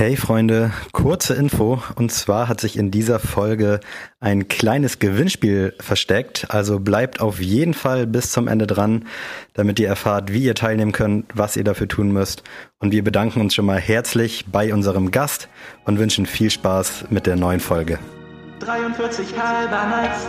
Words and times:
Hey 0.00 0.16
Freunde, 0.16 0.72
kurze 0.92 1.34
Info. 1.34 1.82
Und 1.94 2.10
zwar 2.10 2.48
hat 2.48 2.58
sich 2.58 2.78
in 2.78 2.90
dieser 2.90 3.18
Folge 3.18 3.80
ein 4.18 4.48
kleines 4.48 4.98
Gewinnspiel 4.98 5.74
versteckt. 5.78 6.46
Also 6.48 6.80
bleibt 6.80 7.20
auf 7.20 7.38
jeden 7.38 7.74
Fall 7.74 8.06
bis 8.06 8.32
zum 8.32 8.48
Ende 8.48 8.66
dran, 8.66 9.04
damit 9.52 9.78
ihr 9.78 9.88
erfahrt, 9.88 10.32
wie 10.32 10.42
ihr 10.42 10.54
teilnehmen 10.54 10.92
könnt, 10.92 11.26
was 11.34 11.54
ihr 11.54 11.64
dafür 11.64 11.86
tun 11.86 12.12
müsst. 12.12 12.44
Und 12.78 12.92
wir 12.92 13.04
bedanken 13.04 13.42
uns 13.42 13.54
schon 13.54 13.66
mal 13.66 13.78
herzlich 13.78 14.46
bei 14.50 14.72
unserem 14.72 15.10
Gast 15.10 15.50
und 15.84 15.98
wünschen 15.98 16.24
viel 16.24 16.50
Spaß 16.50 17.08
mit 17.10 17.26
der 17.26 17.36
neuen 17.36 17.60
Folge. 17.60 17.98
43 18.60 19.38
halber 19.38 19.86
Nights. 19.86 20.26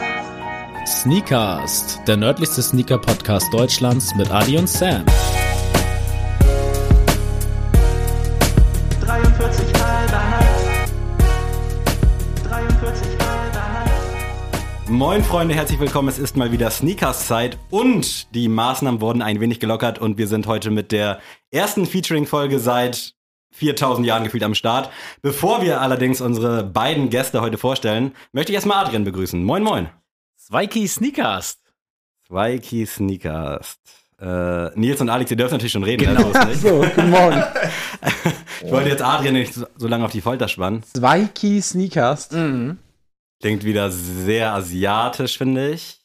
Sneakast, 1.02 2.02
der 2.08 2.18
nördlichste 2.18 2.62
Sneaker-Podcast 2.62 3.54
Deutschlands 3.54 4.14
mit 4.16 4.30
Adi 4.32 4.58
und 4.58 4.68
Sam. 4.68 5.06
Moin 14.92 15.24
Freunde, 15.24 15.56
herzlich 15.56 15.80
willkommen. 15.80 16.10
Es 16.10 16.20
ist 16.20 16.36
mal 16.36 16.52
wieder 16.52 16.70
Sneakers-Zeit 16.70 17.58
und 17.70 18.36
die 18.36 18.50
Maßnahmen 18.50 19.00
wurden 19.00 19.22
ein 19.22 19.40
wenig 19.40 19.62
gelockert 19.62 20.00
und 20.00 20.18
wir 20.18 20.28
sind 20.28 20.48
heute 20.48 20.70
mit 20.70 20.92
der 20.92 21.22
ersten 21.50 21.86
Featuring-Folge 21.86 22.60
seit 22.60 23.14
4000 23.52 24.06
Jahren 24.06 24.26
gefühlt 24.26 24.44
am 24.44 24.54
Start. 24.54 24.90
Bevor 25.22 25.62
wir 25.62 25.80
allerdings 25.80 26.20
unsere 26.20 26.66
beiden 26.66 27.10
Gäste 27.10 27.40
heute 27.40 27.58
vorstellen, 27.58 28.12
möchte 28.34 28.52
ich 28.52 28.56
erstmal 28.56 28.84
Adrian 28.84 29.06
begrüßen. 29.06 29.42
Moin, 29.42 29.64
moin. 29.64 29.88
Zweiki 30.36 30.86
Sneakast. 30.86 31.62
Zweiki 32.28 32.86
Sneakers. 32.86 33.78
Äh, 34.20 34.78
Nils 34.78 35.00
und 35.00 35.10
Alex, 35.10 35.32
ihr 35.32 35.38
dürft 35.38 35.54
natürlich 35.54 35.72
schon 35.72 35.86
reden. 35.86 36.04
Genau. 36.04 36.28
ne? 36.28 36.34
So 36.34 36.40
ist 36.40 36.48
nicht. 36.48 36.62
So, 36.62 36.82
guten 36.82 37.10
Morgen. 37.10 37.42
Ich 38.64 38.72
wollte 38.72 38.90
jetzt 38.90 39.02
Adrian 39.02 39.34
nicht 39.34 39.56
so, 39.56 39.88
lange 39.88 40.06
auf 40.06 40.12
die 40.12 40.22
Folter 40.22 40.48
spannen. 40.48 40.84
Zwei 40.94 41.26
Key 41.34 41.60
Sneakers. 41.62 42.30
Mhm. 42.30 42.78
Klingt 43.42 43.64
wieder 43.64 43.90
sehr 43.92 44.54
asiatisch, 44.54 45.38
finde 45.38 45.72
ich. 45.72 46.00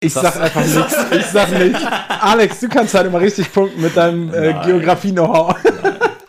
Ich 0.00 0.14
Das- 0.14 0.22
sag 0.22 0.40
einfach 0.40 0.64
nichts. 0.64 0.96
Ich 1.12 1.26
sag 1.26 1.50
nicht. 1.52 1.74
Alex, 1.74 2.60
du 2.60 2.68
kannst 2.68 2.94
halt 2.94 3.06
immer 3.06 3.20
richtig 3.20 3.52
punkten 3.52 3.80
mit 3.82 3.96
deinem 3.96 4.32
äh. 4.32 4.54
Geografie-Know-how. 4.64 5.56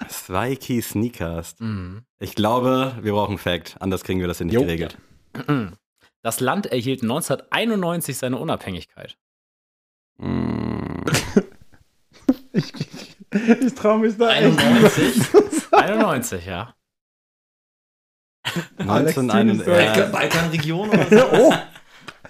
Zwei 0.09 0.55
Key 0.55 0.81
Sneakers. 0.81 1.55
Mhm. 1.59 2.03
Ich 2.19 2.35
glaube, 2.35 2.97
wir 3.01 3.13
brauchen 3.13 3.37
Fact. 3.37 3.75
Anders 3.79 4.03
kriegen 4.03 4.19
wir 4.19 4.27
das 4.27 4.37
hier 4.39 4.45
nicht 4.47 4.55
Jo. 4.55 4.61
geregelt. 4.61 4.97
Das 6.23 6.39
Land 6.39 6.67
erhielt 6.67 7.01
1991 7.01 8.15
seine 8.15 8.37
Unabhängigkeit. 8.37 9.17
Mm, 10.17 11.01
Ich, 12.53 12.71
ich, 12.75 13.49
ich 13.65 13.73
traue 13.73 13.97
mich 13.99 14.17
da 14.17 14.29
echt. 14.31 14.59
91? 14.59 15.21
91, 15.71 16.45
ja. 16.45 16.75
Alex, 18.77 19.17
1991. 19.17 19.65
du 19.65 19.65
bist 19.65 19.67
Ja, 19.67 19.93
Balkan- 19.93 20.11
Balkanregion 20.11 20.89
oder 20.89 21.05
so? 21.09 21.25
Oh, 21.33 21.53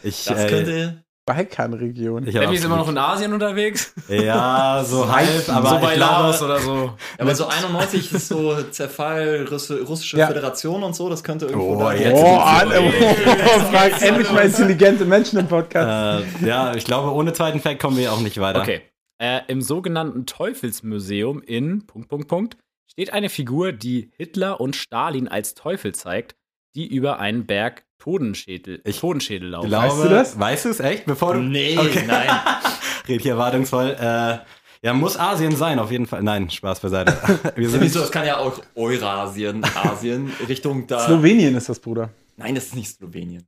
ich, 0.03 0.25
Das 0.25 0.39
äh, 0.45 0.47
könnte. 0.47 1.03
Balkanregion. 1.25 2.25
Emmy 2.27 2.55
ist 2.55 2.65
immer 2.65 2.77
noch 2.77 2.89
in 2.89 2.97
Asien 2.97 3.31
unterwegs. 3.31 3.93
Ja, 4.09 4.83
so 4.85 5.07
halb, 5.09 5.47
aber 5.49 5.69
so 5.69 5.77
bei 5.79 5.95
Laos 5.95 6.41
oder 6.41 6.59
so. 6.59 6.93
Aber 7.19 7.35
so 7.35 7.45
91 7.47 8.11
ist 8.11 8.27
so 8.27 8.61
Zerfall 8.63 9.45
Russi- 9.49 9.81
russische 9.83 10.17
Ja. 10.17 10.27
Föderation 10.27 10.81
und 10.83 10.95
so, 10.95 11.09
das 11.09 11.23
könnte 11.23 11.45
irgendwo 11.45 11.75
Oh, 11.75 11.79
da. 11.79 11.93
jetzt 11.93 12.19
Oh, 12.19 12.37
Alter, 12.37 12.81
los. 12.81 12.93
oh, 13.45 13.59
frag 13.71 14.01
endlich 14.01 14.31
mal 14.31 14.45
intelligente 14.45 15.05
Menschen 15.05 15.39
im 15.39 15.47
Podcast. 15.47 16.25
äh, 16.41 16.47
ja, 16.47 16.73
ich 16.73 16.85
glaube, 16.85 17.11
ohne 17.13 17.31
zweiten 17.33 17.59
Fact 17.59 17.79
kommen 17.79 17.97
wir 17.97 18.11
auch 18.11 18.19
nicht 18.21 18.39
weiter. 18.41 18.61
Okay. 18.61 18.81
Äh, 19.19 19.41
Im 19.47 19.61
sogenannten 19.61 20.25
Teufelsmuseum 20.25 21.43
in 21.43 21.85
Punkt, 21.85 22.09
Punkt, 22.09 22.27
Punkt 22.27 22.57
steht 22.91 23.13
eine 23.13 23.29
Figur, 23.29 23.71
die 23.71 24.11
Hitler 24.17 24.59
und 24.59 24.75
Stalin 24.75 25.27
als 25.27 25.53
Teufel 25.55 25.93
zeigt, 25.95 26.35
die 26.75 26.87
über 26.87 27.19
einen 27.19 27.45
Berg 27.45 27.85
Totenschädel, 27.99 28.81
Ich 28.83 28.99
Totenschädel 28.99 29.49
laufen. 29.49 29.69
glaube, 29.69 29.87
Weißt 29.89 30.03
du 30.03 30.09
das? 30.09 30.39
Weißt 30.39 30.65
du 30.65 30.69
es 30.69 30.79
echt? 30.79 31.05
Bevor 31.05 31.35
du. 31.35 31.41
Nee, 31.41 31.77
Okay. 31.77 32.03
nein. 32.07 32.27
Red 33.07 33.21
hier 33.21 33.33
erwartungsvoll. 33.33 33.95
Äh, 33.99 34.39
ja, 34.83 34.93
muss 34.93 35.17
Asien 35.19 35.55
sein, 35.55 35.77
auf 35.77 35.91
jeden 35.91 36.07
Fall. 36.07 36.23
Nein, 36.23 36.49
Spaß 36.49 36.79
beiseite. 36.79 37.15
Wir 37.55 37.69
sind 37.69 37.81
Wieso? 37.81 37.99
Das 37.99 38.11
kann 38.11 38.25
ja 38.25 38.37
auch 38.37 38.59
Eurasien, 38.75 39.63
Asien, 39.75 40.31
Richtung 40.47 40.87
da. 40.87 40.99
Slowenien 41.05 41.55
ist 41.55 41.69
das, 41.69 41.79
Bruder. 41.79 42.09
Nein, 42.37 42.55
das 42.55 42.65
ist 42.67 42.75
nicht 42.75 42.89
Slowenien. 42.95 43.45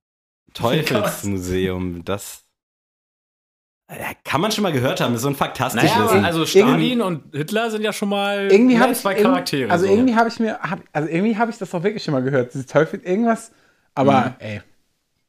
Teufelsmuseum. 0.54 2.04
Das 2.06 2.43
kann 4.24 4.42
man 4.42 4.52
schon 4.52 4.64
mal 4.64 4.72
gehört 4.72 5.02
haben. 5.02 5.12
Das 5.14 5.20
ist 5.20 5.24
so 5.24 5.30
ein 5.30 5.36
faktastisches. 5.36 5.96
Naja, 5.96 6.24
also 6.24 6.46
Stalin 6.46 7.02
und 7.02 7.36
Hitler 7.36 7.70
sind 7.70 7.84
ja 7.84 7.94
schon 7.94 8.10
mal 8.10 8.52
Irgendwie 8.52 8.76
ich 8.76 8.98
zwei 8.98 9.12
irgendwie- 9.12 9.24
Charaktere. 9.24 9.72
Also 9.72 9.86
so. 9.86 9.92
irgendwie 9.92 10.16
habe 10.16 10.30
ich 10.30 10.40
mir, 10.40 10.60
hab, 10.60 10.80
also 10.94 11.10
irgendwie 11.10 11.38
habe 11.38 11.52
ich 11.52 11.58
das 11.58 11.70
doch 11.70 11.84
wirklich 11.84 12.04
schon 12.04 12.14
mal 12.14 12.24
gehört. 12.24 12.54
Diese 12.54 12.66
Teufel, 12.66 13.02
irgendwas. 13.02 13.52
Aber 13.94 14.36
ey, 14.40 14.62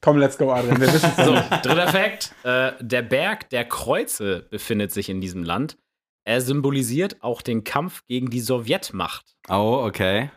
komm, 0.00 0.16
let's 0.18 0.38
go, 0.38 0.50
Adrian. 0.52 0.80
Wir 0.80 0.92
wissen 0.92 1.10
es 1.16 1.24
So, 1.26 1.32
dritter 1.34 1.88
Fakt. 1.88 2.34
Äh, 2.44 2.72
der 2.80 3.02
Berg 3.02 3.50
der 3.50 3.64
Kreuze 3.66 4.46
befindet 4.50 4.92
sich 4.92 5.08
in 5.10 5.20
diesem 5.20 5.42
Land. 5.42 5.76
Er 6.24 6.40
symbolisiert 6.40 7.16
auch 7.22 7.42
den 7.42 7.64
Kampf 7.64 8.02
gegen 8.06 8.30
die 8.30 8.40
Sowjetmacht. 8.40 9.36
Oh, 9.50 9.82
okay. 9.84 10.30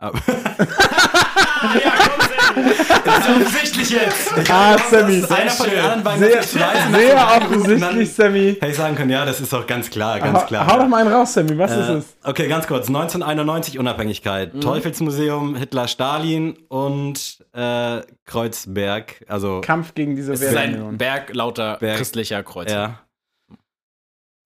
Aber- 0.00 0.18
ja, 0.26 1.92
komm, 1.98 2.64
Das 3.04 3.18
ist 3.18 3.28
offensichtlich 3.28 3.90
jetzt. 3.90 4.50
Ah, 4.50 4.76
Sammy. 4.90 5.22
Einer 5.28 5.50
von 5.50 5.68
den 5.70 5.78
anderen 5.78 6.02
beiden 6.02 6.20
Sehr, 6.24 6.42
sehr 6.42 7.28
offensichtlich, 7.42 8.12
Sammy. 8.14 8.54
Hätte 8.54 8.66
ich 8.68 8.76
sagen 8.76 8.96
können, 8.96 9.10
ja, 9.10 9.24
das 9.24 9.40
ist 9.40 9.52
doch 9.52 9.66
ganz 9.66 9.90
klar, 9.90 10.18
ganz 10.20 10.40
Hau, 10.40 10.46
klar. 10.46 10.66
hau 10.66 10.78
doch 10.78 10.88
mal 10.88 11.02
einen 11.04 11.12
raus, 11.12 11.34
Sammy. 11.34 11.56
Was 11.58 11.70
ist 11.72 11.88
Äh, 11.88 11.92
es? 11.98 12.04
okay, 12.24 12.48
ganz 12.48 12.66
kurz. 12.66 12.88
1991 12.88 13.78
Unabhängigkeit. 13.78 14.54
Mhm. 14.54 14.60
Teufelsmuseum, 14.62 15.54
Hitler, 15.54 15.86
Stalin 15.86 16.56
und 16.68 17.38
äh, 17.52 18.00
Kreuzberg. 18.24 19.24
Also, 19.28 19.60
Kampf 19.60 19.94
gegen 19.94 20.16
diese 20.16 20.32
ist 20.32 20.40
Sowjetunion. 20.40 20.96
Berg 20.98 21.34
lauter 21.34 21.76
Berg. 21.78 21.98
christlicher 21.98 22.42
Kreuze. 22.42 22.74
ja. 22.74 22.98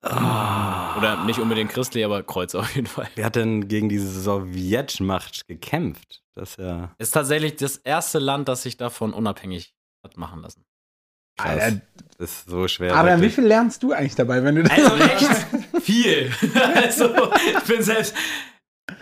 Ah. 0.04 0.96
Oder 0.98 1.24
nicht 1.24 1.38
unbedingt 1.40 1.70
christlich, 1.70 2.04
aber 2.04 2.22
Kreuze 2.22 2.58
auf 2.60 2.74
jeden 2.74 2.86
Fall. 2.86 3.08
Wer 3.14 3.24
hat 3.26 3.36
denn 3.36 3.68
gegen 3.68 3.88
diese 3.88 4.08
Sowjetmacht 4.20 5.46
gekämpft? 5.48 6.22
Das 6.34 6.50
ist 6.50 6.58
ja 6.58 6.94
Ist 6.98 7.12
tatsächlich 7.12 7.56
das 7.56 7.76
erste 7.78 8.18
Land, 8.18 8.48
das 8.48 8.62
sich 8.62 8.76
davon 8.76 9.12
unabhängig 9.12 9.74
hat 10.04 10.16
machen 10.16 10.42
lassen. 10.42 10.64
krass. 11.38 11.50
Alter, 11.62 11.80
Das 12.18 12.30
ist 12.30 12.48
so 12.48 12.68
schwer. 12.68 12.94
Adrian, 12.96 13.20
wie 13.22 13.30
viel 13.30 13.44
lernst 13.44 13.82
du 13.82 13.92
eigentlich 13.92 14.14
dabei, 14.14 14.42
wenn 14.44 14.56
du 14.56 14.62
das 14.64 14.72
Also 14.72 14.96
echt 14.96 15.46
viel. 15.82 16.30
also, 16.74 17.10
ich 17.58 17.64
bin 17.64 17.82
selbst 17.82 18.14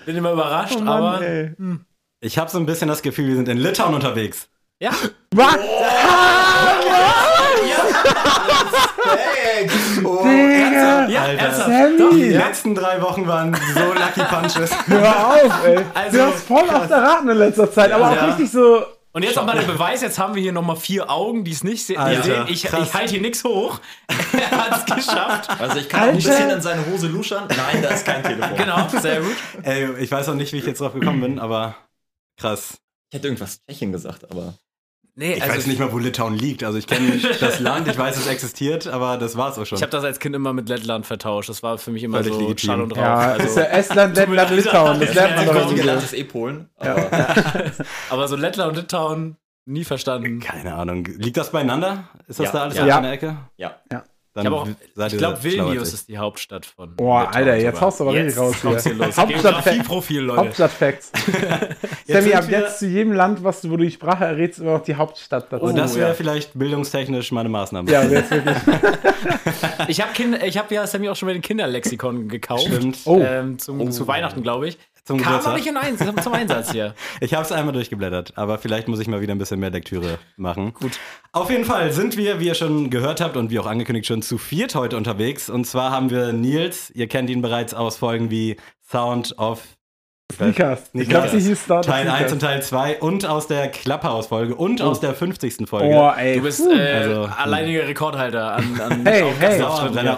bin 0.07 0.17
immer 0.17 0.33
überrascht, 0.33 0.77
Oh 0.79 0.83
Mann, 0.83 1.03
aber 1.03 1.23
ey. 1.27 1.55
Ich 2.21 2.39
habe 2.39 2.51
so 2.51 2.59
ein 2.59 2.67
bisschen 2.67 2.87
das 2.89 3.03
Gefühl, 3.03 3.27
wir 3.29 3.37
sind 3.37 3.49
in 3.49 3.59
Litauen 3.59 3.95
unterwegs. 3.95 4.49
ja, 4.81 4.93
Was? 5.35 5.57
Oh, 5.59 7.32
Digga! 10.25 11.09
ja, 11.09 11.23
Alter. 11.23 11.53
Sammy! 11.53 11.99
Doch, 11.99 12.11
Die 12.11 12.27
ja. 12.31 12.47
letzten 12.47 12.75
drei 12.75 13.01
Wochen 13.03 13.27
waren 13.27 13.55
so 13.75 13.81
Lucky 13.93 14.23
Punches. 14.29 14.71
Hör 14.87 15.27
auf, 15.29 15.65
ey. 15.65 15.79
Also, 15.95 16.17
du 16.19 16.27
hast 16.27 16.43
voll 16.47 16.71
auf 16.71 16.89
der 16.89 17.03
Raten 17.03 17.29
in 17.29 17.39
letzter 17.39 17.71
Zeit, 17.71 17.93
aber 17.93 18.11
auch 18.11 18.17
Ja. 18.17 18.25
richtig 18.27 18.51
so. 18.51 18.85
Und 19.15 19.23
jetzt 19.25 19.37
nochmal 19.37 19.57
der 19.59 19.67
Beweis, 19.71 20.01
jetzt 20.01 20.19
haben 20.19 20.35
wir 20.35 20.41
hier 20.43 20.53
nochmal 20.53 20.77
vier 20.77 21.11
Augen, 21.11 21.45
die 21.45 21.53
es 21.53 21.63
nicht 21.63 21.85
se 21.85 21.99
Alter, 21.99 22.23
sehen. 22.23 22.45
Ich, 22.49 22.63
krass. 22.65 22.81
ich 22.89 22.95
halte 22.95 23.11
hier 23.11 23.21
nichts 23.21 23.45
hoch. 23.45 23.79
er 24.33 24.51
hat 24.51 24.89
es 24.89 24.95
geschafft. 24.97 25.51
Also 25.61 25.77
ich 25.79 25.89
kann 25.91 26.01
auch 26.01 26.07
Alter. 26.07 26.17
bisschen 26.17 26.49
in 26.51 26.61
seine 26.63 26.87
Hose 26.87 27.09
luschern. 27.09 27.45
Nein, 27.49 27.83
da 27.83 27.91
ist 27.91 28.07
kein 28.07 28.23
Telefon. 28.23 28.57
Genau, 28.57 28.89
sehr 28.89 29.21
gut. 29.21 29.37
Ey, 29.65 29.91
ich 29.99 30.11
weiß 30.11 30.31
auch 30.31 30.35
nicht, 30.35 30.55
wie 30.55 30.59
ich 30.59 30.67
jetzt 30.67 30.81
drauf 30.81 30.95
gekommen 30.95 31.21
bin, 31.21 31.39
aber 31.39 31.75
krass. 32.41 32.79
Ich 33.11 33.17
hätte 33.19 33.29
irgendwas 33.29 33.61
Tschechien 33.69 33.93
gesagt, 33.93 34.31
aber. 34.31 34.55
Nee, 35.15 35.35
Ich 35.35 35.43
also 35.43 35.55
weiß 35.57 35.67
nicht 35.67 35.79
mal, 35.79 35.93
wo 35.93 35.99
Litauen 35.99 36.35
liegt. 36.35 36.65
Also 36.65 36.79
ich 36.79 36.87
kenne 36.87 37.21
das 37.39 37.61
Land, 37.61 37.87
ich 37.87 37.99
weiß, 37.99 38.17
es 38.17 38.27
existiert, 38.27 38.87
aber 38.87 39.19
das 39.19 39.37
war's 39.37 39.59
auch 39.59 39.67
schon. 39.67 39.77
Ich 39.77 39.83
habe 39.83 39.91
das 39.93 40.05
als 40.05 40.19
Kind 40.21 40.35
immer 40.35 40.55
mit 40.55 40.71
Lettland 40.71 41.05
vertauscht. 41.05 41.51
Das 41.51 41.63
war 41.63 41.77
für 41.77 41.91
mich 41.91 42.03
immer 42.03 42.19
Völlig 42.19 42.33
so 42.33 42.41
legitim. 42.41 42.67
Schall 42.71 42.81
und 42.81 42.93
Rauch. 42.93 43.03
Ja, 43.03 43.15
also, 43.33 43.45
ist 43.47 43.57
ja 43.57 43.63
Estland, 43.65 44.17
Lettland, 44.17 44.51
Litauen. 44.53 45.01
Das 45.01 45.13
lernt 45.15 45.37
man 45.37 45.47
Ja, 45.47 45.53
doch 45.53 45.61
irgendwie. 45.61 45.77
gelernt 45.81 46.03
ist 46.03 46.15
eh 46.15 46.25
Polen. 46.25 46.71
Aber 46.79 47.09
aber 48.11 48.29
so 48.29 48.37
Lettland 48.37 48.71
und 48.71 48.77
Litauen 48.79 49.37
nie 49.67 49.85
verstanden. 49.85 50.41
Keine 50.41 50.75
Ahnung. 50.75 51.05
Liegt 51.05 51.37
das 51.37 51.51
beieinander? 51.53 52.09
Ist 52.27 52.41
das 52.41 52.47
Ja. 52.47 52.53
da 52.53 52.63
alles 52.63 52.77
Ja. 52.79 52.85
auf 52.85 52.93
einer 52.93 53.13
Ecke? 53.13 53.37
ja. 53.59 53.75
Dann 54.35 54.47
Ich, 54.47 54.53
auch- 54.53 54.67
ich 55.09 55.19
glaube, 55.19 55.45
Vilnius 55.45 55.93
ist 55.93 56.09
die 56.09 56.17
Hauptstadt 56.17 56.65
von. 56.65 56.97
Boah, 56.97 57.21
Litauen 57.25 57.35
Alter, 57.37 57.57
jetzt 57.57 57.81
haust 57.83 58.01
du 58.01 58.05
aber 58.05 58.15
richtig 58.15 58.39
raus 58.39 58.55
hier. 58.63 58.71
kommt's 58.71 58.85
hier 58.85 58.95
los. 58.95 59.17
Hauptstadt- 59.19 59.29
Geografieprofil, 59.43 60.21
Leute. 60.23 60.41
Hauptstadtfacts. 60.41 61.13
Jetzt 62.07 62.23
Sammy, 62.23 62.33
ab 62.35 62.49
wir- 62.49 62.59
jetzt 62.61 62.79
zu 62.79 62.87
jedem 62.87 63.13
Land, 63.13 63.45
was 63.45 63.61
du, 63.61 63.71
wo 63.71 63.77
du 63.77 63.85
die 63.85 63.91
Sprache 63.91 64.25
errätst, 64.25 64.59
immer 64.61 64.73
noch 64.73 64.83
die 64.85 64.95
Hauptstadt 64.95 65.53
dazu. 65.53 65.65
Und 65.67 65.77
das 65.77 65.93
Oh, 65.95 65.99
wäre 65.99 66.09
ja. 66.09 66.15
vielleicht 66.15 66.59
bildungstechnisch 66.59 67.31
meine 67.33 67.49
Maßnahme. 67.51 67.91
ja, 67.91 68.03
jetzt 68.05 68.31
wirklich. 68.31 68.57
Ich 69.89 70.01
habe 70.01 70.11
ich 70.47 70.59
hab 70.59 70.71
ja 70.71 70.87
Sammy 70.87 71.09
auch 71.09 71.17
schon 71.17 71.27
mal 71.27 71.33
den 71.33 71.43
Kinderlexikon 71.43 72.29
gekauft. 72.29 72.65
Stimmt. 72.67 72.99
Oh. 73.05 73.21
Ähm, 73.21 73.59
zum, 73.59 73.91
Zu 73.93 74.07
Weihnachten, 74.07 74.43
glaube 74.43 74.69
ich. 74.69 74.79
Zum 75.05 75.19
Kam 75.19 75.33
noch 75.33 75.39
Geburtstag. 75.41 75.57
nicht 75.57 75.67
in 75.67 75.77
Einsatz, 75.77 76.25
zum 76.25 76.33
Einsatz 76.33 76.71
hier. 76.71 76.95
Ich 77.21 77.35
habe 77.35 77.45
es 77.45 77.51
einmal 77.53 77.73
durchgeblättert, 77.73 78.37
aber 78.37 78.59
vielleicht 78.59 78.87
muss 78.89 79.01
ich 79.01 79.09
mal 79.09 79.21
wieder 79.21 79.35
ein 79.35 79.39
bisschen 79.39 79.59
mehr 79.59 79.71
Lektüre 79.71 80.19
machen. 80.37 80.75
Gut. 80.75 80.99
Auf 81.33 81.51
jeden 81.51 81.65
Fall 81.65 81.93
sind 81.93 82.17
wir, 82.17 82.39
wie 82.41 82.47
ihr 82.47 82.55
schon 82.55 82.89
gehört 82.91 83.21
habt 83.21 83.37
und 83.37 83.51
wie 83.51 83.59
auch 83.59 83.67
angekündigt, 83.67 84.07
schon 84.07 84.23
zu 84.23 84.39
viert 84.39 84.75
heute 84.75 84.97
unterwegs. 84.97 85.51
Und 85.51 85.67
zwar 85.67 85.91
haben 85.91 86.11
wir 86.11 86.33
Nils, 86.33 86.91
ihr 86.91 87.09
kennt 87.09 87.31
ihn 87.31 87.43
bereits 87.43 87.75
aus 87.75 87.97
Folgen 87.97 88.31
wie 88.31 88.57
Sound 88.89 89.39
of 89.39 89.63
Sneakers. 90.33 90.91
Ich 90.93 91.09
glaube, 91.09 91.29
sie 91.29 91.41
hieß. 91.41 91.67
Teil 91.67 91.77
1 91.85 91.85
Sneakers. 92.09 92.33
und 92.33 92.39
Teil 92.41 92.63
2 92.63 93.01
und 93.01 93.27
aus 93.27 93.47
der 93.47 93.69
Clubhouse-Folge 93.71 94.55
und 94.55 94.83
aus 94.83 95.01
der 95.01 95.15
50. 95.15 95.69
Folge. 95.69 95.95
Oh, 95.95 96.11
ey. 96.17 96.37
Du 96.37 96.43
bist 96.43 96.61
äh, 96.61 96.93
Also- 96.93 97.25
alleiniger 97.37 97.87
Rekordhalter 97.87 98.53
an, 98.55 98.81
an 98.81 99.07
Hey, 99.07 99.25
hey. 99.39 99.63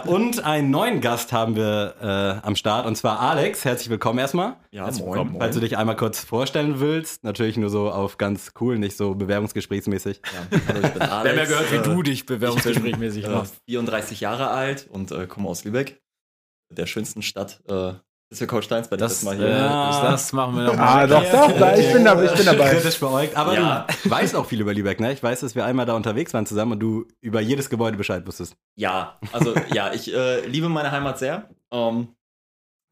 Und 0.06 0.44
einen 0.44 0.70
neuen 0.70 1.00
Gast 1.00 1.32
haben 1.32 1.56
wir 1.56 1.94
äh, 2.42 2.46
am 2.46 2.56
Start 2.56 2.86
und 2.86 2.96
zwar 2.96 3.20
Alex. 3.20 3.64
Herzlich 3.64 3.90
willkommen 3.90 4.18
erstmal. 4.18 4.56
Ja, 4.70 4.84
Herzlich 4.84 5.04
moin, 5.04 5.10
willkommen. 5.12 5.32
moin. 5.32 5.40
Falls 5.40 5.54
du 5.54 5.60
dich 5.60 5.76
einmal 5.76 5.96
kurz 5.96 6.20
vorstellen 6.24 6.80
willst, 6.80 7.24
natürlich 7.24 7.56
nur 7.56 7.70
so 7.70 7.90
auf 7.90 8.18
ganz 8.18 8.52
cool, 8.60 8.78
nicht 8.78 8.96
so 8.96 9.14
bewerbungsgesprächsmäßig. 9.14 10.20
Ja, 10.50 10.58
hallo, 10.68 10.80
ich 10.84 10.92
bin 10.92 11.02
Alex. 11.02 11.24
Wir 11.24 11.30
haben 11.30 11.38
ja 11.38 11.44
gehört, 11.44 11.72
wie 11.72 11.76
äh, 11.76 11.82
du 11.82 12.02
dich 12.02 12.26
bewerbungsgesprächmäßig 12.26 13.24
äh, 13.24 13.28
machst. 13.28 13.54
34 13.68 14.20
Jahre 14.20 14.48
alt 14.50 14.86
und 14.90 15.10
äh, 15.12 15.26
komme 15.26 15.48
aus 15.48 15.64
Lübeck, 15.64 16.00
der 16.70 16.86
schönsten 16.86 17.22
Stadt 17.22 17.60
äh, 18.34 18.36
Schleswig-Holsteins, 18.36 18.88
bei 18.88 18.96
der 18.96 19.08
Das, 19.08 19.22
ich 19.22 19.28
äh, 19.28 19.32
jetzt 19.32 19.38
mal 19.40 19.46
hier. 19.48 19.56
Ja. 19.56 20.10
das 20.10 20.32
machen 20.32 20.56
wir 20.56 20.62
noch 20.64 20.78
Ah, 20.78 21.06
doch, 21.06 21.22
doch, 21.22 21.58
da, 21.58 21.76
ich 21.76 21.92
bin, 21.92 22.04
da, 22.04 22.22
ich 22.22 22.32
bin 22.34 22.46
dabei. 22.46 22.70
Kritisch 22.74 22.98
beäugt. 23.00 23.36
Aber 23.36 23.54
Ja. 23.54 23.86
du 24.02 24.10
weißt 24.10 24.34
auch 24.36 24.46
viel 24.46 24.60
über 24.60 24.74
Lübeck, 24.74 25.00
ne? 25.00 25.12
Ich 25.12 25.22
weiß, 25.22 25.40
dass 25.40 25.54
wir 25.54 25.64
einmal 25.64 25.86
da 25.86 25.94
unterwegs 25.94 26.34
waren 26.34 26.46
zusammen 26.46 26.72
und 26.72 26.80
du 26.80 27.06
über 27.20 27.40
jedes 27.40 27.70
Gebäude 27.70 27.96
Bescheid 27.96 28.26
wusstest. 28.26 28.56
Ja, 28.76 29.18
also 29.32 29.54
ja, 29.72 29.92
ich 29.92 30.12
äh, 30.14 30.46
liebe 30.46 30.68
meine 30.68 30.90
Heimat 30.92 31.18
sehr. 31.18 31.48
Ähm, 31.72 32.08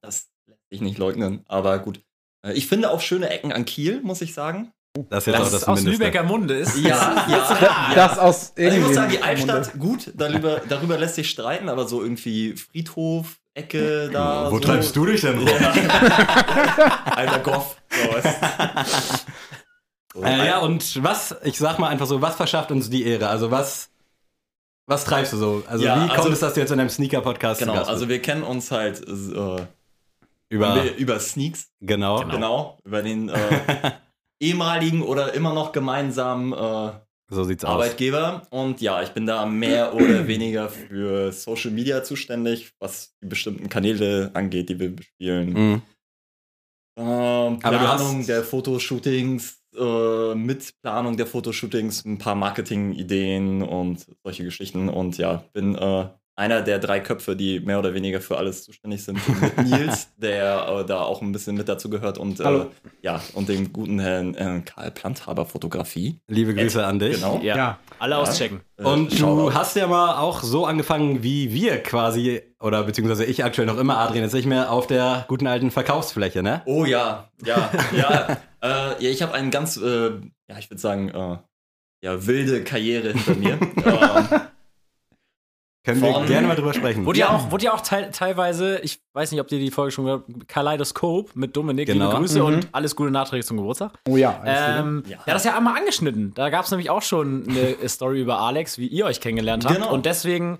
das 0.03 0.29
lässt 0.49 0.61
sich 0.71 0.81
nicht 0.81 0.99
leugnen, 0.99 1.45
aber 1.49 1.79
gut. 1.79 2.01
Äh, 2.47 2.53
ich 2.55 2.67
finde 2.67 2.91
auch 2.91 3.01
schöne 3.01 3.31
Ecken 3.31 3.53
an 3.53 3.65
Kiel, 3.65 4.01
muss 4.03 4.21
ich 4.23 4.35
sagen. 4.35 4.73
Das 5.09 5.27
ist 5.27 5.33
jetzt 5.33 5.35
Das 5.37 5.41
auch 5.41 5.47
ist 5.47 5.53
das 5.55 5.69
aus 5.69 5.79
Mindeste. 5.81 6.05
Lübecker 6.05 6.23
Munde 6.25 6.55
ist. 6.55 6.77
Ja, 6.79 7.25
ja. 7.27 7.59
ja. 7.61 7.95
Das 7.95 8.19
aus 8.19 8.53
Also 8.59 8.77
ich 8.77 8.83
muss 8.85 8.95
sagen, 8.95 9.11
die 9.11 9.23
Altstadt, 9.23 9.79
gut, 9.79 10.11
darüber, 10.15 10.61
darüber 10.69 10.99
lässt 10.99 11.15
sich 11.15 11.31
streiten, 11.31 11.71
aber 11.71 11.89
so 11.89 12.03
irgendwie 12.03 12.55
Friedhof, 12.57 13.39
Ecke 13.55 14.09
da. 14.11 14.51
Wo 14.51 14.57
so. 14.57 14.61
treibst 14.61 14.97
du 14.97 15.07
dich 15.07 15.21
denn 15.21 15.39
rum? 15.39 15.49
Alter 17.05 17.39
Goff. 17.41 17.77
Du. 20.15 20.23
Äh, 20.23 20.47
ja, 20.47 20.59
und 20.59 21.03
was, 21.03 21.37
ich 21.43 21.59
sag 21.59 21.79
mal 21.79 21.89
einfach 21.89 22.07
so, 22.07 22.21
was 22.21 22.37
verschafft 22.37 22.71
uns 22.71 22.91
die 22.91 23.05
Ehre? 23.05 23.29
Also 23.29 23.51
was, 23.51 23.91
was 24.87 25.05
treibst 25.05 25.33
du 25.33 25.37
so? 25.39 25.63
Also 25.67 25.85
Ja, 25.85 25.97
wie 25.97 26.09
kommt 26.09 26.19
also- 26.19 26.31
es, 26.33 26.41
dass 26.41 26.55
du 26.55 26.61
jetzt 26.61 26.71
in 26.71 26.81
einem 26.81 26.91
Sneaker-Podcast 26.91 27.61
zu 27.61 27.67
Genau, 27.67 27.79
Gast 27.79 27.91
also 27.91 28.09
wir 28.09 28.21
kennen 28.21 28.43
uns 28.43 28.71
halt 28.71 29.01
äh, 29.07 29.67
über, 30.51 30.85
über, 30.99 31.19
Sneaks, 31.19 31.71
genau. 31.81 32.25
genau, 32.27 32.79
über 32.85 33.03
den 33.03 33.31
äh, 33.31 33.93
ehemaligen 34.41 35.03
oder 35.03 35.33
immer 35.33 35.55
noch 35.55 35.73
gemeinsamen 35.73 36.53
äh, 36.53 36.93
So 37.33 37.45
sieht's 37.45 37.65
aus. 37.65 37.71
Arbeitgeber. 37.71 38.47
Und 38.51 38.83
ja, 38.83 39.03
ich 39.03 39.09
bin 39.11 39.25
da 39.25 39.47
mehr 39.47 39.95
oder 39.95 40.27
weniger 40.27 40.69
für 40.69 41.33
Social 41.33 41.71
Media 41.71 42.05
zuständig, 42.05 42.73
was 42.79 43.15
die 43.23 43.27
bestimmten 43.27 43.71
Kanäle 43.71 44.31
angeht, 44.35 44.69
die 44.69 44.79
wir 44.79 44.95
bespielen. 44.95 45.53
Mhm. 45.53 45.83
Ähm, 46.99 47.59
Planung 47.59 48.27
der 48.27 48.45
Fotoshootings, 48.45 49.63
äh, 49.75 50.35
mit 50.35 50.75
Planung 50.83 51.17
der 51.17 51.27
Fotoshootings, 51.27 52.05
ein 52.05 52.19
paar 52.19 52.35
Marketing-Ideen 52.35 53.63
und 53.63 54.07
solche 54.23 54.45
Geschichten. 54.45 54.91
Und 54.91 55.17
ja, 55.17 55.43
bin 55.55 55.75
äh, 55.75 56.09
einer 56.35 56.63
der 56.63 56.79
drei 56.79 57.01
Köpfe, 57.01 57.37
die 57.37 57.61
mehr 57.61 57.79
oder 57.79 57.93
weniger 57.93 58.21
für 58.21 58.39
alles 58.39 58.65
zuständig 58.65 59.05
sind. 59.05 59.21
Mit 59.41 59.59
Nils, 59.67 60.09
der 60.17 60.67
äh, 60.69 60.87
da 60.87 61.03
auch 61.03 61.21
ein 61.21 61.31
bisschen 61.33 61.57
mit 61.57 61.69
dazu 61.69 61.91
gehört. 61.91 62.17
Und 62.17 62.41
äh, 62.41 62.67
ja, 63.03 63.21
und 63.35 63.49
dem 63.49 63.73
guten 63.73 63.99
Herrn 63.99 64.35
äh, 64.35 64.63
Karl 64.65 64.91
Planthaber 64.91 65.45
Fotografie. 65.45 66.19
Liebe 66.29 66.55
Grüße 66.55 66.85
an 66.85 66.99
dich. 66.99 67.17
Genau. 67.17 67.41
Ja. 67.43 67.57
Ja. 67.57 67.79
Alle 67.99 68.17
auschecken. 68.19 68.63
Äh, 68.79 68.85
Und 68.85 69.21
du 69.21 69.53
hast 69.53 69.77
ja 69.77 69.87
mal 69.87 70.19
auch 70.19 70.43
so 70.43 70.65
angefangen, 70.65 71.23
wie 71.23 71.53
wir 71.53 71.83
quasi, 71.83 72.43
oder 72.61 72.83
beziehungsweise 72.85 73.25
ich 73.25 73.45
aktuell 73.45 73.67
noch 73.67 73.79
immer, 73.79 73.99
Adrian 73.99 74.25
jetzt 74.25 74.35
nicht 74.35 74.47
mehr, 74.47 74.73
auf 74.73 74.87
der 74.87 75.27
guten 75.29 75.47
alten 75.47 75.71
Verkaufsfläche, 75.71 76.43
ne? 76.43 76.63
Oh 76.65 76.85
ja, 76.85 77.29
ja, 77.45 77.71
ja. 77.97 78.39
äh, 78.63 79.05
ja 79.05 79.11
ich 79.11 79.23
habe 79.23 79.35
einen 79.35 79.51
ganz, 79.51 79.77
äh, 79.77 80.11
ja, 80.49 80.59
ich 80.59 80.71
würde 80.71 80.81
sagen, 80.81 81.11
äh, 81.11 81.37
ja, 82.05 82.27
wilde 82.27 82.65
Karriere 82.65 83.13
hinter 83.13 83.35
mir. 83.35 83.59
ähm, 83.85 84.41
Können 85.85 86.01
wir 86.01 86.25
gerne 86.27 86.47
mal 86.47 86.55
drüber 86.55 86.73
sprechen. 86.75 87.05
Wurde 87.05 87.19
ja 87.19 87.27
Ja. 87.27 87.37
auch, 87.37 87.51
wurde 87.51 87.65
ja 87.65 87.75
auch 87.75 87.81
teil, 87.81 88.11
teilweise, 88.13 88.79
ich 88.83 89.01
weiß 89.15 89.33
nicht, 89.33 89.41
ob 89.41 89.51
ihr 89.51 89.59
die 89.59 89.71
Folge 89.73 89.91
schon 89.91 90.05
gehört 90.05 90.25
habt, 90.33 90.49
Kaleidoskop 90.49 91.35
mit 91.35 91.57
Dominik. 91.57 91.87
Genau. 91.89 92.07
Liebe 92.07 92.19
Grüße 92.21 92.39
Mhm. 92.39 92.45
und 92.45 92.69
alles 92.73 92.95
Gute 92.95 93.11
nachträglich 93.11 93.47
zum 93.47 93.57
Geburtstag. 93.57 93.93
Oh 94.09 94.17
ja. 94.17 94.41
Ähm, 94.45 95.03
Ja. 95.07 95.17
ja. 95.17 95.23
das 95.27 95.45
ist 95.45 95.51
ja 95.51 95.57
einmal 95.57 95.77
angeschnitten. 95.77 96.33
Da 96.35 96.51
gab 96.51 96.65
es 96.65 96.71
nämlich 96.71 96.89
auch 96.91 97.03
schon 97.03 97.47
eine 97.49 97.77
Story 97.89 98.21
über 98.21 98.39
Alex, 98.39 98.79
wie 98.79 98.87
ihr 98.87 99.07
euch 99.07 99.21
kennengelernt 99.21 99.65
habt. 99.65 99.75
Genau. 99.75 99.93
Und 99.93 100.07
deswegen, 100.07 100.59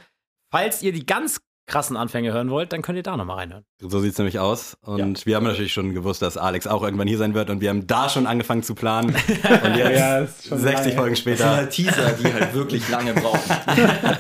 falls 0.51 0.83
ihr 0.83 0.93
die 0.93 1.07
ganz 1.07 1.41
krassen 1.69 1.97
Anfänge 1.97 2.33
hören 2.33 2.51
wollt, 2.51 2.73
dann 2.73 2.83
könnt 2.83 2.97
ihr 2.97 3.05
da 3.05 3.17
nochmal 3.17 3.37
reinhören. 3.39 3.65
So 3.81 4.01
sieht's 4.01 4.19
nämlich 4.19 4.41
aus. 4.41 4.77
Und 4.83 5.25
wir 5.25 5.37
haben 5.37 5.45
natürlich 5.45 5.73
schon 5.73 5.95
gewusst, 5.95 6.21
dass 6.21 6.37
Alex 6.37 6.67
auch 6.67 6.83
irgendwann 6.83 7.07
hier 7.07 7.19
sein 7.19 7.35
wird 7.35 7.49
und 7.51 7.61
wir 7.61 7.69
haben 7.69 7.87
da 7.87 8.09
schon 8.09 8.27
angefangen 8.27 8.65
zu 8.65 8.75
planen. 8.75 9.11
Und 9.65 9.77
jetzt, 9.77 9.99
Ja, 9.99 10.19
ist 10.19 10.49
schon 10.49 10.59
60 10.59 10.87
lange. 10.95 10.97
Folgen 10.97 11.15
Das 11.15 11.23
sind 11.23 11.37
später, 11.37 11.51
halt 11.57 11.71
Teaser, 11.71 12.11
die 12.21 12.33
halt 12.35 12.53
wirklich 12.55 12.89
lange 12.89 13.15
brauchen. 13.15 13.39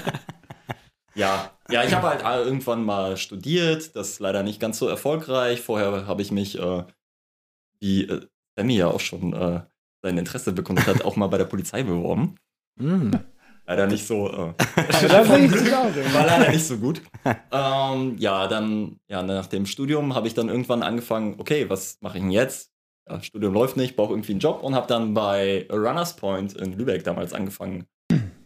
ja, 1.14 1.50
ja, 1.70 1.84
ich 1.84 1.94
habe 1.94 2.08
halt 2.08 2.22
äh, 2.22 2.42
irgendwann 2.44 2.84
mal 2.84 3.16
studiert, 3.16 3.96
das 3.96 4.10
ist 4.10 4.20
leider 4.20 4.42
nicht 4.42 4.60
ganz 4.60 4.78
so 4.78 4.88
erfolgreich. 4.88 5.60
Vorher 5.60 6.06
habe 6.06 6.22
ich 6.22 6.30
mich, 6.30 6.58
äh, 6.58 6.84
wie 7.80 8.04
äh, 8.04 8.26
Sammy 8.56 8.76
ja 8.76 8.88
auch 8.88 9.00
schon 9.00 9.32
äh, 9.32 9.60
sein 10.02 10.18
Interesse 10.18 10.52
bekundet 10.52 10.86
hat, 10.86 11.04
auch 11.04 11.16
mal 11.16 11.28
bei 11.28 11.38
der 11.38 11.44
Polizei 11.44 11.82
beworben. 11.82 12.36
Mm. 12.76 13.10
Leider 13.66 13.86
nicht 13.86 14.06
so. 14.06 14.28
Äh. 14.28 14.54
War 16.14 16.26
leider 16.26 16.50
nicht 16.50 16.66
so 16.66 16.76
gut. 16.78 17.00
ähm, 17.52 18.16
ja, 18.18 18.48
dann, 18.48 18.98
ja, 19.08 19.22
nach 19.22 19.46
dem 19.46 19.66
Studium 19.66 20.14
habe 20.14 20.26
ich 20.26 20.34
dann 20.34 20.48
irgendwann 20.48 20.82
angefangen, 20.82 21.36
okay, 21.38 21.70
was 21.70 21.98
mache 22.00 22.18
ich 22.18 22.24
denn 22.24 22.32
jetzt? 22.32 22.72
Ja, 23.08 23.22
Studium 23.22 23.54
läuft 23.54 23.76
nicht, 23.76 23.96
brauche 23.96 24.12
irgendwie 24.12 24.32
einen 24.32 24.40
Job 24.40 24.62
und 24.62 24.74
habe 24.74 24.88
dann 24.88 25.14
bei 25.14 25.66
Runners 25.70 26.16
Point 26.16 26.54
in 26.54 26.76
Lübeck 26.76 27.04
damals 27.04 27.32
angefangen, 27.32 27.86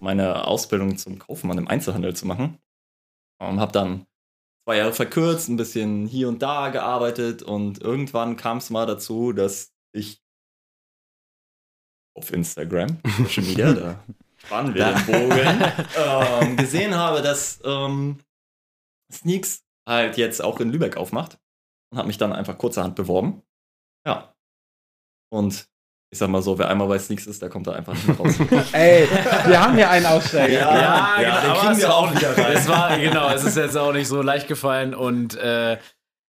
meine 0.00 0.46
Ausbildung 0.46 0.96
zum 0.96 1.18
Kaufmann 1.18 1.58
im 1.58 1.68
Einzelhandel 1.68 2.14
zu 2.14 2.26
machen. 2.26 2.58
Und 3.38 3.60
habe 3.60 3.72
dann 3.72 4.06
zwei 4.66 4.78
Jahre 4.78 4.92
verkürzt, 4.92 5.48
ein 5.48 5.56
bisschen 5.56 6.06
hier 6.06 6.28
und 6.28 6.42
da 6.42 6.70
gearbeitet 6.70 7.42
und 7.42 7.80
irgendwann 7.80 8.36
kam 8.36 8.58
es 8.58 8.70
mal 8.70 8.86
dazu, 8.86 9.32
dass 9.32 9.72
ich 9.92 10.22
auf 12.16 12.32
Instagram, 12.32 12.98
Social 13.18 13.44
Media, 13.44 13.72
da 13.74 14.04
spannen 14.38 14.74
wir 14.74 14.92
den 14.92 15.06
Bogen, 15.06 15.72
ähm, 15.98 16.56
gesehen 16.56 16.94
habe, 16.94 17.22
dass 17.22 17.60
ähm, 17.64 18.18
Sneaks 19.12 19.64
halt 19.86 20.16
jetzt 20.16 20.42
auch 20.42 20.58
in 20.60 20.70
Lübeck 20.70 20.96
aufmacht 20.96 21.38
und 21.92 21.98
habe 21.98 22.08
mich 22.08 22.18
dann 22.18 22.32
einfach 22.32 22.58
kurzerhand 22.58 22.96
beworben. 22.96 23.42
Ja. 24.04 24.34
Und 25.30 25.68
ich 26.16 26.20
sag 26.20 26.30
mal 26.30 26.40
so, 26.40 26.58
wer 26.58 26.70
einmal 26.70 26.88
bei 26.88 26.98
Sneaks 26.98 27.26
ist, 27.26 27.42
der 27.42 27.50
kommt 27.50 27.66
da 27.66 27.72
einfach 27.72 27.92
nicht 27.92 28.08
mehr 28.08 28.16
raus. 28.16 28.34
Ey, 28.72 29.06
wir 29.46 29.60
haben 29.60 29.74
hier 29.74 29.90
einen 29.90 30.06
Aussteiger. 30.06 30.60
Ja, 30.60 31.20
ja, 31.20 31.40
den 31.42 31.50
aber 31.50 31.60
kriegen 31.60 31.72
es 31.72 31.78
wir 31.80 31.88
war 31.88 31.96
auch 31.96 32.14
wieder 32.14 32.38
rein. 32.38 32.52
Es 32.54 32.68
war, 32.68 32.98
genau, 32.98 33.28
es 33.28 33.44
ist 33.44 33.56
jetzt 33.58 33.76
auch 33.76 33.92
nicht 33.92 34.08
so 34.08 34.22
leicht 34.22 34.48
gefallen 34.48 34.94
und 34.94 35.36
äh, 35.36 35.76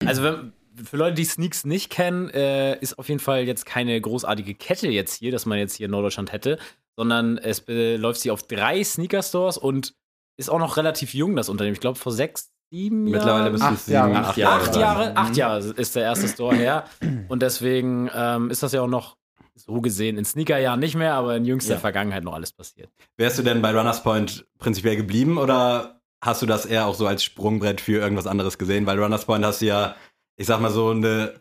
also 0.06 0.22
wenn, 0.22 0.52
für 0.84 0.96
Leute, 0.96 1.14
die 1.14 1.24
Sneaks 1.24 1.64
nicht 1.64 1.90
kennen, 1.90 2.30
äh, 2.30 2.78
ist 2.78 2.96
auf 2.96 3.08
jeden 3.08 3.18
Fall 3.18 3.42
jetzt 3.42 3.66
keine 3.66 4.00
großartige 4.00 4.54
Kette 4.54 4.86
jetzt 4.86 5.14
hier, 5.14 5.32
dass 5.32 5.46
man 5.46 5.58
jetzt 5.58 5.74
hier 5.74 5.86
in 5.86 5.90
Norddeutschland 5.90 6.30
hätte, 6.30 6.58
sondern 6.96 7.38
es 7.38 7.64
läuft 7.66 8.20
sie 8.20 8.30
auf 8.30 8.44
drei 8.44 8.84
Sneaker-Stores 8.84 9.58
und 9.58 9.94
ist 10.36 10.48
auch 10.48 10.60
noch 10.60 10.76
relativ 10.76 11.12
jung, 11.12 11.34
das 11.34 11.48
Unternehmen. 11.48 11.74
Ich 11.74 11.80
glaube, 11.80 11.98
vor 11.98 12.12
sechs, 12.12 12.52
sieben 12.70 13.04
mittlerweile 13.04 13.50
Jahren. 13.50 13.62
Acht 13.62 13.74
es 13.74 13.86
sieben, 13.86 13.96
Jahre. 13.96 14.16
acht 14.16 14.28
Acht 14.28 14.36
Jahre. 14.38 14.60
Acht. 14.60 14.76
Jahre, 14.76 15.16
acht 15.16 15.36
Jahre 15.36 15.58
ist 15.58 15.96
der 15.96 16.04
erste 16.04 16.28
Store 16.28 16.54
her. 16.54 16.84
Und 17.28 17.42
deswegen 17.42 18.10
ähm, 18.14 18.50
ist 18.50 18.62
das 18.62 18.72
ja 18.72 18.82
auch 18.82 18.88
noch 18.88 19.16
so 19.54 19.80
gesehen 19.80 20.16
in 20.18 20.24
Sneakerjahren 20.24 20.80
nicht 20.80 20.94
mehr, 20.94 21.14
aber 21.14 21.36
in 21.36 21.44
jüngster 21.44 21.74
Ja. 21.74 21.80
Vergangenheit 21.80 22.24
noch 22.24 22.34
alles 22.34 22.52
passiert. 22.52 22.90
Wärst 23.16 23.38
du 23.38 23.42
denn 23.42 23.62
bei 23.62 23.70
Runners 23.76 24.02
Point 24.02 24.46
prinzipiell 24.58 24.96
geblieben 24.96 25.38
oder 25.38 26.00
hast 26.22 26.42
du 26.42 26.46
das 26.46 26.66
eher 26.66 26.86
auch 26.86 26.94
so 26.94 27.06
als 27.06 27.22
Sprungbrett 27.24 27.80
für 27.80 28.00
irgendwas 28.00 28.26
anderes 28.26 28.58
gesehen? 28.58 28.86
Weil 28.86 28.98
Runners 28.98 29.24
Point 29.26 29.44
hast 29.44 29.60
du 29.60 29.66
ja, 29.66 29.94
ich 30.36 30.46
sag 30.46 30.60
mal 30.60 30.70
so, 30.70 30.90
eine 30.90 31.34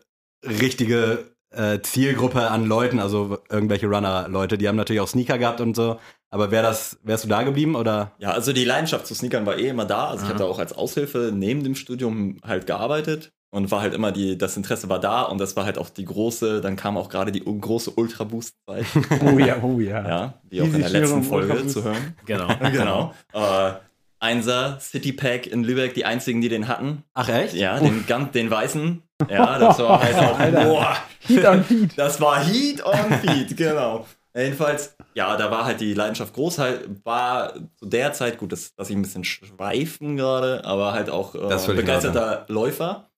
richtige 0.44 1.34
äh, 1.50 1.80
Zielgruppe 1.82 2.50
an 2.50 2.66
Leuten, 2.66 2.98
also 2.98 3.38
irgendwelche 3.50 3.86
Runner-Leute, 3.86 4.58
die 4.58 4.68
haben 4.68 4.76
natürlich 4.76 5.00
auch 5.00 5.08
Sneaker 5.08 5.38
gehabt 5.38 5.60
und 5.60 5.76
so. 5.76 5.98
Aber 6.30 6.50
wär 6.50 6.62
das, 6.62 6.98
wärst 7.02 7.24
du 7.24 7.28
da 7.28 7.42
geblieben 7.42 7.76
oder? 7.76 8.12
Ja, 8.18 8.30
also 8.32 8.52
die 8.54 8.64
Leidenschaft 8.64 9.06
zu 9.06 9.14
Sneakern 9.14 9.44
war 9.44 9.58
eh 9.58 9.68
immer 9.68 9.84
da. 9.84 10.08
Also 10.08 10.22
ich 10.22 10.28
Mhm. 10.28 10.34
habe 10.34 10.38
da 10.38 10.44
auch 10.46 10.58
als 10.58 10.72
Aushilfe 10.72 11.30
neben 11.34 11.62
dem 11.62 11.74
Studium 11.74 12.38
halt 12.42 12.66
gearbeitet 12.66 13.32
und 13.52 13.70
war 13.70 13.82
halt 13.82 13.94
immer 13.94 14.10
die, 14.12 14.36
das 14.38 14.56
Interesse 14.56 14.88
war 14.88 14.98
da 14.98 15.22
und 15.22 15.38
das 15.38 15.54
war 15.56 15.64
halt 15.64 15.78
auch 15.78 15.90
die 15.90 16.04
große, 16.06 16.60
dann 16.60 16.74
kam 16.74 16.96
auch 16.96 17.08
gerade 17.08 17.30
die 17.32 17.44
u- 17.44 17.58
große 17.60 17.90
Ultra 17.92 18.24
Boost 18.24 18.54
Zeit, 18.66 18.86
Oh 19.24 19.38
ja, 19.38 19.56
oh 19.62 19.78
ja. 19.78 20.08
ja, 20.08 20.34
wie 20.48 20.62
auch 20.62 20.66
in 20.66 20.80
der 20.80 20.88
letzten 20.90 21.22
Folge 21.22 21.66
zu 21.66 21.84
hören. 21.84 22.16
Genau. 22.26 22.48
genau. 22.72 23.14
Äh, 23.32 23.72
Einser, 24.20 24.78
City 24.80 25.12
Pack 25.12 25.46
in 25.48 25.64
Lübeck, 25.64 25.94
die 25.94 26.04
einzigen, 26.04 26.40
die 26.40 26.48
den 26.48 26.68
hatten. 26.68 27.02
Ach 27.12 27.28
echt? 27.28 27.54
Ja, 27.54 27.78
den, 27.80 28.06
ganz, 28.06 28.30
den 28.32 28.50
weißen. 28.50 29.02
Ja, 29.28 29.58
das 29.58 29.78
war 29.80 30.00
halt 30.02 30.16
auch, 30.16 30.38
boah, 30.64 30.96
Heat 31.26 31.44
on 31.44 31.64
Heat. 31.64 31.90
das 31.96 32.20
war 32.20 32.44
Heat 32.44 32.84
on 32.86 33.12
Feet, 33.20 33.56
genau. 33.56 34.06
Jedenfalls, 34.34 34.96
ja, 35.14 35.36
da 35.36 35.50
war 35.50 35.64
halt 35.66 35.80
die 35.80 35.92
Leidenschaft 35.92 36.32
groß, 36.34 36.58
halt, 36.58 36.88
war 37.04 37.52
zu 37.76 37.84
der 37.86 38.12
Zeit, 38.14 38.38
gut, 38.38 38.52
das 38.52 38.72
lasse 38.78 38.92
ich 38.92 38.96
ein 38.96 39.02
bisschen 39.02 39.24
schweifen 39.24 40.16
gerade, 40.16 40.64
aber 40.64 40.92
halt 40.92 41.10
auch 41.10 41.34
äh, 41.34 41.74
begeisterter 41.74 42.46
Läufer. 42.48 43.10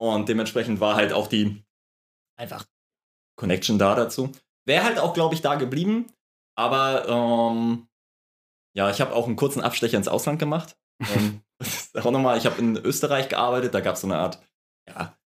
Und 0.00 0.28
dementsprechend 0.28 0.80
war 0.80 0.96
halt 0.96 1.12
auch 1.12 1.26
die 1.26 1.62
einfach 2.38 2.64
Connection 3.36 3.78
da 3.78 3.94
dazu. 3.94 4.32
Wäre 4.64 4.84
halt 4.84 4.98
auch, 4.98 5.12
glaube 5.12 5.34
ich, 5.34 5.42
da 5.42 5.56
geblieben. 5.56 6.06
Aber 6.56 7.06
ähm, 7.08 7.88
ja, 8.74 8.90
ich 8.90 9.00
habe 9.00 9.14
auch 9.14 9.26
einen 9.26 9.36
kurzen 9.36 9.60
Abstecher 9.60 9.98
ins 9.98 10.08
Ausland 10.08 10.38
gemacht. 10.38 10.76
ähm, 11.00 11.42
auch 11.94 12.10
nochmal, 12.10 12.38
ich 12.38 12.46
habe 12.46 12.58
in 12.58 12.76
Österreich 12.76 13.28
gearbeitet, 13.28 13.74
da 13.74 13.80
gab 13.80 13.96
es 13.96 14.00
so 14.00 14.06
eine 14.06 14.16
Art, 14.16 14.42
ja, 14.88 15.18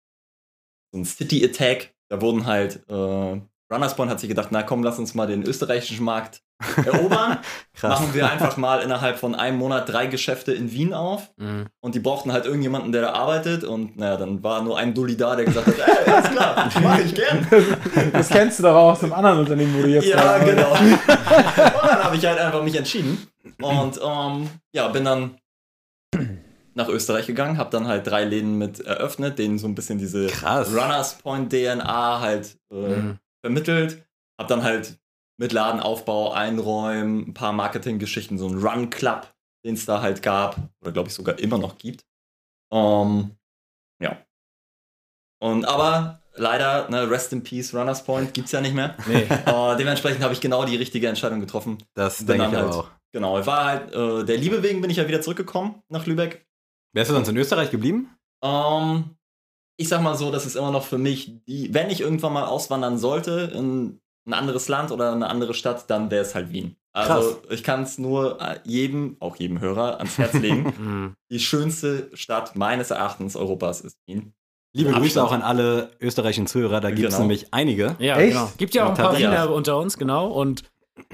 so 0.93 0.99
ein 0.99 1.05
City 1.05 1.45
Attack. 1.45 1.95
Da 2.09 2.21
wurden 2.21 2.47
halt, 2.47 2.89
äh, 2.89 3.41
Runners 3.73 3.97
Point 3.97 4.11
hat 4.11 4.21
sich 4.21 4.29
gedacht, 4.29 4.49
na 4.51 4.63
komm, 4.63 4.83
lass 4.83 4.99
uns 4.99 5.15
mal 5.15 5.27
den 5.27 5.43
österreichischen 5.43 6.05
Markt 6.05 6.43
erobern. 6.85 7.39
Krass. 7.75 8.01
Machen 8.01 8.15
wir 8.15 8.31
einfach 8.31 8.57
mal 8.57 8.81
innerhalb 8.81 9.19
von 9.19 9.35
einem 9.35 9.59
Monat 9.59 9.89
drei 9.89 10.07
Geschäfte 10.07 10.53
in 10.53 10.71
Wien 10.73 10.95
auf. 10.95 11.31
Mhm. 11.37 11.67
Und 11.81 11.95
die 11.95 12.01
brauchten 12.01 12.33
halt 12.33 12.47
irgendjemanden, 12.47 12.93
der 12.93 13.03
da 13.03 13.13
arbeitet. 13.13 13.65
Und 13.65 13.97
naja, 13.97 14.17
dann 14.17 14.43
war 14.43 14.63
nur 14.63 14.79
ein 14.79 14.95
Dulli 14.95 15.17
da, 15.17 15.35
der 15.37 15.45
gesagt 15.47 15.67
hat, 15.67 15.75
ey, 15.79 16.13
alles 16.13 16.31
klar, 16.31 16.71
mach 16.83 16.99
ich 16.99 17.15
gern. 17.15 17.47
Das 18.13 18.29
kennst 18.29 18.59
du 18.59 18.63
doch 18.65 18.75
auch 18.75 18.93
aus 18.93 19.03
einem 19.03 19.13
anderen 19.13 19.39
Unternehmen, 19.41 19.75
wo 19.77 19.83
du 19.83 19.89
jetzt 19.89 20.07
Ja, 20.07 20.17
gerade- 20.39 20.55
genau. 20.55 20.71
Und 20.73 21.89
dann 21.91 22.05
habe 22.05 22.17
ich 22.17 22.25
halt 22.27 22.39
einfach 22.39 22.63
mich 22.63 22.77
entschieden. 22.77 23.27
Und 23.61 24.01
ähm, 24.05 24.49
ja, 24.73 24.89
bin 24.89 25.05
dann 25.05 25.37
nach 26.75 26.89
Österreich 26.89 27.27
gegangen, 27.27 27.59
habe 27.59 27.71
dann 27.71 27.87
halt 27.87 28.07
drei 28.07 28.25
Läden 28.25 28.59
mit 28.59 28.81
eröffnet, 28.81 29.39
denen 29.39 29.59
so 29.59 29.67
ein 29.69 29.75
bisschen 29.75 29.99
diese 29.99 30.27
Krass. 30.27 30.69
Runners 30.73 31.15
Point 31.19 31.53
DNA 31.53 32.21
halt 32.21 32.57
äh, 32.73 32.75
Mhm. 32.97 33.19
vermittelt. 33.45 34.05
Hab 34.41 34.49
dann 34.49 34.63
halt 34.65 34.97
mit 35.37 35.53
Ladenaufbau, 35.53 36.33
Einräumen, 36.33 37.29
ein 37.29 37.35
paar 37.35 37.53
Marketinggeschichten, 37.53 38.39
so 38.39 38.49
ein 38.49 38.59
Run 38.59 38.91
Club, 38.91 39.33
den 39.65 39.75
es 39.75 39.87
da 39.87 40.01
halt 40.01 40.23
gab, 40.23 40.57
oder 40.83 40.93
glaube 40.93 41.09
ich 41.09 41.15
sogar 41.15 41.39
immer 41.39 41.59
noch 41.59 41.79
gibt. 41.79 42.05
Ähm, 42.73 43.33
ja. 44.01 44.19
Und 45.41 45.65
aber 45.65 46.23
leider, 46.35 46.89
ne, 46.91 47.11
Rest 47.11 47.33
in 47.33 47.43
Peace, 47.43 47.75
Runners 47.75 48.05
Point 48.05 48.35
gibt's 48.35 48.53
ja 48.53 48.61
nicht 48.61 48.75
mehr. 48.75 48.97
Nee. 49.07 49.27
Äh, 49.47 49.77
dementsprechend 49.77 50.23
habe 50.23 50.33
ich 50.35 50.41
genau 50.41 50.65
die 50.65 50.77
richtige 50.77 51.09
Entscheidung 51.09 51.41
getroffen. 51.41 51.79
Das 51.95 52.19
Bin 52.19 52.39
denke 52.39 52.47
ich 52.49 52.53
halt- 52.63 52.73
auch. 52.73 52.91
Genau, 53.13 53.39
ich 53.39 53.47
war 53.47 53.65
halt, 53.65 53.95
äh, 53.95 54.25
der 54.25 54.37
Liebe 54.39 54.63
wegen 54.65 54.81
bin 54.81 54.91
ich 54.91 54.97
ja 54.97 55.07
wieder 55.07 55.21
zurückgekommen 55.23 55.81
nach 55.89 56.05
Lübeck. 56.07 56.45
Wärst 56.95 57.11
du 57.11 57.15
sonst 57.15 57.29
in 57.29 57.37
Österreich 57.37 57.71
geblieben? 57.71 58.11
Ähm, 58.43 59.17
ich 59.77 59.89
sag 59.89 60.01
mal 60.03 60.17
so, 60.17 60.33
das 60.33 60.47
ist 60.47 60.57
immer 60.57 60.73
noch 60.73 60.85
für 60.85 60.99
mich, 60.99 61.45
die, 61.45 61.73
wenn 61.73 61.91
ich 61.91 62.01
irgendwann 62.01 62.33
mal 62.33 62.45
auswandern 62.45 62.99
sollte 62.99 63.53
in 63.55 64.01
ein 64.27 64.33
anderes 64.33 64.69
Land 64.69 64.91
oder 64.91 65.13
eine 65.13 65.29
andere 65.29 65.55
Stadt, 65.55 65.91
dann 65.91 66.11
wäre 66.11 66.23
es 66.23 66.35
halt 66.35 66.53
Wien. 66.53 66.77
Also 66.93 67.43
ich 67.51 67.65
kann 67.65 67.83
es 67.83 67.99
nur 67.99 68.41
äh, 68.41 68.61
jedem, 68.65 69.17
auch 69.19 69.35
jedem 69.37 69.61
Hörer, 69.61 69.99
ans 69.99 70.17
Herz 70.19 70.35
legen. 70.35 70.73
Mhm. 70.79 71.15
die 71.31 71.41
schönste 71.41 72.09
Stadt 72.15 72.55
meines 72.57 72.91
Erachtens 72.91 73.35
Europas 73.37 73.81
ist 73.81 73.99
Wien. 74.07 74.33
Liebe 74.73 74.89
Abstand. 74.91 75.05
Grüße 75.07 75.23
auch 75.25 75.33
an 75.33 75.43
alle 75.43 75.91
österreichischen 76.01 76.47
Zuhörer, 76.47 76.81
da 76.81 76.91
gibt 76.91 77.01
es 77.09 77.15
Genau. 77.15 77.21
nämlich 77.23 77.47
einige. 77.53 77.97
Ja, 77.99 78.17
Echt? 78.19 78.33
genau. 78.33 78.53
Gibt 78.57 78.75
ja 78.75 78.85
auch 78.87 78.91
ein 78.91 78.97
Ja, 78.97 79.03
paar. 79.05 79.19
Wiener 79.19 79.51
unter 79.53 79.79
uns, 79.79 79.99
genau. 79.99 80.29
Und 80.29 80.63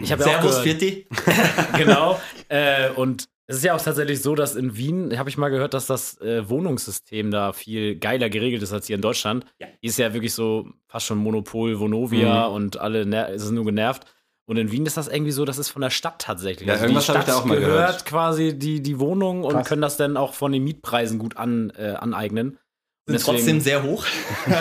ich 0.00 0.12
habe 0.12 0.23
ja 0.23 0.29
auch 0.38 0.43
Servus, 0.43 0.59
Fitti. 0.61 1.07
genau. 1.76 2.19
Äh, 2.49 2.90
und 2.90 3.29
es 3.50 3.57
ist 3.57 3.64
ja 3.64 3.75
auch 3.75 3.83
tatsächlich 3.83 4.23
so, 4.23 4.37
dass 4.37 4.54
in 4.54 4.76
Wien, 4.76 5.19
habe 5.19 5.28
ich 5.28 5.37
mal 5.37 5.49
gehört, 5.49 5.75
dass 5.75 5.87
das 5.87 6.21
äh, 6.21 6.49
Wohnungssystem 6.49 7.33
da 7.33 7.52
viel 7.52 7.97
geiler 7.97 8.30
geregelt 8.30 8.62
ist 8.62 8.73
als 8.73 8.87
hier 8.87 8.95
in 8.95 9.02
Deutschland. 9.02 9.45
Ja. 9.59 9.66
Hier 9.80 9.90
ist 9.90 9.99
ja 9.99 10.14
wirklich 10.14 10.33
so 10.33 10.69
fast 10.87 11.07
schon 11.07 11.19
Monopol, 11.19 11.80
Vonovia 11.80 12.45
und 12.47 12.78
alle 12.78 13.02
ist 13.33 13.50
nur 13.50 13.64
genervt. 13.64 14.04
Und 14.47 14.57
in 14.57 14.71
Wien 14.71 14.87
ist 14.87 14.97
das 14.97 15.09
irgendwie 15.09 15.33
so, 15.33 15.45
das 15.45 15.59
ist 15.59 15.69
von 15.69 15.83
der 15.83 15.90
Stadt 15.90 16.21
tatsächlich. 16.21 16.69
Ja, 16.69 16.75
also 16.75 16.87
die 16.87 16.92
irgendwas 16.92 17.09
hab 17.09 17.16
ich 17.16 17.23
Stadt 17.23 17.35
da 17.35 17.40
auch 17.40 17.45
mal 17.45 17.59
gehört 17.59 17.76
gehört. 17.76 18.04
quasi 18.04 18.57
die, 18.57 18.83
die 18.83 19.00
Wohnung 19.00 19.42
und 19.42 19.52
Krass. 19.52 19.69
können 19.69 19.83
das 19.83 19.97
dann 19.97 20.16
auch 20.16 20.35
von 20.35 20.52
den 20.52 20.62
Mietpreisen 20.62 21.19
gut 21.19 21.37
an, 21.37 21.73
äh, 21.76 21.95
aneignen. 21.99 22.59
Und 23.09 23.19
Sind 23.19 23.25
trotzdem 23.25 23.61
sehr 23.61 23.83
hoch. 23.83 24.04
so 24.47 24.52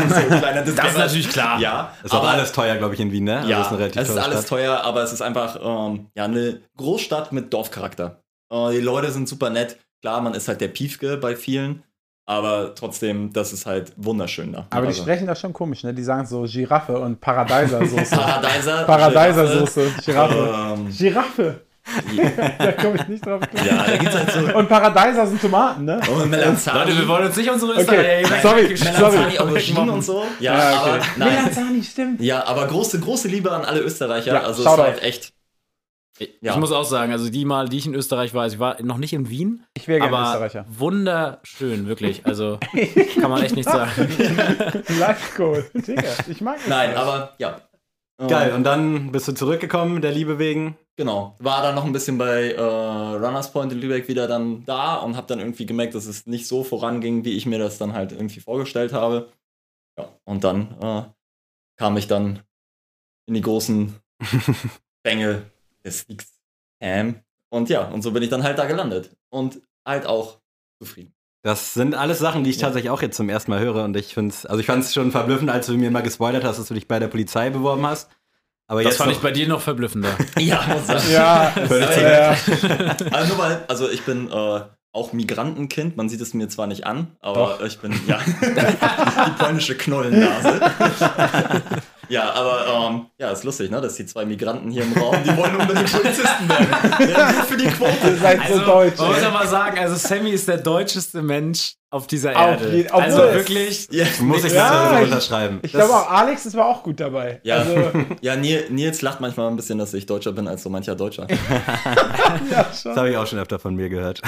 das 0.75 0.91
ist 0.91 0.97
natürlich 0.97 1.29
klar. 1.29 1.59
Ja, 1.59 1.93
Ist 2.03 2.13
auch 2.13 2.27
alles 2.27 2.51
teuer, 2.53 2.77
glaube 2.77 2.95
ich, 2.95 2.99
in 2.99 3.11
Wien, 3.11 3.25
ne? 3.25 3.37
Also 3.37 3.49
ja, 3.49 3.61
ist 3.61 3.67
eine 3.67 3.77
relativ 3.79 4.01
es 4.01 4.09
ist 4.09 4.17
alles 4.17 4.39
Stadt. 4.39 4.49
teuer, 4.49 4.81
aber 4.81 5.03
es 5.03 5.13
ist 5.13 5.21
einfach 5.21 5.59
ähm, 5.61 6.07
ja, 6.15 6.23
eine 6.23 6.61
Großstadt 6.77 7.31
mit 7.31 7.53
Dorfcharakter. 7.53 8.23
Äh, 8.51 8.71
die 8.71 8.79
Leute 8.81 9.11
sind 9.11 9.27
super 9.29 9.49
nett. 9.49 9.77
Klar, 10.01 10.21
man 10.21 10.33
ist 10.33 10.47
halt 10.47 10.61
der 10.61 10.69
Piefke 10.69 11.17
bei 11.17 11.35
vielen, 11.35 11.83
aber 12.25 12.73
trotzdem, 12.75 13.33
das 13.33 13.51
ist 13.53 13.65
halt 13.65 13.91
wunderschön 13.97 14.53
da. 14.53 14.65
Aber 14.69 14.83
die 14.83 14.87
Also, 14.89 15.01
sprechen 15.01 15.27
das 15.27 15.39
schon 15.41 15.51
komisch, 15.53 15.83
ne? 15.83 15.93
Die 15.93 16.03
sagen 16.03 16.25
so 16.25 16.43
Giraffe 16.43 16.97
und 16.99 17.19
Paradeiser-Soße. 17.19 18.15
Paradeiser. 18.15 18.83
Paradeiser-Soße, 18.85 19.91
Giraffe. 20.05 20.53
Ähm, 20.77 20.89
Giraffe! 20.95 21.61
ja, 22.15 22.23
Da 22.59 22.71
komme 22.73 22.95
ich 22.97 23.07
nicht 23.07 23.25
drauf. 23.25 23.41
klar. 23.41 23.65
ja, 23.65 23.83
da 23.87 23.97
gibt's 23.97 24.15
halt 24.15 24.31
so. 24.31 24.57
Und 24.57 24.69
Paradeiser 24.69 25.25
sind 25.27 25.41
Tomaten, 25.41 25.85
ne? 25.85 25.99
Und 26.13 26.29
Melanzani. 26.29 26.79
Leute, 26.79 26.97
wir 26.99 27.07
wollen 27.07 27.25
uns 27.25 27.35
nicht 27.35 27.49
unsere 27.49 27.71
Okay, 27.73 27.81
Österreicher 28.21 28.41
sorry, 28.41 28.61
Melanzani, 28.63 29.11
sorry. 29.11 29.39
Auberginen 29.39 29.89
und 29.89 30.01
so. 30.03 30.23
Ja, 30.39 30.53
Ja, 30.57 30.81
okay. 30.81 30.89
aber 30.91 30.99
nein. 31.17 31.29
Melanzani, 31.35 31.83
stimmt. 31.83 32.21
Ja, 32.21 32.45
aber 32.45 32.67
große, 32.67 32.99
große 32.99 33.27
Liebe 33.27 33.51
an 33.51 33.65
alle 33.65 33.79
Österreicher. 33.81 34.33
Ja, 34.33 34.43
also 34.43 34.63
es 34.63 34.71
ist 34.71 34.77
halt 34.77 35.03
echt. 35.03 35.33
Ja. 36.41 36.53
Ich 36.53 36.59
muss 36.59 36.71
auch 36.71 36.83
sagen, 36.83 37.11
also 37.11 37.29
die 37.29 37.45
Mal, 37.45 37.69
die 37.69 37.77
ich 37.77 37.85
in 37.85 37.93
Österreich 37.95 38.33
war, 38.33 38.43
also 38.43 38.55
ich 38.55 38.59
war 38.59 38.81
noch 38.81 38.97
nicht 38.97 39.13
in 39.13 39.29
Wien, 39.29 39.63
Ich 39.73 39.87
wäre 39.87 39.99
gerne 39.99 40.15
aber 40.17 40.27
Österreicher. 40.29 40.65
wunderschön, 40.69 41.87
wirklich. 41.87 42.25
Also 42.25 42.59
kann 43.21 43.29
man 43.31 43.41
echt 43.43 43.55
nicht 43.55 43.69
sagen. 43.69 43.91
Life 44.99 45.37
Goal. 45.37 45.65
Digga, 45.73 46.03
ich 46.27 46.41
mag 46.41 46.57
Nein, 46.67 46.89
Österreich. 46.91 47.07
aber 47.07 47.33
ja. 47.37 47.61
Geil, 48.27 48.51
und 48.53 48.65
dann 48.65 49.13
bist 49.13 49.29
du 49.29 49.31
zurückgekommen, 49.31 50.01
der 50.01 50.11
Liebe 50.11 50.39
wegen. 50.39 50.77
Genau. 50.97 51.37
War 51.39 51.61
dann 51.63 51.75
noch 51.75 51.85
ein 51.85 51.93
bisschen 51.93 52.17
bei 52.17 52.51
äh, 52.51 52.59
Runners 52.61 53.53
Point 53.53 53.71
in 53.71 53.79
Lübeck 53.79 54.09
wieder 54.09 54.27
dann 54.27 54.65
da 54.65 54.95
und 54.95 55.15
habe 55.15 55.27
dann 55.27 55.39
irgendwie 55.39 55.65
gemerkt, 55.65 55.95
dass 55.95 56.05
es 56.05 56.27
nicht 56.27 56.45
so 56.45 56.65
voranging, 56.65 57.23
wie 57.23 57.37
ich 57.37 57.45
mir 57.45 57.59
das 57.59 57.77
dann 57.77 57.93
halt 57.93 58.11
irgendwie 58.11 58.41
vorgestellt 58.41 58.91
habe. 58.91 59.31
Ja, 59.97 60.09
und 60.25 60.43
dann 60.43 60.75
äh, 60.81 61.03
kam 61.77 61.95
ich 61.95 62.07
dann 62.07 62.41
in 63.27 63.35
die 63.35 63.41
großen 63.41 63.95
Bänge 65.03 65.43
des 65.83 65.99
Sneaks 65.99 66.27
Cam. 66.81 67.21
Und 67.49 67.69
ja, 67.69 67.83
und 67.85 68.01
so 68.01 68.11
bin 68.11 68.23
ich 68.23 68.29
dann 68.29 68.43
halt 68.43 68.57
da 68.59 68.65
gelandet. 68.65 69.11
Und 69.29 69.61
halt 69.85 70.05
auch 70.05 70.39
zufrieden. 70.81 71.13
Das 71.41 71.73
sind 71.73 71.95
alles 71.95 72.19
Sachen, 72.19 72.43
die 72.43 72.49
ich 72.49 72.57
Ja. 72.57 72.63
tatsächlich 72.67 72.89
auch 72.91 73.01
jetzt 73.01 73.15
zum 73.17 73.29
ersten 73.29 73.51
Mal 73.51 73.59
höre 73.61 73.83
und 73.85 73.95
ich 73.95 74.13
finde 74.13 74.33
es, 74.33 74.45
also 74.45 74.59
ich 74.59 74.65
fand 74.65 74.83
es 74.83 74.93
schon 74.93 75.11
verblüffend, 75.11 75.49
als 75.49 75.67
du 75.67 75.73
mir 75.77 75.89
mal 75.89 76.01
gespoilert 76.03 76.43
hast, 76.43 76.59
dass 76.59 76.67
du 76.67 76.73
dich 76.73 76.87
bei 76.87 76.99
der 76.99 77.07
Polizei 77.07 77.49
beworben 77.49 77.85
hast. 77.87 78.09
Aber 78.67 78.83
Das 78.83 78.91
jetzt 78.91 78.97
fand 78.97 79.09
noch- 79.09 79.17
ich 79.17 79.23
bei 79.23 79.31
dir 79.31 79.47
noch 79.47 79.61
verblüffender. 79.61 80.09
Ja, 80.37 80.61
muss 80.67 80.85
sagen. 80.87 81.03
Ja, 81.11 81.53
ja. 82.01 82.37
Also 83.11 83.33
nur 83.35 83.37
weil, 83.43 83.63
also 83.67 83.89
ich 83.89 84.03
bin 84.03 84.29
äh, 84.29 84.61
auch 84.91 85.13
Migrantenkind, 85.13 85.95
man 85.97 86.09
sieht 86.09 86.19
es 86.21 86.33
mir 86.33 86.49
zwar 86.49 86.67
nicht 86.67 86.85
an, 86.85 87.15
aber 87.21 87.57
Doch. 87.59 87.65
ich 87.65 87.79
bin, 87.79 87.93
ja, 88.05 88.19
die 88.25 89.31
polnische 89.43 89.75
Knollennase. 89.75 90.59
Ja, 92.09 92.31
aber 92.33 92.89
ähm, 92.91 93.05
ja, 93.17 93.31
ist 93.31 93.43
lustig, 93.43 93.71
ne, 93.71 93.79
dass 93.81 93.95
die 93.95 94.05
zwei 94.05 94.25
Migranten 94.25 94.69
hier 94.71 94.83
im 94.83 94.93
Raum, 94.93 95.15
die 95.23 95.35
wollen 95.37 95.55
unbedingt 95.59 95.91
Polizisten 95.91 96.49
werden. 96.49 97.09
Ja, 97.09 97.31
nur 97.31 97.43
für 97.43 97.57
die 97.57 97.65
Ihr 97.65 97.71
Quote. 97.71 98.17
seid 98.21 98.39
so 98.51 98.59
deutsch. 98.59 98.97
man 98.97 99.07
muss 99.11 99.21
mal 99.31 99.47
sagen, 99.47 99.79
also 99.79 99.95
Sammy 99.95 100.31
ist 100.31 100.47
der 100.47 100.57
deutscheste 100.57 101.21
Mensch 101.21 101.73
auf 101.91 102.05
dieser 102.05 102.31
Auf 102.31 102.61
Erde. 102.61 102.69
jeden- 102.75 102.89
obwohl 102.91 103.01
also 103.03 103.17
wirklich, 103.17 103.87
Ja, 103.91 104.05
muss 104.19 104.43
ich 104.43 104.53
Ja, 104.53 104.91
das 104.91 104.99
ich- 104.99 105.05
unterschreiben. 105.07 105.59
Ich 105.63 105.71
glaube 105.71 105.91
auch, 105.93 106.09
Alex 106.11 106.45
ist 106.45 106.55
war 106.55 106.67
auch 106.67 106.83
gut 106.83 106.99
dabei. 106.99 107.39
Ja. 107.43 107.55
Also, 107.57 107.91
ja 108.21 108.35
Nils, 108.35 108.69
Nils 108.69 109.01
lacht 109.01 109.19
manchmal 109.21 109.47
ein 109.47 109.55
bisschen, 109.55 109.79
dass 109.79 109.93
ich 109.95 110.05
deutscher 110.05 110.31
bin 110.33 110.47
als 110.47 110.61
so 110.61 110.69
mancher 110.69 110.95
Deutscher. 110.95 111.25
ja, 112.51 112.65
schon. 112.73 112.91
Das 112.91 112.97
habe 112.97 113.09
ich 113.09 113.17
auch 113.17 113.25
schon 113.27 113.39
öfter 113.39 113.57
von 113.59 113.75
mir 113.75 113.89
gehört. 113.89 114.21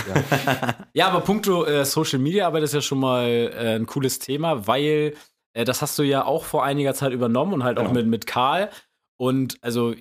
Ja, 0.94 1.08
aber 1.08 1.22
puncto 1.22 1.66
äh, 1.66 1.86
Social 1.86 2.20
Media 2.20 2.48
Arbeit 2.48 2.64
ist 2.64 2.74
ja 2.74 2.82
schon 2.82 3.00
mal 3.00 3.28
äh, 3.28 3.76
ein 3.76 3.86
cooles 3.86 4.20
Thema, 4.20 4.66
weil 4.68 5.14
äh, 5.54 5.66
das 5.66 5.82
hast 5.82 5.98
du 6.00 6.04
ja 6.04 6.26
auch 6.26 6.44
vor 6.46 6.64
einiger 6.64 6.94
Zeit 6.94 7.14
übernommen 7.14 7.54
und 7.54 7.64
halt 7.64 7.78
auch 7.78 7.84
Genau. 7.84 7.96
mit, 7.96 8.08
mit 8.08 8.28
Karl. 8.28 8.70
Und 9.18 9.58
also, 9.62 9.94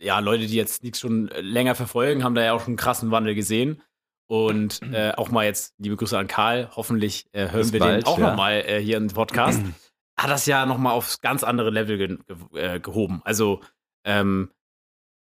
ja, 0.00 0.18
Leute, 0.20 0.46
die 0.46 0.56
jetzt 0.56 0.82
nichts 0.82 1.00
schon 1.00 1.28
äh, 1.28 1.40
länger 1.40 1.74
verfolgen, 1.74 2.24
haben 2.24 2.34
da 2.34 2.42
ja 2.42 2.52
auch 2.52 2.60
schon 2.60 2.68
einen 2.68 2.76
krassen 2.76 3.10
Wandel 3.10 3.34
gesehen. 3.34 3.82
Und 4.28 4.80
äh, 4.92 5.12
auch 5.12 5.30
mal 5.30 5.44
jetzt 5.44 5.74
liebe 5.78 5.96
Grüße 5.96 6.16
an 6.18 6.28
Karl. 6.28 6.70
Hoffentlich 6.74 7.26
äh, 7.32 7.50
hören 7.50 7.60
Bis 7.60 7.72
wir 7.72 7.80
bald, 7.80 8.02
den 8.02 8.06
auch 8.06 8.18
ja. 8.18 8.30
noch 8.30 8.36
mal 8.36 8.62
äh, 8.66 8.80
hier 8.80 8.96
im 8.96 9.08
Podcast. 9.08 9.60
Hat 10.18 10.30
das 10.30 10.46
ja 10.46 10.66
noch 10.66 10.78
mal 10.78 10.92
aufs 10.92 11.20
ganz 11.20 11.42
andere 11.42 11.70
Level 11.70 11.98
ge 11.98 12.18
ge 12.52 12.76
äh, 12.76 12.80
gehoben. 12.80 13.22
Also 13.24 13.60
ähm, 14.04 14.50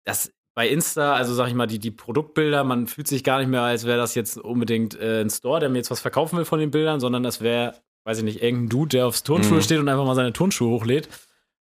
das 0.05 0.31
bei 0.55 0.67
Insta, 0.67 1.15
also 1.15 1.33
sag 1.33 1.47
ich 1.47 1.55
mal, 1.55 1.65
die, 1.65 1.79
die 1.79 1.89
Produktbilder, 1.89 2.63
man 2.63 2.85
fühlt 2.85 3.07
sich 3.07 3.23
gar 3.23 3.39
nicht 3.39 3.47
mehr, 3.47 3.61
als 3.61 3.85
wäre 3.85 3.97
das 3.97 4.13
jetzt 4.13 4.37
unbedingt 4.37 4.99
ein 4.99 5.29
Store, 5.31 5.59
der 5.59 5.69
mir 5.69 5.79
jetzt 5.79 5.89
was 5.89 6.01
verkaufen 6.01 6.37
will 6.37 6.45
von 6.45 6.59
den 6.59 6.69
Bildern, 6.69 6.99
sondern 6.99 7.23
das 7.23 7.41
wäre, 7.41 7.73
weiß 8.05 8.17
ich 8.19 8.23
nicht, 8.23 8.41
irgendein 8.43 8.69
Dude, 8.69 8.89
der 8.97 9.07
aufs 9.07 9.23
Turnschuhe 9.23 9.57
Mhm. 9.57 9.61
steht 9.61 9.79
und 9.79 9.89
einfach 9.89 10.05
mal 10.05 10.15
seine 10.15 10.33
Turnschuhe 10.33 10.69
hochlädt. 10.69 11.07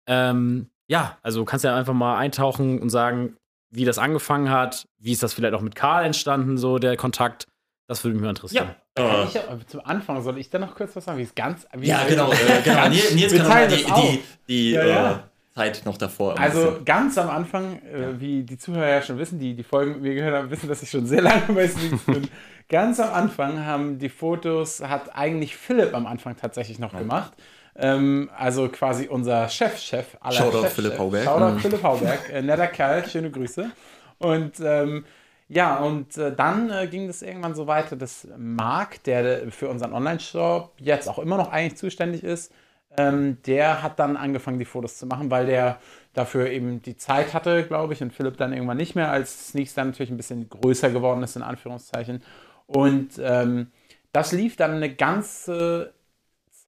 Ähm, 0.07 0.69
ja, 0.87 1.17
also 1.21 1.45
kannst 1.45 1.65
ja 1.65 1.75
einfach 1.75 1.93
mal 1.93 2.17
eintauchen 2.17 2.79
und 2.81 2.89
sagen, 2.89 3.35
wie 3.71 3.85
das 3.85 3.99
angefangen 3.99 4.49
hat, 4.49 4.87
wie 4.97 5.11
ist 5.11 5.21
das 5.21 5.33
vielleicht 5.33 5.53
auch 5.53 5.61
mit 5.61 5.75
Karl 5.75 6.05
entstanden, 6.05 6.57
so 6.57 6.79
der 6.79 6.97
Kontakt. 6.97 7.47
Das 7.87 8.03
würde 8.03 8.15
mich 8.15 8.23
mal 8.23 8.29
interessieren. 8.29 8.69
Äh, 8.97 9.23
Ich, 9.25 9.39
zum 9.67 9.81
Anfang 9.83 10.21
soll 10.21 10.37
ich 10.37 10.49
da 10.49 10.59
noch 10.59 10.75
kurz 10.75 10.95
was 10.95 11.05
sagen, 11.05 11.17
wie 11.19 11.23
es 11.23 11.35
ganz. 11.35 11.67
Wie 11.75 11.87
ja, 11.87 12.03
genau, 12.07 12.31
äh, 12.31 12.35
genau. 12.63 12.87
Nils, 12.89 13.31
kann 13.33 13.37
noch 13.41 13.47
mal 13.47 13.67
teilen 13.67 13.71
die, 13.71 14.01
die, 14.01 14.23
die 14.47 14.71
Ja, 14.71 14.85
ja. 14.85 15.11
Äh, 15.11 15.19
Zeit 15.55 15.81
noch 15.85 15.97
davor. 15.97 16.39
Also 16.39 16.65
bisschen- 16.71 16.85
ganz 16.85 17.17
am 17.17 17.29
Anfang, 17.29 17.81
äh, 17.83 18.19
wie 18.19 18.43
die 18.43 18.57
Zuhörer 18.57 18.87
ja 18.89 19.01
schon 19.01 19.17
wissen, 19.17 19.39
die 19.39 19.55
die 19.55 19.63
Folgen 19.63 19.93
mit 19.93 20.01
mir 20.03 20.15
gehört 20.15 20.35
haben, 20.35 20.49
wissen, 20.51 20.67
dass 20.69 20.81
ich 20.83 20.89
schon 20.89 21.05
sehr 21.05 21.21
lange 21.23 21.41
bei 21.53 21.67
Sneaks 21.67 22.03
bin. 22.05 22.27
Ganz 22.69 22.99
am 22.99 23.11
Anfang 23.13 23.65
haben 23.65 23.97
die 23.97 24.09
Fotos, 24.09 24.81
hat 24.81 25.15
eigentlich 25.15 25.57
Philipp 25.57 25.95
am 25.95 26.05
Anfang 26.05 26.37
tatsächlich 26.37 26.77
noch 26.79 26.95
gemacht. 26.95 27.33
Ähm, 27.75 28.29
also 28.37 28.69
quasi 28.69 29.07
unser 29.07 29.47
Chef-Chef 29.49 30.17
aller 30.19 30.33
Shoutout 30.33 30.61
Chef-Chef. 30.61 30.73
Philipp 30.73 30.99
Hauberg. 30.99 31.23
Shoutout 31.23 31.53
Mhm. 31.55 31.59
Philipp 31.59 31.83
Hauberg. 31.83 32.29
Äh, 32.31 32.41
netter 32.41 32.67
Kerl, 32.67 33.07
schöne 33.07 33.31
Grüße. 33.31 33.71
Und 34.19 34.59
ähm, 34.61 35.05
ja, 35.47 35.77
und 35.77 36.15
äh, 36.17 36.35
dann 36.35 36.69
äh, 36.69 36.85
ging 36.87 37.07
das 37.07 37.23
irgendwann 37.23 37.55
so 37.55 37.65
weiter, 37.65 37.95
dass 37.95 38.27
Marc, 38.37 39.03
der 39.03 39.51
für 39.51 39.67
unseren 39.69 39.93
Online-Shop 39.93 40.73
jetzt 40.77 41.07
auch 41.09 41.17
immer 41.17 41.37
noch 41.37 41.51
eigentlich 41.51 41.77
zuständig 41.77 42.23
ist, 42.23 42.51
ähm, 42.97 43.37
der 43.47 43.81
hat 43.81 43.97
dann 43.97 44.15
angefangen, 44.17 44.59
die 44.59 44.65
Fotos 44.65 44.97
zu 44.97 45.07
machen, 45.07 45.31
weil 45.31 45.47
der 45.47 45.79
dafür 46.13 46.49
eben 46.49 46.81
die 46.81 46.97
Zeit 46.97 47.33
hatte, 47.33 47.63
glaube 47.63 47.93
ich, 47.93 48.01
und 48.03 48.13
Philipp 48.13 48.37
dann 48.37 48.51
irgendwann 48.53 48.77
nicht 48.77 48.95
mehr, 48.95 49.09
als 49.11 49.49
Sneaks 49.49 49.73
dann 49.73 49.87
natürlich 49.87 50.11
ein 50.11 50.17
bisschen 50.17 50.49
größer 50.49 50.89
geworden 50.89 51.23
ist, 51.23 51.35
in 51.35 51.43
Anführungszeichen. 51.43 52.21
Und 52.69 53.19
ähm, 53.19 53.71
das 54.11 54.31
lief 54.31 54.55
dann 54.55 54.73
eine 54.73 54.93
ganze 54.93 55.91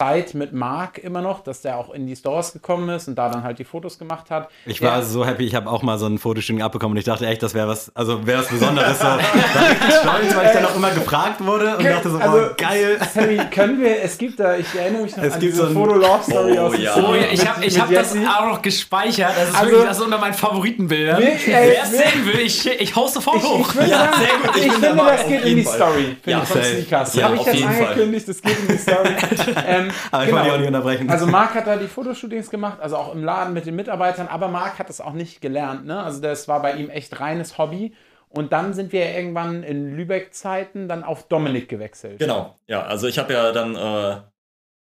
Zeit 0.02 0.34
mit 0.34 0.52
Marc 0.52 0.98
immer 0.98 1.22
noch, 1.22 1.42
dass 1.44 1.62
der 1.62 1.78
auch 1.78 1.92
in 1.94 2.08
die 2.08 2.16
Stores 2.16 2.54
gekommen 2.54 2.90
ist 2.90 3.08
und 3.08 3.14
da 3.16 3.30
dann 3.30 3.44
halt 3.44 3.60
die 3.60 3.64
Fotos 3.64 4.00
gemacht 4.00 4.32
hat. 4.32 4.50
Ich 4.66 4.82
war 4.82 4.98
Ja. 4.98 5.02
so 5.04 5.24
happy, 5.26 5.46
ich 5.46 5.54
habe 5.54 5.70
auch 5.70 5.84
mal 5.84 6.00
so 6.00 6.08
ein 6.08 6.18
Fotoshooting 6.18 6.64
abbekommen 6.64 6.94
und 6.94 6.98
ich 6.98 7.06
dachte 7.06 7.28
echt, 7.28 7.44
das 7.44 7.54
wäre 7.54 7.68
was, 7.68 7.96
also 7.96 8.26
wäre 8.26 8.40
was 8.40 8.48
Besonderes. 8.48 8.98
So. 9.00 9.06
War 9.06 9.18
richtig 9.20 9.94
stolz, 10.02 10.36
weil 10.36 10.46
ich 10.48 10.52
dann 10.54 10.66
auch 10.66 10.76
immer 10.76 10.90
immer 10.92 11.46
wurde 11.46 11.78
und 11.78 11.86
dachte 11.86 12.10
so, 12.10 12.18
Also, 12.18 12.38
oh, 12.38 12.50
geil. 12.58 12.98
Sammy, 13.14 13.38
können 13.52 13.80
wir, 13.80 14.02
es 14.02 14.18
gibt 14.18 14.40
da, 14.40 14.58
ich 14.58 14.74
erinnere 14.74 15.04
mich 15.04 15.16
noch 15.16 15.24
Es 15.24 15.34
an 15.34 15.40
gibt 15.40 15.54
diese 15.54 15.64
so 15.66 15.70
ein- 15.70 15.74
Foto-Love-Story 15.76 16.58
Oh, 16.58 16.62
aus 16.64 16.72
dem 16.72 16.82
ja. 16.82 16.96
Oh 16.96 17.14
ja, 17.14 17.22
ich 17.32 17.48
habe 17.48 17.64
ich 17.66 17.80
hab 17.80 17.92
das 17.94 18.16
auch 18.16 18.46
noch 18.48 18.62
gespeichert. 18.64 19.34
Das 19.38 19.50
ist 19.50 19.56
Also- 19.56 19.70
wirklich 19.72 19.88
das 19.88 19.98
ist 20.00 20.04
unter 20.04 20.18
meinen 20.18 20.34
Favoritenbildern. 20.34 21.22
Ey, 21.22 21.38
Wer 21.46 21.84
es 21.84 21.92
sehen 21.92 22.26
will, 22.26 22.40
ich, 22.40 22.66
ich 22.82 22.96
hau's 22.96 23.14
sofort 23.14 23.38
Ich, 23.38 23.44
hoch. 23.44 23.70
ich 23.70 23.76
würde 23.76 23.90
Ja, 23.92 23.98
sagen, 24.00 24.14
sehr 24.18 24.28
gut. 24.48 24.56
Ich 24.58 24.66
ich, 24.66 24.74
finde, 24.74 24.96
das 25.06 25.28
geht 25.28 25.46
in 25.46 25.56
die 25.58 25.64
Fall. 25.64 25.76
Story, 25.76 26.04
finde 26.24 26.32
Ja, 26.32 26.42
ich, 26.42 26.50
von. 26.50 26.64
Sneakers. 26.64 27.14
Ja, 27.16 27.24
Habe 27.26 27.36
ich 27.36 27.46
jetzt 27.46 27.64
angekündigt, 27.64 28.28
das 28.30 28.42
geht 28.42 28.60
in 28.60 28.68
die 28.68 28.78
Story. 28.78 29.10
ähm, 29.68 29.91
Aber 30.12 30.26
ich 30.26 30.32
wollte 30.32 30.46
dich 30.46 30.54
auch 30.54 30.58
nicht 30.58 30.68
unterbrechen. 30.68 31.10
Also 31.10 31.28
Marc 31.28 31.56
hat 31.56 31.68
da 31.68 31.76
die 31.76 31.88
Fotoshootings 31.88 32.50
gemacht, 32.50 32.80
also 32.82 32.98
auch 32.98 33.14
im 33.14 33.24
Laden 33.24 33.54
mit 33.54 33.66
den 33.66 33.76
Mitarbeitern, 33.76 34.28
aber 34.28 34.48
Marc 34.48 34.80
hat 34.80 34.90
das 34.90 35.02
auch 35.02 35.14
nicht 35.14 35.42
gelernt. 35.42 35.86
Ne? 35.86 36.02
Also 36.02 36.22
das 36.22 36.48
war 36.48 36.62
bei 36.62 36.74
ihm 36.74 36.90
echt 36.90 37.20
reines 37.20 37.58
Hobby. 37.58 37.94
Und 38.30 38.54
dann 38.54 38.74
sind 38.74 38.94
wir 38.94 39.14
irgendwann 39.14 39.62
in 39.62 39.96
Lübeck-Zeiten 39.96 40.88
dann 40.88 41.04
auf 41.04 41.28
Dominik 41.28 41.68
gewechselt. 41.68 42.20
Genau, 42.20 42.56
ja, 42.66 42.82
also 42.84 43.08
ich 43.08 43.20
habe 43.20 43.34
ja 43.34 43.52
dann 43.52 43.76
äh, 43.76 44.22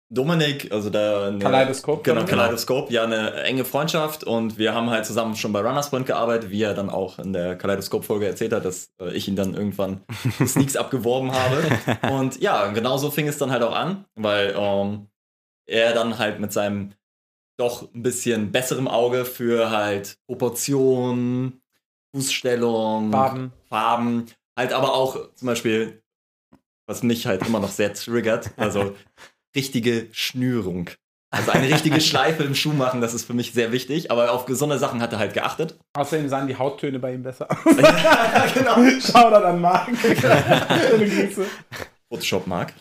Dominik, 0.08 0.70
also 0.70 0.88
der 0.88 1.22
eine, 1.24 1.38
Kaleidoskop, 1.38 2.04
Genau. 2.04 2.24
Kaleidoskop, 2.24 2.90
ja, 2.92 3.02
eine 3.04 3.42
enge 3.42 3.64
Freundschaft 3.64 4.22
und 4.22 4.56
wir 4.56 4.72
haben 4.72 4.88
halt 4.90 5.04
zusammen 5.04 5.34
schon 5.34 5.52
bei 5.52 5.60
Runners 5.60 5.90
Point 5.90 6.06
gearbeitet, 6.06 6.50
wie 6.50 6.62
er 6.62 6.74
dann 6.74 6.90
auch 6.90 7.18
in 7.18 7.32
der 7.32 7.56
Kaleidoskop-Folge 7.56 8.26
erzählt 8.26 8.52
hat, 8.52 8.64
dass 8.64 8.92
äh, 9.00 9.12
ich 9.12 9.26
ihn 9.26 9.34
dann 9.34 9.54
irgendwann 9.54 10.02
Sneaks 10.46 10.76
abgeworben 10.76 11.32
habe. 11.32 12.12
Und 12.12 12.40
ja, 12.40 12.68
genauso 12.68 13.10
fing 13.10 13.26
es 13.26 13.38
dann 13.38 13.50
halt 13.50 13.64
auch 13.64 13.74
an, 13.74 14.04
weil 14.14 14.54
ähm, 14.56 15.08
er 15.68 15.92
dann 15.92 16.18
halt 16.18 16.38
mit 16.38 16.52
seinem 16.52 16.92
doch 17.58 17.92
ein 17.92 18.02
bisschen 18.02 18.52
besserem 18.52 18.86
Auge 18.86 19.24
für 19.24 19.70
halt 19.70 20.18
Proportionen, 20.28 21.60
Fußstellung, 22.14 23.10
Farben. 23.10 23.52
Farben, 23.68 24.26
halt 24.56 24.72
aber 24.72 24.94
auch 24.94 25.32
zum 25.34 25.46
Beispiel, 25.46 26.02
was 26.86 27.02
mich 27.02 27.26
halt 27.26 27.44
immer 27.46 27.58
noch 27.58 27.70
sehr 27.70 27.92
triggert, 27.92 28.50
also 28.56 28.94
richtige 29.56 30.08
Schnürung. 30.12 30.90
Also 31.30 31.50
eine 31.50 31.68
richtige 31.68 32.00
Schleife 32.02 32.44
im 32.44 32.54
Schuh 32.54 32.72
machen, 32.72 33.00
das 33.00 33.14
ist 33.14 33.24
für 33.26 33.34
mich 33.34 33.52
sehr 33.52 33.72
wichtig, 33.72 34.10
aber 34.10 34.32
auf 34.32 34.46
gesunde 34.46 34.78
Sachen 34.78 35.02
hat 35.02 35.12
er 35.12 35.18
halt 35.18 35.34
geachtet. 35.34 35.76
Außerdem 35.94 36.28
sahen 36.28 36.46
die 36.46 36.56
Hauttöne 36.56 36.98
bei 36.98 37.14
ihm 37.14 37.22
besser 37.22 37.48
aus. 37.50 37.58
genau. 38.54 38.76
Shoutout 39.00 39.44
an 39.44 39.60
Marc. 39.60 39.88
Schöne 39.98 41.08
Grüße. 41.08 41.46
Photoshop 42.08 42.46
mag. 42.46 42.72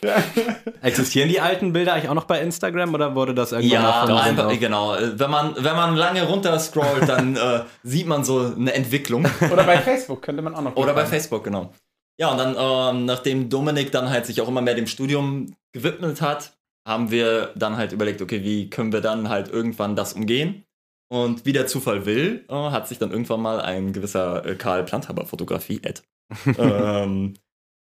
Existieren 0.83 1.29
die 1.29 1.41
alten 1.41 1.73
Bilder 1.73 1.93
eigentlich 1.93 2.09
auch 2.09 2.15
noch 2.15 2.25
bei 2.25 2.39
Instagram 2.41 2.93
oder 2.93 3.15
wurde 3.15 3.33
das 3.33 3.53
irgendwann 3.53 3.81
Ja, 3.81 4.17
einfach, 4.17 4.59
genau. 4.59 4.95
Wenn 4.99 5.31
man, 5.31 5.55
wenn 5.55 5.75
man 5.75 5.95
lange 5.95 6.23
runter 6.23 6.59
scrollt, 6.59 7.09
dann 7.09 7.35
äh, 7.35 7.61
sieht 7.81 8.05
man 8.05 8.23
so 8.23 8.53
eine 8.55 8.73
Entwicklung. 8.73 9.27
Oder 9.51 9.63
bei 9.63 9.79
Facebook 9.79 10.21
könnte 10.21 10.43
man 10.43 10.53
auch 10.53 10.61
noch. 10.61 10.75
Oder 10.75 10.93
bei. 10.93 11.07
Facebook, 11.07 11.43
genau. 11.43 11.73
Ja, 12.17 12.29
und 12.29 12.37
dann, 12.37 12.55
ähm, 12.57 13.05
nachdem 13.05 13.49
Dominik 13.49 13.91
dann 13.91 14.09
halt 14.09 14.27
sich 14.27 14.41
auch 14.41 14.47
immer 14.47 14.61
mehr 14.61 14.75
dem 14.75 14.87
Studium 14.87 15.55
gewidmet 15.73 16.21
hat, 16.21 16.53
haben 16.87 17.11
wir 17.11 17.53
dann 17.55 17.77
halt 17.77 17.91
überlegt, 17.91 18.21
okay, 18.21 18.43
wie 18.43 18.69
können 18.69 18.91
wir 18.93 19.01
dann 19.01 19.29
halt 19.29 19.49
irgendwann 19.49 19.95
das 19.95 20.13
umgehen? 20.13 20.65
Und 21.11 21.45
wie 21.45 21.53
der 21.53 21.67
Zufall 21.67 22.05
will, 22.05 22.45
äh, 22.49 22.53
hat 22.53 22.87
sich 22.87 22.97
dann 22.97 23.11
irgendwann 23.11 23.41
mal 23.41 23.61
ein 23.61 23.93
gewisser 23.93 24.45
äh, 24.45 24.55
Karl 24.55 24.83
Planthaber 24.83 25.25
Fotografie, 25.25 25.81
Ed, 25.83 26.03
ähm, 26.57 27.35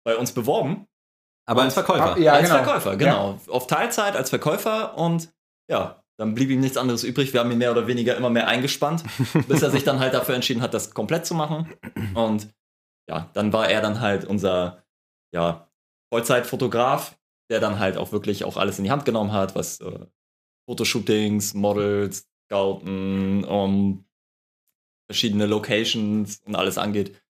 bei 0.05 0.15
uns 0.15 0.33
beworben. 0.33 0.87
Aber 1.45 1.63
als 1.63 1.73
Verkäufer. 1.73 2.15
Ah, 2.15 2.19
ja, 2.19 2.33
als 2.33 2.49
genau. 2.49 2.63
Verkäufer, 2.63 2.97
genau. 2.97 3.39
Auf 3.47 3.67
Teilzeit 3.67 4.15
als 4.15 4.29
Verkäufer 4.29 4.97
und 4.97 5.29
ja, 5.71 6.03
dann 6.19 6.33
blieb 6.33 6.49
ihm 6.49 6.59
nichts 6.59 6.77
anderes 6.77 7.03
übrig. 7.03 7.31
Wir 7.31 7.39
haben 7.39 7.51
ihn 7.51 7.57
mehr 7.57 7.71
oder 7.71 7.87
weniger 7.87 8.15
immer 8.17 8.29
mehr 8.29 8.47
eingespannt, 8.47 9.03
bis 9.47 9.61
er 9.61 9.71
sich 9.71 9.83
dann 9.83 9.99
halt 9.99 10.13
dafür 10.13 10.35
entschieden 10.35 10.61
hat, 10.61 10.73
das 10.73 10.93
komplett 10.93 11.25
zu 11.25 11.35
machen. 11.35 11.73
Und 12.15 12.49
ja, 13.09 13.29
dann 13.33 13.53
war 13.53 13.69
er 13.69 13.81
dann 13.81 14.01
halt 14.01 14.25
unser 14.25 14.83
ja, 15.33 15.69
Vollzeitfotograf, 16.11 17.16
der 17.49 17.59
dann 17.59 17.79
halt 17.79 17.97
auch 17.97 18.11
wirklich 18.11 18.43
auch 18.43 18.57
alles 18.57 18.77
in 18.77 18.83
die 18.83 18.91
Hand 18.91 19.05
genommen 19.05 19.31
hat, 19.31 19.55
was 19.55 19.79
äh, 19.79 20.05
Fotoshootings, 20.69 21.53
Models, 21.53 22.27
Scouten, 22.45 23.43
um, 23.45 24.05
verschiedene 25.09 25.45
Locations 25.45 26.41
und 26.45 26.55
alles 26.55 26.77
angeht. 26.77 27.21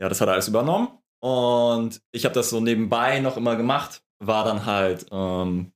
Ja, 0.00 0.08
das 0.08 0.20
hat 0.20 0.28
er 0.28 0.34
alles 0.34 0.48
übernommen. 0.48 0.88
Und 1.20 2.00
ich 2.12 2.24
habe 2.24 2.34
das 2.34 2.50
so 2.50 2.60
nebenbei 2.60 3.20
noch 3.20 3.36
immer 3.36 3.56
gemacht, 3.56 4.04
war 4.20 4.44
dann 4.44 4.66
halt 4.66 5.06
ähm, 5.10 5.72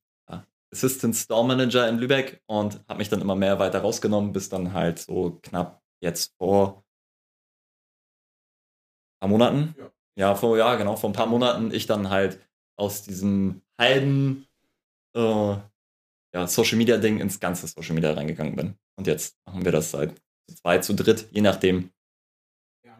Assistant 0.72 1.14
Store 1.14 1.46
Manager 1.46 1.88
in 1.88 1.98
Lübeck 1.98 2.42
und 2.46 2.82
habe 2.88 2.98
mich 2.98 3.08
dann 3.08 3.20
immer 3.20 3.36
mehr 3.36 3.58
weiter 3.58 3.80
rausgenommen, 3.80 4.32
bis 4.32 4.48
dann 4.48 4.72
halt 4.72 4.98
so 5.00 5.38
knapp 5.42 5.82
jetzt 6.00 6.34
vor 6.38 6.84
ein 9.16 9.20
paar 9.20 9.28
Monaten. 9.28 9.74
Ja. 9.78 9.92
Ja, 10.14 10.34
vor, 10.34 10.58
ja, 10.58 10.74
genau, 10.74 10.96
vor 10.96 11.08
ein 11.08 11.14
paar 11.14 11.26
Monaten 11.26 11.72
ich 11.72 11.86
dann 11.86 12.10
halt 12.10 12.38
aus 12.76 13.02
diesem 13.02 13.62
halben 13.78 14.46
äh, 15.14 15.20
ja, 16.34 16.46
Social 16.46 16.78
Media 16.78 16.96
Ding 16.96 17.20
ins 17.20 17.40
ganze 17.40 17.66
Social 17.66 17.94
Media 17.94 18.12
reingegangen 18.12 18.56
bin. 18.56 18.74
Und 18.96 19.06
jetzt 19.06 19.36
machen 19.46 19.64
wir 19.64 19.72
das 19.72 19.90
seit 19.90 20.10
zu 20.48 20.56
zweit, 20.56 20.84
zu 20.84 20.94
dritt, 20.94 21.28
je 21.30 21.40
nachdem. 21.40 21.90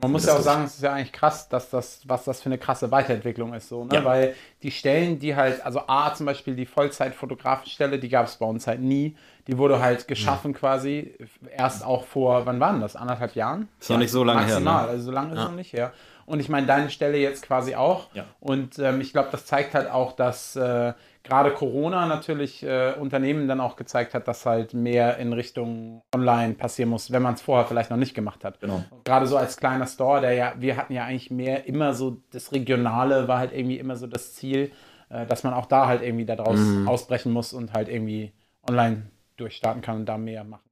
Man 0.00 0.10
muss 0.10 0.26
ja 0.26 0.36
auch 0.36 0.40
sagen, 0.40 0.64
es 0.64 0.74
ist 0.74 0.82
ja 0.82 0.92
eigentlich 0.94 1.12
krass, 1.12 1.48
dass 1.48 1.70
das, 1.70 2.00
was 2.08 2.24
das 2.24 2.40
für 2.40 2.46
eine 2.46 2.58
krasse 2.58 2.90
Weiterentwicklung 2.90 3.54
ist, 3.54 3.68
so, 3.68 3.84
ne? 3.84 3.94
Ja. 3.94 4.04
Weil 4.04 4.34
die 4.64 4.72
Stellen, 4.72 5.20
die 5.20 5.36
halt, 5.36 5.64
also 5.64 5.82
A, 5.86 6.12
zum 6.12 6.26
Beispiel 6.26 6.56
die 6.56 6.66
Vollzeitfotografenstelle, 6.66 8.00
die 8.00 8.08
gab 8.08 8.26
es 8.26 8.34
bei 8.36 8.46
uns 8.46 8.66
halt 8.66 8.80
nie. 8.80 9.16
Die 9.46 9.58
wurde 9.58 9.80
halt 9.80 10.08
geschaffen 10.08 10.54
quasi 10.54 11.14
erst 11.56 11.84
auch 11.84 12.04
vor, 12.04 12.46
wann 12.46 12.58
waren 12.58 12.80
das? 12.80 12.96
Anderthalb 12.96 13.36
Jahren? 13.36 13.68
Ist 13.78 13.90
noch 13.90 13.98
nicht 13.98 14.10
so 14.10 14.24
lange 14.24 14.40
her. 14.40 14.54
Maximal, 14.54 14.84
Ne? 14.86 14.90
also 14.90 15.04
so 15.04 15.10
lange 15.12 15.30
ist 15.32 15.36
Ja. 15.36 15.42
es 15.44 15.48
noch 15.50 15.56
nicht 15.56 15.72
her. 15.72 15.92
Und 16.26 16.40
ich 16.40 16.48
meine, 16.48 16.66
deine 16.66 16.90
Stelle 16.90 17.18
jetzt 17.18 17.42
quasi 17.42 17.74
auch. 17.74 18.08
Ja. 18.14 18.24
Und 18.40 18.78
ähm, 18.78 19.00
ich 19.00 19.12
glaube, 19.12 19.28
das 19.32 19.46
zeigt 19.46 19.74
halt 19.74 19.90
auch, 19.90 20.12
dass 20.12 20.56
äh, 20.56 20.92
gerade 21.22 21.50
Corona 21.52 22.06
natürlich 22.06 22.62
äh, 22.62 22.94
Unternehmen 22.98 23.48
dann 23.48 23.60
auch 23.60 23.76
gezeigt 23.76 24.14
hat, 24.14 24.28
dass 24.28 24.46
halt 24.46 24.74
mehr 24.74 25.18
in 25.18 25.32
Richtung 25.32 26.02
Online 26.14 26.54
passieren 26.54 26.90
muss, 26.90 27.10
wenn 27.12 27.22
man 27.22 27.34
es 27.34 27.42
vorher 27.42 27.66
vielleicht 27.66 27.90
noch 27.90 27.96
nicht 27.96 28.14
gemacht 28.14 28.44
hat. 28.44 28.60
Genau. 28.60 28.84
Gerade 29.04 29.26
so 29.26 29.36
als 29.36 29.56
kleiner 29.56 29.86
Store, 29.86 30.20
der 30.20 30.32
ja, 30.34 30.54
wir 30.58 30.76
hatten 30.76 30.92
ja 30.92 31.04
eigentlich 31.04 31.30
mehr 31.30 31.66
immer 31.66 31.94
so, 31.94 32.18
das 32.30 32.52
Regionale 32.52 33.28
war 33.28 33.38
halt 33.38 33.52
irgendwie 33.52 33.78
immer 33.78 33.96
so 33.96 34.06
das 34.06 34.34
Ziel, 34.34 34.72
äh, 35.10 35.26
dass 35.26 35.44
man 35.44 35.54
auch 35.54 35.66
da 35.66 35.86
halt 35.86 36.02
irgendwie 36.02 36.24
daraus 36.26 36.58
Mhm. 36.58 36.88
ausbrechen 36.88 37.32
muss 37.32 37.52
und 37.52 37.72
halt 37.72 37.88
irgendwie 37.88 38.32
online 38.68 39.10
durchstarten 39.36 39.82
kann 39.82 39.96
und 39.96 40.06
da 40.06 40.18
mehr 40.18 40.44
machen. 40.44 40.68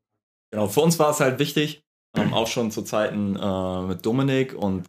Genau, 0.53 0.67
für 0.69 0.81
uns 0.81 0.99
war 0.99 1.11
es 1.11 1.21
halt 1.21 1.39
wichtig, 1.39 1.83
ähm, 2.17 2.35
auch 2.35 2.47
schon 2.49 2.71
zu 2.71 2.83
Zeiten 2.83 3.37
äh, 3.37 3.83
mit 3.83 4.05
Dominik 4.05 4.55
und 4.55 4.87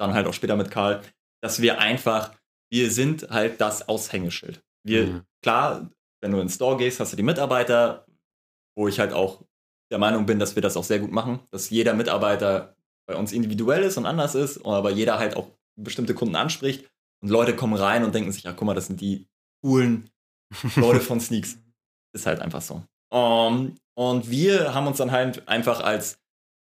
dann 0.00 0.14
halt 0.14 0.26
auch 0.26 0.32
später 0.34 0.56
mit 0.56 0.70
Karl, 0.70 1.02
dass 1.42 1.60
wir 1.62 1.78
einfach, 1.78 2.32
wir 2.72 2.90
sind 2.90 3.28
halt 3.30 3.60
das 3.60 3.88
Aushängeschild. 3.88 4.62
Wir, 4.84 5.06
Mhm. 5.06 5.22
klar, 5.42 5.90
wenn 6.22 6.32
du 6.32 6.38
in 6.40 6.46
den 6.46 6.52
Store 6.52 6.76
gehst, 6.76 7.00
hast 7.00 7.12
du 7.12 7.16
die 7.16 7.22
Mitarbeiter, 7.22 8.06
wo 8.76 8.88
ich 8.88 8.98
halt 8.98 9.12
auch 9.12 9.42
der 9.90 9.98
Meinung 9.98 10.26
bin, 10.26 10.38
dass 10.38 10.54
wir 10.54 10.62
das 10.62 10.76
auch 10.76 10.84
sehr 10.84 10.98
gut 11.00 11.10
machen, 11.10 11.40
dass 11.50 11.70
jeder 11.70 11.94
Mitarbeiter 11.94 12.76
bei 13.06 13.16
uns 13.16 13.32
individuell 13.32 13.82
ist 13.82 13.96
und 13.98 14.06
anders 14.06 14.34
ist, 14.34 14.64
aber 14.64 14.90
jeder 14.90 15.18
halt 15.18 15.36
auch 15.36 15.48
bestimmte 15.76 16.14
Kunden 16.14 16.36
anspricht 16.36 16.88
und 17.22 17.28
Leute 17.30 17.56
kommen 17.56 17.74
rein 17.74 18.04
und 18.04 18.14
denken 18.14 18.30
sich, 18.32 18.44
ja, 18.44 18.52
guck 18.52 18.66
mal, 18.66 18.74
das 18.74 18.86
sind 18.86 19.00
die 19.00 19.26
coolen 19.62 20.10
Leute 20.76 21.00
von 21.00 21.20
Sneaks. 21.20 21.58
Ist 22.12 22.26
halt 22.26 22.40
einfach 22.40 22.62
so. 22.62 22.82
Um, 23.12 23.76
und 23.96 24.30
wir 24.30 24.72
haben 24.74 24.86
uns 24.86 24.98
dann 24.98 25.10
halt 25.10 25.46
einfach 25.48 25.80
als 25.80 26.18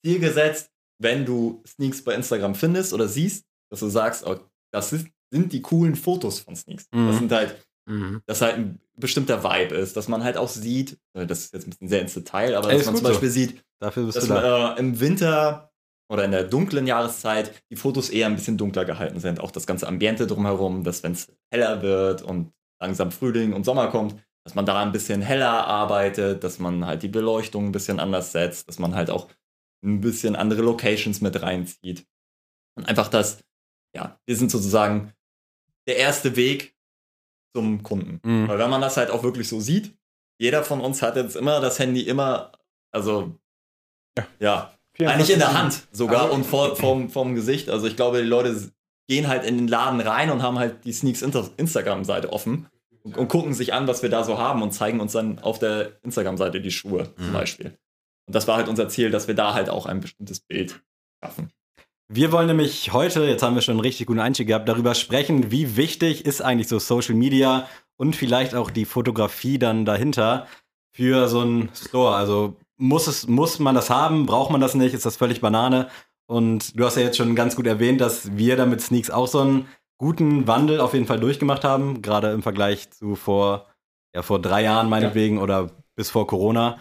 Ziel 0.04 0.20
gesetzt, 0.20 0.70
wenn 0.98 1.24
du 1.24 1.62
Sneaks 1.66 2.02
bei 2.04 2.14
Instagram 2.14 2.54
findest 2.54 2.92
oder 2.92 3.08
siehst, 3.08 3.44
dass 3.70 3.80
du 3.80 3.88
sagst, 3.88 4.26
oh, 4.26 4.36
das 4.72 4.92
ist, 4.92 5.06
sind 5.30 5.52
die 5.52 5.62
coolen 5.62 5.96
Fotos 5.96 6.40
von 6.40 6.54
Sneaks. 6.56 6.86
Mhm. 6.92 7.06
Das 7.08 7.18
sind 7.18 7.32
halt, 7.32 7.56
Mhm. 7.86 8.22
dass 8.26 8.40
halt 8.40 8.54
ein 8.56 8.80
bestimmter 8.96 9.44
Vibe 9.44 9.74
ist, 9.74 9.94
dass 9.96 10.08
man 10.08 10.24
halt 10.24 10.38
auch 10.38 10.48
sieht, 10.48 10.96
äh, 11.12 11.26
das 11.26 11.40
ist 11.46 11.52
jetzt 11.52 11.66
ein 11.66 11.70
bisschen 11.70 11.88
sehr 11.88 12.00
ins 12.00 12.14
Detail, 12.14 12.54
aber 12.56 12.70
Ey, 12.70 12.78
dass 12.78 12.86
man 12.86 12.96
zum 12.96 13.04
so. 13.04 13.10
Beispiel 13.12 13.28
sieht, 13.28 13.62
Dafür 13.78 14.06
bist 14.06 14.16
dass 14.16 14.28
man, 14.28 14.42
äh, 14.42 14.78
im 14.80 15.00
Winter 15.00 15.70
oder 16.10 16.24
in 16.24 16.30
der 16.30 16.44
dunklen 16.44 16.86
Jahreszeit 16.86 17.52
die 17.70 17.76
Fotos 17.76 18.08
eher 18.08 18.26
ein 18.26 18.36
bisschen 18.36 18.56
dunkler 18.56 18.86
gehalten 18.86 19.20
sind. 19.20 19.38
Auch 19.40 19.50
das 19.50 19.66
ganze 19.66 19.86
Ambiente 19.86 20.26
drumherum, 20.26 20.82
dass 20.84 21.02
wenn 21.02 21.12
es 21.12 21.26
heller 21.50 21.82
wird 21.82 22.22
und 22.22 22.52
langsam 22.80 23.10
Frühling 23.10 23.52
und 23.52 23.64
Sommer 23.64 23.88
kommt, 23.88 24.14
dass 24.44 24.54
man 24.54 24.64
da 24.64 24.80
ein 24.80 24.92
bisschen 24.92 25.20
heller 25.20 25.66
arbeitet, 25.66 26.42
dass 26.44 26.58
man 26.58 26.86
halt 26.86 27.02
die 27.02 27.08
Beleuchtung 27.08 27.66
ein 27.66 27.72
bisschen 27.72 28.00
anders 28.00 28.32
setzt, 28.32 28.66
dass 28.68 28.78
man 28.78 28.94
halt 28.94 29.10
auch 29.10 29.28
ein 29.84 30.00
bisschen 30.00 30.34
andere 30.36 30.62
Locations 30.62 31.20
mit 31.20 31.40
reinzieht. 31.42 32.06
Und 32.76 32.88
einfach 32.88 33.08
das, 33.08 33.44
ja, 33.94 34.18
wir 34.26 34.36
sind 34.36 34.50
sozusagen 34.50 35.12
der 35.86 35.96
erste 35.98 36.34
Weg 36.36 36.74
zum 37.54 37.82
Kunden. 37.82 38.20
Mhm. 38.24 38.48
Weil 38.48 38.58
wenn 38.58 38.70
man 38.70 38.80
das 38.80 38.96
halt 38.96 39.10
auch 39.10 39.22
wirklich 39.22 39.48
so 39.48 39.60
sieht, 39.60 39.94
jeder 40.40 40.64
von 40.64 40.80
uns 40.80 41.02
hat 41.02 41.16
jetzt 41.16 41.36
immer 41.36 41.60
das 41.60 41.78
Handy 41.78 42.00
immer, 42.02 42.52
also 42.92 43.38
ja, 44.40 44.72
eigentlich 44.98 45.30
in 45.30 45.38
der 45.38 45.54
Hand 45.56 45.86
sogar 45.92 46.22
Also- 46.24 46.34
und 46.34 46.44
vor, 46.46 46.76
vom, 46.76 47.10
vom 47.10 47.34
Gesicht. 47.34 47.68
Also 47.68 47.86
ich 47.86 47.96
glaube, 47.96 48.22
die 48.22 48.28
Leute 48.28 48.72
gehen 49.08 49.28
halt 49.28 49.44
in 49.44 49.58
den 49.58 49.68
Laden 49.68 50.00
rein 50.00 50.30
und 50.30 50.42
haben 50.42 50.58
halt 50.58 50.84
die 50.84 50.92
Sneaks 50.92 51.22
Instagram-Seite 51.22 52.32
offen 52.32 52.66
und, 53.02 53.16
und 53.16 53.28
gucken 53.28 53.54
sich 53.54 53.72
an, 53.74 53.86
was 53.86 54.02
wir 54.02 54.08
da 54.10 54.24
so 54.24 54.38
haben 54.38 54.62
und 54.62 54.72
zeigen 54.72 55.00
uns 55.00 55.12
dann 55.12 55.38
auf 55.40 55.58
der 55.58 56.02
Instagram-Seite 56.02 56.60
die 56.60 56.70
Schuhe 56.72 57.12
zum 57.16 57.28
Mhm. 57.28 57.32
Beispiel. 57.32 57.78
Und 58.26 58.34
das 58.34 58.48
war 58.48 58.56
halt 58.56 58.68
unser 58.68 58.88
Ziel, 58.88 59.10
dass 59.10 59.28
wir 59.28 59.34
da 59.34 59.54
halt 59.54 59.68
auch 59.68 59.86
ein 59.86 60.00
bestimmtes 60.00 60.40
Bild 60.40 60.82
schaffen. 61.22 61.50
Wir 62.08 62.32
wollen 62.32 62.46
nämlich 62.46 62.92
heute, 62.92 63.24
jetzt 63.24 63.42
haben 63.42 63.54
wir 63.54 63.62
schon 63.62 63.72
einen 63.72 63.80
richtig 63.80 64.06
guten 64.06 64.20
Einstieg 64.20 64.48
gehabt, 64.48 64.68
darüber 64.68 64.94
sprechen, 64.94 65.50
wie 65.50 65.76
wichtig 65.76 66.26
ist 66.26 66.42
eigentlich 66.42 66.68
so 66.68 66.78
Social 66.78 67.14
Media 67.14 67.66
und 67.96 68.14
vielleicht 68.14 68.54
auch 68.54 68.70
die 68.70 68.84
Fotografie 68.84 69.58
dann 69.58 69.84
dahinter 69.84 70.46
für 70.92 71.28
so 71.28 71.40
einen 71.40 71.70
Store. 71.74 72.14
Also 72.14 72.56
muss 72.76 73.06
es, 73.06 73.26
muss 73.26 73.58
man 73.58 73.74
das 73.74 73.88
haben? 73.88 74.26
Braucht 74.26 74.50
man 74.50 74.60
das 74.60 74.74
nicht? 74.74 74.94
Ist 74.94 75.06
das 75.06 75.16
völlig 75.16 75.40
Banane? 75.40 75.88
Und 76.26 76.78
du 76.78 76.84
hast 76.84 76.96
ja 76.96 77.02
jetzt 77.02 77.16
schon 77.16 77.34
ganz 77.34 77.56
gut 77.56 77.66
erwähnt, 77.66 78.00
dass 78.00 78.36
wir 78.36 78.56
da 78.56 78.66
mit 78.66 78.80
Sneaks 78.80 79.10
auch 79.10 79.26
so 79.26 79.40
einen 79.40 79.68
guten 79.98 80.46
Wandel 80.46 80.80
auf 80.80 80.94
jeden 80.94 81.06
Fall 81.06 81.20
durchgemacht 81.20 81.64
haben, 81.64 82.02
gerade 82.02 82.32
im 82.32 82.42
Vergleich 82.42 82.90
zu 82.90 83.14
vor, 83.14 83.66
ja, 84.14 84.22
vor 84.22 84.40
drei 84.40 84.62
Jahren 84.62 84.88
meinetwegen 84.88 85.38
oder 85.38 85.70
bis 85.96 86.10
vor 86.10 86.26
Corona. 86.26 86.78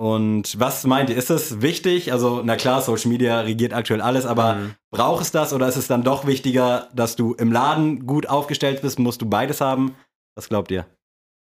Und 0.00 0.58
was 0.58 0.84
meint 0.84 1.10
ihr? 1.10 1.16
Ist 1.18 1.28
es 1.28 1.60
wichtig? 1.60 2.10
Also, 2.10 2.40
na 2.42 2.56
klar, 2.56 2.80
Social 2.80 3.10
Media 3.10 3.40
regiert 3.40 3.74
aktuell 3.74 4.00
alles, 4.00 4.24
aber 4.24 4.54
Mhm. 4.54 4.74
braucht 4.90 5.20
es 5.20 5.30
das 5.30 5.52
oder 5.52 5.68
ist 5.68 5.76
es 5.76 5.88
dann 5.88 6.02
doch 6.02 6.26
wichtiger, 6.26 6.88
dass 6.94 7.16
du 7.16 7.34
im 7.34 7.52
Laden 7.52 8.06
gut 8.06 8.26
aufgestellt 8.26 8.80
bist? 8.80 8.98
Musst 8.98 9.20
du 9.20 9.28
beides 9.28 9.60
haben? 9.60 9.94
Was 10.34 10.48
glaubt 10.48 10.70
ihr? 10.70 10.86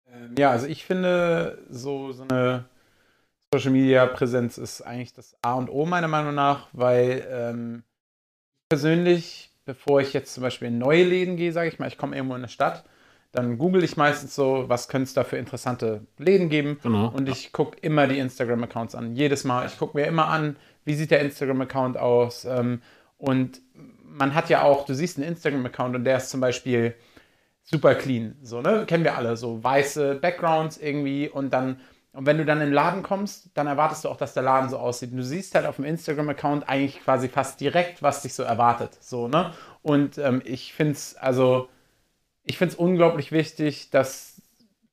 Ähm, 0.08 0.36
Ja, 0.38 0.51
also 0.51 0.67
ich 0.67 0.86
finde, 0.86 1.58
so, 1.71 2.12
so 2.12 2.21
eine 2.21 2.65
Social 3.51 3.71
Media 3.71 4.05
Präsenz 4.05 4.60
ist 4.60 4.84
eigentlich 4.84 5.13
das 5.13 5.36
A 5.41 5.55
und 5.55 5.67
O 5.71 5.88
meiner 5.88 6.08
Meinung 6.08 6.36
nach, 6.36 6.67
weil 6.71 7.27
ähm, 7.27 7.84
persönlich, 8.69 9.51
bevor 9.65 10.01
ich 10.01 10.13
jetzt 10.13 10.36
zum 10.36 10.43
Beispiel 10.43 10.67
in 10.67 10.77
neue 10.77 11.03
Läden 11.03 11.36
gehe, 11.36 11.51
sage 11.51 11.69
ich 11.69 11.79
mal, 11.79 11.88
ich 11.88 11.97
komme 11.97 12.15
irgendwo 12.15 12.36
in 12.36 12.41
eine 12.41 12.49
Stadt, 12.49 12.84
dann 13.35 13.57
google 13.57 13.83
ich 13.83 13.97
meistens 13.97 14.33
so, 14.33 14.65
was 14.67 14.87
könnte 14.87 15.03
es 15.03 15.13
da 15.13 15.23
für 15.23 15.37
interessante 15.37 16.05
Läden 16.17 16.49
geben. 16.49 16.79
Genau. 16.81 17.09
Und 17.09 17.29
ich 17.29 17.51
gucke 17.51 17.77
immer 17.81 18.07
die 18.07 18.17
Instagram-Accounts 18.17 18.95
an. 18.95 19.15
Jedes 19.15 19.43
Mal. 19.43 19.67
Ich 19.67 19.77
gucke 19.77 19.97
mir 19.97 20.05
immer 20.05 20.27
an, 20.27 20.55
wie 20.85 20.95
sieht 20.95 21.11
der 21.11 21.19
Instagram-Account 21.19 21.97
aus. 21.97 22.45
Ähm, 22.45 22.81
und 23.17 23.61
man 24.03 24.33
hat 24.33 24.49
ja 24.49 24.63
auch, 24.63 24.85
du 24.85 24.95
siehst 24.95 25.17
einen 25.17 25.27
Instagram-Account 25.27 25.95
und 25.95 26.03
der 26.05 26.17
ist 26.17 26.29
zum 26.29 26.39
Beispiel 26.39 26.95
super 27.63 27.95
clean. 27.95 28.37
So, 28.41 28.61
ne? 28.61 28.85
Kennen 28.87 29.03
wir 29.03 29.17
alle. 29.17 29.35
So 29.35 29.63
weiße 29.63 30.15
Backgrounds 30.15 30.77
irgendwie 30.77 31.29
und 31.29 31.51
dann. 31.51 31.79
Und 32.13 32.25
wenn 32.25 32.37
du 32.37 32.45
dann 32.45 32.61
in 32.61 32.67
den 32.67 32.73
Laden 32.73 33.03
kommst, 33.03 33.49
dann 33.55 33.67
erwartest 33.67 34.05
du 34.05 34.09
auch, 34.09 34.15
dass 34.15 34.33
der 34.33 34.43
Laden 34.43 34.69
so 34.69 34.77
aussieht. 34.77 35.11
Und 35.11 35.17
du 35.17 35.23
siehst 35.23 35.53
halt 35.53 35.65
auf 35.65 35.75
dem 35.75 35.83
Instagram-Account 35.83 36.69
eigentlich 36.69 37.03
quasi 37.03 37.27
fast 37.27 37.59
direkt, 37.59 38.01
was 38.01 38.21
dich 38.21 38.33
so 38.33 38.43
erwartet. 38.43 38.97
So, 39.01 39.27
ne? 39.27 39.51
Und 39.81 40.17
ähm, 40.17 40.41
ich 40.45 40.73
finde 40.73 40.93
es, 40.93 41.17
also, 41.17 41.67
ich 42.45 42.58
finde 42.58 42.73
es 42.73 42.79
unglaublich 42.79 43.31
wichtig, 43.31 43.89
dass, 43.89 44.41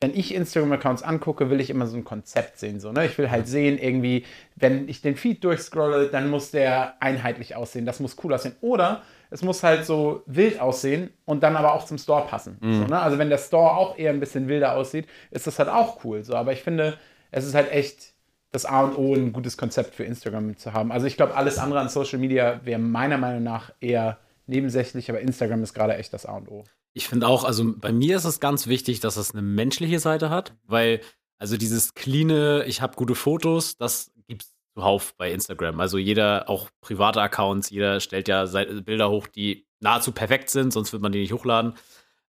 wenn 0.01 0.15
ich 0.15 0.35
Instagram-Accounts 0.35 1.03
angucke, 1.03 1.51
will 1.51 1.61
ich 1.61 1.71
immer 1.71 1.87
so 1.87 1.97
ein 1.97 2.05
Konzept 2.05 2.59
sehen. 2.59 2.81
So, 2.81 2.93
ne? 2.93 3.07
Ich 3.07 3.17
will 3.19 3.31
halt 3.31 3.47
sehen, 3.47 3.79
irgendwie, 3.79 4.25
wenn 4.57 4.89
ich 4.89 5.03
den 5.03 5.17
Feed 5.17 5.45
durchscrolle, 5.45 6.09
dann 6.09 6.31
muss 6.31 6.51
der 6.51 6.95
einheitlich 7.01 7.55
aussehen. 7.55 7.87
Das 7.87 8.01
muss 8.01 8.17
cool 8.25 8.35
aussehen. 8.35 8.57
Oder 8.61 9.03
es 9.31 9.43
muss 9.43 9.63
halt 9.63 9.87
so 9.87 10.23
wild 10.27 10.61
aussehen 10.61 11.11
und 11.25 11.43
dann 11.43 11.57
aber 11.57 11.75
auch 11.75 11.85
zum 11.85 11.99
Store 11.99 12.27
passen. 12.27 12.59
So, 12.61 12.85
ne? 12.87 13.01
Also 13.01 13.19
wenn 13.19 13.31
der 13.31 13.39
Store 13.39 13.77
auch 13.77 13.97
eher 13.97 14.11
ein 14.11 14.21
bisschen 14.21 14.49
wilder 14.49 14.77
aussieht, 14.77 15.07
ist 15.31 15.47
das 15.47 15.59
halt 15.59 15.69
auch 15.69 16.05
cool. 16.05 16.25
So. 16.25 16.35
Aber 16.35 16.53
ich 16.53 16.63
finde, 16.63 16.99
es 17.31 17.47
ist 17.47 17.55
halt 17.55 17.71
echt 17.73 18.13
das 18.51 18.67
A 18.67 18.83
und 18.83 18.97
O, 18.99 19.15
ein 19.15 19.33
gutes 19.33 19.57
Konzept 19.57 19.95
für 19.95 20.05
Instagram 20.05 20.57
zu 20.57 20.75
haben. 20.75 20.93
Also 20.93 21.07
ich 21.07 21.17
glaube, 21.17 21.35
alles 21.35 21.59
andere 21.59 21.81
an 21.81 21.89
Social 21.89 22.19
Media 22.19 22.61
wäre 22.65 22.79
meiner 22.79 23.17
Meinung 23.17 23.43
nach 23.43 23.73
eher 23.81 24.19
nebensächlich, 24.47 25.09
aber 25.09 25.21
Instagram 25.21 25.63
ist 25.63 25.73
gerade 25.73 25.97
echt 25.97 26.13
das 26.13 26.27
A 26.27 26.37
und 26.37 26.49
O. 26.51 26.65
Ich 26.95 27.09
finde 27.09 27.27
auch, 27.27 27.45
also 27.45 27.75
bei 27.77 27.93
mir 27.93 28.17
ist 28.17 28.25
es 28.25 28.41
ganz 28.41 28.67
wichtig, 28.67 29.01
dass 29.01 29.17
es 29.17 29.33
eine 29.33 29.43
menschliche 29.43 29.99
Seite 29.99 30.31
hat, 30.31 30.55
weil 30.67 31.01
also 31.39 31.57
dieses 31.57 31.95
cleane, 31.95 32.65
ich 32.67 32.81
habe 32.83 32.95
gute 32.97 33.15
Fotos, 33.15 33.77
das 33.77 34.13
gibt's 34.29 34.55
zuhauf 34.75 35.15
bei 35.17 35.33
Instagram. 35.33 35.81
Also 35.81 35.99
jeder, 35.99 36.49
auch 36.49 36.69
private 36.81 37.21
Accounts, 37.21 37.71
jeder 37.71 38.01
stellt 38.01 38.29
ja 38.29 38.45
Bilder 38.45 39.11
hoch, 39.11 39.27
die 39.27 39.67
nahezu 39.81 40.13
perfekt 40.13 40.51
sind, 40.51 40.73
sonst 40.73 40.93
wird 40.93 41.03
man 41.03 41.13
die 41.13 41.21
nicht 41.21 41.33
hochladen. 41.33 41.75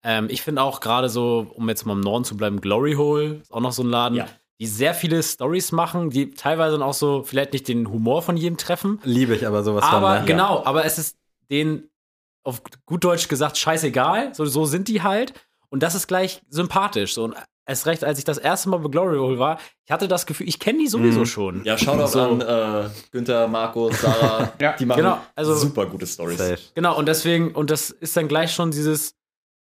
Ähm, 0.03 0.27
ich 0.29 0.41
finde 0.41 0.63
auch 0.63 0.79
gerade 0.79 1.09
so, 1.09 1.51
um 1.53 1.67
jetzt 1.69 1.85
mal 1.85 1.93
im 1.93 1.99
Norden 1.99 2.23
zu 2.23 2.37
bleiben, 2.37 2.61
Glory 2.61 2.93
Hole 2.93 3.35
ist 3.41 3.51
auch 3.51 3.59
noch 3.59 3.73
so 3.73 3.83
ein 3.83 3.89
Laden, 3.89 4.17
Ja. 4.17 4.27
die 4.59 4.65
sehr 4.65 4.93
viele 4.93 5.21
Stories 5.21 5.71
machen, 5.71 6.09
die 6.09 6.31
teilweise 6.31 6.77
dann 6.77 6.81
auch 6.87 6.93
so 6.93 7.23
vielleicht 7.23 7.53
nicht 7.53 7.67
den 7.67 7.89
Humor 7.91 8.21
von 8.21 8.37
jedem 8.37 8.57
treffen, 8.57 8.99
Liebe 9.03 9.35
ich 9.35 9.45
aber 9.45 9.63
sowas 9.63 9.83
aber 9.83 10.13
von. 10.13 10.19
Ne? 10.21 10.25
genau, 10.25 10.63
aber 10.65 10.85
es 10.85 10.97
ist 10.97 11.17
denen 11.51 11.90
auf 12.43 12.61
gut 12.85 13.03
Deutsch 13.03 13.27
gesagt 13.27 13.57
scheißegal. 13.57 14.33
So, 14.33 14.45
so 14.45 14.65
sind 14.65 14.87
die 14.87 15.01
halt. 15.03 15.33
Und 15.69 15.83
das 15.83 15.95
ist 15.95 16.07
gleich 16.07 16.41
sympathisch. 16.49 17.13
So, 17.13 17.23
und 17.23 17.35
erst 17.65 17.85
recht, 17.85 18.03
als 18.03 18.19
ich 18.19 18.25
das 18.25 18.37
erste 18.37 18.67
Mal 18.69 18.77
bei 18.77 18.89
Glory 18.89 19.17
Hole 19.17 19.39
war, 19.39 19.59
ich 19.85 19.91
hatte 19.91 20.07
das 20.07 20.25
Gefühl, 20.25 20.49
ich 20.49 20.59
kenne 20.59 20.79
die 20.79 20.87
sowieso 20.87 21.21
Mhm. 21.21 21.25
schon. 21.25 21.63
Ja, 21.63 21.77
Shoutout 21.77 22.07
So. 22.07 22.21
an 22.21 22.41
äh, 22.41 22.89
Günther, 23.11 23.47
Markus, 23.47 24.01
Sarah. 24.01 24.51
Ja, 24.59 24.73
die 24.73 24.85
machen 24.85 24.97
genau, 25.03 25.17
also- 25.35 25.55
super 25.55 25.85
gute 25.85 26.05
Stories. 26.07 26.39
Genau, 26.75 26.97
und 26.97 27.05
deswegen, 27.07 27.53
und 27.55 27.69
das 27.69 27.89
ist 27.89 28.17
dann 28.17 28.27
gleich 28.27 28.51
schon 28.53 28.71
dieses, 28.71 29.15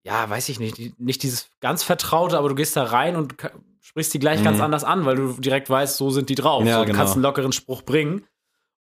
ja, 0.03 0.29
weiß 0.29 0.49
ich 0.49 0.59
nicht, 0.59 0.99
nicht 0.99 1.23
dieses 1.23 1.49
ganz 1.61 1.81
Vertraute, 1.83 2.37
aber 2.37 2.49
du 2.49 2.55
gehst 2.55 2.75
da 2.75 2.83
rein 2.83 3.15
und 3.15 3.35
sprichst 3.81 4.13
die 4.13 4.19
gleich 4.19 4.43
ganz 4.43 4.57
Mhm. 4.57 4.63
anders 4.65 4.83
an, 4.83 5.05
weil 5.05 5.15
du 5.15 5.33
direkt 5.39 5.69
weißt, 5.69 5.97
so 5.97 6.09
sind 6.11 6.29
die 6.29 6.35
drauf. 6.35 6.63
Ja, 6.65 6.75
so, 6.75 6.79
du 6.81 6.85
genau. 6.87 6.97
kannst 6.99 7.13
einen 7.13 7.23
lockeren 7.23 7.53
Spruch 7.53 7.81
bringen. 7.81 8.25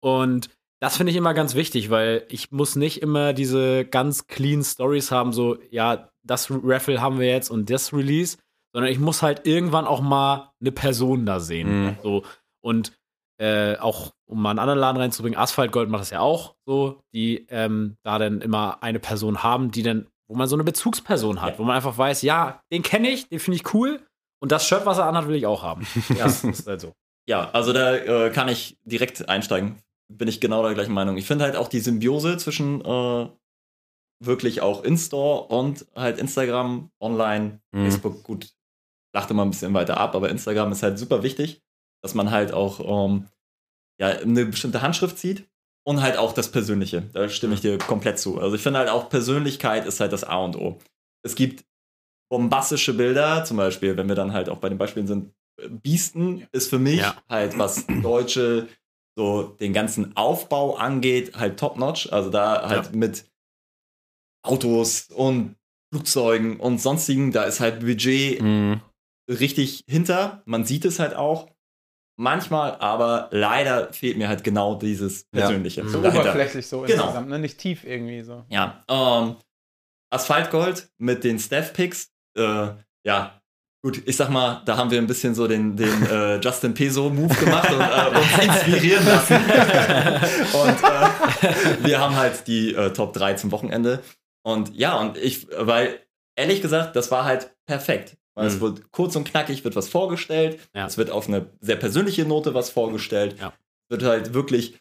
Und 0.00 0.48
das 0.82 0.96
finde 0.96 1.12
ich 1.12 1.16
immer 1.16 1.32
ganz 1.32 1.54
wichtig, 1.54 1.90
weil 1.90 2.26
ich 2.28 2.50
muss 2.50 2.74
nicht 2.74 3.02
immer 3.02 3.32
diese 3.32 3.84
ganz 3.84 4.26
clean 4.26 4.64
Stories 4.64 5.12
haben, 5.12 5.32
so, 5.32 5.56
ja, 5.70 6.08
das 6.24 6.48
Raffle 6.50 7.00
haben 7.00 7.20
wir 7.20 7.28
jetzt 7.28 7.50
und 7.50 7.70
das 7.70 7.92
Release, 7.92 8.38
sondern 8.74 8.90
ich 8.90 8.98
muss 8.98 9.22
halt 9.22 9.46
irgendwann 9.46 9.86
auch 9.86 10.00
mal 10.00 10.50
eine 10.60 10.72
Person 10.72 11.24
da 11.24 11.38
sehen. 11.38 11.84
Mhm. 11.84 11.96
So, 12.02 12.22
und 12.64 12.92
äh, 13.40 13.76
auch, 13.78 14.10
um 14.28 14.42
mal 14.42 14.50
einen 14.50 14.58
anderen 14.58 14.80
Laden 14.80 15.00
reinzubringen, 15.00 15.38
Asphalt 15.38 15.70
Gold 15.70 15.88
macht 15.88 16.00
das 16.02 16.10
ja 16.10 16.18
auch 16.20 16.56
so, 16.66 17.00
die 17.14 17.46
ähm, 17.50 17.96
da 18.02 18.18
dann 18.18 18.40
immer 18.40 18.82
eine 18.82 18.98
Person 18.98 19.42
haben, 19.44 19.70
die 19.70 19.82
dann, 19.84 20.08
wo 20.28 20.34
man 20.36 20.48
so 20.48 20.56
eine 20.56 20.64
Bezugsperson 20.64 21.42
hat, 21.42 21.52
Ja. 21.54 21.58
wo 21.58 21.62
man 21.64 21.76
einfach 21.76 21.96
weiß, 21.96 22.22
ja, 22.22 22.60
den 22.72 22.82
kenne 22.82 23.08
ich, 23.08 23.28
den 23.28 23.38
finde 23.38 23.56
ich 23.56 23.72
cool 23.72 24.00
und 24.40 24.50
das 24.50 24.66
Shirt, 24.66 24.84
was 24.84 24.98
er 24.98 25.06
anhat, 25.06 25.28
will 25.28 25.36
ich 25.36 25.46
auch 25.46 25.62
haben. 25.62 25.86
Ja, 26.08 26.24
das 26.24 26.42
ist 26.42 26.66
halt 26.66 26.80
so. 26.80 26.92
Ja, 27.28 27.50
also 27.52 27.72
da 27.72 27.94
äh, 27.94 28.30
kann 28.30 28.48
ich 28.48 28.76
direkt 28.84 29.28
einsteigen. 29.28 29.76
Bin 30.18 30.28
ich 30.28 30.40
genau 30.40 30.62
der 30.62 30.74
gleichen 30.74 30.92
Meinung. 30.94 31.16
Ich 31.16 31.26
finde 31.26 31.44
halt 31.44 31.56
auch 31.56 31.68
die 31.68 31.80
Symbiose 31.80 32.36
zwischen 32.36 32.84
äh, 32.84 33.28
wirklich 34.24 34.60
auch 34.60 34.84
In-Store 34.84 35.46
und 35.48 35.86
halt 35.94 36.18
Instagram, 36.18 36.90
online, 37.00 37.60
Mhm. 37.72 37.82
Facebook, 37.90 38.22
gut, 38.22 38.52
lachte 39.14 39.34
mal 39.34 39.42
ein 39.42 39.50
bisschen 39.50 39.74
weiter 39.74 39.96
ab, 39.98 40.14
aber 40.14 40.28
Instagram 40.30 40.72
ist 40.72 40.82
halt 40.82 40.98
super 40.98 41.22
wichtig, 41.22 41.60
dass 42.02 42.14
man 42.14 42.30
halt 42.30 42.52
auch 42.52 42.80
ähm, 43.08 43.28
ja, 44.00 44.08
eine 44.08 44.46
bestimmte 44.46 44.82
Handschrift 44.82 45.18
sieht 45.18 45.48
und 45.84 46.02
halt 46.02 46.16
auch 46.18 46.32
das 46.32 46.50
Persönliche. 46.52 47.02
Da 47.12 47.28
stimme 47.28 47.54
ich 47.54 47.60
dir 47.60 47.78
komplett 47.78 48.18
zu. 48.18 48.38
Also 48.40 48.54
ich 48.56 48.62
finde 48.62 48.78
halt 48.78 48.88
auch 48.90 49.08
Persönlichkeit 49.08 49.86
ist 49.86 50.00
halt 50.00 50.12
das 50.12 50.24
A 50.24 50.36
und 50.38 50.56
O. 50.56 50.78
Es 51.24 51.34
gibt 51.34 51.64
bombastische 52.30 52.94
Bilder, 52.94 53.44
zum 53.44 53.56
Beispiel, 53.56 53.96
wenn 53.96 54.08
wir 54.08 54.14
dann 54.14 54.32
halt 54.32 54.48
auch 54.48 54.58
bei 54.58 54.68
den 54.68 54.78
Beispielen 54.78 55.06
sind, 55.06 55.32
Biesten 55.68 56.46
ist 56.52 56.70
für 56.70 56.78
mich 56.78 57.00
Ja. 57.00 57.22
halt, 57.28 57.58
was 57.58 57.86
deutsche, 58.02 58.68
so 59.16 59.42
den 59.42 59.72
ganzen 59.72 60.16
Aufbau 60.16 60.76
angeht, 60.76 61.34
halt 61.36 61.58
top-notch. 61.58 62.12
Also 62.12 62.30
da 62.30 62.68
halt 62.68 62.94
mit 62.94 63.26
Autos 64.44 65.08
und 65.10 65.56
Flugzeugen 65.92 66.58
und 66.58 66.78
sonstigen, 66.80 67.32
da 67.32 67.44
ist 67.44 67.60
halt 67.60 67.80
Budget 67.80 68.40
Mhm. 68.40 68.80
richtig 69.30 69.84
hinter. 69.88 70.42
Man 70.46 70.64
sieht 70.64 70.84
es 70.84 70.98
halt 70.98 71.14
auch. 71.14 71.50
Manchmal, 72.18 72.76
aber 72.76 73.28
leider 73.32 73.92
fehlt 73.92 74.16
mir 74.18 74.28
halt 74.28 74.44
genau 74.44 74.74
dieses 74.74 75.22
Ja. 75.34 75.40
Persönliche. 75.40 75.88
So 75.88 76.00
dahinter. 76.02 76.20
oberflächlich 76.30 76.66
so 76.66 76.82
Genau. 76.82 77.02
insgesamt, 77.04 77.28
ne? 77.28 77.38
nicht 77.38 77.58
tief 77.58 77.84
irgendwie 77.84 78.22
so. 78.22 78.44
Ja, 78.48 78.82
ähm, 78.88 79.36
Asphaltgold 80.10 80.90
mit 80.98 81.24
den 81.24 81.38
Staff-Picks. 81.38 82.10
Äh, 82.36 82.68
ja, 83.06 83.41
gut, 83.82 84.02
ich 84.06 84.16
sag 84.16 84.30
mal, 84.30 84.62
da 84.64 84.76
haben 84.76 84.90
wir 84.90 84.98
ein 84.98 85.06
bisschen 85.06 85.34
so 85.34 85.46
den, 85.48 85.76
den 85.76 86.06
äh, 86.06 86.36
Justin 86.40 86.72
Peso-Move 86.74 87.34
gemacht 87.34 87.70
und 87.72 87.80
äh, 87.80 88.18
uns 88.18 88.44
inspirieren 88.44 89.04
lassen. 89.04 89.34
und 90.54 90.82
äh, 90.82 91.84
wir 91.86 91.98
haben 92.00 92.14
halt 92.16 92.46
die 92.46 92.74
äh, 92.74 92.92
Top 92.92 93.12
3 93.12 93.34
zum 93.34 93.50
Wochenende. 93.50 94.02
Und 94.44 94.74
ja, 94.74 94.98
und 94.98 95.16
ich, 95.18 95.46
weil 95.56 96.00
ehrlich 96.36 96.62
gesagt, 96.62 96.96
das 96.96 97.10
war 97.10 97.24
halt 97.24 97.54
perfekt. 97.66 98.16
Weil 98.34 98.46
es 98.46 98.56
Mhm. 98.56 98.60
wird 98.60 98.92
kurz 98.92 99.14
und 99.16 99.24
knackig, 99.28 99.62
wird 99.64 99.76
was 99.76 99.88
vorgestellt. 99.90 100.58
Ja. 100.74 100.86
Es 100.86 100.96
wird 100.96 101.10
auf 101.10 101.28
eine 101.28 101.50
sehr 101.60 101.76
persönliche 101.76 102.24
Note 102.24 102.54
was 102.54 102.70
vorgestellt. 102.70 103.36
Ja. 103.38 103.48
Es 103.48 103.90
wird 103.90 104.02
halt 104.04 104.32
wirklich. 104.32 104.78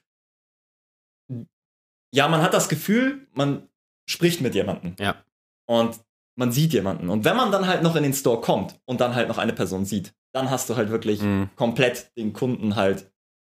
Ja, 2.13 2.27
man 2.27 2.41
hat 2.41 2.53
das 2.53 2.69
Gefühl, 2.69 3.27
man 3.33 3.67
spricht 4.07 4.41
mit 4.41 4.55
jemandem. 4.55 4.95
Ja. 4.99 5.23
Und 5.65 5.99
man 6.41 6.51
sieht 6.51 6.73
jemanden. 6.73 7.09
Und 7.09 7.23
wenn 7.23 7.37
man 7.37 7.51
dann 7.51 7.67
halt 7.67 7.83
noch 7.83 7.95
in 7.95 8.03
den 8.03 8.13
Store 8.13 8.41
kommt 8.41 8.75
und 8.85 8.99
dann 8.99 9.13
halt 9.15 9.27
noch 9.27 9.37
eine 9.37 9.53
Person 9.53 9.85
sieht, 9.85 10.13
dann 10.33 10.49
hast 10.49 10.69
du 10.69 10.75
halt 10.75 10.89
wirklich 10.89 11.21
Mhm. 11.21 11.49
komplett 11.55 12.11
den 12.17 12.33
Kunden 12.33 12.75
halt, 12.75 13.11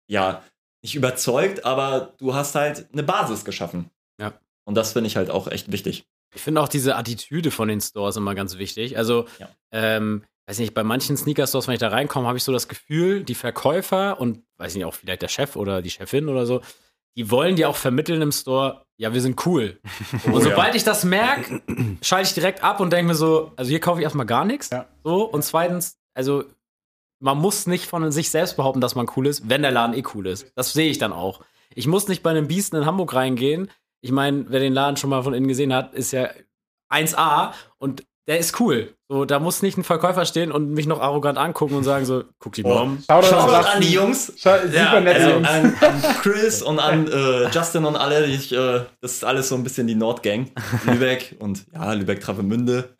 ja, 0.08 0.42
nicht 0.82 0.96
überzeugt, 0.96 1.64
aber 1.64 2.14
du 2.18 2.34
hast 2.34 2.54
halt 2.56 2.88
eine 2.92 3.02
Basis 3.04 3.44
geschaffen. 3.44 3.88
Ja. 4.20 4.32
Und 4.64 4.74
das 4.74 4.92
finde 4.94 5.06
ich 5.06 5.16
halt 5.16 5.30
auch 5.30 5.46
echt 5.48 5.70
wichtig. 5.70 6.04
Ich 6.34 6.42
finde 6.42 6.60
auch 6.60 6.68
diese 6.68 6.96
Attitüde 6.96 7.50
von 7.50 7.68
den 7.68 7.80
Stores 7.80 8.16
immer 8.16 8.34
ganz 8.34 8.58
wichtig. 8.58 8.96
Also, 8.98 9.26
Ja. 9.38 9.48
ähm, 9.70 10.24
weiß 10.48 10.58
nicht, 10.58 10.74
bei 10.74 10.82
manchen 10.82 11.16
Sneaker-Stores, 11.16 11.68
wenn 11.68 11.74
ich 11.74 11.80
da 11.80 11.88
reinkomme, 11.88 12.26
habe 12.26 12.38
ich 12.38 12.42
so 12.44 12.52
das 12.52 12.66
Gefühl, 12.68 13.22
die 13.22 13.34
Verkäufer 13.36 14.18
und, 14.20 14.42
weiß 14.56 14.74
nicht, 14.74 14.84
auch 14.84 14.94
vielleicht 14.94 15.22
der 15.22 15.28
Chef 15.28 15.54
oder 15.56 15.82
die 15.82 15.90
Chefin 15.90 16.28
oder 16.28 16.46
so, 16.46 16.62
die 17.16 17.30
wollen 17.30 17.56
dir 17.56 17.68
auch 17.68 17.76
vermitteln 17.76 18.22
im 18.22 18.32
Store, 18.32 18.84
ja, 18.96 19.12
wir 19.12 19.20
sind 19.20 19.44
cool. 19.46 19.80
Und 20.24 20.34
Oh, 20.34 20.40
sobald 20.40 20.74
ich 20.74 20.84
das 20.84 21.04
merke, 21.04 21.60
schalte 22.02 22.28
ich 22.28 22.34
direkt 22.34 22.62
ab 22.62 22.80
und 22.80 22.92
denke 22.92 23.08
mir 23.08 23.14
so, 23.14 23.52
also 23.56 23.68
hier 23.68 23.80
kaufe 23.80 24.00
ich 24.00 24.04
erstmal 24.04 24.26
gar 24.26 24.44
nichts. 24.44 24.70
Ja. 24.70 24.86
So, 25.02 25.24
und 25.24 25.42
zweitens, 25.42 25.98
also 26.14 26.44
man 27.20 27.38
muss 27.38 27.66
nicht 27.66 27.86
von 27.86 28.10
sich 28.12 28.30
selbst 28.30 28.56
behaupten, 28.56 28.80
dass 28.80 28.94
man 28.94 29.08
cool 29.16 29.26
ist, 29.26 29.48
wenn 29.48 29.62
der 29.62 29.70
Laden 29.70 29.94
eh 29.96 30.04
cool 30.14 30.26
ist. 30.26 30.52
Das 30.54 30.72
sehe 30.72 30.90
ich 30.90 30.98
dann 30.98 31.12
auch. 31.12 31.40
Ich 31.74 31.86
muss 31.86 32.08
nicht 32.08 32.22
bei 32.22 32.30
einem 32.30 32.48
Biesten 32.48 32.76
in 32.76 32.86
Hamburg 32.86 33.14
reingehen. 33.14 33.70
Ich 34.02 34.12
meine, 34.12 34.46
wer 34.48 34.60
den 34.60 34.72
Laden 34.72 34.96
schon 34.96 35.10
mal 35.10 35.22
von 35.22 35.34
innen 35.34 35.48
gesehen 35.48 35.72
hat, 35.72 35.94
ist 35.94 36.12
ja 36.12 36.30
1A 36.90 37.52
und 37.78 38.04
der 38.28 38.38
ist 38.38 38.58
cool. 38.60 38.94
So, 39.08 39.24
da 39.24 39.38
muss 39.40 39.62
nicht 39.62 39.76
ein 39.76 39.84
Verkäufer 39.84 40.24
stehen 40.24 40.52
und 40.52 40.70
mich 40.70 40.86
noch 40.86 41.00
arrogant 41.00 41.36
angucken 41.38 41.74
und 41.74 41.84
sagen 41.84 42.04
so, 42.04 42.24
guck 42.38 42.52
die 42.54 42.62
Mom. 42.62 43.02
Shoutout 43.10 43.26
Shoutout 43.26 43.54
an 43.54 43.64
an 43.64 43.80
die 43.80 43.92
Jungs. 43.92 44.32
Schau, 44.36 44.56
super 44.64 45.00
nette 45.00 45.20
Also 45.20 45.30
Jungs. 45.30 45.48
an, 45.48 45.74
an 45.80 46.02
Chris 46.22 46.62
und 46.62 46.78
an 46.78 47.08
äh, 47.08 47.48
Justin 47.50 47.84
und 47.84 47.96
alle. 47.96 48.26
Ich, 48.26 48.52
äh, 48.52 48.84
das 49.00 49.12
ist 49.12 49.24
alles 49.24 49.48
so 49.48 49.54
ein 49.56 49.64
bisschen 49.64 49.86
die 49.86 49.94
Nordgang. 49.96 50.50
Lübeck 50.86 51.36
und 51.40 51.66
ja, 51.72 51.92
Lübeck 51.92 52.20
Travemünde. 52.20 52.96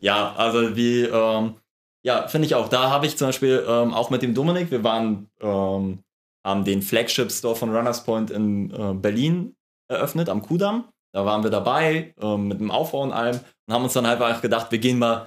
Ja, 0.00 0.34
also 0.36 0.76
wie, 0.76 1.02
ähm, 1.04 1.54
ja, 2.02 2.26
finde 2.26 2.46
ich 2.46 2.54
auch. 2.54 2.68
Da 2.68 2.90
habe 2.90 3.06
ich 3.06 3.16
zum 3.16 3.28
Beispiel 3.28 3.64
ähm, 3.68 3.94
auch 3.94 4.10
mit 4.10 4.22
dem 4.22 4.34
Dominik, 4.34 4.70
wir 4.70 4.82
waren, 4.82 5.28
ähm, 5.40 6.00
haben 6.44 6.64
den 6.64 6.82
Flagship 6.82 7.30
Store 7.30 7.54
von 7.54 7.74
Runners 7.74 8.02
Point 8.02 8.30
in 8.30 8.70
äh, 8.72 8.94
Berlin 8.94 9.54
eröffnet, 9.88 10.28
am 10.28 10.42
Kudamm. 10.42 10.88
Da 11.12 11.24
waren 11.26 11.42
wir 11.42 11.50
dabei, 11.50 12.14
ähm, 12.20 12.48
mit 12.48 12.60
dem 12.60 12.70
Aufbau 12.70 13.02
und 13.02 13.12
allem 13.12 13.38
und 13.66 13.74
haben 13.74 13.84
uns 13.84 13.92
dann 13.92 14.06
halt 14.06 14.20
einfach 14.20 14.42
gedacht, 14.42 14.68
wir 14.70 14.78
gehen 14.78 14.98
mal, 14.98 15.26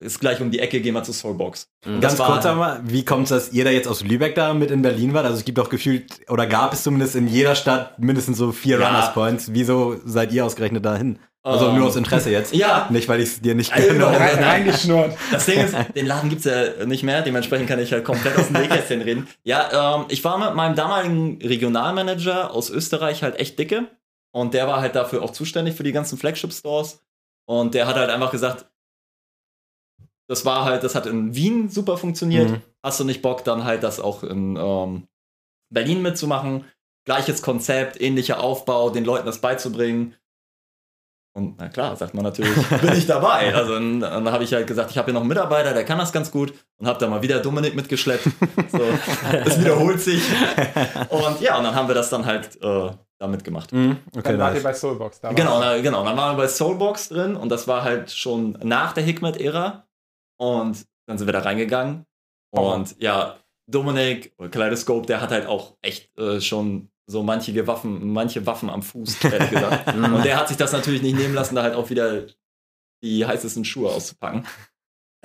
ist 0.00 0.18
gleich 0.20 0.40
um 0.40 0.50
die 0.50 0.58
Ecke, 0.58 0.80
gehen 0.80 0.94
wir 0.94 1.02
zu 1.04 1.12
Soulbox. 1.12 1.68
Mhm. 1.86 2.00
Ganz 2.00 2.18
kurz 2.18 2.44
einmal, 2.46 2.80
wie 2.84 3.04
kommt 3.04 3.24
es, 3.24 3.28
dass 3.30 3.52
ihr 3.52 3.64
da 3.64 3.70
jetzt 3.70 3.86
aus 3.88 4.02
Lübeck 4.02 4.34
da 4.34 4.52
mit 4.52 4.70
in 4.72 4.82
Berlin 4.82 5.14
wart? 5.14 5.24
Also 5.26 5.38
es 5.38 5.44
gibt 5.44 5.58
doch 5.58 5.68
gefühlt, 5.68 6.20
oder 6.28 6.46
gab 6.46 6.72
es 6.72 6.82
zumindest 6.82 7.14
in 7.14 7.28
jeder 7.28 7.54
Stadt 7.54 7.98
mindestens 8.00 8.38
so 8.38 8.50
vier 8.52 8.78
Ja. 8.80 8.86
Runners 8.88 9.12
Points. 9.14 9.52
Wieso 9.52 9.96
seid 10.04 10.32
ihr 10.32 10.44
ausgerechnet 10.44 10.84
dahin? 10.84 11.18
Also 11.44 11.68
Ähm, 11.68 11.78
nur 11.78 11.88
aus 11.88 11.96
Interesse 11.96 12.30
jetzt. 12.30 12.54
Ja. 12.54 12.86
Nicht, 12.90 13.08
weil 13.08 13.20
ich 13.20 13.28
es 13.30 13.40
dir 13.40 13.54
nicht 13.56 13.72
Also, 13.72 13.88
gönne. 13.88 13.98
überhaupt 14.00 14.20
Rein, 14.20 14.36
Nein. 14.36 14.44
reingeschnurrt. 14.44 15.16
Das 15.32 15.46
Ding 15.46 15.58
ist, 15.60 15.74
den 15.96 16.06
Laden 16.06 16.30
gibt's 16.30 16.44
ja 16.44 16.84
nicht 16.86 17.02
mehr, 17.02 17.22
dementsprechend 17.22 17.68
kann 17.68 17.80
ich 17.80 17.92
halt 17.92 18.04
komplett 18.04 18.36
aus 18.38 18.46
dem 18.48 18.60
Nähkästchen 18.60 19.02
reden. 19.02 19.26
Ja, 19.44 19.96
ähm, 19.96 20.04
ich 20.08 20.22
war 20.24 20.38
mit 20.38 20.54
meinem 20.54 20.74
damaligen 20.76 21.38
Regionalmanager 21.42 22.52
aus 22.52 22.70
Österreich 22.70 23.22
halt 23.24 23.38
echt 23.40 23.58
dicke 23.58 23.88
und 24.32 24.54
der 24.54 24.66
war 24.66 24.80
halt 24.80 24.94
dafür 24.94 25.22
auch 25.22 25.30
zuständig 25.30 25.74
für 25.74 25.82
die 25.82 25.92
ganzen 25.92 26.18
Flagship-Stores 26.18 27.00
und 27.46 27.74
der 27.74 27.86
hat 27.86 27.96
halt 27.96 28.10
einfach 28.10 28.30
gesagt, 28.30 28.66
das 30.28 30.44
war 30.44 30.64
halt, 30.64 30.82
das 30.82 30.94
hat 30.94 31.06
in 31.06 31.34
Wien 31.34 31.68
super 31.68 31.98
funktioniert. 31.98 32.50
Mhm. 32.50 32.62
Hast 32.82 33.00
du 33.00 33.04
nicht 33.04 33.22
Bock, 33.22 33.44
dann 33.44 33.64
halt 33.64 33.82
das 33.82 34.00
auch 34.00 34.22
in 34.22 34.56
ähm, 34.56 35.08
Berlin 35.70 36.00
mitzumachen? 36.02 36.64
Gleiches 37.04 37.42
Konzept, 37.42 38.00
ähnlicher 38.00 38.40
Aufbau, 38.40 38.90
den 38.90 39.04
Leuten 39.04 39.26
das 39.26 39.40
beizubringen. 39.40 40.14
Und 41.34 41.58
na 41.58 41.68
klar, 41.68 41.96
sagt 41.96 42.14
man 42.14 42.24
natürlich, 42.24 42.54
bin 42.80 42.92
ich 42.92 43.06
dabei. 43.06 43.54
Also 43.54 43.74
dann, 43.74 44.00
dann 44.00 44.30
habe 44.30 44.44
ich 44.44 44.52
halt 44.52 44.66
gesagt, 44.66 44.90
ich 44.90 44.98
habe 44.98 45.06
hier 45.06 45.14
noch 45.14 45.22
einen 45.22 45.28
Mitarbeiter, 45.28 45.74
der 45.74 45.84
kann 45.84 45.98
das 45.98 46.12
ganz 46.12 46.30
gut 46.30 46.52
und 46.78 46.86
habe 46.86 46.98
da 46.98 47.08
mal 47.08 47.22
wieder 47.22 47.40
Dominik 47.40 47.74
mitgeschleppt. 47.74 48.28
So, 48.70 48.80
es 49.44 49.60
wiederholt 49.60 50.00
sich. 50.00 50.22
Und 51.08 51.40
ja, 51.40 51.58
und 51.58 51.64
dann 51.64 51.74
haben 51.74 51.88
wir 51.88 51.94
das 51.94 52.10
dann 52.10 52.26
halt 52.26 52.58
äh, 52.62 52.90
damit 53.22 53.44
gemacht. 53.44 53.72
Mhm, 53.72 53.98
Okay, 54.16 54.22
Dann 54.32 54.38
wart 54.38 54.50
ihr 54.50 54.54
nice. 54.54 54.62
bei 54.64 54.74
Soulbox 54.74 55.20
da. 55.20 55.32
Genau, 55.32 55.60
na, 55.60 55.80
genau. 55.80 56.04
Dann 56.04 56.16
waren 56.16 56.36
wir 56.36 56.42
bei 56.42 56.48
Soulbox 56.48 57.08
drin 57.10 57.36
und 57.36 57.48
das 57.48 57.66
war 57.68 57.82
halt 57.84 58.10
schon 58.10 58.58
nach 58.62 58.92
der 58.92 59.04
Hikmet-Ära. 59.04 59.86
Und 60.38 60.86
dann 61.06 61.18
sind 61.18 61.26
wir 61.28 61.32
da 61.32 61.40
reingegangen. 61.40 62.04
Und 62.50 62.96
ja, 63.00 63.36
Dominik, 63.70 64.34
oder 64.38 64.48
Kaleidoscope, 64.48 65.06
der 65.06 65.20
hat 65.20 65.30
halt 65.30 65.46
auch 65.46 65.76
echt 65.82 66.16
äh, 66.18 66.40
schon 66.40 66.90
so 67.06 67.22
manche 67.22 67.66
Waffen, 67.66 68.12
manche 68.12 68.44
Waffen 68.46 68.68
am 68.70 68.82
Fuß, 68.82 69.24
ehrlich 69.24 69.50
gesagt. 69.50 69.86
und 69.94 70.24
der 70.24 70.36
hat 70.36 70.48
sich 70.48 70.56
das 70.56 70.72
natürlich 70.72 71.02
nicht 71.02 71.16
nehmen 71.16 71.34
lassen, 71.34 71.54
da 71.54 71.62
halt 71.62 71.74
auch 71.74 71.90
wieder 71.90 72.26
die 73.02 73.24
heißesten 73.26 73.64
Schuhe 73.64 73.90
auszupacken. 73.90 74.46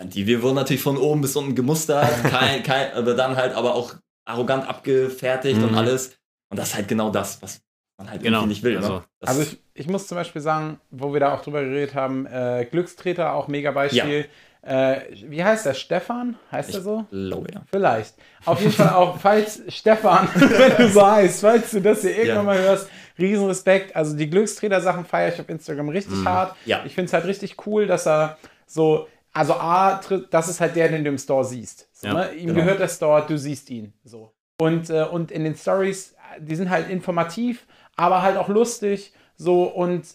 Die 0.01 0.27
wir 0.27 0.43
wurden 0.43 0.55
natürlich 0.55 0.81
von 0.83 0.97
oben 0.97 1.21
bis 1.21 1.35
unten 1.35 1.55
gemustert, 1.55 2.23
kein, 2.29 2.61
kein, 2.63 2.93
aber 2.93 3.15
dann 3.15 3.35
halt 3.35 3.53
aber 3.55 3.73
auch 3.75 3.95
arrogant 4.25 4.67
abgefertigt 4.67 5.61
und 5.61 5.71
Mhm. 5.71 5.77
alles. 5.77 6.17
Und 6.49 6.57
das 6.57 6.69
ist 6.69 6.75
halt 6.75 6.87
genau 6.87 7.09
das, 7.09 7.41
was 7.41 7.61
man 7.97 8.09
halt 8.11 8.21
Genau, 8.23 8.37
irgendwie 8.39 8.49
nicht 8.49 8.63
will. 8.63 8.77
also- 8.77 8.93
ne? 8.97 9.03
das, 9.19 9.29
Also 9.29 9.41
ich, 9.43 9.59
ich 9.73 9.87
muss 9.87 10.07
zum 10.07 10.15
Beispiel 10.17 10.41
sagen, 10.41 10.79
wo 10.91 11.13
wir 11.13 11.19
da 11.19 11.33
auch 11.33 11.41
drüber 11.41 11.63
geredet 11.63 11.95
haben, 11.95 12.25
äh, 12.27 12.65
Glückstreter, 12.69 13.33
auch 13.33 13.47
mega 13.47 13.71
Beispiel. 13.71 14.25
Äh, 14.63 15.01
wie 15.27 15.43
heißt 15.43 15.65
der? 15.65 15.73
Stefan? 15.75 16.35
Heißt 16.51 16.73
er 16.75 16.81
so? 16.81 17.05
glaube, 17.09 17.47
ja. 17.53 17.61
Vielleicht. 17.71 18.15
Auf 18.45 18.59
jeden 18.59 18.73
Fall 18.73 18.89
auch, 18.89 19.17
falls 19.17 19.61
Stefan, 19.69 20.27
wenn 20.35 20.77
du 20.77 20.89
so 20.91 21.05
heißt, 21.05 21.41
falls 21.41 21.71
du 21.71 21.81
das 21.81 22.01
hier 22.01 22.11
irgendwann 22.17 22.35
Ja. 22.37 22.43
mal 22.43 22.57
hörst, 22.59 22.89
Riesenrespekt. 23.17 23.95
Also 23.95 24.15
die 24.17 24.29
Glücksträder-Sachen 24.29 25.05
feiere 25.05 25.33
ich 25.33 25.39
auf 25.39 25.49
Instagram 25.49 25.89
richtig 25.89 26.23
hart. 26.25 26.51
Mhm. 26.65 26.69
Ja. 26.69 26.81
Ich 26.85 26.93
finde 26.95 27.05
es 27.07 27.13
halt 27.13 27.25
richtig 27.25 27.55
cool, 27.65 27.87
dass 27.87 28.05
er 28.07 28.37
so, 28.65 29.07
also 29.33 29.53
A, 29.53 30.01
das 30.31 30.49
ist 30.49 30.59
halt 30.59 30.75
der, 30.75 30.89
den 30.89 31.03
du 31.03 31.09
im 31.11 31.17
Store 31.17 31.45
siehst. 31.45 31.87
So, 31.93 32.07
Ja, 32.07 32.13
ne? 32.13 32.33
Ihm 32.33 32.47
genau. 32.47 32.59
gehört 32.61 32.79
der 32.79 32.89
Store, 32.89 33.23
du 33.27 33.37
siehst 33.37 33.69
ihn. 33.69 33.93
So. 34.03 34.33
Und, 34.59 34.89
äh, 34.89 35.03
und 35.03 35.31
in 35.31 35.43
den 35.45 35.55
Stories, 35.55 36.15
die 36.39 36.55
sind 36.55 36.69
halt 36.69 36.89
informativ, 36.89 37.65
aber 37.97 38.21
halt 38.21 38.37
auch 38.37 38.47
lustig. 38.47 39.11
So 39.35 39.63
und 39.63 40.05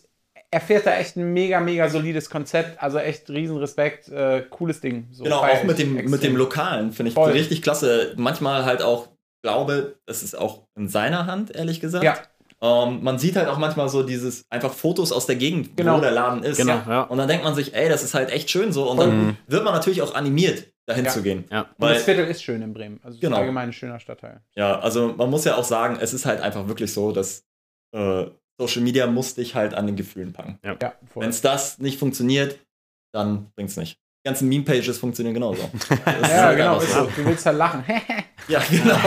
er 0.51 0.61
fährt 0.61 0.87
da 0.87 0.95
echt 0.97 1.17
ein 1.17 1.33
mega, 1.33 1.61
mega 1.61 1.89
solides 1.89 2.29
Konzept. 2.31 2.83
Also 2.83 2.99
echt 2.99 3.29
Riesenrespekt, 3.31 4.09
äh, 4.09 4.43
cooles 4.51 4.81
Ding. 4.81 5.09
So, 5.13 5.25
Genau, 5.25 5.41
auch 5.43 5.65
mit 5.65 5.79
dem, 5.79 5.95
extrem. 5.97 6.11
mit 6.11 6.23
dem 6.23 6.37
Lokalen 6.37 6.93
finde 6.93 7.09
ich 7.11 7.15
Voll. 7.15 7.31
richtig 7.33 7.63
klasse. 7.63 8.15
Manchmal 8.17 8.65
halt 8.65 8.83
auch, 8.83 9.09
glaube, 9.43 9.97
es 10.07 10.23
ist 10.23 10.37
auch 10.39 10.63
in 10.77 10.89
seiner 10.89 11.27
Hand, 11.27 11.55
ehrlich 11.55 11.81
gesagt. 11.81 12.05
Ja. 12.05 12.17
Ähm, 12.61 13.03
man 13.03 13.19
sieht 13.19 13.35
halt 13.35 13.49
auch 13.49 13.59
manchmal 13.59 13.89
so 13.89 14.03
dieses, 14.05 14.45
einfach 14.51 14.73
Fotos 14.73 15.11
aus 15.11 15.27
der 15.27 15.35
Gegend, 15.37 15.77
Genau. 15.77 15.97
wo 15.97 16.01
der 16.01 16.13
Laden 16.13 16.45
ist. 16.45 16.59
Genau, 16.59 16.81
ja. 16.89 17.03
Und 17.03 17.19
dann 17.19 17.27
denkt 17.27 17.43
man 17.45 17.55
sich, 17.57 17.75
ey, 17.75 17.89
das 17.89 18.05
ist 18.05 18.15
halt 18.15 18.31
echt 18.31 18.51
schön 18.51 18.73
so. 18.73 18.89
Und 18.91 18.99
dann 18.99 19.37
wird 19.49 19.65
man 19.65 19.73
natürlich 19.75 20.01
auch 20.03 20.15
animiert, 20.15 20.69
dahin 20.87 21.07
Ja. 21.07 21.11
zu 21.11 21.23
gehen. 21.23 21.45
Ja. 21.51 21.63
Und 21.63 21.69
Weil, 21.79 21.95
das 21.95 22.05
Viertel 22.05 22.27
ist 22.27 22.45
schön 22.45 22.63
in 22.63 22.73
Bremen. 22.73 23.01
Also 23.03 23.17
es 23.17 23.21
Genau. 23.21 23.37
ist 23.37 23.41
allgemein 23.41 23.71
ein 23.71 23.73
schöner 23.73 23.99
Stadtteil. 23.99 24.43
ja, 24.55 24.79
also 24.79 25.13
man 25.17 25.29
muss 25.31 25.45
ja 25.45 25.57
auch 25.57 25.65
sagen, 25.65 25.97
es 26.01 26.13
ist 26.15 26.25
halt 26.27 26.41
einfach 26.41 26.69
wirklich 26.69 26.93
so, 26.93 27.11
dass 27.11 27.43
äh, 27.93 28.27
Social 28.59 28.83
Media 28.83 29.07
muss 29.07 29.35
dich 29.35 29.55
halt 29.55 29.75
an 29.75 29.87
den 29.87 29.97
Gefühlen 29.97 30.33
packen. 30.33 30.59
Ja, 30.65 30.77
voll. 31.13 31.23
Wenn 31.23 31.31
es 31.31 31.41
das 31.41 31.79
nicht 31.79 31.99
funktioniert, 31.99 32.59
dann 33.13 33.51
bringt's 33.57 33.77
nicht. 33.77 33.99
Die 34.25 34.29
ganzen 34.29 34.49
Meme-Pages 34.49 34.99
funktionieren 34.99 35.35
genauso. 35.35 35.69
Ja, 36.07 36.53
genau. 36.53 36.79
so. 36.79 36.87
so. 36.87 37.11
Du 37.17 37.25
willst 37.25 37.45
halt 37.47 37.59
lachen. 37.59 37.85
Ja, 38.49 38.61
genau. 38.69 38.99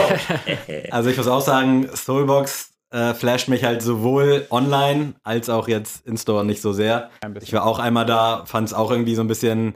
Also 0.90 1.10
ich 1.10 1.16
muss 1.16 1.26
auch 1.26 1.42
sagen, 1.42 1.88
Soulbox 1.94 2.70
äh, 2.90 3.12
flasht 3.12 3.48
mich 3.48 3.64
halt 3.64 3.82
sowohl 3.82 4.46
online 4.50 5.14
als 5.24 5.50
auch 5.50 5.68
jetzt 5.68 6.06
in 6.06 6.16
Store 6.16 6.44
nicht 6.44 6.62
so 6.62 6.72
sehr. 6.72 7.10
Ich 7.42 7.52
war 7.52 7.66
auch 7.66 7.78
einmal 7.78 8.06
da, 8.06 8.44
fand 8.46 8.68
es 8.68 8.74
auch 8.74 8.90
irgendwie 8.90 9.14
so 9.14 9.20
ein 9.20 9.28
bisschen 9.28 9.74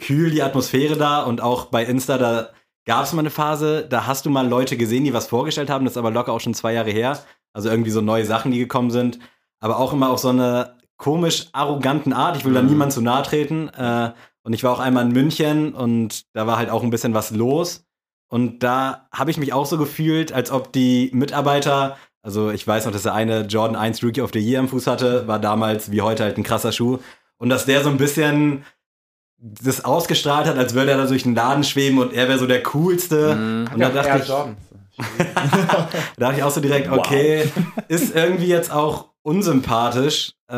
kühl, 0.00 0.30
die 0.30 0.42
Atmosphäre 0.42 0.96
da. 0.96 1.22
Und 1.22 1.42
auch 1.42 1.66
bei 1.66 1.84
Insta, 1.84 2.16
da 2.16 2.50
gab 2.86 3.04
es 3.04 3.12
mal 3.12 3.20
eine 3.20 3.30
Phase, 3.30 3.86
da 3.88 4.06
hast 4.06 4.24
du 4.24 4.30
mal 4.30 4.48
Leute 4.48 4.76
gesehen, 4.76 5.04
die 5.04 5.12
was 5.12 5.26
vorgestellt 5.26 5.70
haben. 5.70 5.84
Das 5.84 5.94
ist 5.94 5.98
aber 5.98 6.10
locker 6.10 6.32
auch 6.32 6.40
schon 6.40 6.54
zwei 6.54 6.72
Jahre 6.72 6.90
her. 6.90 7.18
Also 7.52 7.68
irgendwie 7.68 7.90
so 7.90 8.00
neue 8.00 8.24
Sachen, 8.24 8.52
die 8.52 8.58
gekommen 8.58 8.90
sind. 8.90 9.18
Aber 9.60 9.78
auch 9.78 9.92
immer 9.92 10.10
auf 10.10 10.18
so 10.18 10.28
eine 10.28 10.76
komisch 10.96 11.46
arroganten 11.52 12.12
Art. 12.12 12.36
Ich 12.36 12.44
will 12.44 12.54
da 12.54 12.62
Mhm. 12.62 12.68
niemand 12.70 12.92
zu 12.92 13.00
nahe 13.00 13.22
treten. 13.22 13.68
Äh, 13.68 14.12
und 14.42 14.52
ich 14.52 14.64
war 14.64 14.72
auch 14.72 14.80
einmal 14.80 15.04
in 15.04 15.12
München 15.12 15.72
und 15.74 16.24
da 16.34 16.46
war 16.46 16.56
halt 16.58 16.70
auch 16.70 16.82
ein 16.82 16.90
bisschen 16.90 17.14
was 17.14 17.30
los. 17.30 17.84
Und 18.28 18.60
da 18.62 19.08
habe 19.12 19.30
ich 19.30 19.36
mich 19.38 19.52
auch 19.52 19.66
so 19.66 19.78
gefühlt, 19.78 20.32
als 20.32 20.50
ob 20.50 20.72
die 20.72 21.10
Mitarbeiter, 21.12 21.96
also 22.22 22.50
ich 22.50 22.66
weiß 22.66 22.86
noch, 22.86 22.92
dass 22.92 23.02
der 23.02 23.14
eine 23.14 23.42
Jordan 23.42 23.76
1 23.76 24.02
Rookie 24.02 24.22
of 24.22 24.30
the 24.32 24.38
Year 24.40 24.58
am 24.60 24.68
Fuß 24.68 24.86
hatte, 24.86 25.28
war 25.28 25.38
damals 25.38 25.90
wie 25.90 26.02
heute 26.02 26.24
halt 26.24 26.38
ein 26.38 26.42
krasser 26.42 26.72
Schuh. 26.72 26.98
Und 27.36 27.50
dass 27.50 27.66
der 27.66 27.82
so 27.84 27.90
ein 27.90 27.98
bisschen 27.98 28.64
das 29.38 29.84
ausgestrahlt 29.84 30.46
hat, 30.46 30.56
als 30.56 30.74
würde 30.74 30.92
er 30.92 30.98
da 30.98 31.06
durch 31.06 31.24
den 31.24 31.34
Laden 31.34 31.64
schweben 31.64 31.98
und 31.98 32.12
er 32.12 32.28
wäre 32.28 32.38
so 32.38 32.46
der 32.46 32.62
coolste. 32.62 33.34
Mhm. 33.34 33.68
Und 33.74 33.80
da 33.80 33.88
ja, 33.88 33.90
dachte 33.90 34.22
ich, 34.22 34.28
Jordan. 34.28 34.56
da 35.34 35.88
dachte 36.16 36.36
ich 36.38 36.42
auch 36.42 36.50
so 36.50 36.60
direkt, 36.60 36.90
Wow. 36.90 36.98
okay, 36.98 37.50
ist 37.88 38.14
irgendwie 38.14 38.46
jetzt 38.46 38.70
auch 38.72 39.10
unsympathisch, 39.22 40.32
äh, 40.48 40.54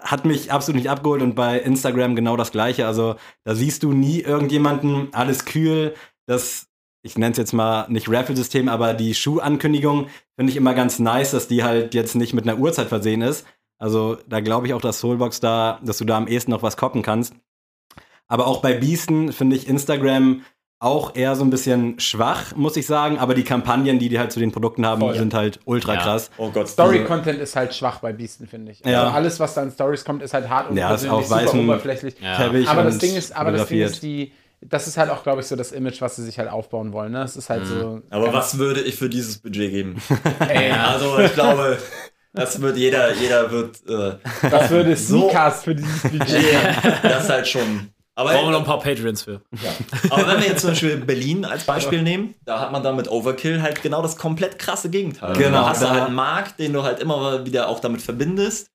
hat 0.00 0.24
mich 0.24 0.52
absolut 0.52 0.76
nicht 0.76 0.90
abgeholt 0.90 1.22
und 1.22 1.34
bei 1.34 1.58
Instagram 1.58 2.14
genau 2.16 2.36
das 2.36 2.52
gleiche. 2.52 2.86
Also 2.86 3.16
da 3.44 3.54
siehst 3.54 3.82
du 3.82 3.92
nie 3.92 4.20
irgendjemanden, 4.20 5.08
alles 5.12 5.44
kühl, 5.44 5.94
das, 6.26 6.66
ich 7.02 7.16
nenne 7.16 7.32
es 7.32 7.38
jetzt 7.38 7.52
mal 7.52 7.86
nicht 7.88 8.08
Raffle-System, 8.10 8.68
aber 8.68 8.94
die 8.94 9.14
Schuhankündigung 9.14 10.08
finde 10.36 10.50
ich 10.50 10.56
immer 10.56 10.74
ganz 10.74 10.98
nice, 10.98 11.30
dass 11.30 11.48
die 11.48 11.64
halt 11.64 11.94
jetzt 11.94 12.14
nicht 12.14 12.34
mit 12.34 12.46
einer 12.46 12.58
Uhrzeit 12.58 12.88
versehen 12.88 13.22
ist. 13.22 13.46
Also 13.78 14.18
da 14.28 14.40
glaube 14.40 14.66
ich 14.66 14.74
auch, 14.74 14.80
dass 14.80 15.00
Soulbox 15.00 15.40
da, 15.40 15.80
dass 15.82 15.98
du 15.98 16.04
da 16.04 16.16
am 16.16 16.28
ehesten 16.28 16.50
noch 16.50 16.62
was 16.62 16.76
koppen 16.76 17.02
kannst. 17.02 17.34
Aber 18.26 18.46
auch 18.46 18.62
bei 18.62 18.72
Beasten 18.74 19.32
finde 19.32 19.56
ich 19.56 19.68
Instagram 19.68 20.42
auch 20.84 21.16
eher 21.16 21.34
so 21.34 21.44
ein 21.44 21.50
bisschen 21.50 21.98
schwach, 21.98 22.54
muss 22.54 22.76
ich 22.76 22.86
sagen. 22.86 23.18
Aber 23.18 23.34
die 23.34 23.42
Kampagnen, 23.44 23.98
die 23.98 24.08
die 24.08 24.18
halt 24.18 24.30
zu 24.32 24.38
den 24.40 24.52
Produkten 24.52 24.84
haben, 24.86 25.00
Voll. 25.00 25.14
sind 25.16 25.34
halt 25.34 25.58
ultra 25.64 25.94
Ja. 25.94 26.00
krass. 26.02 26.30
Oh 26.36 26.50
Gott. 26.50 26.68
Story-Content 26.68 27.40
ist 27.40 27.56
halt 27.56 27.74
schwach 27.74 28.00
bei 28.00 28.12
Beasten, 28.12 28.46
finde 28.46 28.72
ich. 28.72 28.80
Ja. 28.84 29.04
Also 29.04 29.16
alles, 29.16 29.40
was 29.40 29.54
da 29.54 29.62
in 29.62 29.70
Stories 29.70 30.04
kommt, 30.04 30.22
ist 30.22 30.34
halt 30.34 30.48
hart 30.48 30.70
und 30.70 30.76
Ja, 30.76 30.94
ist 30.94 31.02
persönlich, 31.02 31.16
auf 31.24 31.30
weißem 31.30 31.60
oberflächlich. 31.68 32.14
Ja. 32.20 32.36
Teppich 32.36 32.68
Aber 32.68 32.82
das 32.84 32.98
Ding 32.98 33.16
ist, 33.16 33.34
aber 33.34 33.52
das 33.52 33.66
Ding 33.68 33.80
ist 33.80 34.02
die, 34.02 34.32
das 34.60 34.86
ist 34.86 34.96
halt 34.96 35.10
auch, 35.10 35.22
glaube 35.22 35.40
ich, 35.40 35.46
so 35.46 35.56
das 35.56 35.72
Image, 35.72 36.00
was 36.00 36.16
sie 36.16 36.22
sich 36.24 36.38
halt 36.38 36.50
aufbauen 36.50 36.92
wollen. 36.92 37.12
Ne? 37.12 37.22
Es 37.22 37.36
ist 37.36 37.50
halt 37.50 37.66
so. 37.66 38.00
Aber 38.10 38.32
was 38.32 38.58
würde 38.58 38.80
ich 38.80 38.96
für 38.96 39.08
dieses 39.08 39.38
Budget 39.38 39.70
geben? 39.70 39.96
Ey, 40.48 40.70
Also 40.70 41.18
ich 41.18 41.34
glaube, 41.34 41.78
das 42.32 42.60
wird 42.60 42.76
jeder, 42.76 43.12
jeder 43.14 43.50
wird 43.50 43.76
äh, 43.88 44.16
was 44.50 44.70
würde 44.70 44.96
So- 44.96 45.20
Sneakcast 45.20 45.64
für 45.64 45.74
dieses 45.74 46.02
Budget? 46.02 46.44
das 47.02 47.28
halt 47.28 47.46
schon. 47.46 47.90
Aber, 48.16 48.30
Brauchen 48.32 48.46
wir 48.46 48.52
noch 48.52 48.60
ein 48.60 48.64
paar 48.64 48.78
Patreons 48.78 49.22
für. 49.22 49.40
aber 50.10 50.28
wenn 50.28 50.40
wir 50.40 50.46
jetzt 50.46 50.60
zum 50.60 50.70
Beispiel 50.70 50.96
Berlin 50.98 51.44
als 51.44 51.64
Beispiel 51.64 52.02
nehmen, 52.02 52.34
da 52.44 52.60
hat 52.60 52.70
man 52.70 52.82
dann 52.82 52.94
mit 52.94 53.10
Overkill 53.10 53.60
halt 53.60 53.82
genau 53.82 54.02
das 54.02 54.16
komplett 54.16 54.58
krasse 54.58 54.88
Gegenteil. 54.88 55.32
Genau, 55.34 55.62
Da 55.62 55.68
hast 55.70 55.82
du 55.82 55.90
halt 55.90 56.04
einen 56.04 56.14
Markt, 56.14 56.60
den 56.60 56.72
du 56.72 56.84
halt 56.84 57.00
immer 57.00 57.16
mal 57.16 57.44
wieder 57.44 57.68
auch 57.68 57.80
damit 57.80 58.02
verbindest. 58.02 58.70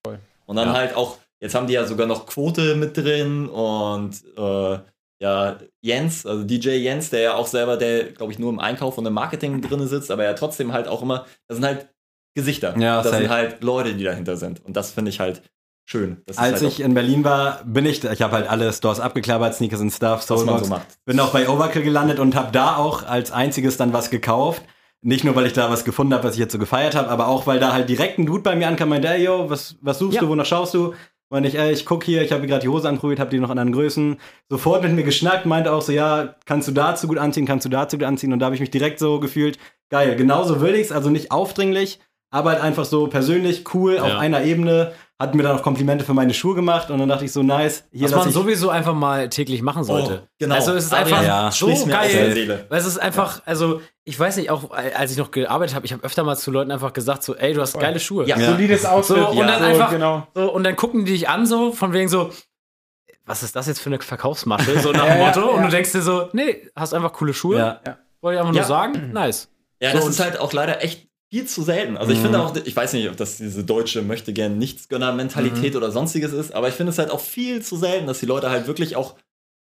Und 0.45 0.55
dann 0.55 0.73
halt 0.73 0.95
auch, 0.95 1.19
jetzt 1.39 1.55
haben 1.55 1.67
die 1.67 1.73
ja 1.73 1.85
sogar 1.85 2.05
noch 2.05 2.25
Quote 2.25 2.75
mit 2.75 2.97
drin 2.97 3.47
und 3.47 4.21
äh, 4.37 4.79
ja, 5.21 5.57
Jens, 5.81 6.25
also 6.25 6.43
DJ 6.43 6.69
Jens, 6.77 7.09
der 7.09 7.19
ja 7.21 7.33
auch 7.35 7.47
selber, 7.47 7.77
der 7.77 8.11
glaube 8.11 8.31
ich 8.31 8.39
nur 8.39 8.49
im 8.51 8.59
Einkauf 8.59 8.97
und 8.97 9.05
im 9.05 9.13
Marketing 9.13 9.61
drin 9.61 9.87
sitzt, 9.87 10.11
aber 10.11 10.23
ja 10.23 10.33
trotzdem 10.33 10.73
halt 10.73 10.87
auch 10.87 11.01
immer, 11.01 11.25
das 11.47 11.57
sind 11.57 11.65
halt 11.65 11.87
Gesichter. 12.35 12.77
Ja, 12.77 12.97
das 12.97 13.11
safe. 13.11 13.17
sind 13.23 13.29
halt 13.29 13.63
Leute, 13.63 13.93
die 13.95 14.03
dahinter 14.03 14.37
sind. 14.37 14.63
Und 14.63 14.77
das 14.77 14.91
finde 14.91 15.09
ich 15.09 15.19
halt 15.19 15.41
schön. 15.89 16.17
Als 16.27 16.37
halt 16.37 16.61
ich 16.61 16.79
in 16.81 16.93
Berlin 16.93 17.23
war, 17.23 17.61
bin 17.65 17.85
ich, 17.85 18.03
ich 18.03 18.21
habe 18.21 18.33
halt 18.35 18.49
alle 18.49 18.71
Stores 18.73 18.99
abgeklappert, 18.99 19.55
Sneakers 19.55 19.81
und 19.81 19.91
Stuff, 19.91 20.21
Soulbox. 20.23 20.67
so. 20.67 20.81
Bin 21.05 21.19
auch 21.19 21.31
bei 21.31 21.49
Overkill 21.49 21.83
gelandet 21.83 22.19
und 22.19 22.35
habe 22.35 22.51
da 22.51 22.75
auch 22.77 23.05
als 23.07 23.31
einziges 23.31 23.77
dann 23.77 23.93
was 23.93 24.09
gekauft. 24.09 24.61
Nicht 25.01 25.23
nur, 25.23 25.33
weil 25.35 25.45
ich 25.45 25.53
da 25.53 25.69
was 25.71 25.85
gefunden 25.85 26.13
habe, 26.13 26.25
was 26.25 26.33
ich 26.33 26.39
jetzt 26.39 26.51
so 26.51 26.59
gefeiert 26.59 26.93
habe, 26.93 27.07
aber 27.09 27.27
auch, 27.27 27.47
weil 27.47 27.59
da 27.59 27.71
halt 27.71 27.87
direkt 27.87 28.19
ein 28.19 28.25
Dude 28.25 28.43
bei 28.43 28.55
mir 28.55 28.67
ankam, 28.67 28.89
meinte, 28.89 29.07
ey, 29.07 29.23
yo, 29.23 29.49
was, 29.49 29.77
was 29.81 29.97
suchst 29.99 30.15
Ja. 30.15 30.21
du, 30.21 30.27
wonach 30.29 30.45
schaust 30.45 30.73
du? 30.73 30.93
Meinte 31.31 31.47
ich, 31.47 31.57
ey, 31.57 31.71
ich 31.71 31.85
guck 31.85 32.03
hier, 32.03 32.21
ich 32.21 32.31
habe 32.33 32.45
gerade 32.47 32.61
die 32.61 32.67
Hose 32.69 32.89
anprobiert, 32.89 33.19
habe 33.19 33.29
die 33.29 33.39
noch 33.39 33.49
in 33.51 33.57
anderen 33.59 33.71
Größen. 33.71 34.17
Sofort 34.49 34.81
mit 34.83 34.91
mir 34.93 35.03
geschnackt, 35.03 35.45
meinte 35.45 35.71
auch 35.71 35.81
so, 35.81 35.91
ja, 35.93 36.35
kannst 36.45 36.67
du 36.67 36.71
dazu 36.73 37.07
gut 37.07 37.17
anziehen, 37.19 37.45
kannst 37.45 37.65
du 37.65 37.69
dazu 37.69 37.97
gut 37.97 38.05
anziehen. 38.05 38.33
Und 38.33 38.39
da 38.39 38.47
habe 38.47 38.55
ich 38.55 38.61
mich 38.61 38.71
direkt 38.71 38.99
so 38.99 39.19
gefühlt, 39.19 39.57
geil, 39.89 40.15
genauso 40.15 40.59
will 40.59 40.75
ich's, 40.75 40.91
also 40.91 41.09
nicht 41.09 41.31
aufdringlich, 41.31 41.99
aber 42.31 42.49
halt 42.51 42.61
einfach 42.61 42.83
so 42.85 43.07
persönlich, 43.07 43.63
cool, 43.73 43.99
auf 43.99 44.07
Ja. 44.09 44.19
einer 44.19 44.43
Ebene. 44.43 44.91
Hat 45.21 45.35
mir 45.35 45.43
dann 45.43 45.57
auch 45.57 45.63
Komplimente 45.63 46.05
für 46.05 46.13
meine 46.13 46.33
Schuhe 46.33 46.55
gemacht 46.55 46.89
und 46.89 46.97
dann 46.97 47.09
dachte 47.09 47.25
ich 47.25 47.33
so, 47.33 47.43
nice, 47.43 47.83
hier 47.91 48.05
Was 48.09 48.15
man 48.15 48.27
ich 48.29 48.33
sowieso 48.33 48.69
einfach 48.69 48.93
mal 48.93 49.27
täglich 49.27 49.61
machen 49.61 49.83
sollte. 49.83 50.21
Oh, 50.23 50.27
genau. 50.39 50.55
Also 50.55 50.73
es 50.73 50.85
ist 50.85 50.93
einfach 50.93 51.21
ja, 51.21 51.51
so 51.51 51.67
geil. 51.87 52.65
Weil 52.69 52.79
es 52.79 52.85
ist 52.85 52.97
einfach, 52.99 53.41
also 53.45 53.81
ich 54.05 54.17
weiß 54.17 54.37
nicht, 54.37 54.49
auch 54.49 54.71
als 54.71 55.11
ich 55.11 55.17
noch 55.17 55.31
gearbeitet 55.31 55.75
habe, 55.75 55.85
ich 55.85 55.91
habe 55.91 56.03
öfter 56.03 56.23
mal 56.23 56.37
zu 56.37 56.51
Leuten 56.51 56.71
einfach 56.71 56.93
gesagt, 56.93 57.23
so, 57.23 57.35
ey, 57.35 57.53
du 57.53 57.59
hast 57.59 57.77
geile 57.77 57.99
Schuhe. 57.99 58.25
Ja. 58.27 58.39
Solides 58.39 58.85
Outfit. 58.85 59.17
So, 59.17 59.27
und 59.27 59.37
Ja, 59.37 59.45
dann 59.47 59.59
so, 59.59 59.65
einfach, 59.65 59.89
Genau. 59.91 60.25
so, 60.33 60.53
und 60.53 60.63
dann 60.63 60.77
gucken 60.77 61.03
die 61.03 61.11
dich 61.11 61.27
an, 61.27 61.45
so, 61.45 61.73
von 61.73 61.91
wegen 61.91 62.07
so, 62.07 62.31
was 63.25 63.43
ist 63.43 63.57
das 63.57 63.67
jetzt 63.67 63.81
für 63.81 63.89
eine 63.89 63.99
Verkaufsmasche? 63.99 64.79
So 64.79 64.93
nach 64.93 65.03
Ja, 65.05 65.13
dem 65.15 65.19
ja, 65.19 65.25
Motto. 65.27 65.49
Und 65.49 65.57
ja. 65.59 65.65
du 65.65 65.71
denkst 65.71 65.91
dir 65.91 66.01
so, 66.01 66.29
nee, 66.31 66.65
hast 66.77 66.93
einfach 66.93 67.11
coole 67.11 67.33
Schuhe. 67.33 67.57
Ja. 67.57 67.97
Wollte 68.21 68.35
ich 68.35 68.39
einfach 68.39 68.53
Ja. 68.55 68.61
nur 68.61 68.67
sagen, 68.67 69.11
nice. 69.11 69.49
Ja, 69.81 69.91
So, 69.91 69.97
das 69.97 70.07
ist 70.07 70.19
halt 70.21 70.39
auch 70.39 70.53
leider 70.53 70.81
echt 70.81 71.08
viel 71.31 71.45
zu 71.45 71.61
selten. 71.63 71.95
Also 71.97 72.11
ich 72.11 72.17
Mhm. 72.19 72.23
finde 72.23 72.41
auch, 72.41 72.55
ich 72.55 72.75
weiß 72.75 72.93
nicht, 72.93 73.09
ob 73.09 73.17
das 73.17 73.37
diese 73.37 73.63
deutsche 73.63 74.01
möchte 74.01 74.33
gern 74.33 74.57
Nichtsgönner-Mentalität 74.57 75.75
oder 75.75 75.91
sonstiges 75.91 76.33
ist, 76.33 76.53
aber 76.53 76.69
ich 76.69 76.73
finde 76.75 76.91
es 76.91 76.97
halt 76.97 77.11
auch 77.11 77.19
viel 77.19 77.61
zu 77.61 77.77
selten, 77.77 78.07
dass 78.07 78.19
die 78.19 78.25
Leute 78.25 78.49
halt 78.49 78.67
wirklich 78.67 78.95
auch, 78.95 79.15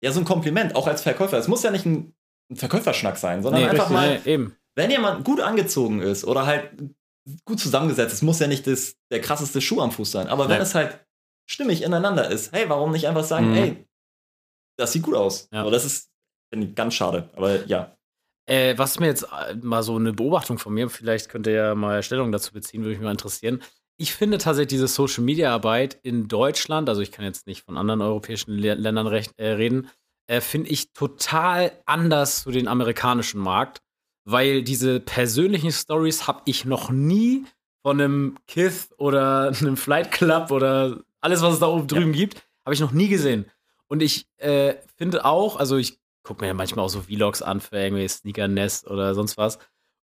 ja, 0.03 0.11
so 0.11 0.19
ein 0.19 0.25
Kompliment, 0.25 0.75
auch 0.75 0.87
als 0.87 1.01
Verkäufer. 1.03 1.37
Es 1.37 1.47
muss 1.47 1.61
ja 1.63 1.69
nicht 1.71 1.85
ein, 1.85 2.13
ein 2.49 2.55
Verkäuferschnack 2.55 3.17
sein, 3.17 3.43
sondern 3.43 3.61
Nee, 3.61 3.69
einfach 3.69 3.91
richtig, 3.91 3.93
mal, 3.95 4.19
nee, 4.25 4.31
eben. 4.33 4.55
wenn 4.75 4.89
jemand 4.91 5.23
gut 5.23 5.39
angezogen 5.39 6.01
ist 6.01 6.25
oder 6.25 6.45
halt 6.47 6.71
gut 7.45 7.59
zusammengesetzt 7.59 8.13
ist, 8.13 8.23
muss 8.23 8.39
ja 8.39 8.47
nicht 8.47 8.65
das, 8.65 8.95
der 9.11 9.21
krasseste 9.21 9.61
Schuh 9.61 9.81
am 9.81 9.91
Fuß 9.91 10.11
sein. 10.11 10.27
Aber 10.27 10.49
wenn 10.49 10.57
Nee. 10.57 10.63
es 10.63 10.73
halt 10.73 10.99
stimmig 11.47 11.83
ineinander 11.83 12.29
ist, 12.31 12.51
hey, 12.53 12.65
warum 12.69 12.91
nicht 12.91 13.07
einfach 13.07 13.23
sagen, 13.23 13.51
Mhm. 13.51 13.57
ey, 13.57 13.85
das 14.79 14.93
sieht 14.93 15.03
gut 15.03 15.13
aus. 15.15 15.47
Ja. 15.53 15.63
So, 15.63 15.69
das 15.69 15.85
ist 15.85 16.09
finde 16.51 16.67
ich, 16.67 16.75
ganz 16.75 16.95
schade. 16.95 17.29
Aber 17.35 17.65
ja. 17.67 17.95
Äh, 18.51 18.77
was 18.77 18.99
mir 18.99 19.05
jetzt 19.05 19.23
äh, 19.23 19.55
mal 19.61 19.81
so 19.81 19.95
eine 19.95 20.11
Beobachtung 20.11 20.57
von 20.57 20.73
mir, 20.73 20.89
vielleicht 20.89 21.29
könnt 21.29 21.47
ihr 21.47 21.53
ja 21.53 21.73
mal 21.73 22.03
Stellung 22.03 22.33
dazu 22.33 22.51
beziehen, 22.51 22.81
würde 22.81 22.95
mich 22.95 23.03
mal 23.03 23.11
interessieren. 23.11 23.63
Ich 23.95 24.13
finde 24.13 24.39
tatsächlich 24.39 24.71
diese 24.71 24.89
Social 24.89 25.23
Media 25.23 25.53
Arbeit 25.53 25.97
in 26.03 26.27
Deutschland, 26.27 26.89
also 26.89 26.99
ich 26.99 27.13
kann 27.13 27.23
jetzt 27.23 27.47
nicht 27.47 27.63
von 27.63 27.77
anderen 27.77 28.01
europäischen 28.01 28.57
Ländern 28.57 29.07
recht, 29.07 29.31
äh, 29.39 29.51
reden, 29.51 29.87
äh, 30.27 30.41
finde 30.41 30.69
ich 30.69 30.91
total 30.91 31.71
anders 31.85 32.43
zu 32.43 32.51
den 32.51 32.67
amerikanischen 32.67 33.39
Markt, 33.39 33.79
weil 34.25 34.63
diese 34.63 34.99
persönlichen 34.99 35.71
Stories 35.71 36.27
habe 36.27 36.41
ich 36.43 36.65
noch 36.65 36.89
nie 36.89 37.45
von 37.83 38.01
einem 38.01 38.37
Kith 38.47 38.89
oder 38.97 39.53
einem 39.61 39.77
Flight 39.77 40.11
Club 40.11 40.51
oder 40.51 40.99
alles, 41.21 41.41
was 41.41 41.53
es 41.53 41.59
da 41.61 41.67
oben 41.67 41.87
drüben 41.87 42.11
gibt, 42.11 42.45
habe 42.65 42.73
ich 42.73 42.81
noch 42.81 42.91
nie 42.91 43.07
gesehen. 43.07 43.45
Und 43.87 44.03
ich 44.03 44.27
äh, 44.39 44.75
finde 44.97 45.23
auch, 45.23 45.55
also 45.55 45.77
ich 45.77 46.00
gucke 46.23 46.41
mir 46.41 46.47
ja 46.47 46.53
manchmal 46.53 46.85
auch 46.85 46.89
so 46.89 47.01
Vlogs 47.01 47.41
an 47.41 47.61
für 47.61 47.77
irgendwie 47.77 48.07
Sneaker 48.07 48.47
Nest 48.47 48.87
oder 48.87 49.13
sonst 49.15 49.37
was. 49.37 49.59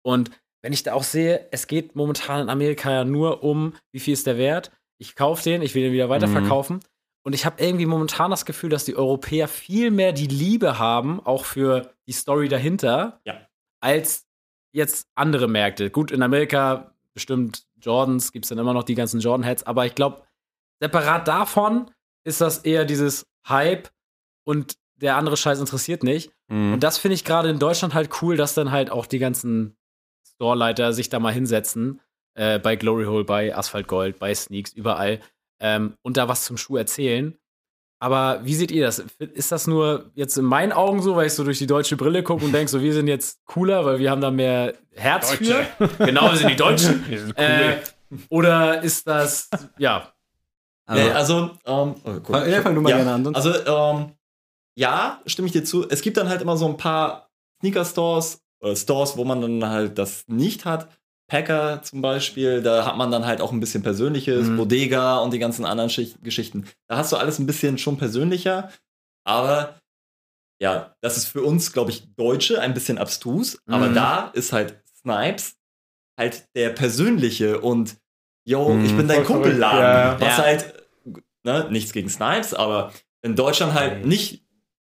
Und 0.04 0.32
wenn 0.62 0.74
ich 0.74 0.84
da 0.84 0.94
auch 0.94 1.04
sehe, 1.04 1.48
es 1.52 1.68
geht 1.68 1.96
momentan 1.96 2.42
in 2.42 2.50
Amerika 2.50 2.92
ja 2.92 3.04
nur 3.04 3.44
um, 3.44 3.74
wie 3.92 4.00
viel 4.00 4.14
ist 4.14 4.28
der 4.28 4.38
Wert? 4.38 4.72
Ich 4.98 5.16
kaufe 5.16 5.44
den, 5.44 5.62
ich 5.62 5.76
will 5.76 5.84
den 5.84 5.94
wieder 5.94 6.10
weiterverkaufen. 6.10 6.80
Und 7.26 7.34
ich 7.34 7.46
habe 7.46 7.62
irgendwie 7.64 7.86
momentan 7.86 8.32
das 8.32 8.46
Gefühl, 8.46 8.70
dass 8.70 8.86
die 8.86 8.96
Europäer 8.96 9.48
viel 9.48 9.92
mehr 9.92 10.12
die 10.14 10.28
Liebe 10.28 10.78
haben, 10.80 11.20
auch 11.26 11.46
für 11.46 11.94
die 12.08 12.12
Story 12.12 12.48
dahinter, 12.50 13.22
Ja. 13.26 13.48
als 13.82 14.26
jetzt 14.74 15.08
andere 15.16 15.48
Märkte. 15.48 15.90
Gut, 15.90 16.12
in 16.12 16.22
Amerika 16.22 16.94
bestimmt 17.14 17.66
Jordans, 17.82 18.32
gibt 18.32 18.46
es 18.46 18.50
dann 18.50 18.58
immer 18.58 18.74
noch 18.74 18.84
die 18.84 18.96
ganzen 18.96 19.20
Jordan-Heads, 19.20 19.64
aber 19.64 19.86
ich 19.86 19.96
glaube, 19.96 20.24
separat 20.82 21.28
davon 21.28 21.92
ist 22.26 22.42
das 22.42 22.60
eher 22.60 22.86
dieses 22.86 23.26
Hype 23.48 23.90
und 24.46 24.78
der 25.04 25.18
andere 25.18 25.38
Scheiß 25.38 25.60
interessiert 25.60 26.02
nicht. 26.04 26.32
Mhm. 26.48 26.74
Und 26.74 26.84
das 26.84 26.98
finde 26.98 27.14
ich 27.16 27.24
gerade 27.24 27.50
in 27.50 27.60
Deutschland 27.60 27.94
halt 27.94 28.10
cool, 28.22 28.36
dass 28.38 28.56
dann 28.56 28.72
halt 28.72 28.90
auch 28.90 29.06
die 29.06 29.20
ganzen 29.20 29.76
Storeleiter 30.28 30.94
sich 30.94 31.10
da 31.10 31.20
mal 31.20 31.34
hinsetzen. 31.34 32.02
Äh, 32.36 32.58
bei 32.58 32.76
Glory 32.76 33.06
Hole, 33.06 33.24
bei 33.24 33.56
Asphalt 33.56 33.88
Gold, 33.88 34.18
bei 34.18 34.34
Sneaks, 34.34 34.74
überall. 34.74 35.20
Ähm, 35.60 35.96
und 36.02 36.18
da 36.18 36.28
was 36.28 36.46
zum 36.46 36.58
Schuh 36.58 36.78
erzählen. 36.78 37.38
Aber 38.00 38.42
wie 38.44 38.56
seht 38.56 38.72
ihr 38.72 38.84
das? 38.86 39.00
Ist 39.20 39.52
das 39.54 39.66
nur 39.68 40.12
jetzt 40.16 40.38
in 40.38 40.44
meinen 40.44 40.74
Augen 40.74 41.02
so, 41.02 41.16
weil 41.16 41.28
ich 41.28 41.34
so 41.34 41.44
durch 41.46 41.60
die 41.60 41.68
deutsche 41.68 41.96
Brille 41.96 42.22
gucke 42.24 42.44
und 42.44 42.52
denke, 42.52 42.70
so, 42.70 42.82
wir 42.82 42.94
sind 42.94 43.08
jetzt 43.08 43.46
cooler, 43.46 43.86
weil 43.86 44.00
wir 44.00 44.12
haben 44.12 44.20
da 44.20 44.30
mehr 44.32 44.74
Herz 44.92 45.30
Deutsche. 45.38 45.66
für? 45.78 45.88
Genau, 46.06 46.30
wir 46.32 46.38
sind 46.38 46.50
die 46.50 46.56
Deutschen. 46.58 47.06
Wir 47.10 47.20
sind 47.20 47.38
äh, 47.38 47.78
oder 48.30 48.82
ist 48.84 49.08
das, 49.08 49.50
ja, 49.78 50.12
Also, 50.86 51.04
nee, 51.04 51.12
also 51.12 51.36
ähm, 51.66 51.96
oh, 52.04 52.10
cool. 52.10 52.22
Fang- 52.30 52.50
ja, 52.50 52.62
fang 52.62 52.76
du 52.76 52.82
mal 52.82 52.94
gerne 52.94 53.12
an, 53.14 53.24
sonst- 53.24 53.38
Also, 53.38 53.66
ähm, 53.66 54.12
ja, 54.76 55.22
stimme 55.26 55.48
ich 55.48 55.52
dir 55.52 55.64
zu. 55.64 55.88
Es 55.90 56.02
gibt 56.02 56.18
dann 56.18 56.30
halt 56.30 56.42
immer 56.42 56.58
so 56.58 56.68
ein 56.68 56.78
paar 56.78 57.30
Sneaker-Stores 57.62 58.42
oder 58.62 58.76
Stores, 58.76 59.18
wo 59.18 59.24
man 59.26 59.42
dann 59.42 59.70
halt 59.70 59.98
das 59.98 60.24
nicht 60.28 60.66
hat. 60.66 60.90
Packer 61.30 61.82
zum 61.84 62.02
Beispiel, 62.02 62.62
da 62.62 62.86
hat 62.86 62.98
man 62.98 63.10
dann 63.12 63.26
halt 63.26 63.40
auch 63.42 63.52
ein 63.52 63.60
bisschen 63.60 63.82
Persönliches, 63.82 64.48
Mhm. 64.50 64.58
Bodega 64.58 65.18
und 65.20 65.32
die 65.34 65.40
ganzen 65.40 65.66
anderen 65.66 65.90
Schicht 65.90 66.22
Geschichten. 66.24 66.66
Da 66.88 66.98
hast 66.98 67.12
du 67.12 67.18
alles 67.18 67.40
ein 67.40 67.46
bisschen 67.48 67.78
schon 67.78 67.98
persönlicher, 67.98 68.70
aber 69.26 69.80
ja, 70.62 70.96
das 71.02 71.18
ist 71.18 71.28
für 71.28 71.42
uns, 71.42 71.72
glaube 71.74 71.92
ich, 71.92 72.14
Deutsche 72.16 72.60
ein 72.62 72.74
bisschen 72.74 72.98
abstrus, 72.98 73.58
aber 73.68 73.90
Mhm. 73.90 73.94
da 73.96 74.28
ist 74.34 74.54
halt 74.54 74.82
Snipes 75.02 75.56
halt 76.20 76.48
der 76.56 76.70
persönliche 76.70 77.60
und 77.62 77.98
yo, 78.46 78.70
Mhm. 78.76 78.86
ich 78.86 78.96
bin 78.96 79.08
dein 79.08 79.24
Kumpelladen, 79.26 79.80
ja. 79.82 80.20
was 80.20 80.38
Ja. 80.38 80.44
halt 80.44 80.74
ne, 81.44 81.68
nichts 81.72 81.92
gegen 81.94 82.10
Snipes, 82.10 82.54
aber 82.54 82.92
in 83.22 83.36
Deutschland 83.36 83.74
halt 83.74 84.06
nicht, 84.06 84.43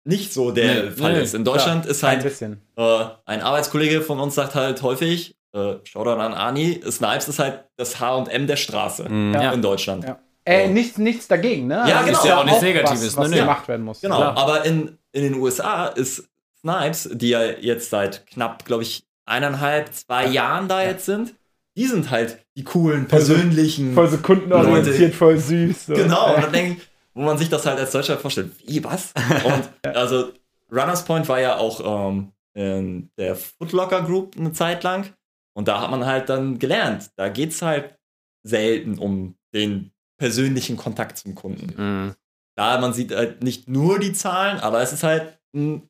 nicht 0.06 0.34
so 0.34 0.52
der 0.52 0.86
Nee, 0.86 0.92
Fall 0.92 1.14
nee, 1.14 1.22
ist. 1.24 1.34
In 1.34 1.44
Deutschland 1.46 1.86
ist 1.86 2.04
Ein 2.04 2.10
halt 2.12 2.24
bisschen. 2.24 2.62
äh, 2.76 3.06
ein 3.26 3.42
Arbeitskollege 3.42 4.02
von 4.02 4.20
uns 4.20 4.36
sagt 4.36 4.56
halt 4.56 4.82
häufig, 4.82 5.36
äh, 5.54 5.76
Shoutout 5.84 6.20
an 6.20 6.34
Ani, 6.34 6.82
Snipes 6.90 7.28
ist 7.30 7.40
halt 7.40 7.66
das 7.78 8.00
H&M 8.00 8.48
der 8.48 8.56
Straße 8.58 9.08
Mhm. 9.10 9.34
Ja. 9.34 9.52
in 9.52 9.62
Deutschland. 9.62 10.04
Ja. 10.04 10.20
Äh, 10.46 10.68
nichts, 10.68 10.98
nichts 10.98 11.28
dagegen, 11.30 11.68
ne? 11.68 11.86
Ja, 11.88 12.00
Also 12.00 12.06
genau. 12.08 12.12
ist 12.12 12.18
Ist 12.24 12.26
ja 12.30 12.38
auch 12.38 12.44
nichts 12.44 12.58
was, 12.58 12.64
Negatives, 12.64 13.18
was 13.18 13.30
ne, 13.30 13.36
ne. 13.36 13.42
gemacht 13.44 13.68
werden 13.70 13.86
muss. 13.86 14.02
Genau, 14.02 14.18
Klar. 14.18 14.38
aber 14.38 14.66
in, 14.66 14.98
in 15.14 15.24
den 15.24 15.36
USA 15.36 15.86
ist 15.88 16.28
Snipes, 16.60 17.10
die 17.14 17.30
ja 17.30 17.44
jetzt 17.44 17.90
seit 17.90 18.26
knapp, 18.28 18.66
glaube 18.66 18.84
ich, 18.84 19.04
eineinhalb, 19.26 19.94
zwei 19.94 20.28
Jahren 20.28 20.68
da 20.68 20.84
jetzt 20.84 21.06
sind, 21.06 21.34
die 21.78 21.86
sind 21.88 22.12
halt 22.12 22.40
die 22.58 22.64
coolen, 22.66 23.08
persönlichen. 23.08 23.94
Voll 23.94 24.10
so 24.10 24.18
kundenorientiert, 24.18 25.16
voll 25.16 25.38
süß. 25.38 25.86
So. 25.88 25.94
Genau, 25.94 26.36
und 26.36 26.44
dann 26.44 26.52
denke 26.52 26.74
ich, 26.82 26.88
wo 27.14 27.22
man 27.22 27.38
sich 27.38 27.50
das 27.50 27.66
halt 27.66 27.80
als 27.80 27.92
Deutscher 27.92 28.18
vorstellt, 28.18 28.52
wie, 28.68 28.84
was? 28.84 29.14
Und 29.46 29.96
also 29.96 30.32
Runners 30.72 31.06
Point 31.06 31.28
war 31.30 31.40
ja 31.40 31.58
auch 31.58 32.10
ähm, 32.10 32.32
in 32.54 33.12
der 33.18 33.36
Footlocker 33.36 34.02
Group 34.04 34.36
eine 34.38 34.52
Zeit 34.52 34.84
lang. 34.84 35.14
Und 35.56 35.68
da 35.68 35.82
hat 35.82 35.92
man 35.92 36.06
halt 36.06 36.30
dann 36.30 36.58
gelernt, 36.58 37.12
da 37.16 37.30
geht's 37.30 37.62
halt 37.62 37.96
selten 38.44 38.98
um 38.98 39.36
den 39.54 39.92
persönlichen 40.18 40.78
Kontakt 40.78 41.18
zum 41.18 41.36
Kunden. 41.36 41.74
Mhm. 41.82 42.16
Da 42.58 42.80
man 42.80 42.94
sieht 42.94 43.12
halt 43.12 43.44
nicht 43.44 43.68
nur 43.68 44.00
die 44.00 44.14
Zahlen, 44.14 44.60
aber 44.60 44.82
es 44.82 44.94
ist 44.94 45.04
halt 45.04 45.40
ein 45.56 45.90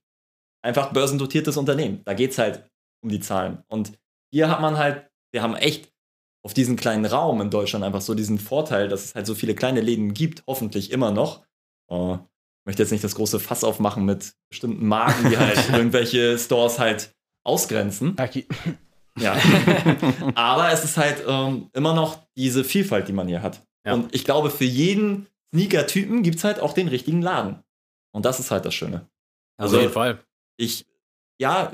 einfach 0.62 0.92
börsendotiertes 0.92 1.58
Unternehmen. 1.58 2.02
Da 2.06 2.14
geht's 2.14 2.38
halt 2.38 2.70
um 3.04 3.10
die 3.10 3.20
Zahlen. 3.20 3.64
Und 3.68 3.94
hier 4.32 4.50
hat 4.50 4.62
man 4.62 4.78
halt, 4.78 5.10
wir 5.32 5.42
haben 5.42 5.56
echt 5.56 5.93
auf 6.44 6.54
diesen 6.54 6.76
kleinen 6.76 7.06
Raum 7.06 7.42
in 7.42 7.50
Deutschland 7.50 7.86
einfach 7.86 8.02
so 8.02 8.14
diesen 8.16 8.38
Vorteil, 8.38 8.90
dass 8.90 9.06
es 9.06 9.16
halt 9.16 9.26
so 9.26 9.34
viele 9.34 9.56
kleine 9.56 9.82
Läden 9.82 10.14
gibt, 10.14 10.44
hoffentlich 10.46 10.92
immer 10.92 11.12
noch. 11.12 11.46
Äh, 11.90 12.14
ich 12.16 12.66
möchte 12.66 12.84
jetzt 12.84 12.92
nicht 12.92 13.04
das 13.04 13.16
große 13.16 13.40
Fass 13.40 13.64
aufmachen 13.64 14.06
mit 14.06 14.34
bestimmten 14.50 14.86
Marken, 14.88 15.30
die 15.30 15.38
halt 15.38 15.70
irgendwelche 15.74 16.38
Stores 16.38 16.80
halt 16.80 17.16
ausgrenzen. 17.46 18.16
Okay. 18.20 18.46
Ja. 19.20 19.36
Aber 20.36 20.72
es 20.72 20.84
ist 20.84 20.98
halt 20.98 21.24
ähm, 21.28 21.70
immer 21.74 21.94
noch 21.94 22.26
diese 22.36 22.64
Vielfalt, 22.64 23.08
die 23.08 23.14
man 23.14 23.28
hier 23.28 23.42
hat. 23.42 23.66
Ja. 23.86 23.94
Und 23.94 24.14
ich 24.14 24.26
glaube, 24.26 24.50
für 24.50 24.66
jeden 24.66 25.28
Sneaker-Typen 25.54 26.24
gibt 26.24 26.38
es 26.38 26.44
halt 26.44 26.60
auch 26.60 26.74
den 26.74 26.88
richtigen 26.88 27.22
Laden. 27.22 27.64
Und 28.12 28.26
das 28.26 28.40
ist 28.40 28.52
halt 28.52 28.66
das 28.66 28.74
Schöne. 28.74 29.08
Also, 29.58 29.78
auf 29.78 29.82
jeden 29.82 29.94
Fall. 29.94 30.20
ich, 30.58 30.88
ja, 31.40 31.74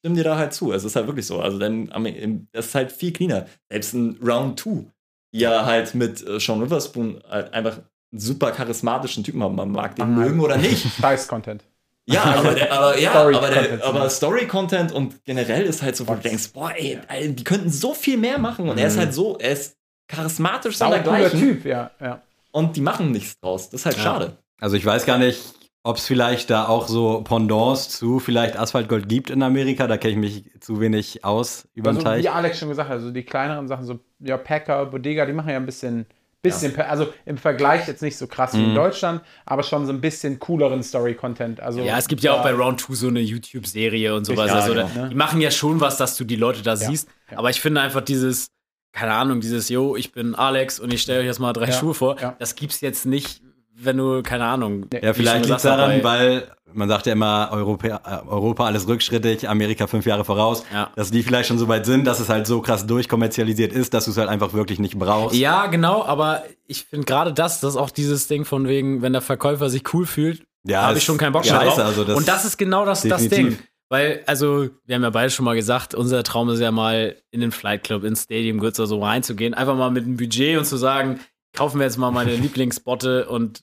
stimme 0.00 0.16
dir 0.16 0.24
da 0.24 0.36
halt 0.36 0.52
zu. 0.52 0.72
Es 0.72 0.84
ist 0.84 0.96
halt 0.96 1.06
wirklich 1.06 1.26
so. 1.26 1.40
Also, 1.40 1.58
dann, 1.58 1.86
im- 1.88 2.48
das 2.52 2.66
ist 2.66 2.74
halt 2.74 2.90
viel 2.92 3.12
cleaner. 3.12 3.46
Selbst 3.70 3.94
ein 3.94 4.18
Round 4.26 4.58
2, 4.60 4.86
die 5.32 5.38
ja 5.40 5.64
halt 5.64 5.94
mit 5.94 6.26
äh, 6.26 6.40
Sean 6.40 6.60
Witherspoon 6.60 7.22
halt 7.28 7.52
einfach 7.54 7.76
einen 8.12 8.20
super 8.20 8.50
charismatischen 8.50 9.22
Typen 9.24 9.42
haben. 9.42 9.54
Man 9.54 9.70
mag 9.70 9.94
den 9.96 10.14
mögen 10.14 10.40
oder 10.40 10.56
nicht. 10.56 10.84
Scheiß-Content. 11.00 11.62
Ja, 12.06 12.24
aber, 12.24 12.54
der, 12.54 12.72
aber, 12.76 12.98
ja, 12.98 13.10
Story-Content 13.10 13.36
aber, 13.36 13.50
der, 13.76 13.84
aber 13.84 13.92
Beispiel. 14.00 14.10
Story-Content 14.10 14.92
und 14.92 15.24
generell 15.24 15.62
ist 15.64 15.82
halt 15.82 15.94
so, 15.96 16.08
wo 16.08 16.14
du 16.14 16.20
denkst, 16.20 16.50
boah, 16.52 16.72
ey, 16.74 16.98
die 17.32 17.44
könnten 17.44 17.70
so 17.70 17.94
viel 17.94 18.16
mehr 18.16 18.38
machen. 18.38 18.68
Und 18.68 18.78
er 18.78 18.88
ist 18.88 18.96
Mhm. 18.96 19.00
halt 19.00 19.14
so, 19.14 19.38
er 19.38 19.52
ist 19.52 19.76
charismatisch 20.08 20.76
Sau 20.76 20.86
cooler 20.86 21.04
sondergleichen. 21.04 21.38
Typ, 21.40 21.64
ja. 21.66 21.90
ja. 22.00 22.20
Und 22.50 22.74
die 22.74 22.80
machen 22.80 23.12
nichts 23.12 23.38
draus. 23.38 23.70
Das 23.70 23.82
ist 23.82 23.86
halt 23.86 23.96
Ja. 23.98 24.02
schade. 24.02 24.36
Also 24.60 24.74
ich 24.76 24.84
weiß 24.84 25.06
gar 25.06 25.18
nicht, 25.18 25.40
ob 25.82 25.96
es 25.96 26.06
vielleicht 26.06 26.50
da 26.50 26.66
auch 26.68 26.88
so 26.88 27.22
Pendants 27.22 27.88
zu 27.88 28.18
vielleicht 28.20 28.58
Asphaltgold 28.58 29.08
gibt 29.08 29.30
in 29.30 29.42
Amerika. 29.42 29.86
Da 29.86 29.96
kenne 29.96 30.12
ich 30.12 30.18
mich 30.18 30.60
zu 30.60 30.80
wenig 30.80 31.24
aus 31.24 31.68
über 31.74 31.90
den 31.92 31.96
Also, 31.98 32.08
Teich. 32.08 32.22
wie 32.24 32.28
Alex 32.28 32.58
schon 32.58 32.68
gesagt 32.68 32.88
hat, 32.90 32.96
also 32.98 33.10
die 33.10 33.22
kleineren 33.24 33.66
Sachen, 33.66 33.86
so 33.86 33.98
ja, 34.18 34.36
Packer, 34.36 34.86
Bodega, 34.86 35.24
die 35.24 35.32
machen 35.32 35.48
ja 35.48 35.56
ein 35.56 35.64
bisschen, 35.64 36.04
bisschen 36.42 36.78
also 36.80 37.08
im 37.24 37.38
Vergleich 37.38 37.88
jetzt 37.88 38.02
nicht 38.02 38.18
so 38.18 38.26
krass 38.26 38.52
wie 38.54 38.62
in 38.62 38.70
Mhm. 38.72 38.74
Deutschland, 38.74 39.22
aber 39.46 39.62
schon 39.62 39.86
so 39.86 39.92
ein 39.92 40.02
bisschen 40.02 40.38
cooleren 40.38 40.82
Story-Content. 40.82 41.60
Also, 41.60 41.80
Ja, 41.80 41.96
es 41.96 42.08
gibt 42.08 42.22
ja 42.22 42.34
auch 42.34 42.42
bei 42.42 42.52
Round 42.52 42.80
2 42.82 42.94
so 42.94 43.08
eine 43.08 43.20
YouTube-Serie 43.20 44.14
und 44.14 44.26
sowas. 44.26 44.48
Ja, 44.50 44.56
also, 44.56 44.74
genau, 44.74 44.88
da, 44.94 45.02
ne? 45.04 45.08
Die 45.08 45.14
machen 45.14 45.40
ja 45.40 45.50
schon 45.50 45.80
was, 45.80 45.96
dass 45.96 46.14
du 46.16 46.24
die 46.24 46.36
Leute 46.36 46.62
da 46.62 46.76
siehst. 46.76 47.08
ja. 47.30 47.38
Aber 47.38 47.48
ich 47.48 47.60
finde 47.60 47.80
einfach 47.80 48.02
dieses, 48.02 48.48
keine 48.92 49.12
Ahnung, 49.14 49.40
dieses, 49.40 49.70
yo, 49.70 49.96
ich 49.96 50.12
bin 50.12 50.34
Alex 50.34 50.78
und 50.78 50.92
ich 50.92 51.00
stelle 51.00 51.20
euch 51.20 51.26
jetzt 51.26 51.38
mal 51.40 51.52
drei 51.54 51.66
Ja, 51.66 51.72
Schuhe 51.72 51.94
vor. 51.94 52.20
ja. 52.20 52.36
Das 52.38 52.54
gibt's 52.54 52.80
jetzt 52.82 53.06
nicht, 53.06 53.40
wenn 53.82 53.96
du, 53.96 54.22
keine 54.22 54.44
Ahnung. 54.44 54.86
Ja, 54.92 55.12
vielleicht 55.14 55.46
liegt 55.46 55.56
es 55.58 55.62
daran, 55.62 56.02
weil 56.02 56.48
man 56.72 56.88
sagt 56.88 57.06
ja 57.06 57.12
immer, 57.14 57.48
Europa, 57.52 58.22
Europa 58.28 58.64
alles 58.66 58.86
rückschrittig, 58.86 59.48
Amerika 59.48 59.86
fünf 59.88 60.06
Jahre 60.06 60.24
voraus, 60.24 60.62
Ja. 60.72 60.90
dass 60.94 61.10
die 61.10 61.22
vielleicht 61.24 61.48
schon 61.48 61.58
so 61.58 61.66
weit 61.66 61.84
sind, 61.84 62.04
dass 62.06 62.20
es 62.20 62.28
halt 62.28 62.46
so 62.46 62.60
krass 62.60 62.86
durchkommerzialisiert 62.86 63.72
ist, 63.72 63.92
dass 63.92 64.04
du 64.04 64.12
es 64.12 64.16
halt 64.16 64.28
einfach 64.28 64.52
wirklich 64.52 64.78
nicht 64.78 64.96
brauchst. 64.98 65.36
Ja, 65.36 65.66
genau, 65.66 66.04
aber 66.04 66.44
ich 66.68 66.84
finde 66.84 67.06
gerade 67.06 67.32
das, 67.32 67.60
das 67.60 67.74
ist 67.74 67.76
auch 67.80 67.90
dieses 67.90 68.28
Ding 68.28 68.44
von 68.44 68.68
wegen, 68.68 69.02
wenn 69.02 69.12
der 69.12 69.22
Verkäufer 69.22 69.68
sich 69.68 69.82
cool 69.94 70.06
fühlt, 70.06 70.44
Ja, 70.64 70.82
habe 70.82 70.98
ich 70.98 71.04
schon 71.04 71.18
keinen 71.18 71.32
Bock 71.32 71.44
mehr 71.44 71.58
drauf. 71.58 71.78
also 71.78 72.04
das 72.04 72.16
und 72.16 72.28
das 72.28 72.44
ist 72.44 72.56
genau 72.56 72.84
das, 72.84 73.02
das. 73.02 73.28
Ding. 73.28 73.58
Weil, 73.88 74.22
also, 74.26 74.68
wir 74.86 74.94
haben 74.94 75.02
ja 75.02 75.10
beide 75.10 75.30
schon 75.30 75.44
mal 75.44 75.56
gesagt, 75.56 75.96
unser 75.96 76.22
Traum 76.22 76.48
ist 76.50 76.60
ja 76.60 76.70
mal 76.70 77.16
in 77.32 77.40
den 77.40 77.50
Flight 77.50 77.82
Club, 77.82 78.04
ins 78.04 78.22
Stadium 78.22 78.58
Goods 78.60 78.78
oder 78.78 78.86
so 78.86 79.02
reinzugehen, 79.02 79.52
einfach 79.54 79.74
mal 79.74 79.90
mit 79.90 80.04
einem 80.04 80.16
Budget 80.16 80.56
und 80.58 80.64
zu 80.64 80.76
sagen, 80.76 81.18
kaufen 81.52 81.80
wir 81.80 81.86
jetzt 81.86 81.98
mal 81.98 82.12
meine 82.12 82.36
Lieblingsbotte 82.36 83.26
und 83.28 83.62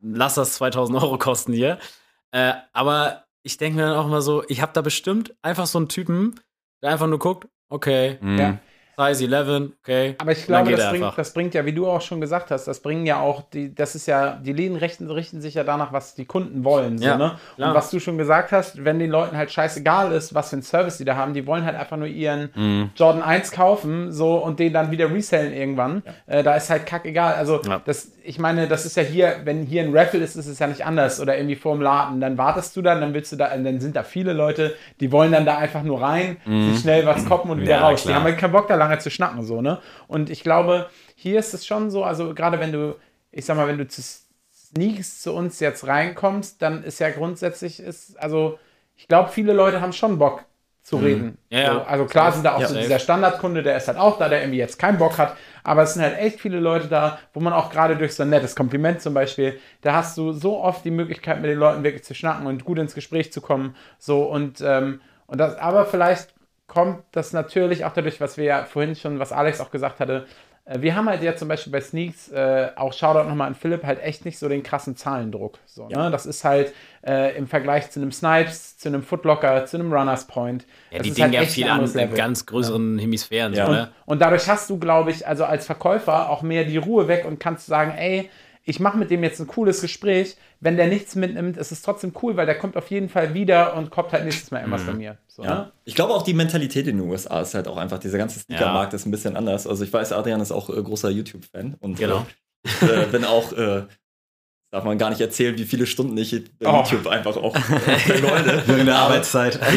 lass 0.00 0.34
das 0.34 0.54
2000 0.54 1.02
Euro 1.02 1.18
kosten 1.18 1.52
hier. 1.52 1.78
Äh, 2.30 2.54
aber 2.72 3.24
ich 3.42 3.56
denke 3.56 3.76
mir 3.76 3.86
dann 3.86 3.96
auch 3.96 4.06
immer 4.06 4.22
so, 4.22 4.44
ich 4.48 4.60
habe 4.60 4.72
da 4.72 4.80
bestimmt 4.82 5.34
einfach 5.42 5.66
so 5.66 5.78
einen 5.78 5.88
Typen, 5.88 6.38
der 6.82 6.90
einfach 6.90 7.06
nur 7.06 7.18
guckt, 7.18 7.48
okay, 7.68 8.18
Mhm. 8.20 8.38
Ja. 8.38 8.58
Size 8.98 9.24
11, 9.36 9.70
okay. 9.82 10.14
Aber 10.18 10.32
ich 10.32 10.44
glaube, 10.46 10.72
das 10.72 10.90
bringt, 10.90 11.12
das 11.16 11.32
bringt 11.32 11.54
ja, 11.54 11.64
wie 11.64 11.72
du 11.72 11.86
auch 11.88 12.00
schon 12.00 12.20
gesagt 12.20 12.50
hast, 12.50 12.66
das 12.66 12.80
bringen 12.80 13.06
ja 13.06 13.20
auch, 13.20 13.42
die, 13.52 13.74
das 13.74 13.94
ist 13.94 14.06
ja, 14.06 14.32
die 14.42 14.52
Läden 14.52 14.76
richten, 14.76 15.08
richten 15.10 15.40
sich 15.40 15.54
ja 15.54 15.62
danach, 15.64 15.92
was 15.92 16.14
die 16.14 16.24
Kunden 16.24 16.64
wollen. 16.64 16.98
So, 16.98 17.04
Ja, 17.06 17.16
ne? 17.16 17.32
Und 17.56 17.74
was 17.74 17.90
du 17.90 18.00
schon 18.00 18.18
gesagt 18.18 18.50
hast, 18.50 18.84
wenn 18.84 18.98
den 18.98 19.10
Leuten 19.10 19.36
halt 19.36 19.52
scheißegal 19.52 20.10
ist, 20.12 20.34
was 20.34 20.50
für 20.50 20.54
einen 20.56 20.62
Service 20.62 20.98
die 20.98 21.04
da 21.04 21.14
haben, 21.16 21.32
die 21.32 21.46
wollen 21.46 21.64
halt 21.64 21.76
einfach 21.76 21.96
nur 21.96 22.08
ihren 22.08 22.50
Mhm. 22.54 22.90
Jordan 22.96 23.22
1 23.22 23.52
kaufen 23.52 24.10
so 24.12 24.34
und 24.36 24.58
den 24.58 24.72
dann 24.72 24.90
wieder 24.90 25.10
resellen 25.12 25.52
irgendwann. 25.52 26.02
Äh, 26.26 26.42
da 26.42 26.56
ist 26.56 26.68
halt 26.70 26.86
kackegal. 26.86 27.34
Also 27.34 27.60
Ja. 27.68 27.80
das, 27.84 28.10
ich 28.24 28.38
meine, 28.38 28.66
das 28.66 28.84
ist 28.84 28.96
ja 28.96 29.02
hier, 29.04 29.36
wenn 29.44 29.62
hier 29.62 29.82
ein 29.82 29.96
Raffle 29.96 30.20
ist, 30.20 30.34
ist 30.34 30.46
es 30.48 30.58
ja 30.58 30.66
nicht 30.66 30.84
anders 30.84 31.20
oder 31.20 31.36
irgendwie 31.36 31.56
vorm 31.56 31.80
Laden. 31.80 32.20
Dann 32.20 32.36
wartest 32.36 32.74
du 32.76 32.82
dann, 32.82 33.00
dann 33.00 33.14
willst 33.14 33.30
du 33.32 33.36
da, 33.36 33.48
dann 33.56 33.80
sind 33.80 33.94
da 33.96 34.02
viele 34.02 34.32
Leute, 34.32 34.74
die 35.00 35.12
wollen 35.12 35.30
dann 35.32 35.46
da 35.46 35.56
einfach 35.58 35.82
nur 35.84 36.02
rein, 36.02 36.36
sich 36.46 36.80
schnell 36.80 37.06
was 37.06 37.24
koppen 37.26 37.50
und 37.50 37.60
wieder 37.60 37.76
Ja, 37.76 37.80
raus. 37.88 38.02
Die 38.02 38.08
klar. 38.08 38.18
haben 38.20 38.24
halt 38.24 38.38
keinen 38.38 38.52
Bock 38.52 38.66
da 38.66 38.74
lange 38.88 38.98
zu 39.00 39.10
schnacken, 39.10 39.42
so, 39.42 39.60
ne? 39.62 39.78
Und 40.06 40.30
ich 40.30 40.42
glaube, 40.42 40.88
hier 41.14 41.38
ist 41.38 41.54
es 41.54 41.66
schon 41.66 41.90
so, 41.90 42.04
also 42.04 42.34
gerade 42.34 42.60
wenn 42.60 42.72
du, 42.72 42.96
ich 43.30 43.44
sag 43.44 43.56
mal, 43.56 43.68
wenn 43.68 43.78
du 43.78 43.86
zu 43.86 44.02
Sneaks 44.52 45.22
zu 45.22 45.32
uns 45.34 45.60
jetzt 45.60 45.86
reinkommst, 45.86 46.60
dann 46.62 46.82
ist 46.84 46.98
ja 47.00 47.10
grundsätzlich, 47.10 47.80
ist, 47.80 48.18
also 48.20 48.58
ich 48.96 49.08
glaube, 49.08 49.30
viele 49.30 49.52
Leute 49.52 49.80
haben 49.80 49.92
schon 49.92 50.18
Bock 50.18 50.44
zu 50.82 50.96
reden. 50.96 51.24
Mhm. 51.26 51.38
Ja, 51.50 51.58
ja. 51.60 51.72
So, 51.74 51.80
also 51.82 52.04
klar 52.06 52.32
sind 52.32 52.44
da 52.44 52.54
auch 52.54 52.60
Ja, 52.60 52.66
so 52.68 52.74
safe. 52.74 52.86
dieser 52.86 52.98
Standardkunde, 52.98 53.62
der 53.62 53.76
ist 53.76 53.88
halt 53.88 53.98
auch 53.98 54.18
da, 54.18 54.28
der 54.28 54.40
irgendwie 54.40 54.58
jetzt 54.58 54.78
keinen 54.78 54.98
Bock 54.98 55.18
hat, 55.18 55.36
aber 55.64 55.82
es 55.82 55.94
sind 55.94 56.02
halt 56.02 56.18
echt 56.18 56.40
viele 56.40 56.60
Leute 56.60 56.88
da, 56.88 57.18
wo 57.34 57.40
man 57.40 57.52
auch 57.52 57.70
gerade 57.70 57.96
durch 57.96 58.14
so 58.14 58.22
ein 58.22 58.30
nettes 58.30 58.56
Kompliment 58.56 59.00
zum 59.02 59.12
Beispiel, 59.14 59.58
da 59.82 59.94
hast 59.94 60.16
du 60.16 60.32
so 60.32 60.58
oft 60.60 60.84
die 60.84 60.90
Möglichkeit, 60.90 61.40
mit 61.40 61.50
den 61.50 61.58
Leuten 61.58 61.82
wirklich 61.84 62.04
zu 62.04 62.14
schnacken 62.14 62.46
und 62.46 62.64
gut 62.64 62.78
ins 62.78 62.94
Gespräch 62.94 63.32
zu 63.32 63.40
kommen, 63.40 63.74
so 63.98 64.22
und, 64.24 64.60
ähm, 64.62 65.00
und 65.26 65.38
das, 65.38 65.56
aber 65.58 65.84
vielleicht 65.86 66.34
kommt 66.78 67.02
das 67.10 67.32
natürlich 67.32 67.84
auch 67.84 67.92
dadurch, 67.92 68.20
was 68.20 68.36
wir 68.36 68.44
ja 68.44 68.64
vorhin 68.64 68.94
schon, 68.94 69.18
was 69.18 69.32
Alex 69.32 69.60
auch 69.60 69.72
gesagt 69.72 69.98
hatte, 69.98 70.26
äh, 70.64 70.80
wir 70.80 70.94
haben 70.94 71.08
halt 71.08 71.24
ja 71.24 71.34
zum 71.34 71.48
Beispiel 71.48 71.72
bei 71.72 71.80
Sneaks, 71.80 72.28
äh, 72.28 72.68
auch 72.76 72.92
Shoutout 72.92 73.28
nochmal 73.28 73.48
an 73.48 73.56
Philipp, 73.56 73.82
halt 73.82 74.00
echt 74.00 74.24
nicht 74.24 74.38
so 74.38 74.48
den 74.48 74.62
krassen 74.62 74.94
Zahlendruck. 74.94 75.58
So, 75.66 75.88
ne? 75.88 76.08
Das 76.12 76.24
ist 76.24 76.44
halt 76.44 76.72
äh, 77.04 77.36
im 77.36 77.48
Vergleich 77.48 77.90
zu 77.90 77.98
einem 77.98 78.12
Snipes, 78.12 78.78
zu 78.78 78.90
einem 78.90 79.02
Footlocker, 79.02 79.66
zu 79.66 79.76
einem 79.76 79.92
Runners 79.92 80.28
Point. 80.28 80.66
Ja, 80.92 81.00
die 81.00 81.08
ist 81.08 81.18
dingen 81.18 81.32
halt 81.32 81.34
ja 81.34 81.52
viel 81.52 81.68
an 81.68 81.84
in 81.84 81.92
Level. 81.92 82.16
ganz 82.16 82.46
größeren 82.46 83.00
Hemisphären. 83.00 83.54
Ja. 83.54 83.64
So, 83.66 83.72
Und, 83.72 83.76
ne? 83.76 83.88
und 84.06 84.22
dadurch 84.22 84.48
hast 84.48 84.70
du, 84.70 84.78
glaube 84.78 85.10
ich, 85.10 85.26
also 85.26 85.46
als 85.46 85.66
Verkäufer 85.66 86.30
auch 86.30 86.42
mehr 86.42 86.62
die 86.64 86.76
Ruhe 86.76 87.08
weg 87.08 87.24
und 87.26 87.40
kannst 87.40 87.66
sagen, 87.66 87.90
ey, 87.98 88.30
ich 88.62 88.78
mache 88.78 88.98
mit 88.98 89.10
dem 89.10 89.24
jetzt 89.24 89.40
ein 89.40 89.48
cooles 89.48 89.80
Gespräch. 89.80 90.36
Wenn 90.60 90.76
der 90.76 90.88
nichts 90.88 91.14
mitnimmt, 91.14 91.56
ist 91.56 91.70
es 91.70 91.82
trotzdem 91.82 92.12
cool, 92.22 92.36
weil 92.36 92.46
der 92.46 92.58
kommt 92.58 92.76
auf 92.76 92.90
jeden 92.90 93.08
Fall 93.08 93.32
wieder 93.32 93.74
und 93.76 93.90
kommt 93.90 94.10
halt 94.12 94.24
nächstes 94.24 94.50
Mal 94.50 94.58
irgendwas 94.58 94.82
von 94.82 94.96
mir. 94.96 95.16
So, 95.28 95.44
Ja. 95.44 95.54
ne? 95.54 95.72
Ich 95.84 95.94
glaube 95.94 96.12
auch 96.12 96.22
die 96.22 96.34
Mentalität 96.34 96.88
in 96.88 96.98
den 96.98 97.08
USA 97.08 97.40
ist 97.42 97.54
halt 97.54 97.68
auch 97.68 97.76
einfach, 97.76 97.98
dieser 97.98 98.18
ganze 98.18 98.40
Sneakermarkt 98.40 98.92
ist 98.92 99.06
ein 99.06 99.12
bisschen 99.12 99.36
anders. 99.36 99.66
Also 99.68 99.84
ich 99.84 99.92
weiß, 99.92 100.12
Adrian 100.12 100.40
ist 100.40 100.50
auch 100.50 100.68
äh, 100.70 100.82
großer 100.82 101.10
YouTube-Fan 101.10 101.76
und 101.78 101.96
Genau. 101.98 102.26
äh, 102.64 102.64
ich 102.64 102.82
äh, 102.82 103.06
bin 103.12 103.24
auch, 103.24 103.52
äh, 103.52 103.82
darf 104.72 104.82
man 104.84 104.98
gar 104.98 105.10
nicht 105.10 105.20
erzählen, 105.20 105.56
wie 105.56 105.64
viele 105.64 105.86
Stunden 105.86 106.18
ich 106.18 106.32
bei 106.58 106.68
Oh. 106.70 106.82
YouTube 106.82 107.06
einfach 107.06 107.36
auch 107.36 107.54
äh, 107.54 107.60
vergeude. 107.60 108.62
Während 108.66 108.88
der 108.88 108.96
Arbeitszeit. 108.98 109.60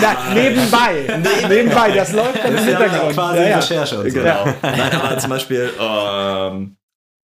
Na, 0.00 0.34
nebenbei. 0.34 1.20
nebenbei, 1.48 1.90
das 1.92 2.12
läuft 2.12 2.44
dann 2.44 2.56
im 2.56 2.64
Hintergrund. 2.64 3.12
quasi 3.14 3.38
Ja, 3.40 3.48
ja. 3.48 3.56
Recherche 3.58 3.98
und 4.00 4.10
so. 4.10 4.18
Genau. 4.20 4.44
Nein, 4.62 4.92
aber 4.94 5.18
zum 5.18 5.30
Beispiel 5.30 5.70
ähm, 5.80 6.76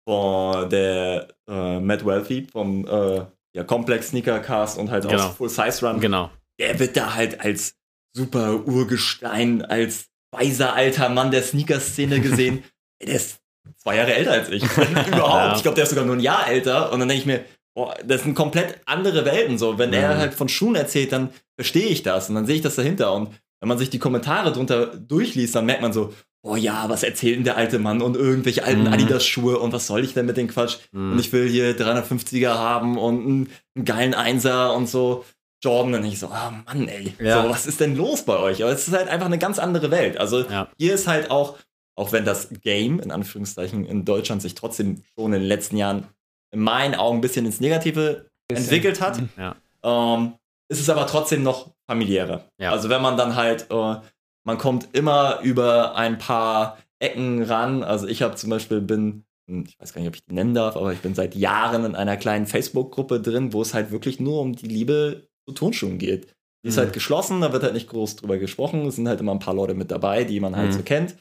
von 0.06 0.68
der 0.70 1.28
äh, 1.48 1.80
Matt 1.80 2.04
Wealthy 2.04 2.46
vom 2.50 2.86
äh, 2.86 3.24
ja, 3.54 3.64
Complex 3.64 4.08
Sneakercast 4.10 4.78
und 4.78 4.90
halt 4.90 5.08
Genau. 5.08 5.28
aus 5.28 5.36
Full 5.36 5.48
Size 5.48 5.86
Run. 5.86 6.00
Genau. 6.00 6.30
Der 6.60 6.78
wird 6.78 6.96
da 6.96 7.14
halt 7.14 7.40
als 7.40 7.74
super 8.14 8.66
Urgestein, 8.66 9.62
als 9.64 10.06
weiser 10.32 10.74
alter 10.74 11.08
Mann 11.08 11.30
der 11.30 11.42
Sneaker-Szene 11.42 12.20
gesehen. 12.20 12.64
Der 13.00 13.14
ist 13.14 13.38
zwei 13.76 13.94
Jahre 13.96 14.12
älter 14.14 14.32
als 14.32 14.48
ich. 14.50 14.62
Überhaupt. 15.06 15.06
Ja. 15.12 15.54
Ich 15.56 15.62
glaube, 15.62 15.76
der 15.76 15.84
ist 15.84 15.90
sogar 15.90 16.04
nur 16.04 16.16
ein 16.16 16.20
Jahr 16.20 16.48
älter. 16.48 16.90
Und 16.92 16.98
dann 16.98 17.08
denke 17.08 17.20
ich 17.20 17.26
mir, 17.26 17.44
boah, 17.76 17.94
das 18.04 18.24
sind 18.24 18.34
komplett 18.34 18.80
andere 18.86 19.24
Welten. 19.24 19.56
So, 19.56 19.78
wenn 19.78 19.92
er 19.92 20.14
Mhm. 20.14 20.18
halt 20.18 20.34
von 20.34 20.48
Schuhen 20.48 20.74
erzählt, 20.74 21.12
dann 21.12 21.30
verstehe 21.56 21.86
ich 21.86 22.02
das 22.02 22.28
und 22.28 22.34
dann 22.34 22.44
sehe 22.46 22.56
ich 22.56 22.62
das 22.62 22.74
dahinter. 22.74 23.12
Und 23.12 23.28
wenn 23.60 23.68
man 23.68 23.78
sich 23.78 23.88
die 23.88 24.00
Kommentare 24.00 24.50
drunter 24.52 24.86
durchliest, 24.86 25.54
dann 25.54 25.66
merkt 25.66 25.82
man 25.82 25.92
so, 25.92 26.12
oh 26.42 26.56
ja, 26.56 26.88
was 26.88 27.02
erzählt 27.02 27.36
denn 27.36 27.44
der 27.44 27.56
alte 27.56 27.78
Mann 27.78 28.00
und 28.00 28.16
irgendwelche 28.16 28.64
alten 28.64 28.82
Mhm. 28.82 28.92
Adidas-Schuhe 28.92 29.58
und 29.58 29.72
was 29.72 29.86
soll 29.86 30.04
ich 30.04 30.14
denn 30.14 30.26
mit 30.26 30.36
dem 30.36 30.48
Quatsch? 30.48 30.78
Mhm. 30.92 31.12
Und 31.12 31.18
ich 31.18 31.32
will 31.32 31.48
hier 31.48 31.76
350er 31.76 32.54
haben 32.54 32.96
und 32.98 33.20
einen, 33.22 33.50
einen 33.74 33.84
geilen 33.84 34.14
Einser 34.14 34.74
und 34.74 34.88
so. 34.88 35.24
Jordan 35.62 35.94
und 35.94 36.04
ich 36.04 36.20
so, 36.20 36.28
ah 36.28 36.52
Mann, 36.66 36.86
ey, 36.86 37.12
Ja. 37.18 37.42
so, 37.42 37.48
was 37.50 37.66
ist 37.66 37.80
denn 37.80 37.96
los 37.96 38.22
bei 38.22 38.38
euch? 38.38 38.62
Aber 38.62 38.70
es 38.72 38.86
ist 38.86 38.94
halt 38.94 39.08
einfach 39.08 39.26
eine 39.26 39.38
ganz 39.38 39.58
andere 39.58 39.90
Welt. 39.90 40.16
Also 40.18 40.42
Ja. 40.48 40.68
hier 40.78 40.94
ist 40.94 41.08
halt 41.08 41.30
auch, 41.32 41.58
auch 41.96 42.12
wenn 42.12 42.24
das 42.24 42.48
Game 42.62 43.00
in 43.00 43.10
Anführungszeichen 43.10 43.84
in 43.84 44.04
Deutschland 44.04 44.40
sich 44.40 44.54
trotzdem 44.54 45.02
schon 45.18 45.32
in 45.32 45.40
den 45.40 45.48
letzten 45.48 45.76
Jahren 45.76 46.06
in 46.52 46.60
meinen 46.60 46.94
Augen 46.94 47.18
ein 47.18 47.20
bisschen 47.20 47.44
ins 47.44 47.58
Negative 47.58 48.26
entwickelt 48.48 49.00
hat, 49.00 49.20
Ja. 49.36 49.56
ähm, 49.82 50.34
ist 50.70 50.80
es 50.80 50.88
aber 50.88 51.06
trotzdem 51.08 51.42
noch 51.42 51.72
familiärer. 51.88 52.44
Also 52.60 52.88
wenn 52.88 53.02
man 53.02 53.16
dann 53.16 53.34
halt, 53.34 53.66
äh, 53.70 53.96
man 54.44 54.58
kommt 54.58 54.88
immer 54.92 55.40
über 55.42 55.94
ein 55.96 56.18
paar 56.18 56.78
Ecken 56.98 57.42
ran. 57.42 57.82
Also 57.82 58.06
ich 58.06 58.22
habe 58.22 58.34
zum 58.36 58.50
Beispiel 58.50 58.80
bin, 58.80 59.24
hm, 59.48 59.64
ich 59.68 59.78
weiß 59.80 59.92
gar 59.92 60.00
nicht, 60.00 60.08
ob 60.08 60.14
ich 60.16 60.24
die 60.24 60.34
nennen 60.34 60.54
darf, 60.54 60.76
aber 60.76 60.92
ich 60.92 61.00
bin 61.00 61.14
seit 61.14 61.34
Jahren 61.34 61.84
in 61.84 61.94
einer 61.94 62.16
kleinen 62.16 62.46
Facebook-Gruppe 62.46 63.20
drin, 63.20 63.52
wo 63.52 63.62
es 63.62 63.74
halt 63.74 63.90
wirklich 63.90 64.20
nur 64.20 64.40
um 64.40 64.54
die 64.54 64.66
Liebe 64.68 65.28
zu 65.46 65.54
Turnschuhen 65.54 65.98
geht. 65.98 66.34
Die 66.64 66.68
ist 66.70 66.76
Mhm. 66.76 66.80
halt 66.80 66.92
geschlossen, 66.92 67.40
da 67.40 67.52
wird 67.52 67.62
halt 67.62 67.74
nicht 67.74 67.88
groß 67.88 68.16
drüber 68.16 68.38
gesprochen. 68.38 68.86
Es 68.86 68.96
sind 68.96 69.06
halt 69.08 69.20
immer 69.20 69.32
ein 69.32 69.38
paar 69.38 69.54
Leute 69.54 69.74
mit 69.74 69.90
dabei, 69.90 70.24
die 70.24 70.40
man 70.40 70.56
halt 70.56 70.68
Mhm. 70.68 70.72
so 70.72 70.82
kennt. 70.82 71.16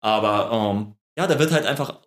Aber 0.00 0.50
ähm, 0.52 0.94
ja, 1.18 1.26
da 1.26 1.38
wird 1.38 1.50
halt 1.52 1.66
einfach 1.66 2.00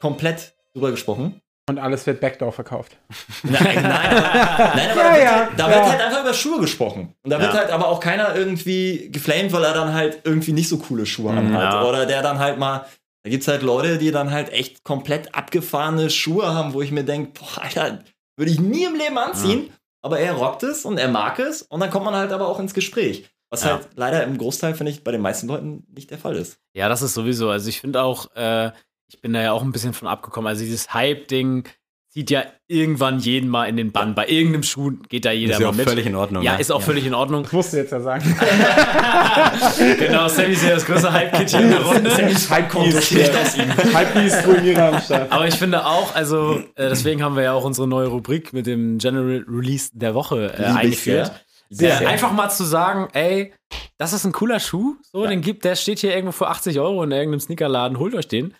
komplett 0.00 0.54
drüber 0.74 0.90
gesprochen. 0.90 1.40
Und 1.66 1.78
alles 1.78 2.06
wird 2.06 2.20
Backdoor 2.20 2.52
verkauft. 2.52 2.98
Nein, 3.42 3.54
nein, 3.62 3.82
nein, 3.82 4.90
aber 4.90 5.00
Ja, 5.00 5.08
da, 5.08 5.14
wird, 5.14 5.22
ja, 5.24 5.30
halt, 5.46 5.48
da 5.58 5.70
ja. 5.70 5.74
wird 5.76 5.88
halt 5.92 6.00
einfach 6.02 6.20
über 6.20 6.34
Schuhe 6.34 6.60
gesprochen. 6.60 7.14
Und 7.22 7.30
da 7.30 7.40
wird 7.40 7.54
halt 7.54 7.70
aber 7.70 7.88
auch 7.88 8.00
keiner 8.00 8.34
irgendwie 8.34 9.08
geflamed, 9.10 9.50
weil 9.52 9.64
er 9.64 9.72
dann 9.72 9.94
halt 9.94 10.20
irgendwie 10.24 10.52
nicht 10.52 10.68
so 10.68 10.76
coole 10.78 11.06
Schuhe 11.06 11.32
Mhm, 11.32 11.38
anhat. 11.38 11.72
ja. 11.72 11.84
Oder 11.88 12.04
der 12.04 12.20
dann 12.20 12.38
halt 12.38 12.58
mal, 12.58 12.84
da 13.22 13.30
gibt's 13.30 13.48
halt 13.48 13.62
Leute, 13.62 13.96
die 13.96 14.10
dann 14.10 14.30
halt 14.30 14.52
echt 14.52 14.84
komplett 14.84 15.34
abgefahrene 15.34 16.10
Schuhe 16.10 16.52
haben, 16.52 16.74
wo 16.74 16.82
ich 16.82 16.90
mir 16.90 17.02
denke, 17.04 17.32
boah, 17.40 17.62
Alter, 17.62 18.00
würde 18.36 18.50
ich 18.52 18.60
nie 18.60 18.84
im 18.84 18.94
Leben 18.96 19.16
anziehen. 19.16 19.70
Aber 20.02 20.18
er 20.18 20.34
rockt 20.34 20.62
es 20.64 20.84
und 20.84 20.98
er 20.98 21.08
mag 21.08 21.38
es 21.38 21.62
und 21.62 21.80
dann 21.80 21.88
kommt 21.88 22.04
man 22.04 22.14
halt 22.14 22.30
aber 22.30 22.46
auch 22.46 22.58
ins 22.60 22.74
Gespräch. 22.74 23.30
Was 23.48 23.62
Ja. 23.64 23.70
halt 23.76 23.88
leider 23.96 24.22
im 24.24 24.36
Großteil, 24.36 24.74
finde 24.74 24.92
ich, 24.92 25.02
bei 25.02 25.12
den 25.12 25.22
meisten 25.22 25.46
Leuten 25.48 25.86
nicht 25.94 26.10
der 26.10 26.18
Fall 26.18 26.36
ist. 26.36 26.58
Ja, 26.74 26.90
das 26.90 27.00
ist 27.00 27.14
sowieso. 27.14 27.48
Also 27.48 27.70
ich 27.70 27.80
finde 27.80 28.02
auch, 28.02 28.30
äh, 28.36 28.70
ich 29.08 29.20
bin 29.20 29.32
da 29.32 29.42
ja 29.42 29.52
auch 29.52 29.62
ein 29.62 29.72
bisschen 29.72 29.92
von 29.92 30.08
abgekommen. 30.08 30.48
Also 30.48 30.64
dieses 30.64 30.92
Hype-Ding 30.94 31.68
zieht 32.08 32.30
ja 32.30 32.44
irgendwann 32.68 33.18
jeden 33.18 33.48
mal 33.50 33.64
in 33.68 33.76
den 33.76 33.90
Bann. 33.90 34.14
Bei 34.14 34.28
irgendeinem 34.28 34.62
Schuh 34.62 34.92
geht 35.08 35.24
da 35.24 35.32
jeder 35.32 35.54
Ist 35.54 35.60
ja 35.60 35.66
mal 35.66 35.72
auch 35.72 35.76
mit. 35.76 35.88
völlig 35.88 36.06
in 36.06 36.14
Ordnung. 36.14 36.42
ja, 36.44 36.54
ne? 36.54 36.60
ist 36.60 36.70
auch 36.70 36.80
völlig 36.80 37.04
in 37.06 37.12
Ordnung. 37.14 37.42
Das 37.42 37.52
musst 37.52 37.72
du 37.72 37.76
jetzt 37.78 37.90
ja 37.90 38.00
sagen. 38.00 38.22
genau, 39.98 40.28
Sammy 40.28 40.52
ist 40.52 40.62
ja 40.64 40.70
das 40.70 40.84
größte 40.86 41.12
Hype-Kit 41.12 41.50
hier 41.50 41.60
in 41.60 41.70
der 41.70 41.82
Runde. 41.82 42.10
Hypebeast 42.16 43.04
steht 43.04 43.34
aus 43.36 43.56
ihm. 43.56 43.68
Hypebeast 43.76 44.46
Ruinierer 44.46 44.94
am 44.94 45.00
Start. 45.00 45.32
Aber 45.32 45.46
ich 45.48 45.54
finde 45.54 45.84
auch, 45.86 46.14
also 46.14 46.58
äh, 46.76 46.88
deswegen 46.88 47.22
haben 47.22 47.36
wir 47.36 47.42
ja 47.42 47.52
auch 47.52 47.64
unsere 47.64 47.88
neue 47.88 48.06
Rubrik 48.08 48.52
mit 48.52 48.66
dem 48.66 48.98
General 48.98 49.44
Release 49.48 49.90
der 49.92 50.14
Woche 50.14 50.52
äh, 50.56 50.62
ich 50.62 50.76
eingeführt. 50.76 51.26
sehr. 51.26 51.40
Sehr, 51.70 51.94
Äh, 51.94 51.98
sehr. 51.98 52.08
einfach 52.10 52.32
mal 52.32 52.48
zu 52.50 52.62
sagen, 52.64 53.08
ey, 53.14 53.52
das 53.98 54.12
ist 54.12 54.24
ein 54.24 54.32
cooler 54.32 54.60
Schuh, 54.60 54.96
so, 55.02 55.26
den 55.26 55.40
gibt, 55.40 55.64
der 55.64 55.74
steht 55.74 55.98
hier 55.98 56.14
irgendwo 56.14 56.32
für 56.32 56.46
80 56.48 56.78
Euro 56.78 57.02
in 57.02 57.10
irgendeinem 57.10 57.40
Sneakerladen, 57.40 57.98
holt 57.98 58.14
euch 58.14 58.28
den. 58.28 58.54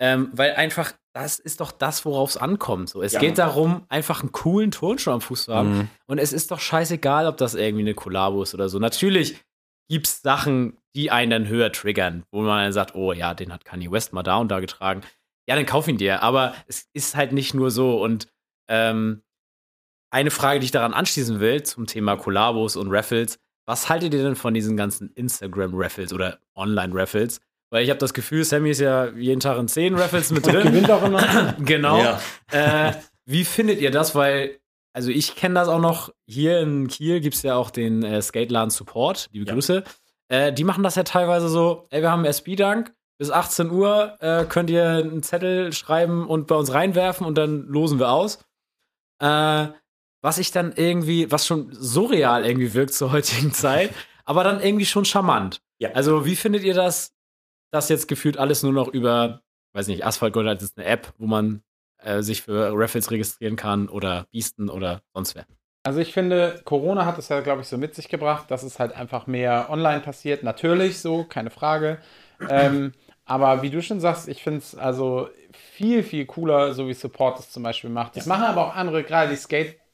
Ähm, 0.00 0.30
weil 0.32 0.54
einfach, 0.54 0.92
das 1.14 1.38
ist 1.38 1.60
doch 1.60 1.72
das, 1.72 2.04
worauf 2.06 2.30
es 2.30 2.36
ankommt. 2.38 2.88
So. 2.88 3.02
Es 3.02 3.12
Ja. 3.12 3.20
geht 3.20 3.36
darum, 3.38 3.84
einfach 3.88 4.20
einen 4.22 4.32
coolen 4.32 4.70
Turnschuh 4.70 5.10
am 5.10 5.20
Fuß 5.20 5.44
zu 5.44 5.54
haben. 5.54 5.76
Mhm. 5.78 5.88
Und 6.06 6.18
es 6.18 6.32
ist 6.32 6.50
doch 6.50 6.60
scheißegal, 6.60 7.26
ob 7.26 7.36
das 7.36 7.54
irgendwie 7.54 7.82
eine 7.82 7.94
Kollabo 7.94 8.42
ist 8.42 8.54
oder 8.54 8.68
so. 8.70 8.78
Natürlich 8.78 9.38
gibt 9.90 10.06
es 10.06 10.22
Sachen, 10.22 10.78
die 10.96 11.10
einen 11.10 11.30
dann 11.30 11.48
höher 11.48 11.70
triggern, 11.72 12.24
wo 12.32 12.40
man 12.42 12.62
dann 12.64 12.72
sagt, 12.72 12.94
oh 12.94 13.12
ja, 13.12 13.34
den 13.34 13.52
hat 13.52 13.64
Kanye 13.64 13.90
West 13.90 14.12
mal 14.12 14.22
da 14.22 14.36
und 14.38 14.48
da 14.50 14.60
getragen. 14.60 15.02
Ja, 15.48 15.54
dann 15.56 15.66
kauf 15.66 15.86
ihn 15.88 15.98
dir. 15.98 16.22
Aber 16.22 16.54
es 16.66 16.88
ist 16.94 17.14
halt 17.16 17.32
nicht 17.32 17.54
nur 17.54 17.70
so. 17.70 18.02
Und 18.02 18.28
ähm, 18.68 19.22
eine 20.12 20.30
Frage, 20.30 20.60
die 20.60 20.64
ich 20.66 20.70
daran 20.72 20.94
anschließen 20.94 21.40
will, 21.40 21.62
zum 21.62 21.86
Thema 21.86 22.16
Kollabos 22.16 22.76
und 22.76 22.90
Raffles. 22.90 23.38
Was 23.66 23.88
haltet 23.88 24.14
ihr 24.14 24.22
denn 24.22 24.34
von 24.36 24.54
diesen 24.54 24.76
ganzen 24.76 25.12
Instagram-Raffles 25.12 26.12
oder 26.12 26.38
Online-Raffles? 26.56 27.40
Weil 27.70 27.84
ich 27.84 27.90
habe 27.90 27.98
das 27.98 28.14
Gefühl, 28.14 28.44
Sammy 28.44 28.70
ist 28.70 28.80
ja 28.80 29.06
jeden 29.10 29.40
Tag 29.40 29.58
in 29.58 29.68
10 29.68 29.94
Raffles 29.94 30.30
mit 30.32 30.44
drin. 30.46 30.62
gewinnt 30.62 30.90
auch 30.90 31.02
immer. 31.04 31.54
Genau. 31.60 31.98
Ja. 32.02 32.20
Äh, 32.50 32.92
wie 33.26 33.44
findet 33.44 33.80
ihr 33.80 33.90
das? 33.92 34.14
Weil, 34.14 34.58
also 34.92 35.10
ich 35.10 35.36
kenne 35.36 35.54
das 35.54 35.68
auch 35.68 35.80
noch, 35.80 36.12
hier 36.26 36.60
in 36.60 36.88
Kiel 36.88 37.20
gibt 37.20 37.36
es 37.36 37.42
ja 37.42 37.54
auch 37.54 37.70
den 37.70 38.02
äh, 38.02 38.20
Skateladen 38.20 38.70
Support, 38.70 39.28
liebe 39.32 39.46
Ja. 39.46 39.54
Grüße. 39.54 39.84
Äh, 40.28 40.52
die 40.52 40.64
machen 40.64 40.82
das 40.82 40.96
ja 40.96 41.04
teilweise 41.04 41.48
so, 41.48 41.86
ey, 41.90 42.02
wir 42.02 42.10
haben 42.10 42.24
SB-Dank, 42.24 42.92
bis 43.18 43.30
18 43.30 43.70
Uhr 43.70 44.16
äh, 44.20 44.44
könnt 44.46 44.70
ihr 44.70 44.88
einen 44.88 45.22
Zettel 45.22 45.72
schreiben 45.72 46.26
und 46.26 46.46
bei 46.48 46.54
uns 46.56 46.72
reinwerfen 46.72 47.26
und 47.26 47.36
dann 47.36 47.66
losen 47.68 47.98
wir 48.00 48.10
aus. 48.10 48.38
Äh, 49.20 49.68
was 50.22 50.38
ich 50.38 50.50
dann 50.50 50.72
irgendwie, 50.74 51.30
was 51.30 51.46
schon 51.46 51.68
surreal 51.72 52.44
irgendwie 52.44 52.74
wirkt 52.74 52.94
zur 52.94 53.12
heutigen 53.12 53.52
Zeit, 53.52 53.90
aber 54.24 54.42
dann 54.44 54.60
irgendwie 54.60 54.86
schon 54.86 55.04
charmant. 55.04 55.60
Ja. 55.78 55.92
Also, 55.92 56.26
wie 56.26 56.36
findet 56.36 56.62
ihr 56.62 56.74
das, 56.74 57.12
dass 57.70 57.88
jetzt 57.88 58.08
gefühlt 58.08 58.38
alles 58.38 58.62
nur 58.62 58.72
noch 58.72 58.88
über, 58.88 59.42
weiß 59.72 59.88
nicht, 59.88 60.04
Asphalt 60.04 60.32
Gold 60.32 60.48
hat 60.48 60.62
jetzt 60.62 60.78
eine 60.78 60.86
App, 60.86 61.12
wo 61.18 61.26
man 61.26 61.62
äh, 61.98 62.22
sich 62.22 62.42
für 62.42 62.72
Raffles 62.74 63.10
registrieren 63.10 63.56
kann 63.56 63.88
oder 63.88 64.26
Biesten 64.30 64.68
oder 64.68 65.02
sonst 65.14 65.34
wer? 65.34 65.44
Also 65.82 66.00
ich 66.00 66.12
finde, 66.12 66.60
Corona 66.64 67.06
hat 67.06 67.18
es 67.18 67.28
ja, 67.30 67.40
glaube 67.40 67.62
ich, 67.62 67.68
so 67.68 67.78
mit 67.78 67.94
sich 67.94 68.08
gebracht, 68.08 68.50
dass 68.50 68.62
es 68.62 68.78
halt 68.78 68.92
einfach 68.92 69.26
mehr 69.26 69.68
online 69.70 70.00
passiert. 70.00 70.42
Natürlich 70.42 70.98
so, 70.98 71.24
keine 71.24 71.50
Frage. 71.50 71.98
Ähm, 72.48 72.92
aber 73.24 73.62
wie 73.62 73.70
du 73.70 73.80
schon 73.80 74.00
sagst, 74.00 74.28
ich 74.28 74.42
finde 74.42 74.58
es 74.58 74.74
also 74.74 75.28
viel, 75.52 76.02
viel 76.02 76.26
cooler, 76.26 76.74
so 76.74 76.88
wie 76.88 76.94
Support 76.94 77.38
es 77.38 77.50
zum 77.50 77.62
Beispiel 77.62 77.88
macht. 77.88 78.16
Das 78.16 78.26
machen 78.26 78.44
aber 78.44 78.66
auch 78.66 78.74
andere, 78.74 79.04
gerade 79.04 79.30
die 79.30 79.36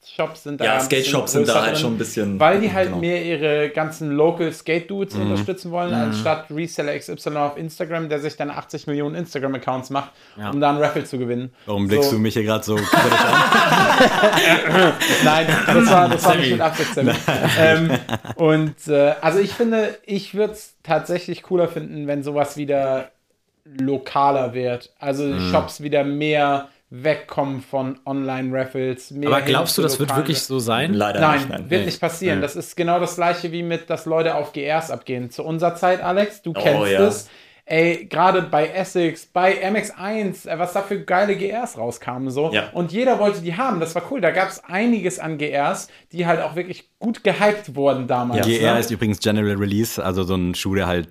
Skate-Shops 0.07 0.44
sind 0.44 0.61
da 0.61 0.64
Ja, 0.64 0.80
Skate-Shops 0.80 1.32
sind 1.32 1.48
da 1.48 1.62
halt 1.62 1.78
schon 1.78 1.94
ein 1.94 1.98
bisschen. 1.98 2.38
Weil 2.38 2.61
die 2.61 2.72
halt 2.72 2.86
genau. 2.88 2.98
mehr 3.00 3.24
ihre 3.24 3.70
ganzen 3.70 4.12
Local 4.12 4.52
Skate-Dudes 4.52 5.16
Mhm. 5.16 5.22
unterstützen 5.22 5.70
wollen, 5.72 5.92
anstatt 5.92 6.46
Reseller 6.50 6.96
XY 6.96 7.36
auf 7.36 7.57
Instagram, 7.59 8.09
der 8.09 8.20
sich 8.20 8.36
dann 8.36 8.50
80 8.50 8.86
Millionen 8.86 9.16
Instagram-Accounts 9.16 9.90
macht, 9.90 10.12
Ja. 10.38 10.50
um 10.50 10.61
da 10.61 10.70
einen 10.70 10.78
Raffle 10.78 11.04
zu 11.04 11.18
gewinnen. 11.18 11.52
Warum 11.66 11.88
blickst 11.88 12.11
So. 12.11 12.16
du 12.16 12.22
mich 12.22 12.34
hier 12.34 12.44
gerade 12.44 12.64
so 12.64 12.76
kritisch 12.76 13.24
an? 13.24 14.92
Nein, 15.24 15.46
das 15.66 15.90
war, 15.90 16.09
das 16.09 16.24
war 16.24 16.36
nicht 16.36 16.50
mit 16.52 16.61
Absicht. 16.61 16.90
Ähm, 17.59 17.90
und 18.36 18.74
äh, 18.88 19.14
also 19.20 19.38
ich 19.40 19.52
finde, 19.52 19.98
ich 20.04 20.34
würde 20.34 20.52
es 20.52 20.74
tatsächlich 20.82 21.42
cooler 21.42 21.68
finden, 21.68 22.07
wenn 22.07 22.22
sowas 22.22 22.57
wieder 22.57 23.11
lokaler 23.64 24.54
wird. 24.54 24.92
Also 25.00 25.24
Mhm. 25.24 25.50
Shops 25.50 25.82
wieder 25.82 26.04
mehr 26.04 26.68
wegkommen 26.91 27.62
von 27.62 27.99
Online-Raffles. 28.07 29.12
Aber 29.24 29.43
glaubst 29.43 29.76
du, 29.76 29.82
das 29.82 29.99
wird 29.99 30.14
wirklich 30.14 30.41
so 30.41 30.59
sein? 30.61 30.95
Leider 30.95 31.20
Nein, 31.20 31.39
nicht, 31.39 31.49
nein. 31.49 31.70
wird 31.70 31.80
Nee. 31.80 31.87
nicht 31.87 32.01
passieren. 32.01 32.39
Nee. 32.39 32.43
Das 32.43 32.55
ist 32.57 32.76
genau 32.76 33.01
das 33.01 33.16
gleiche 33.16 33.51
wie 33.53 33.62
mit, 33.62 33.91
dass 33.91 34.07
Leute 34.07 34.37
auf 34.37 34.53
GRs 34.53 34.91
abgehen. 34.91 35.30
Zu 35.30 35.43
unserer 35.45 35.74
Zeit, 35.74 36.03
Alex, 36.03 36.43
du 36.43 36.51
Oh, 36.51 36.61
kennst 36.62 36.93
ja. 36.93 37.01
es. 37.07 37.28
Ey, 37.68 38.07
gerade 38.07 38.43
bei 38.43 38.68
Essex, 38.68 39.26
bei 39.26 39.55
MX1, 39.68 40.47
äh, 40.49 40.57
was 40.57 40.72
da 40.74 40.82
für 40.82 41.01
geile 41.01 41.34
GRs 41.34 41.76
rauskamen 41.76 42.30
so. 42.30 42.53
Ja. 42.53 42.70
Und 42.72 42.93
jeder 42.93 43.18
wollte 43.18 43.41
die 43.41 43.57
haben. 43.57 43.80
Das 43.80 43.97
war 43.97 44.03
cool. 44.12 44.20
Da 44.20 44.30
gab 44.30 44.49
es 44.51 44.62
einiges 44.62 45.18
an 45.18 45.37
GRs, 45.37 45.89
die 46.12 46.26
halt 46.26 46.41
auch 46.41 46.55
wirklich 46.55 46.89
gut 47.01 47.24
gehypt 47.24 47.74
wurden 47.74 48.07
damals. 48.07 48.47
GR 48.47 48.74
ne? 48.74 48.78
ist 48.78 48.93
übrigens 48.93 49.18
General 49.18 49.57
Release, 49.57 50.03
also 50.03 50.22
so 50.22 50.37
ein 50.37 50.55
Schuh, 50.55 50.76
der 50.76 50.87
halt 50.87 51.09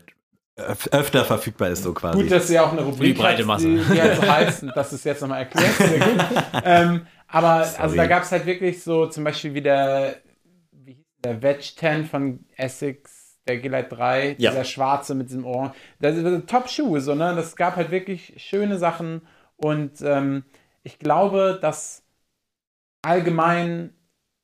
öfter 0.57 1.25
verfügbar 1.25 1.69
ist, 1.69 1.83
so 1.83 1.93
quasi. 1.93 2.21
Gut, 2.21 2.31
dass 2.31 2.47
sie 2.47 2.59
auch 2.59 2.71
eine 2.71 2.81
Rubrik 2.81 3.15
die 3.15 3.21
breite 3.21 3.39
hat, 3.41 3.47
Masse. 3.47 3.67
Die, 3.67 3.75
die 3.93 4.01
halt 4.01 4.15
so 4.15 4.27
heißt, 4.31 4.63
und 4.63 4.75
dass 4.75 4.91
es 4.91 5.03
jetzt 5.03 5.21
nochmal 5.21 5.45
gut. 5.47 5.61
ähm, 6.63 7.05
aber 7.27 7.51
also 7.55 7.77
Sorry. 7.79 7.97
da 7.97 8.05
gab 8.07 8.23
es 8.23 8.31
halt 8.31 8.45
wirklich 8.45 8.81
so 8.83 9.07
zum 9.07 9.23
Beispiel 9.25 9.53
wie 9.53 9.61
der, 9.61 10.17
wie 10.71 10.93
hieß 10.93 11.05
der 11.23 11.41
Veg 11.41 11.61
10 11.61 12.05
von 12.05 12.45
Essex, 12.55 13.37
der 13.47 13.57
Gillette 13.57 13.95
3, 13.95 14.35
Ja. 14.39 14.51
dieser 14.51 14.63
schwarze 14.63 15.13
mit 15.15 15.29
diesem 15.29 15.45
Ohr. 15.45 15.75
Das 15.99 16.15
ist 16.15 16.47
Top-Schuhe, 16.47 17.01
so, 17.01 17.15
ne? 17.15 17.35
Das 17.35 17.55
gab 17.55 17.75
halt 17.75 17.91
wirklich 17.91 18.33
schöne 18.37 18.77
Sachen 18.77 19.21
und 19.57 20.01
ähm, 20.01 20.45
ich 20.83 20.99
glaube, 20.99 21.59
dass 21.61 22.03
allgemein 23.01 23.93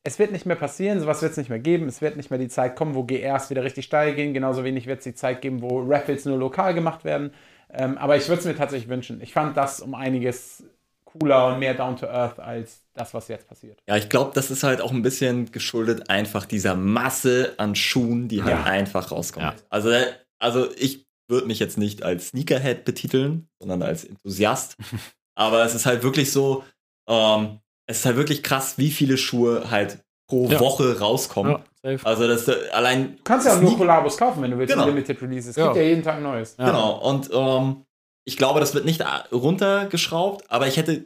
es 0.03 0.17
wird 0.19 0.31
nicht 0.31 0.45
mehr 0.45 0.55
passieren, 0.55 0.99
sowas 0.99 1.21
wird 1.21 1.31
es 1.31 1.37
nicht 1.37 1.49
mehr 1.49 1.59
geben. 1.59 1.87
Es 1.87 2.01
wird 2.01 2.17
nicht 2.17 2.29
mehr 2.31 2.39
die 2.39 2.47
Zeit 2.47 2.75
kommen, 2.75 2.95
wo 2.95 3.03
GRs 3.03 3.49
wieder 3.49 3.63
richtig 3.63 3.85
steil 3.85 4.15
gehen. 4.15 4.33
Genauso 4.33 4.63
wenig 4.63 4.87
wird 4.87 4.99
es 4.99 5.03
die 5.03 5.13
Zeit 5.13 5.41
geben, 5.41 5.61
wo 5.61 5.81
Raffles 5.81 6.25
nur 6.25 6.37
lokal 6.37 6.73
gemacht 6.73 7.03
werden. 7.03 7.33
Ähm, 7.71 7.97
aber 7.97 8.17
ich 8.17 8.27
würde 8.27 8.39
es 8.39 8.45
mir 8.45 8.55
tatsächlich 8.55 8.89
wünschen. 8.89 9.21
Ich 9.21 9.33
fand 9.33 9.55
das 9.55 9.79
um 9.79 9.93
einiges 9.93 10.63
cooler 11.05 11.47
und 11.47 11.59
mehr 11.59 11.73
down 11.73 11.97
to 11.97 12.07
earth 12.07 12.39
als 12.39 12.83
das, 12.93 13.13
was 13.13 13.27
jetzt 13.27 13.47
passiert. 13.47 13.79
Ja, 13.87 13.95
ich 13.97 14.09
glaube, 14.09 14.31
das 14.33 14.49
ist 14.49 14.63
halt 14.63 14.81
auch 14.81 14.91
ein 14.91 15.01
bisschen 15.01 15.51
geschuldet 15.51 16.09
einfach 16.09 16.45
dieser 16.45 16.75
Masse 16.75 17.53
an 17.57 17.75
Schuhen, 17.75 18.27
die 18.27 18.43
halt 18.43 18.51
Ja. 18.57 18.63
einfach 18.63 19.11
rauskommt. 19.11 19.45
Ja. 19.45 19.55
Also, 19.69 19.91
also 20.39 20.69
ich 20.77 21.05
würde 21.27 21.47
mich 21.47 21.59
jetzt 21.59 21.77
nicht 21.77 22.03
als 22.03 22.29
Sneakerhead 22.29 22.85
betiteln, 22.85 23.47
sondern 23.59 23.83
als 23.83 24.03
Enthusiast. 24.03 24.77
Aber 25.35 25.63
es 25.63 25.75
ist 25.75 25.85
halt 25.85 26.03
wirklich 26.03 26.31
so, 26.31 26.63
ähm, 27.07 27.59
es 27.87 27.99
ist 27.99 28.05
halt 28.05 28.15
wirklich 28.17 28.43
krass, 28.43 28.77
wie 28.77 28.91
viele 28.91 29.17
Schuhe 29.17 29.69
halt 29.71 29.99
pro 30.29 30.47
Ja. 30.49 30.59
Woche 30.59 30.99
rauskommen. 30.99 31.57
safe. 31.83 32.05
Also 32.05 32.27
das 32.27 32.47
äh, 32.47 32.69
allein. 32.71 33.17
Du 33.17 33.23
kannst 33.23 33.45
ja 33.47 33.55
auch 33.57 33.61
nur 33.61 33.77
Kollabos 33.77 34.17
kaufen, 34.17 34.41
wenn 34.41 34.51
du 34.51 34.57
willst. 34.57 34.73
Genau. 34.73 34.85
Limited 34.85 35.21
Releases. 35.21 35.51
Es 35.51 35.55
Ja. 35.57 35.65
gibt 35.65 35.77
ja 35.77 35.81
jeden 35.83 36.03
Tag 36.03 36.21
Neues. 36.21 36.55
Ja. 36.57 36.67
Genau. 36.67 36.97
Und 36.99 37.29
ähm, 37.33 37.85
ich 38.25 38.37
glaube, 38.37 38.59
das 38.59 38.73
wird 38.73 38.85
nicht 38.85 39.01
a- 39.05 39.25
runtergeschraubt, 39.31 40.49
aber 40.49 40.67
ich 40.67 40.77
hätte, 40.77 41.05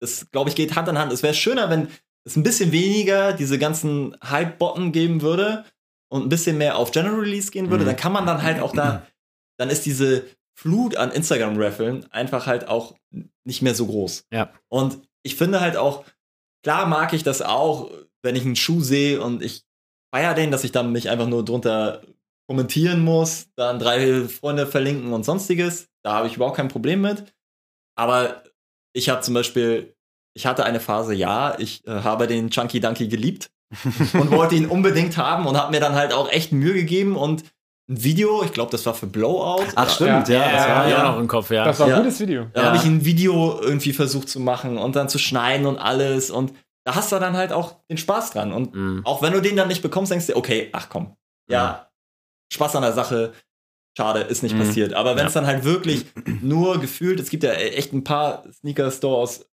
das 0.00 0.30
glaube 0.30 0.50
ich 0.50 0.56
geht 0.56 0.74
Hand 0.76 0.88
in 0.88 0.98
Hand. 0.98 1.12
Es 1.12 1.22
wäre 1.22 1.34
schöner, 1.34 1.70
wenn 1.70 1.88
es 2.24 2.36
ein 2.36 2.42
bisschen 2.42 2.72
weniger 2.72 3.32
diese 3.32 3.58
ganzen 3.58 4.16
Hype-Botten 4.22 4.92
geben 4.92 5.22
würde 5.22 5.64
und 6.10 6.22
ein 6.24 6.28
bisschen 6.28 6.58
mehr 6.58 6.76
auf 6.76 6.90
General 6.90 7.20
Release 7.20 7.50
gehen 7.50 7.70
würde, 7.70 7.84
Mhm. 7.84 7.88
dann 7.88 7.96
kann 7.96 8.12
man 8.12 8.26
dann 8.26 8.42
halt 8.42 8.60
auch 8.60 8.72
da, 8.72 9.06
dann 9.58 9.70
ist 9.70 9.86
diese 9.86 10.24
Flut 10.58 10.96
an 10.96 11.12
Instagram-Raffeln 11.12 12.06
einfach 12.10 12.46
halt 12.46 12.68
auch 12.68 12.94
nicht 13.44 13.62
mehr 13.62 13.74
so 13.74 13.86
groß. 13.86 14.24
Ja. 14.32 14.52
Und 14.68 14.98
ich 15.22 15.36
finde 15.36 15.60
halt 15.60 15.76
auch, 15.76 16.04
klar 16.62 16.86
mag 16.86 17.12
ich 17.12 17.22
das 17.22 17.42
auch, 17.42 17.90
wenn 18.22 18.36
ich 18.36 18.44
einen 18.44 18.56
Schuh 18.56 18.80
sehe 18.80 19.20
und 19.20 19.42
ich 19.42 19.64
feier 20.14 20.34
den, 20.34 20.50
dass 20.50 20.64
ich 20.64 20.72
dann 20.72 20.92
nicht 20.92 21.08
einfach 21.08 21.26
nur 21.26 21.44
drunter 21.44 22.02
kommentieren 22.48 23.04
muss, 23.04 23.48
dann 23.56 23.78
drei 23.78 24.24
Freunde 24.28 24.66
verlinken 24.66 25.12
und 25.12 25.24
sonstiges. 25.24 25.88
Da 26.04 26.14
habe 26.14 26.28
ich 26.28 26.36
überhaupt 26.36 26.56
kein 26.56 26.68
Problem 26.68 27.00
mit. 27.00 27.34
Aber 27.96 28.44
ich 28.94 29.08
habe 29.08 29.22
zum 29.22 29.34
Beispiel, 29.34 29.94
ich 30.34 30.46
hatte 30.46 30.64
eine 30.64 30.80
Phase, 30.80 31.14
ja, 31.14 31.58
ich 31.58 31.86
äh, 31.86 31.90
habe 31.90 32.26
den 32.26 32.50
Chunky 32.50 32.80
Dunky 32.80 33.08
geliebt 33.08 33.50
und 34.12 34.30
wollte 34.30 34.54
ihn 34.54 34.66
unbedingt 34.66 35.16
haben 35.16 35.46
und 35.46 35.56
habe 35.56 35.72
mir 35.72 35.80
dann 35.80 35.94
halt 35.94 36.12
auch 36.12 36.30
echt 36.30 36.52
Mühe 36.52 36.74
gegeben 36.74 37.16
und 37.16 37.44
ein 37.88 38.02
Video, 38.02 38.42
ich 38.42 38.52
glaube, 38.52 38.70
das 38.72 38.84
war 38.86 38.94
für 38.94 39.06
Blowout. 39.06 39.64
Ach, 39.76 39.88
stimmt, 39.94 40.28
Ja, 40.28 40.40
ja. 40.40 40.52
das 40.52 40.66
ja, 40.66 40.74
war, 40.76 40.88
ja, 40.88 40.96
ja. 40.98 41.10
noch 41.12 41.18
im 41.20 41.28
Kopf, 41.28 41.50
ja. 41.50 41.64
Das 41.64 41.78
war 41.78 41.86
ein 41.86 41.90
Ja. 41.90 41.98
gutes 41.98 42.18
Video. 42.20 42.46
Da 42.52 42.60
Ja. 42.62 42.66
habe 42.68 42.76
ich 42.78 42.84
ein 42.84 43.04
Video 43.04 43.60
irgendwie 43.60 43.92
versucht 43.92 44.28
zu 44.28 44.40
machen 44.40 44.76
und 44.78 44.96
dann 44.96 45.08
zu 45.08 45.18
schneiden 45.18 45.66
und 45.66 45.78
alles. 45.78 46.30
Und 46.30 46.52
da 46.84 46.94
hast 46.96 47.12
du 47.12 47.18
dann 47.18 47.36
halt 47.36 47.52
auch 47.52 47.76
den 47.88 47.96
Spaß 47.96 48.32
dran. 48.32 48.52
Und 48.52 48.74
Mhm. 48.74 49.02
auch 49.04 49.22
wenn 49.22 49.32
du 49.32 49.40
den 49.40 49.54
dann 49.56 49.68
nicht 49.68 49.82
bekommst, 49.82 50.10
denkst 50.10 50.26
du, 50.26 50.36
okay, 50.36 50.68
ach 50.72 50.88
komm, 50.88 51.16
ja, 51.48 51.88
Spaß 52.52 52.74
an 52.76 52.82
der 52.82 52.92
Sache, 52.92 53.32
schade, 53.96 54.20
ist 54.20 54.42
nicht 54.42 54.54
Mhm. 54.56 54.60
passiert. 54.60 54.92
Aber 54.94 55.16
wenn 55.16 55.26
es 55.26 55.34
Ja. 55.34 55.40
dann 55.42 55.48
halt 55.50 55.64
wirklich 55.64 56.06
nur 56.42 56.80
gefühlt, 56.80 57.20
es 57.20 57.30
gibt 57.30 57.44
ja 57.44 57.52
echt 57.52 57.92
ein 57.92 58.02
paar 58.04 58.44
Sneaker-Stores, 58.52 59.48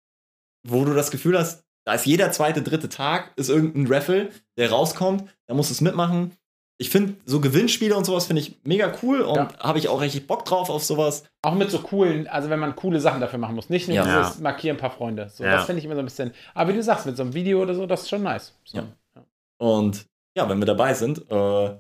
wo 0.67 0.85
du 0.85 0.95
das 0.95 1.11
Gefühl 1.11 1.39
hast, 1.39 1.65
da 1.87 1.95
ist 1.95 2.07
jeder 2.07 2.31
zweite, 2.33 2.63
dritte 2.63 2.89
Tag, 2.89 3.33
ist 3.37 3.51
irgendein 3.51 3.93
Raffle, 3.93 4.31
der 4.57 4.71
rauskommt, 4.71 5.25
da 5.49 5.55
musst 5.55 5.71
du 5.71 5.75
es 5.75 5.81
mitmachen. 5.81 6.33
Ich 6.79 6.91
finde 6.91 7.15
so 7.27 7.41
Gewinnspiele 7.41 7.97
und 7.97 8.05
sowas 8.05 8.27
finde 8.27 8.43
ich 8.43 8.57
mega 8.65 8.93
cool 9.03 9.21
und 9.21 9.37
Ja. 9.37 9.49
habe 9.61 9.79
ich 9.79 9.89
auch 9.89 10.01
richtig 10.01 10.27
Bock 10.27 10.45
drauf 10.45 10.69
auf 10.69 10.83
sowas. 10.83 11.23
Auch 11.43 11.55
mit 11.55 11.71
so 11.71 11.79
coolen, 11.79 12.27
also 12.27 12.51
wenn 12.51 12.59
man 12.59 12.75
coole 12.75 12.99
Sachen 12.99 13.21
dafür 13.21 13.39
machen 13.39 13.55
muss. 13.55 13.71
Nicht 13.71 13.87
nur 13.89 13.97
Ja. 13.99 14.05
dieses 14.23 14.41
markieren 14.41 14.77
ein 14.77 14.81
paar 14.81 14.91
Freunde. 14.91 15.29
So, 15.29 15.45
Ja. 15.45 15.53
Das 15.57 15.67
finde 15.67 15.79
ich 15.79 15.85
immer 15.85 15.95
so 15.95 16.01
ein 16.01 16.07
bisschen. 16.07 16.33
Aber 16.55 16.71
wie 16.73 16.77
du 16.77 16.83
sagst, 16.83 17.07
mit 17.07 17.17
so 17.17 17.23
einem 17.23 17.35
Video 17.35 17.63
oder 17.63 17.75
so, 17.75 17.87
das 17.87 18.03
ist 18.03 18.09
schon 18.09 18.23
nice. 18.25 18.59
So. 18.65 18.79
Ja. 18.79 18.85
Und 19.59 20.07
ja, 20.37 20.49
wenn 20.49 20.59
wir 20.59 20.67
dabei 20.67 20.95
sind, 20.95 21.31
äh, 21.31 21.77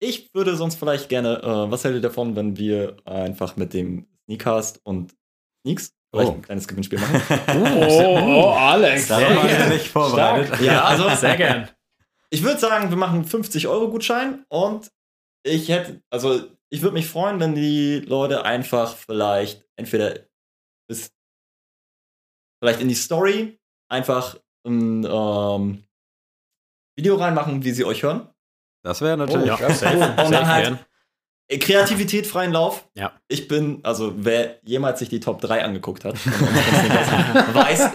ich 0.00 0.34
würde 0.34 0.56
sonst 0.56 0.76
vielleicht 0.76 1.08
gerne, 1.08 1.40
äh, 1.42 1.70
was 1.70 1.84
hält 1.84 1.94
ihr 1.94 2.00
davon, 2.00 2.34
wenn 2.34 2.56
wir 2.56 2.96
einfach 3.04 3.56
mit 3.56 3.72
dem 3.74 4.06
Sneakcast 4.24 4.80
und 4.84 5.14
Sneaks 5.64 5.92
vielleicht 6.12 6.30
Oh. 6.30 6.34
ein 6.34 6.42
kleines 6.42 6.66
Gewinnspiel 6.66 6.98
machen? 6.98 7.20
Oh, 7.48 8.18
oh, 8.46 8.48
Alex. 8.56 9.06
Da 9.08 9.20
war 9.20 9.44
ich 9.44 9.68
nicht 9.68 9.88
vorbereitet. 9.88 10.60
ja, 10.60 10.82
also 10.84 11.08
Sehr 11.10 11.36
gern. 11.36 11.68
Ich 12.32 12.42
würde 12.42 12.58
sagen, 12.58 12.90
wir 12.90 12.96
machen 12.96 13.24
50 13.24 13.66
Euro 13.68 13.90
Gutschein 13.90 14.44
und 14.48 14.90
ich 15.44 15.68
hätte, 15.68 16.02
also 16.10 16.42
ich 16.70 16.82
würde 16.82 16.94
mich 16.94 17.08
freuen, 17.08 17.40
wenn 17.40 17.54
die 17.54 18.00
Leute 18.00 18.44
einfach 18.44 18.96
vielleicht 18.96 19.66
entweder 19.76 20.20
bis 20.88 21.12
vielleicht 22.62 22.80
in 22.80 22.88
die 22.88 22.94
Story 22.94 23.58
einfach 23.88 24.38
ein 24.66 25.04
ähm, 25.04 25.84
Video 26.96 27.16
reinmachen, 27.16 27.64
wie 27.64 27.72
sie 27.72 27.84
euch 27.84 28.02
hören. 28.02 28.28
Das 28.84 29.00
wäre 29.00 29.16
natürlich. 29.16 29.46
Ja, 29.46 29.56
das 29.56 29.72
ist 29.72 29.80
safe. 29.80 30.22
Und 30.22 30.30
dann 30.30 30.46
halt-. 30.46 30.86
Äh, 31.48 31.58
Kreativität 31.58 32.26
freien 32.26 32.52
Lauf. 32.52 32.88
Ja. 32.94 33.12
Ich 33.28 33.48
bin, 33.48 33.80
also 33.82 34.12
wer 34.16 34.60
jemals 34.62 35.00
sich 35.00 35.08
die 35.08 35.20
Top 35.20 35.40
3 35.40 35.64
angeguckt 35.64 36.04
hat, 36.04 36.14
weiß, 37.54 37.90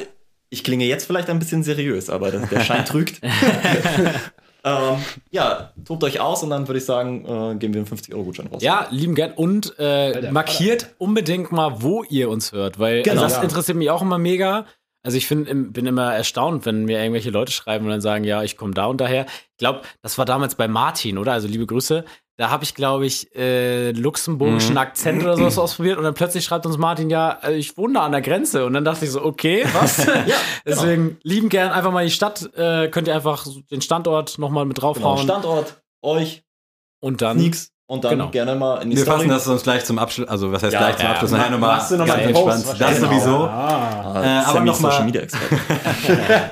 ich 0.56 0.64
klinge 0.64 0.86
jetzt 0.86 1.06
vielleicht 1.06 1.30
ein 1.30 1.38
bisschen 1.38 1.64
seriös, 1.64 2.10
aber 2.10 2.32
das, 2.32 2.48
der 2.50 2.62
Schein 2.62 2.86
trügt. 2.86 3.20
ähm, 4.64 4.98
ja, 5.32 5.74
tobt 5.84 6.04
euch 6.06 6.22
aus 6.22 6.44
und 6.44 6.50
dann 6.50 6.66
würde 6.68 6.78
ich 6.78 6.86
sagen, 6.86 7.26
äh, 7.26 7.56
geben 7.58 7.74
wir 7.74 7.82
einen 7.82 7.88
50-Euro-Gutschein 7.88 8.48
raus. 8.48 8.64
Ja, 8.64 8.88
lieben 8.90 9.16
gern. 9.16 9.34
Und 9.34 9.74
äh, 9.80 10.32
markiert 10.32 10.96
unbedingt 10.98 11.52
mal, 11.52 11.82
wo 11.82 12.04
ihr 12.04 12.30
uns 12.30 12.54
hört, 12.54 12.80
weil 12.80 13.02
Genau. 13.04 13.22
also 13.22 13.26
das 13.26 13.36
Ja. 13.36 13.44
interessiert 13.44 13.78
mich 13.78 13.90
auch 13.90 14.02
immer 14.02 14.18
mega. 14.18 14.66
Also 15.04 15.18
ich 15.18 15.28
find, 15.28 15.74
bin 15.74 15.86
immer 15.86 16.16
erstaunt, 16.16 16.66
wenn 16.66 16.86
mir 16.86 17.00
irgendwelche 17.00 17.30
Leute 17.32 17.52
schreiben 17.52 17.86
und 17.86 17.92
dann 17.92 18.02
sagen, 18.02 18.24
ja, 18.24 18.42
ich 18.42 18.56
komme 18.58 18.74
da 18.74 18.86
und 18.86 19.00
daher. 19.02 19.26
Ich 19.52 19.58
glaube, 19.58 19.82
das 20.02 20.18
war 20.18 20.26
damals 20.26 20.56
bei 20.56 20.68
Martin, 20.70 21.18
oder? 21.18 21.34
Also 21.34 21.48
liebe 21.50 21.68
Grüße. 21.68 22.06
Da 22.38 22.50
habe 22.50 22.66
ich, 22.66 22.76
glaube 22.76 23.06
ich, 23.06 23.34
äh, 23.36 23.92
luxemburgischen 23.92 24.72
Mhm. 24.72 24.78
Akzent 24.78 25.24
oder 25.24 25.38
sowas 25.38 25.58
ausprobiert 25.58 25.98
und 25.98 26.04
dann 26.04 26.14
plötzlich 26.14 26.44
schreibt 26.44 26.66
uns 26.66 26.78
Martin, 26.78 27.10
ja, 27.10 27.40
äh, 27.44 27.54
ich 27.56 27.78
wohne 27.78 27.94
da 27.94 28.02
an 28.02 28.12
der 28.12 28.22
Grenze. 28.22 28.66
Und 28.66 28.74
dann 28.74 28.84
dachte 28.84 29.06
ich 29.06 29.12
so, 29.12 29.24
okay, 29.24 29.66
was? 29.74 29.98
Ja, 30.06 30.14
genau. 30.14 30.36
Deswegen 30.66 31.18
lieben 31.24 31.48
gern 31.50 31.72
einfach 31.72 31.92
mal 31.92 32.04
die 32.04 32.12
Stadt, 32.12 32.50
äh, 32.58 32.90
könnt 32.90 33.08
ihr 33.08 33.16
einfach 33.16 33.46
so 33.46 33.62
den 33.72 33.82
Standort 33.82 34.38
nochmal 34.38 34.66
mit 34.66 34.76
Genau, 34.78 34.94
draufhauen. 34.94 35.20
Standort, 35.24 35.82
euch, 36.02 36.44
und 37.00 37.22
dann 37.22 37.40
Sneaks 37.40 37.72
und 37.88 38.04
dann 38.04 38.12
Genau. 38.12 38.30
gerne 38.32 38.56
mal 38.56 38.82
in 38.82 38.90
die 38.90 38.98
Wir 38.98 39.04
Story. 39.04 39.18
fassen 39.20 39.30
das 39.30 39.48
uns 39.48 39.64
gleich 39.64 39.86
zum 39.86 39.98
Abschluss, 40.00 40.28
also 40.28 40.52
was 40.52 40.62
heißt 40.64 40.74
Ja, 40.74 40.80
gleich 40.80 40.98
zum 40.98 41.06
ja, 41.06 41.12
Abschluss, 41.12 41.32
nachher 41.32 41.52
nochmal 41.52 41.78
ganz 41.78 41.92
entspannt. 41.92 42.66
Das 42.66 42.68
wahrscheinlich. 42.80 43.00
sowieso. 43.00 43.38
Ah. 43.46 44.12
Ah, 44.14 44.24
Äh, 44.24 44.28
aber 44.40 44.54
Sammy 44.54 44.66
noch 44.66 44.80
mal- 44.82 44.92
Social 44.92 45.06
Media 45.06 45.22
Experte. 45.22 45.56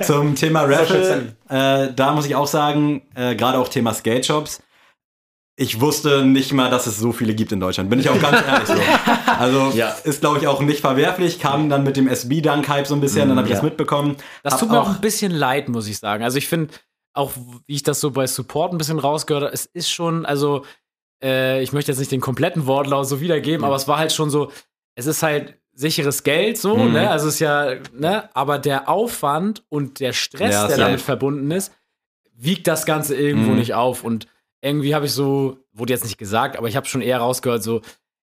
Zum 0.04 0.34
Thema 0.34 0.62
Raffle, 0.62 1.34
äh, 1.48 1.88
da 1.94 2.12
muss 2.12 2.24
ich 2.26 2.34
auch 2.36 2.46
sagen, 2.46 3.02
äh, 3.14 3.34
gerade 3.34 3.58
auch 3.58 3.68
Thema 3.68 3.92
Skate 3.92 4.24
Shops. 4.24 4.60
Ich 5.56 5.80
wusste 5.80 6.24
nicht 6.24 6.52
mal, 6.52 6.68
dass 6.68 6.86
es 6.88 6.98
so 6.98 7.12
viele 7.12 7.32
gibt 7.34 7.52
in 7.52 7.60
Deutschland. 7.60 7.88
Bin 7.88 8.00
ich 8.00 8.08
auch 8.08 8.20
ganz 8.20 8.44
ehrlich 8.46 8.66
so. 8.68 8.74
Also 9.38 9.70
Ja. 9.76 9.88
ist, 10.04 10.20
glaube 10.20 10.38
ich, 10.38 10.46
auch 10.48 10.60
nicht 10.60 10.80
verwerflich. 10.80 11.38
Kam 11.38 11.68
dann 11.70 11.84
mit 11.84 11.96
dem 11.96 12.08
SB-Dunk-Hype 12.08 12.86
so 12.86 12.94
ein 12.94 13.00
bisschen, 13.00 13.28
dann 13.28 13.38
habe 13.38 13.46
ich 13.46 13.52
ja. 13.52 13.56
das 13.58 13.64
mitbekommen. 13.64 14.16
Das 14.42 14.54
Hab 14.54 14.60
tut 14.60 14.70
mir 14.70 14.80
auch 14.80 14.88
ein 14.88 15.00
bisschen 15.00 15.30
leid, 15.32 15.68
muss 15.68 15.86
ich 15.86 15.98
sagen. 15.98 16.24
Also 16.24 16.38
ich 16.38 16.48
finde, 16.48 16.74
auch 17.12 17.32
wie 17.66 17.74
ich 17.76 17.82
das 17.84 18.00
so 18.00 18.10
bei 18.10 18.26
Support 18.26 18.72
ein 18.72 18.78
bisschen 18.78 18.98
rausgehört 18.98 19.44
habe, 19.44 19.54
es 19.54 19.66
ist 19.66 19.90
schon, 19.90 20.26
also 20.26 20.64
äh, 21.22 21.62
ich 21.62 21.72
möchte 21.72 21.92
jetzt 21.92 21.98
nicht 22.00 22.10
den 22.10 22.20
kompletten 22.20 22.66
Wortlaut 22.66 23.06
so 23.08 23.20
wiedergeben, 23.20 23.64
aber 23.64 23.76
es 23.76 23.86
war 23.86 23.98
halt 23.98 24.12
schon 24.12 24.30
so, 24.30 24.50
es 24.96 25.06
ist 25.06 25.22
halt 25.22 25.56
sicheres 25.72 26.24
Geld 26.24 26.58
so, 26.58 26.76
Mhm. 26.76 26.92
ne? 26.94 27.10
Also 27.10 27.28
es 27.28 27.34
ist 27.34 27.40
ja, 27.40 27.74
ne? 27.92 28.28
Aber 28.34 28.58
der 28.58 28.88
Aufwand 28.88 29.62
und 29.68 30.00
der 30.00 30.12
Stress, 30.12 30.52
Ja, 30.54 30.66
der 30.68 30.78
damit 30.78 31.00
verbunden 31.00 31.50
ist, 31.52 31.72
wiegt 32.36 32.66
das 32.66 32.86
Ganze 32.86 33.14
irgendwo 33.14 33.50
Mhm. 33.52 33.58
nicht 33.58 33.74
auf. 33.74 34.02
Und 34.02 34.26
irgendwie 34.64 34.94
habe 34.94 35.06
ich 35.06 35.12
so, 35.12 35.58
wurde 35.72 35.92
jetzt 35.92 36.04
nicht 36.04 36.18
gesagt, 36.18 36.56
aber 36.56 36.68
ich 36.68 36.76
habe 36.76 36.86
schon 36.86 37.02
eher 37.02 37.18
rausgehört, 37.18 37.62
so, 37.62 37.82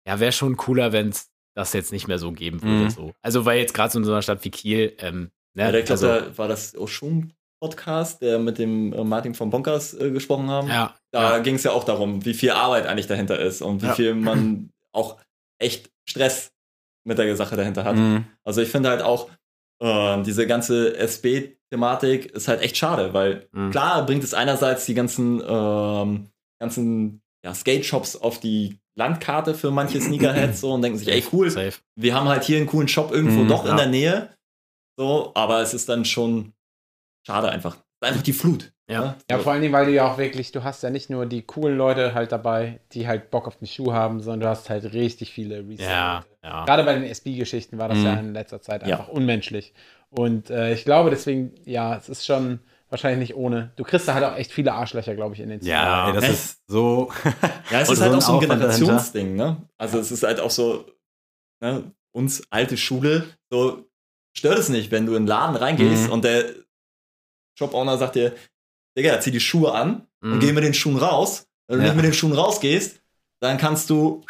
ja, 0.08 0.20
wäre 0.20 0.32
schon 0.32 0.56
cooler, 0.58 0.92
wenn 0.94 1.10
es 1.10 1.30
das 1.56 1.74
jetzt 1.74 1.92
nicht 1.92 2.08
mehr 2.08 2.18
so 2.20 2.32
geben 2.32 2.62
würde. 2.62 2.86
Mhm. 2.86 2.90
So. 2.90 3.12
Also 3.22 3.46
weil 3.46 3.60
jetzt 3.60 3.74
gerade 3.74 3.92
so 3.92 4.00
in 4.00 4.06
so 4.06 4.12
einer 4.12 4.22
Stadt 4.22 4.44
wie 4.46 4.50
Kiel, 4.52 4.96
ähm, 5.00 5.32
ne? 5.54 5.64
Ja, 5.66 5.72
glaube, 5.72 5.92
also, 5.92 6.08
da 6.08 6.38
war 6.38 6.48
das 6.48 6.76
Oshun-Podcast, 6.78 8.22
der 8.22 8.40
mit 8.40 8.58
dem 8.58 8.94
äh, 8.94 9.04
Martin 9.04 9.34
von 9.36 9.50
Bonkers 9.50 9.94
äh, 9.96 10.12
gesprochen 10.12 10.50
haben. 10.50 10.68
ja, 10.70 10.96
Da 11.12 11.38
ja. 11.38 11.40
ging 11.40 11.56
es 11.56 11.64
ja 11.64 11.72
auch 11.72 11.84
darum, 11.84 12.24
wie 12.26 12.34
viel 12.34 12.52
Arbeit 12.52 12.86
eigentlich 12.88 13.08
dahinter 13.08 13.40
ist 13.40 13.62
und 13.62 13.82
wie 13.82 13.88
Ja. 13.88 13.94
viel 13.96 14.16
man 14.16 14.70
auch 14.94 15.18
echt 15.60 15.92
Stress 16.08 16.52
mit 17.06 17.18
der 17.18 17.36
Sache 17.36 17.56
dahinter 17.56 17.84
hat. 17.84 17.96
Mhm. 17.96 18.26
Also 18.44 18.62
ich 18.62 18.70
finde 18.70 18.90
halt 18.90 19.02
auch, 19.02 19.30
äh, 19.82 20.22
diese 20.24 20.48
ganze 20.48 20.96
SB-Thematik 21.72 22.26
ist 22.28 22.48
halt 22.48 22.62
echt 22.62 22.78
schade, 22.78 23.14
weil 23.14 23.48
Mhm. 23.52 23.72
klar 23.72 24.06
bringt 24.06 24.24
es 24.24 24.34
einerseits 24.34 24.86
die 24.86 24.94
ganzen, 24.94 25.42
ähm, 25.48 26.30
ganzen 26.60 27.22
ja, 27.46 27.54
Skate-Shops 27.54 28.18
auf 28.18 28.40
die 28.40 28.80
Landkarte 28.96 29.54
für 29.54 29.72
manche 29.72 30.02
Sneakerheads 30.02 30.62
so 30.62 30.74
und 30.74 30.82
denken 30.82 30.98
sich, 30.98 31.08
ey 31.10 31.24
cool, 31.32 31.50
Safe. 31.50 31.74
wir 31.96 32.14
haben 32.14 32.28
halt 32.28 32.44
hier 32.44 32.58
einen 32.58 32.68
coolen 32.68 32.88
Shop 32.88 33.12
irgendwo 33.12 33.44
Mhm, 33.44 33.48
doch 33.48 33.64
in 33.64 33.72
ja. 33.72 33.78
der 33.78 33.88
Nähe. 33.88 34.30
So, 34.98 35.32
aber 35.36 35.62
es 35.62 35.74
ist 35.74 35.88
dann 35.88 36.04
schon 36.06 36.54
schade 37.26 37.50
einfach. 37.50 37.78
Einfach 38.02 38.22
die 38.24 38.34
Flut. 38.34 38.72
Ja. 38.90 39.02
ne? 39.02 39.16
Ja, 39.30 39.38
So. 39.38 39.44
vor 39.44 39.52
allen 39.54 39.62
Dingen, 39.62 39.74
weil 39.74 39.86
du 39.86 39.92
ja 39.94 40.12
auch 40.12 40.18
wirklich, 40.18 40.52
du 40.52 40.64
hast 40.64 40.82
ja 40.84 40.90
nicht 40.90 41.10
nur 41.10 41.26
die 41.28 41.44
coolen 41.44 41.78
Leute 41.78 42.14
halt 42.16 42.32
dabei, 42.32 42.80
die 42.94 43.08
halt 43.08 43.30
Bock 43.30 43.48
auf 43.48 43.58
den 43.58 43.68
Schuh 43.68 43.94
haben, 43.94 44.20
sondern 44.22 44.40
du 44.42 44.48
hast 44.50 44.70
halt 44.70 44.94
richtig 44.94 45.32
viele 45.32 45.60
Reseller. 45.60 45.90
Ja, 45.90 46.26
ja. 46.44 46.66
Gerade 46.66 46.84
bei 46.86 46.94
den 46.96 47.04
SB-Geschichten 47.04 47.78
war 47.78 47.88
das 47.88 48.00
Mhm. 48.00 48.06
ja 48.06 48.14
in 48.16 48.34
letzter 48.34 48.62
Zeit 48.62 48.86
Ja. 48.88 48.98
einfach 48.98 49.10
unmenschlich. 49.10 49.74
Und 50.10 50.50
äh, 50.50 50.74
ich 50.74 50.86
glaube 50.86 51.10
deswegen, 51.10 51.54
ja, 51.66 51.96
es 51.96 52.10
ist 52.10 52.26
schon 52.26 52.60
wahrscheinlich 52.90 53.30
nicht 53.30 53.38
ohne. 53.38 53.72
Du 53.76 53.84
kriegst 53.84 54.08
da 54.08 54.16
halt 54.16 54.26
auch 54.26 54.36
echt 54.36 54.52
viele 54.52 54.74
Arschlöcher, 54.74 55.16
glaube 55.16 55.36
ich, 55.36 55.42
in 55.42 55.50
den 55.50 55.62
Ja, 55.62 56.08
ey, 56.10 56.14
das 56.14 56.28
ist 56.30 56.62
so. 56.68 57.12
Ja, 57.70 57.82
es 57.82 57.90
Und 57.90 57.94
ist 57.96 58.02
halt 58.02 58.12
so 58.14 58.18
auch 58.18 58.22
so 58.22 58.34
ein. 58.34 58.40
Generationsding, 58.40 59.36
ne? 59.36 59.58
Also 59.78 60.00
es 60.00 60.12
ist 60.12 60.24
halt 60.24 60.40
auch 60.40 60.50
so, 60.50 60.86
ne, 61.62 61.92
uns 62.12 62.42
alte 62.50 62.78
Schule, 62.78 63.28
so 63.52 63.86
stört 64.36 64.58
es 64.58 64.70
nicht, 64.70 64.90
wenn 64.92 65.06
du 65.06 65.14
in 65.16 65.24
den 65.24 65.28
Laden 65.28 65.56
reingehst 65.56 66.08
Mhm. 66.08 66.12
und 66.14 66.24
der 66.26 66.46
Shop-Owner 67.58 67.98
sagt 67.98 68.16
dir, 68.16 68.34
Digga, 68.98 69.20
zieh 69.20 69.32
die 69.32 69.40
Schuhe 69.40 69.74
an 69.74 70.08
und 70.24 70.36
Mhm. 70.36 70.40
geh 70.40 70.52
mit 70.54 70.64
den 70.64 70.74
Schuhen 70.74 70.98
raus. 70.98 71.48
Wenn 71.68 71.78
du 71.80 71.84
Ja. 71.86 71.90
nicht 71.92 71.98
mit 71.98 72.06
den 72.06 72.14
Schuhen 72.14 72.34
rausgehst, 72.34 73.02
dann 73.42 73.58
kannst 73.58 73.90
du 73.90 74.26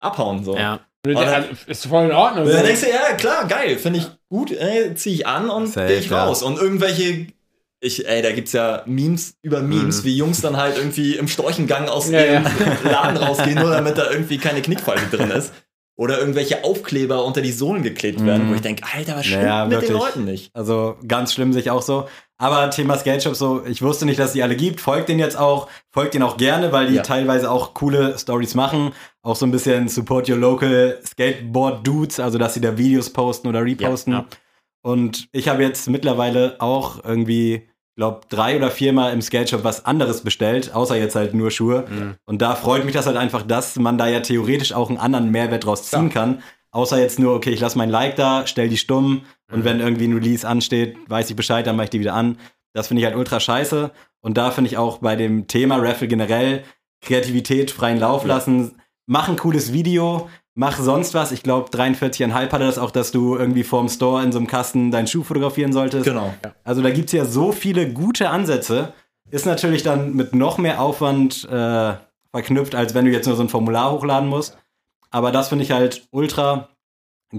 abhauen. 0.00 0.44
So. 0.44 0.56
Ja. 0.56 0.80
Also, 1.06 1.48
ist 1.66 1.86
voll 1.86 2.04
in 2.06 2.12
Ordnung. 2.12 2.48
Dann 2.48 2.64
denkst 2.64 2.80
du, 2.82 2.88
ja, 2.88 3.14
klar, 3.16 3.46
geil, 3.46 3.78
finde 3.78 3.98
ich 4.00 4.06
gut, 4.28 4.50
ey, 4.52 4.94
zieh 4.94 5.14
ich 5.14 5.26
an 5.26 5.50
und 5.50 5.72
gehe 5.74 5.98
ich 5.98 6.10
raus. 6.10 6.42
Und 6.42 6.58
irgendwelche, 6.58 7.26
ich, 7.80 8.08
ey, 8.08 8.22
da 8.22 8.32
gibt's 8.32 8.52
ja 8.52 8.82
Memes 8.86 9.34
über 9.42 9.60
Memes, 9.60 10.00
Mhm. 10.00 10.04
wie 10.04 10.16
Jungs 10.16 10.40
dann 10.40 10.56
halt 10.56 10.78
irgendwie 10.78 11.16
im 11.16 11.28
Storchengang 11.28 11.88
aus 11.88 12.08
Ja, 12.10 12.24
ihrem 12.24 12.44
ja. 12.44 12.90
Laden 12.90 13.16
rausgehen, 13.18 13.58
nur 13.60 13.70
damit 13.70 13.98
da 13.98 14.10
irgendwie 14.10 14.38
keine 14.38 14.62
Knickfalte 14.62 15.14
drin 15.14 15.30
ist. 15.30 15.52
Oder 15.96 16.18
irgendwelche 16.18 16.64
Aufkleber 16.64 17.24
unter 17.24 17.40
die 17.40 17.52
Sohlen 17.52 17.82
geklebt 17.82 18.24
werden, 18.24 18.46
Mhm. 18.46 18.50
wo 18.50 18.54
ich 18.54 18.60
denke, 18.62 18.82
Alter, 18.94 19.16
was 19.16 19.26
stimmt 19.26 19.42
Naja, 19.42 19.64
mit 19.64 19.72
den 19.74 19.80
wirklich. 19.82 19.98
Leuten 19.98 20.24
nicht? 20.24 20.50
Also 20.54 20.96
ganz 21.06 21.32
schlimm 21.32 21.52
sich 21.52 21.70
auch 21.70 21.82
so. 21.82 22.08
Aber 22.36 22.68
Thema 22.70 22.98
Skate 22.98 23.22
Shop 23.22 23.36
so, 23.36 23.64
ich 23.64 23.80
wusste 23.80 24.04
nicht, 24.06 24.18
dass 24.18 24.28
es 24.28 24.32
die 24.32 24.42
alle 24.42 24.56
gibt. 24.56 24.80
Folgt 24.80 25.08
den 25.08 25.20
jetzt 25.20 25.38
auch, 25.38 25.68
folgt 25.92 26.14
den 26.14 26.22
auch 26.24 26.36
gerne, 26.36 26.72
weil 26.72 26.88
die 26.88 26.94
Ja. 26.96 27.02
teilweise 27.02 27.48
auch 27.50 27.74
coole 27.74 28.18
Stories 28.18 28.56
machen. 28.56 28.92
Auch 29.22 29.36
so 29.36 29.46
ein 29.46 29.52
bisschen 29.52 29.86
Support 29.88 30.28
Your 30.28 30.36
Local 30.38 30.98
Skateboard 31.06 31.86
Dudes, 31.86 32.18
also 32.18 32.38
dass 32.38 32.54
sie 32.54 32.60
da 32.60 32.76
Videos 32.76 33.10
posten 33.10 33.46
oder 33.46 33.62
reposten. 33.64 34.12
Ja, 34.14 34.18
ja. 34.20 34.24
Und 34.82 35.28
ich 35.32 35.48
habe 35.48 35.62
jetzt 35.62 35.88
mittlerweile 35.88 36.56
auch 36.60 37.02
irgendwie, 37.04 37.68
glaube 37.96 38.22
drei 38.28 38.56
oder 38.56 38.70
viermal 38.70 39.12
im 39.12 39.22
Skate 39.22 39.50
Shop 39.50 39.64
was 39.64 39.84
anderes 39.84 40.22
bestellt, 40.22 40.74
außer 40.74 40.96
jetzt 40.96 41.14
halt 41.14 41.34
nur 41.34 41.50
Schuhe. 41.50 41.84
Mhm. 41.88 42.14
Und 42.24 42.42
da 42.42 42.54
freut 42.56 42.84
mich 42.84 42.94
das 42.94 43.06
halt 43.06 43.16
einfach, 43.16 43.42
dass 43.42 43.76
man 43.76 43.98
da 43.98 44.06
ja 44.08 44.20
theoretisch 44.20 44.72
auch 44.72 44.88
einen 44.88 44.98
anderen 44.98 45.30
Mehrwert 45.30 45.64
draus 45.64 45.90
ziehen 45.90 46.10
kann. 46.10 46.42
Außer 46.72 46.98
jetzt 47.00 47.20
nur, 47.20 47.34
okay, 47.34 47.50
ich 47.50 47.60
lasse 47.60 47.78
mein 47.78 47.90
Like 47.90 48.16
da, 48.16 48.46
stell 48.48 48.68
die 48.68 48.76
stumm 48.78 49.22
und 49.52 49.60
Mhm. 49.60 49.64
wenn 49.64 49.80
irgendwie 49.80 50.08
ein 50.08 50.14
Release 50.14 50.46
ansteht, 50.46 50.96
weiß 51.08 51.30
ich 51.30 51.36
Bescheid, 51.36 51.64
dann 51.66 51.76
mache 51.76 51.84
ich 51.84 51.90
die 51.90 52.00
wieder 52.00 52.14
an. 52.14 52.38
Das 52.72 52.88
finde 52.88 53.00
ich 53.00 53.06
halt 53.06 53.16
ultra 53.16 53.38
scheiße. 53.38 53.92
Und 54.20 54.36
da 54.36 54.50
finde 54.50 54.68
ich 54.70 54.76
auch 54.76 54.98
bei 54.98 55.14
dem 55.14 55.46
Thema 55.46 55.76
Raffle 55.76 56.08
generell 56.08 56.64
Kreativität 57.00 57.70
freien 57.70 58.00
Lauf 58.00 58.24
lassen. 58.24 58.80
Mach 59.06 59.28
ein 59.28 59.36
cooles 59.36 59.72
Video, 59.72 60.28
mach 60.54 60.78
sonst 60.78 61.14
was. 61.14 61.32
Ich 61.32 61.42
glaube, 61.42 61.70
43,5 61.70 62.32
hatte 62.32 62.58
das 62.64 62.78
auch, 62.78 62.90
dass 62.90 63.10
du 63.10 63.36
irgendwie 63.36 63.64
vorm 63.64 63.88
Store 63.88 64.22
in 64.22 64.32
so 64.32 64.38
einem 64.38 64.46
Kasten 64.46 64.90
deinen 64.90 65.06
Schuh 65.06 65.22
fotografieren 65.22 65.72
solltest. 65.72 66.04
Genau. 66.04 66.32
Also 66.62 66.82
da 66.82 66.90
gibt's 66.90 67.12
ja 67.12 67.24
so 67.24 67.52
viele 67.52 67.92
gute 67.92 68.30
Ansätze. 68.30 68.92
Ist 69.30 69.46
natürlich 69.46 69.82
dann 69.82 70.14
mit 70.14 70.34
noch 70.34 70.58
mehr 70.58 70.80
Aufwand 70.80 71.44
äh, 71.44 71.94
verknüpft, 72.30 72.74
als 72.74 72.94
wenn 72.94 73.04
du 73.04 73.10
jetzt 73.10 73.26
nur 73.26 73.36
so 73.36 73.42
ein 73.42 73.48
Formular 73.48 73.92
hochladen 73.92 74.28
musst. 74.28 74.56
Aber 75.10 75.32
das 75.32 75.48
finde 75.48 75.64
ich 75.64 75.70
halt 75.70 76.08
ultra 76.10 76.68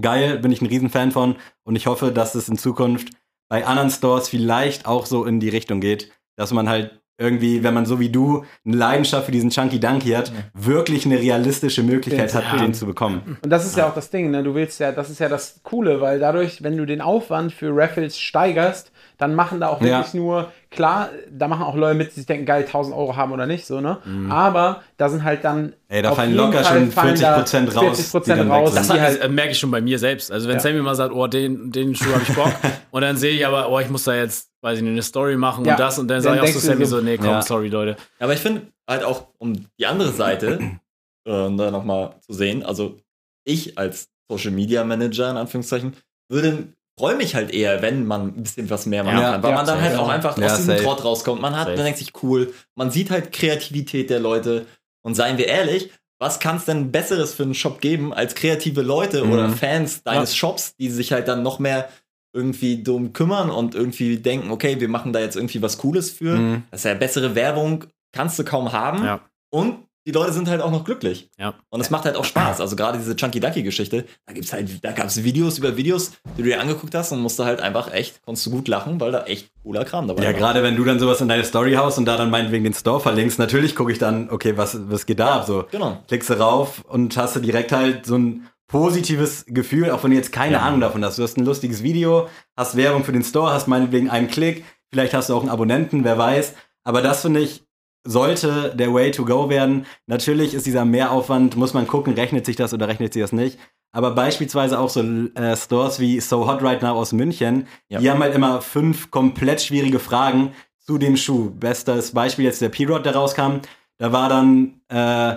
geil, 0.00 0.38
bin 0.38 0.52
ich 0.52 0.60
ein 0.60 0.66
Riesenfan 0.66 1.12
von. 1.12 1.36
Und 1.64 1.76
ich 1.76 1.86
hoffe, 1.86 2.12
dass 2.12 2.34
es 2.34 2.48
in 2.48 2.58
Zukunft 2.58 3.10
bei 3.48 3.66
anderen 3.66 3.90
Stores 3.90 4.28
vielleicht 4.28 4.86
auch 4.86 5.06
so 5.06 5.24
in 5.24 5.40
die 5.40 5.48
Richtung 5.48 5.80
geht, 5.80 6.10
dass 6.36 6.52
man 6.52 6.68
halt 6.68 7.00
irgendwie, 7.18 7.62
wenn 7.62 7.72
man 7.74 7.86
so 7.86 7.98
wie 8.00 8.10
du 8.10 8.44
eine 8.66 8.76
Leidenschaft 8.76 9.26
für 9.26 9.32
diesen 9.32 9.50
Chunky 9.50 9.80
Dunky 9.80 10.10
hat, 10.10 10.32
wirklich 10.54 11.06
eine 11.06 11.18
realistische 11.18 11.82
Möglichkeit 11.82 12.34
hat, 12.34 12.44
Ja. 12.52 12.58
den 12.58 12.74
zu 12.74 12.86
bekommen. 12.86 13.38
Und 13.42 13.50
das 13.50 13.64
ist 13.64 13.76
ja 13.76 13.88
auch 13.88 13.94
das 13.94 14.10
Ding, 14.10 14.30
ne? 14.30 14.42
Du 14.42 14.54
willst 14.54 14.80
ja, 14.80 14.92
das 14.92 15.08
ist 15.10 15.18
ja 15.20 15.28
das 15.28 15.60
Coole, 15.62 16.00
weil 16.00 16.18
dadurch, 16.18 16.62
wenn 16.62 16.76
du 16.76 16.84
den 16.84 17.00
Aufwand 17.00 17.52
für 17.52 17.70
Raffles 17.74 18.18
steigerst, 18.18 18.92
dann 19.18 19.34
machen 19.34 19.60
da 19.60 19.68
auch 19.68 19.80
Ja. 19.80 19.98
wirklich 19.98 20.12
nur, 20.12 20.52
klar, 20.70 21.08
da 21.30 21.48
machen 21.48 21.62
auch 21.62 21.74
Leute 21.74 21.94
mit, 21.96 22.10
die 22.10 22.16
sich 22.16 22.26
denken, 22.26 22.44
geil, 22.44 22.64
1000 22.66 22.94
Euro 22.94 23.16
haben 23.16 23.32
oder 23.32 23.46
nicht, 23.46 23.66
so, 23.66 23.80
ne? 23.80 23.96
Aber 24.28 24.82
da 24.98 25.08
sind 25.08 25.24
halt 25.24 25.42
dann. 25.42 25.62
Mhm. 25.68 25.72
Ey, 25.88 26.02
da 26.02 26.10
auf 26.10 26.16
fallen 26.16 26.30
jeden 26.32 26.42
locker 26.44 26.64
Fall 26.64 26.80
schon 26.80 26.92
fallen 26.92 27.18
da 27.20 27.38
40% 27.38 27.74
raus, 27.76 28.12
40% 28.14 28.24
die 28.24 28.28
dann 28.30 28.38
weg 28.40 28.48
raus. 28.50 28.74
Das 28.74 28.90
halt, 28.90 29.22
äh, 29.22 29.28
merke 29.30 29.52
ich 29.52 29.58
schon 29.58 29.70
bei 29.70 29.80
mir 29.80 29.98
selbst. 29.98 30.30
Also 30.30 30.48
wenn 30.48 30.56
Ja. 30.56 30.60
Sammy 30.60 30.82
mal 30.82 30.94
sagt, 30.94 31.14
oh, 31.14 31.26
den, 31.28 31.70
den 31.72 31.94
Schuh 31.94 32.12
habe 32.12 32.22
ich 32.28 32.34
Bock, 32.34 32.52
und 32.90 33.00
dann 33.00 33.16
sehe 33.16 33.32
ich 33.32 33.46
aber, 33.46 33.70
oh, 33.70 33.78
ich 33.80 33.88
muss 33.88 34.04
da 34.04 34.14
jetzt, 34.14 34.50
weiß 34.66 34.78
ich 34.78 34.82
nicht, 34.82 34.90
eine 34.92 35.02
Story 35.02 35.36
machen 35.36 35.64
Ja. 35.64 35.74
und 35.74 35.80
das, 35.80 35.98
und 35.98 36.08
dann 36.08 36.16
Dann 36.16 36.22
sage 36.22 36.36
ich 36.36 36.42
auch 36.56 36.60
so 36.60 36.66
Sammy 36.66 36.84
so, 36.86 36.98
so, 36.98 37.02
nee, 37.04 37.16
komm, 37.16 37.26
ja. 37.26 37.42
sorry, 37.42 37.68
Leute. 37.68 37.96
Aber 38.18 38.32
ich 38.34 38.40
finde 38.40 38.62
halt 38.88 39.04
auch, 39.04 39.28
um 39.38 39.54
die 39.78 39.86
andere 39.86 40.10
Seite 40.12 40.58
äh, 41.24 41.56
da 41.56 41.70
nochmal 41.70 42.16
zu 42.26 42.32
sehen, 42.32 42.64
also 42.64 42.98
ich 43.44 43.78
als 43.78 44.08
Social 44.28 44.50
Media 44.50 44.82
Manager 44.82 45.30
in 45.30 45.36
Anführungszeichen 45.36 45.94
würde 46.28 46.68
freue 46.98 47.14
mich 47.14 47.34
halt 47.34 47.52
eher, 47.52 47.80
wenn 47.82 48.06
man 48.06 48.28
ein 48.28 48.42
bisschen 48.42 48.68
was 48.70 48.86
mehr 48.86 49.04
machen 49.04 49.18
Ja. 49.20 49.32
kann, 49.32 49.42
weil 49.42 49.50
Ja, 49.50 49.56
man 49.56 49.66
dann 49.66 49.80
halt 49.80 49.96
auch 49.98 50.08
einfach 50.08 50.36
Ja, 50.38 50.46
aus 50.46 50.56
diesem 50.56 50.72
safe. 50.74 50.82
Trott 50.84 51.04
rauskommt. 51.04 51.40
Man 51.40 51.54
hat, 51.54 51.66
Safe. 51.66 51.76
man 51.76 51.84
denkt 51.84 51.98
sich 52.00 52.12
cool, 52.22 52.52
man 52.74 52.90
sieht 52.90 53.10
halt 53.10 53.32
Kreativität 53.32 54.10
der 54.10 54.18
Leute 54.18 54.66
und 55.04 55.14
seien 55.14 55.38
wir 55.38 55.46
ehrlich, 55.46 55.90
was 56.18 56.40
kann 56.40 56.56
es 56.56 56.64
denn 56.64 56.90
Besseres 56.90 57.34
für 57.34 57.42
einen 57.44 57.54
Shop 57.54 57.80
geben 57.82 58.12
als 58.14 58.34
kreative 58.34 58.80
Leute 58.82 59.24
Mhm. 59.24 59.32
oder 59.32 59.48
Fans 59.50 60.02
deines 60.02 60.34
Shops, 60.34 60.74
die 60.76 60.88
sich 60.90 61.12
halt 61.12 61.28
dann 61.28 61.42
noch 61.42 61.58
mehr 61.58 61.88
irgendwie 62.36 62.82
drum 62.82 63.12
kümmern 63.12 63.50
und 63.50 63.74
irgendwie 63.74 64.18
denken, 64.18 64.50
okay, 64.50 64.78
wir 64.78 64.88
machen 64.88 65.12
da 65.12 65.20
jetzt 65.20 65.34
irgendwie 65.36 65.62
was 65.62 65.78
Cooles 65.78 66.10
für. 66.10 66.36
Mhm. 66.36 66.62
Das 66.70 66.80
ist 66.80 66.84
ja 66.84 66.94
bessere 66.94 67.34
Werbung, 67.34 67.84
kannst 68.12 68.38
du 68.38 68.44
kaum 68.44 68.72
haben. 68.72 69.04
Ja. 69.04 69.20
Und 69.50 69.78
die 70.06 70.12
Leute 70.12 70.32
sind 70.32 70.48
halt 70.48 70.60
auch 70.62 70.70
noch 70.70 70.84
glücklich. 70.84 71.30
Ja. 71.36 71.54
Und 71.68 71.80
es 71.80 71.90
macht 71.90 72.04
halt 72.04 72.14
auch 72.14 72.24
Spaß. 72.24 72.60
Also 72.60 72.76
gerade 72.76 72.96
diese 72.96 73.16
Chunky 73.16 73.40
Ducky 73.40 73.64
Geschichte, 73.64 74.04
da 74.24 74.34
gibt's 74.34 74.52
halt, 74.52 74.84
da 74.84 74.92
gab's 74.92 75.24
Videos 75.24 75.58
über 75.58 75.76
Videos, 75.76 76.12
die 76.38 76.42
du 76.42 76.48
dir 76.48 76.60
angeguckt 76.60 76.94
hast 76.94 77.10
und 77.10 77.18
musste 77.18 77.44
halt 77.44 77.60
einfach 77.60 77.92
echt, 77.92 78.22
konntest 78.24 78.46
du 78.46 78.52
gut 78.52 78.68
lachen, 78.68 79.00
weil 79.00 79.10
da 79.10 79.24
echt 79.24 79.50
cooler 79.64 79.84
Kram 79.84 80.06
dabei 80.06 80.22
Ja, 80.22 80.28
war. 80.28 80.34
gerade 80.38 80.62
wenn 80.62 80.76
du 80.76 80.84
dann 80.84 81.00
sowas 81.00 81.20
in 81.20 81.26
deine 81.26 81.42
Story 81.42 81.72
haust 81.74 81.98
und 81.98 82.04
da 82.04 82.16
dann 82.16 82.30
meinetwegen 82.30 82.62
den 82.62 82.74
Store 82.74 83.00
verlinkst, 83.00 83.40
natürlich 83.40 83.74
gucke 83.74 83.90
ich 83.90 83.98
dann, 83.98 84.30
okay, 84.30 84.56
was, 84.56 84.78
was 84.88 85.06
geht 85.06 85.18
da 85.18 85.38
ab? 85.40 85.44
So, 85.44 85.64
Genau. 85.72 85.98
klickst 86.06 86.30
du 86.30 86.34
rauf 86.34 86.84
und 86.86 87.16
hast 87.16 87.34
du 87.34 87.40
direkt 87.40 87.72
halt 87.72 88.06
so 88.06 88.16
ein 88.16 88.46
positives 88.68 89.44
Gefühl, 89.46 89.90
auch 89.90 90.02
wenn 90.04 90.10
du 90.10 90.16
jetzt 90.16 90.32
keine 90.32 90.60
Ahnung 90.62 90.80
davon 90.80 91.04
hast. 91.04 91.18
Du 91.18 91.22
hast 91.22 91.36
ein 91.36 91.44
lustiges 91.44 91.82
Video, 91.82 92.28
hast 92.56 92.76
Werbung 92.76 93.04
für 93.04 93.12
den 93.12 93.22
Store, 93.24 93.52
hast 93.52 93.68
meinetwegen 93.68 94.10
einen 94.10 94.28
Klick, 94.28 94.64
vielleicht 94.90 95.14
hast 95.14 95.28
du 95.28 95.34
auch 95.34 95.40
einen 95.40 95.50
Abonnenten, 95.50 96.04
wer 96.04 96.18
weiß. 96.18 96.54
Aber 96.84 97.02
das 97.02 97.22
finde 97.22 97.40
ich, 97.40 97.64
sollte 98.04 98.72
der 98.76 98.92
Way 98.94 99.10
to 99.10 99.24
go 99.24 99.48
werden. 99.50 99.86
Natürlich 100.06 100.54
ist 100.54 100.66
dieser 100.66 100.84
Mehraufwand, 100.84 101.56
muss 101.56 101.74
man 101.74 101.86
gucken, 101.86 102.14
rechnet 102.14 102.46
sich 102.46 102.56
das 102.56 102.72
oder 102.72 102.86
rechnet 102.88 103.12
sich 103.12 103.22
das 103.22 103.32
nicht. 103.32 103.58
Aber 103.92 104.12
beispielsweise 104.12 104.78
auch 104.78 104.90
so 104.90 105.00
äh, 105.02 105.56
Stores 105.56 105.98
wie 106.00 106.20
So 106.20 106.46
Hot 106.48 106.62
Right 106.62 106.82
Now 106.82 106.90
aus 106.92 107.12
München, 107.12 107.66
Ja. 107.88 107.98
die 107.98 108.10
haben 108.10 108.22
halt 108.22 108.34
immer 108.34 108.60
fünf 108.60 109.10
komplett 109.10 109.62
schwierige 109.62 109.98
Fragen 109.98 110.52
zu 110.78 110.98
dem 110.98 111.16
Schuh. 111.16 111.50
Bestes 111.50 112.12
Beispiel 112.12 112.44
jetzt 112.44 112.60
der 112.60 112.68
P-Rod, 112.68 113.04
der 113.06 113.14
rauskam. 113.16 113.60
Da 113.98 114.12
war 114.12 114.28
dann 114.28 114.80
äh, 114.88 115.36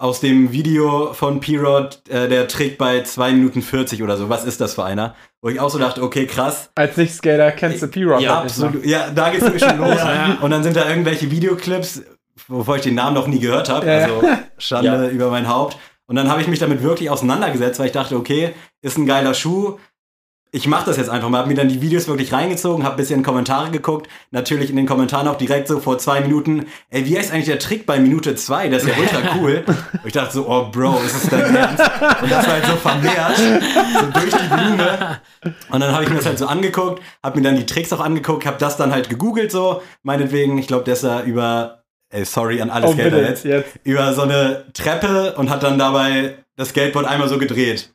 aus 0.00 0.20
dem 0.20 0.52
Video 0.52 1.12
von 1.12 1.40
P-Rod 1.40 2.02
äh, 2.08 2.28
der 2.28 2.46
Trick 2.46 2.78
bei 2.78 3.02
2 3.02 3.32
Minuten 3.32 3.62
40 3.62 4.02
oder 4.02 4.16
so. 4.16 4.28
Was 4.28 4.44
ist 4.44 4.60
das 4.60 4.74
für 4.74 4.84
einer? 4.84 5.14
Wo 5.42 5.48
ich 5.48 5.58
auch 5.58 5.70
so 5.70 5.78
dachte, 5.78 6.02
okay, 6.02 6.26
krass. 6.26 6.70
als 6.76 6.96
Nicht-Skater 6.96 7.50
kennst 7.52 7.82
du 7.82 7.88
P-Rock 7.88 8.20
Ja, 8.20 8.36
halt 8.36 8.44
nicht, 8.44 8.58
ne? 8.58 8.66
Absolut. 8.66 8.86
Ja, 8.86 9.10
da 9.10 9.30
geht's 9.30 9.42
nämlich 9.44 9.62
schon 9.62 9.78
los. 9.78 9.98
Und 10.40 10.50
dann 10.50 10.62
sind 10.62 10.76
da 10.76 10.88
irgendwelche 10.88 11.30
Videoclips, 11.32 12.02
wovor 12.46 12.76
ich 12.76 12.82
den 12.82 12.94
Namen 12.94 13.14
noch 13.14 13.26
nie 13.26 13.40
gehört 13.40 13.68
habe. 13.68 13.86
Ja, 13.86 13.92
ja. 13.98 14.04
Also 14.04 14.22
Schande 14.58 14.86
Ja. 14.88 15.08
über 15.08 15.30
mein 15.30 15.48
Haupt. 15.48 15.76
Und 16.06 16.14
dann 16.16 16.30
habe 16.30 16.40
ich 16.40 16.46
mich 16.48 16.58
damit 16.60 16.82
wirklich 16.82 17.10
auseinandergesetzt, 17.10 17.78
weil 17.80 17.86
ich 17.86 17.92
dachte, 17.92 18.16
okay, 18.16 18.54
ist 18.80 18.96
ein 18.98 19.04
geiler 19.06 19.34
Schuh. 19.34 19.78
Ich 20.50 20.66
mache 20.66 20.86
das 20.86 20.96
jetzt 20.96 21.10
einfach 21.10 21.28
mal. 21.28 21.38
Habe 21.40 21.48
mir 21.48 21.54
dann 21.54 21.68
die 21.68 21.82
Videos 21.82 22.08
wirklich 22.08 22.32
reingezogen, 22.32 22.82
habe 22.84 22.94
ein 22.94 22.96
bisschen 22.96 23.22
Kommentare 23.22 23.70
geguckt. 23.70 24.08
Natürlich 24.30 24.70
in 24.70 24.76
den 24.76 24.86
Kommentaren 24.86 25.28
auch 25.28 25.36
direkt 25.36 25.68
so 25.68 25.78
vor 25.78 25.98
zwei 25.98 26.22
Minuten. 26.22 26.66
Ey, 26.88 27.04
wie 27.04 27.18
heißt 27.18 27.32
eigentlich 27.32 27.46
der 27.46 27.58
Trick 27.58 27.84
bei 27.84 27.98
Minute 28.00 28.34
zwei? 28.34 28.68
Das 28.68 28.82
ist 28.84 28.88
ja 28.88 28.94
ultra 28.98 29.36
cool. 29.38 29.62
Und 29.66 30.06
ich 30.06 30.12
dachte 30.14 30.32
so, 30.32 30.48
oh 30.48 30.68
Bro, 30.70 31.00
ist 31.04 31.24
es 31.24 31.28
dein 31.28 31.54
Ernst? 31.54 31.82
Und 32.22 32.30
das 32.30 32.46
war 32.46 32.52
halt 32.54 32.64
so 32.66 32.76
vermehrt, 32.76 33.36
so 33.36 34.20
durch 34.20 34.30
die 34.34 34.48
Blume. 34.48 35.20
Und 35.70 35.80
dann 35.80 35.92
habe 35.92 36.04
ich 36.04 36.08
mir 36.10 36.16
das 36.16 36.26
halt 36.26 36.38
so 36.38 36.46
angeguckt, 36.46 37.02
habe 37.22 37.36
mir 37.38 37.44
dann 37.44 37.56
die 37.56 37.66
Tricks 37.66 37.92
auch 37.92 38.00
angeguckt, 38.00 38.46
habe 38.46 38.56
das 38.58 38.78
dann 38.78 38.90
halt 38.92 39.10
gegoogelt 39.10 39.52
so. 39.52 39.82
Meinetwegen, 40.02 40.56
ich 40.56 40.66
glaube, 40.66 40.84
der 40.84 40.94
ist 40.94 41.04
da 41.04 41.22
über, 41.24 41.82
ey, 42.08 42.24
sorry 42.24 42.62
an 42.62 42.70
alle 42.70 42.86
Oh, 42.86 42.94
bitte, 42.94 43.18
jetzt, 43.18 43.44
jetzt. 43.44 43.68
über 43.84 44.14
so 44.14 44.22
eine 44.22 44.64
Treppe 44.72 45.34
und 45.36 45.50
hat 45.50 45.62
dann 45.62 45.78
dabei 45.78 46.36
das 46.56 46.70
Skateboard 46.70 47.06
einmal 47.06 47.28
so 47.28 47.36
gedreht. 47.38 47.92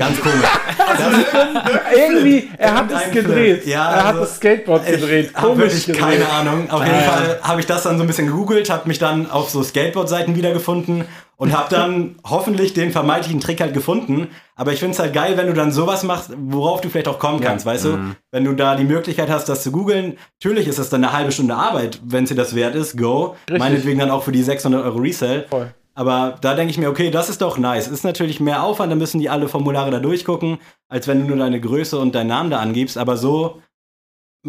Ganz 0.00 0.18
komisch. 0.18 0.34
Irgendwie, 1.94 2.48
er 2.56 2.74
hat 2.74 2.90
es 2.90 3.10
gedreht. 3.12 3.66
Ja, 3.66 3.90
er 3.90 3.98
hat 3.98 4.06
also, 4.06 4.20
das 4.20 4.36
Skateboard 4.36 4.86
gedreht. 4.86 5.34
Komisch 5.34 5.84
gedreht. 5.84 6.02
keine 6.02 6.26
Ahnung. 6.26 6.70
Auf 6.70 6.82
jeden 6.82 6.94
Ja. 6.94 7.02
Fall 7.02 7.40
habe 7.42 7.60
ich 7.60 7.66
das 7.66 7.82
dann 7.82 7.98
so 7.98 8.04
ein 8.04 8.06
bisschen 8.06 8.26
gegoogelt, 8.26 8.70
habe 8.70 8.88
mich 8.88 8.98
dann 8.98 9.30
auf 9.30 9.50
so 9.50 9.62
Skateboard-Seiten 9.62 10.34
wiedergefunden 10.36 11.04
und 11.36 11.54
habe 11.56 11.68
dann 11.68 12.16
hoffentlich 12.24 12.72
den 12.72 12.92
vermeintlichen 12.92 13.40
Trick 13.40 13.60
halt 13.60 13.74
gefunden. 13.74 14.28
Aber 14.56 14.72
ich 14.72 14.78
finde 14.80 14.94
es 14.94 14.98
halt 14.98 15.12
geil, 15.12 15.36
wenn 15.36 15.48
du 15.48 15.52
dann 15.52 15.70
sowas 15.70 16.02
machst, 16.02 16.30
worauf 16.34 16.80
du 16.80 16.88
vielleicht 16.88 17.08
auch 17.08 17.18
kommen 17.18 17.40
kannst, 17.40 17.66
weißt 17.66 17.84
du? 17.84 17.98
Wenn 18.30 18.44
du 18.44 18.54
da 18.54 18.76
die 18.76 18.84
Möglichkeit 18.84 19.28
hast, 19.28 19.50
das 19.50 19.62
zu 19.62 19.70
googeln. 19.70 20.16
Natürlich 20.42 20.66
ist 20.66 20.78
das 20.78 20.88
dann 20.88 21.04
eine 21.04 21.12
halbe 21.12 21.30
Stunde 21.32 21.54
Arbeit, 21.54 22.00
wenn 22.04 22.24
es 22.24 22.30
dir 22.30 22.36
das 22.36 22.54
wert 22.54 22.74
ist. 22.74 22.96
Go. 22.96 23.36
Richtig. 23.48 23.58
Meinetwegen 23.58 23.98
dann 23.98 24.10
auch 24.10 24.22
für 24.22 24.32
die 24.32 24.42
600 24.42 24.82
Euro 24.82 24.98
Resell. 24.98 25.46
Voll. 25.50 25.74
Aber 25.94 26.38
da 26.40 26.54
denke 26.54 26.70
ich 26.70 26.78
mir, 26.78 26.88
okay, 26.88 27.10
das 27.10 27.28
ist 27.28 27.42
doch 27.42 27.58
nice. 27.58 27.88
Ist 27.88 28.04
natürlich 28.04 28.40
mehr 28.40 28.62
Aufwand, 28.62 28.90
da 28.92 28.96
müssen 28.96 29.18
die 29.20 29.28
alle 29.28 29.48
Formulare 29.48 29.90
da 29.90 29.98
durchgucken, 29.98 30.58
als 30.88 31.06
wenn 31.08 31.20
du 31.20 31.26
nur 31.26 31.36
deine 31.36 31.60
Größe 31.60 31.98
und 31.98 32.14
deinen 32.14 32.28
Namen 32.28 32.50
da 32.50 32.58
angibst. 32.60 32.96
Aber 32.96 33.16
so 33.16 33.60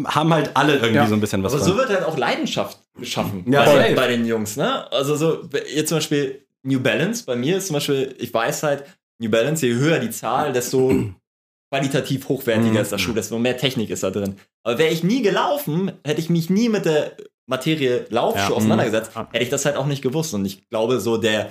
haben 0.06 0.32
halt 0.32 0.52
alle 0.56 0.74
irgendwie 0.74 0.94
Ja. 0.96 1.06
so 1.06 1.14
ein 1.14 1.20
bisschen 1.20 1.42
was 1.42 1.52
Aber 1.52 1.62
von. 1.62 1.72
so 1.72 1.76
wird 1.78 1.90
halt 1.90 2.04
auch 2.04 2.16
Leidenschaft 2.16 2.78
geschaffen 2.98 3.44
Ja, 3.50 3.64
bei, 3.64 3.76
safe. 3.82 3.94
bei 3.94 4.06
den 4.08 4.24
Jungs, 4.24 4.56
ne? 4.56 4.90
Also 4.92 5.16
so, 5.16 5.48
jetzt 5.74 5.88
zum 5.90 5.98
Beispiel 5.98 6.46
New 6.62 6.80
Balance, 6.80 7.24
bei 7.26 7.36
mir 7.36 7.58
ist 7.58 7.66
zum 7.66 7.74
Beispiel, 7.74 8.14
ich 8.18 8.32
weiß 8.32 8.62
halt, 8.62 8.84
New 9.18 9.28
Balance, 9.30 9.66
je 9.66 9.74
höher 9.74 9.98
die 9.98 10.10
Zahl, 10.10 10.52
desto 10.52 10.90
qualitativ 11.70 12.28
hochwertiger 12.28 12.70
Mhm. 12.70 12.76
ist 12.76 12.92
der 12.92 12.98
Schuh, 12.98 13.12
desto 13.12 13.38
mehr 13.38 13.56
Technik 13.56 13.90
ist 13.90 14.02
da 14.02 14.10
drin. 14.10 14.36
Aber 14.62 14.78
wäre 14.78 14.92
ich 14.92 15.02
nie 15.04 15.22
gelaufen, 15.22 15.92
hätte 16.04 16.20
ich 16.20 16.30
mich 16.30 16.48
nie 16.50 16.68
mit 16.68 16.84
der 16.86 17.16
Materie 17.52 18.06
Laufschuh 18.10 18.50
Ja. 18.50 18.56
auseinandergesetzt, 18.56 19.14
Mhm. 19.14 19.26
hätte 19.32 19.44
ich 19.44 19.50
das 19.50 19.64
halt 19.64 19.76
auch 19.76 19.86
nicht 19.86 20.02
gewusst. 20.02 20.32
Und 20.34 20.44
ich 20.44 20.68
glaube, 20.70 20.98
so 21.00 21.16
der 21.18 21.50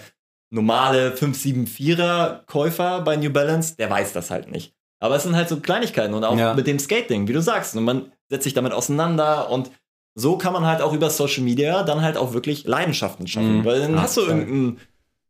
normale 0.50 1.12
574er 1.16 2.46
Käufer 2.46 3.02
bei 3.02 3.16
New 3.16 3.30
Balance, 3.32 3.76
der 3.78 3.90
weiß 3.90 4.14
das 4.14 4.30
halt 4.32 4.50
nicht. 4.52 4.74
Aber 5.00 5.16
es 5.16 5.24
sind 5.24 5.36
halt 5.36 5.50
so 5.50 5.60
Kleinigkeiten 5.60 6.14
und 6.14 6.24
auch 6.24 6.38
Ja. 6.38 6.54
mit 6.54 6.68
dem 6.68 6.80
Skating, 6.80 7.28
wie 7.28 7.34
du 7.34 7.42
sagst. 7.42 7.76
Und 7.76 7.84
man 7.86 8.12
setzt 8.30 8.44
sich 8.44 8.54
damit 8.54 8.74
auseinander 8.74 9.50
und 9.50 9.72
so 10.16 10.38
kann 10.38 10.52
man 10.54 10.66
halt 10.66 10.82
auch 10.82 10.94
über 10.94 11.10
Social 11.10 11.44
Media 11.44 11.84
dann 11.84 12.02
halt 12.02 12.18
auch 12.18 12.34
wirklich 12.34 12.66
Leidenschaften 12.66 13.28
schaffen. 13.28 13.60
Mhm. 13.60 13.66
Weil 13.66 13.80
dann 13.82 13.94
Ja, 13.96 14.02
hast 14.02 14.18
du 14.18 14.22
irgendeinen 14.22 14.80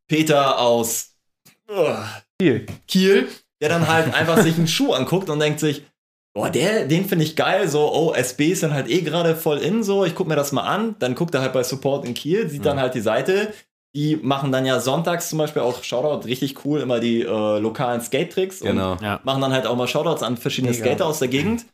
Peter 0.08 0.60
aus, 0.60 1.16
uh, 1.70 1.96
Kiel. 2.40 2.66
Kiel, 2.88 3.28
der 3.62 3.70
dann 3.70 3.88
halt 3.88 4.14
einfach 4.14 4.42
sich 4.42 4.58
einen 4.58 4.68
Schuh 4.68 4.94
anguckt 4.94 5.30
und 5.30 5.40
denkt 5.40 5.60
sich, 5.60 5.84
boah, 6.34 6.50
der, 6.50 6.86
den 6.88 7.06
finde 7.06 7.26
ich 7.26 7.36
geil, 7.36 7.68
so, 7.68 7.92
oh, 7.94 8.14
SBs 8.14 8.62
sind 8.62 8.74
halt 8.74 8.90
eh 8.90 9.02
gerade 9.02 9.36
voll 9.36 9.58
in, 9.58 9.84
so, 9.84 10.06
ich 10.06 10.16
gucke 10.16 10.30
mir 10.30 10.36
das 10.36 10.52
mal 10.52 10.64
an, 10.64 10.96
dann 11.00 11.16
guckt 11.16 11.34
er 11.36 11.42
halt 11.42 11.54
bei 11.54 11.64
Support 11.64 12.06
in 12.06 12.14
Kiel, 12.14 12.50
sieht 12.50 12.66
dann 12.66 12.80
halt 12.80 12.94
die 12.96 13.02
Seite, 13.02 13.54
die 13.94 14.16
machen 14.16 14.52
dann 14.54 14.66
ja 14.66 14.80
sonntags 14.80 15.28
zum 15.30 15.38
Beispiel 15.40 15.62
auch 15.62 15.84
Shoutout, 15.84 16.26
richtig 16.26 16.64
cool, 16.64 16.80
immer 16.80 17.00
die 17.02 17.22
äh, 17.22 17.60
lokalen 17.60 18.00
Skate-Tricks 18.02 18.62
und 18.62 18.68
Genau. 18.70 18.96
Ja. 19.02 19.20
machen 19.24 19.42
dann 19.42 19.52
halt 19.52 19.68
auch 19.68 19.76
mal 19.76 19.88
Shoutouts 19.88 20.24
an 20.24 20.38
verschiedene 20.38 20.72
Mega. 20.72 20.86
Skater 20.86 21.06
aus 21.06 21.20
der 21.20 21.28
Gegend. 21.28 21.66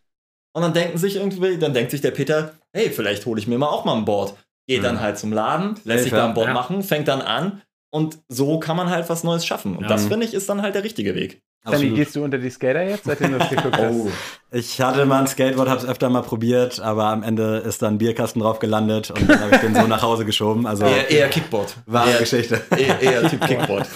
Und 0.56 0.64
dann 0.64 0.74
denken 0.74 0.98
sich 0.98 1.18
irgendwie, 1.18 1.60
dann 1.60 1.76
denkt 1.76 1.92
sich 1.92 2.02
der 2.02 2.10
Peter, 2.10 2.54
hey, 2.74 2.90
vielleicht 2.90 3.28
hole 3.28 3.40
ich 3.40 3.46
mir 3.46 3.60
mal 3.60 3.68
auch 3.68 3.86
mal 3.86 3.96
ein 3.96 4.06
Board. 4.06 4.34
Geht 4.68 4.84
dann 4.84 5.00
halt 5.00 5.20
zum 5.20 5.32
Laden, 5.32 5.80
lässt 5.84 6.04
sich 6.06 6.12
da 6.12 6.26
ein 6.28 6.34
Board 6.34 6.48
ja. 6.48 6.54
machen, 6.54 6.82
fängt 6.82 7.08
dann 7.08 7.22
an 7.22 7.62
und 7.94 8.18
so 8.28 8.60
kann 8.60 8.76
man 8.76 8.90
halt 8.90 9.08
was 9.10 9.24
Neues 9.24 9.46
schaffen. 9.46 9.78
Und 9.78 9.84
Ja. 9.84 9.90
das 9.90 10.08
finde 10.08 10.26
ich 10.26 10.34
ist 10.34 10.50
dann 10.50 10.64
halt 10.64 10.74
der 10.74 10.84
richtige 10.84 11.14
Weg. 11.14 11.44
Danny, 11.72 11.90
gehst 11.92 12.16
du 12.16 12.24
unter 12.24 12.38
die 12.38 12.50
Skater 12.50 12.84
jetzt, 12.84 13.06
seitdem 13.06 13.34
du 13.34 13.40
das 13.40 13.50
geguckt 13.50 13.78
hast? 13.78 13.94
Oh. 13.94 14.10
Ich 14.52 14.80
hatte 14.82 15.06
mal 15.06 15.20
ein 15.22 15.28
Skateboard, 15.28 15.70
hab's 15.70 15.86
öfter 15.86 16.10
mal 16.10 16.22
probiert, 16.22 16.80
aber 16.80 17.06
am 17.08 17.22
Ende 17.24 17.58
ist 17.58 17.82
dann 17.82 17.96
ein 17.96 17.98
Bierkasten 17.98 18.42
drauf 18.42 18.60
gelandet 18.60 19.12
und 19.12 19.30
dann 19.30 19.40
habe 19.42 19.56
ich 19.56 19.62
den 19.62 19.76
so 19.76 19.88
nach 19.88 20.02
Hause 20.02 20.24
geschoben. 20.26 20.66
Also 20.66 20.86
Eher, 20.86 21.10
eher 21.10 21.28
Kickboard. 21.30 21.76
wahre 21.86 22.12
eher, 22.12 22.20
Geschichte. 22.20 22.62
Eher, 22.72 23.02
eher 23.02 23.30
Typ 23.30 23.42
Kickboard. 23.48 23.88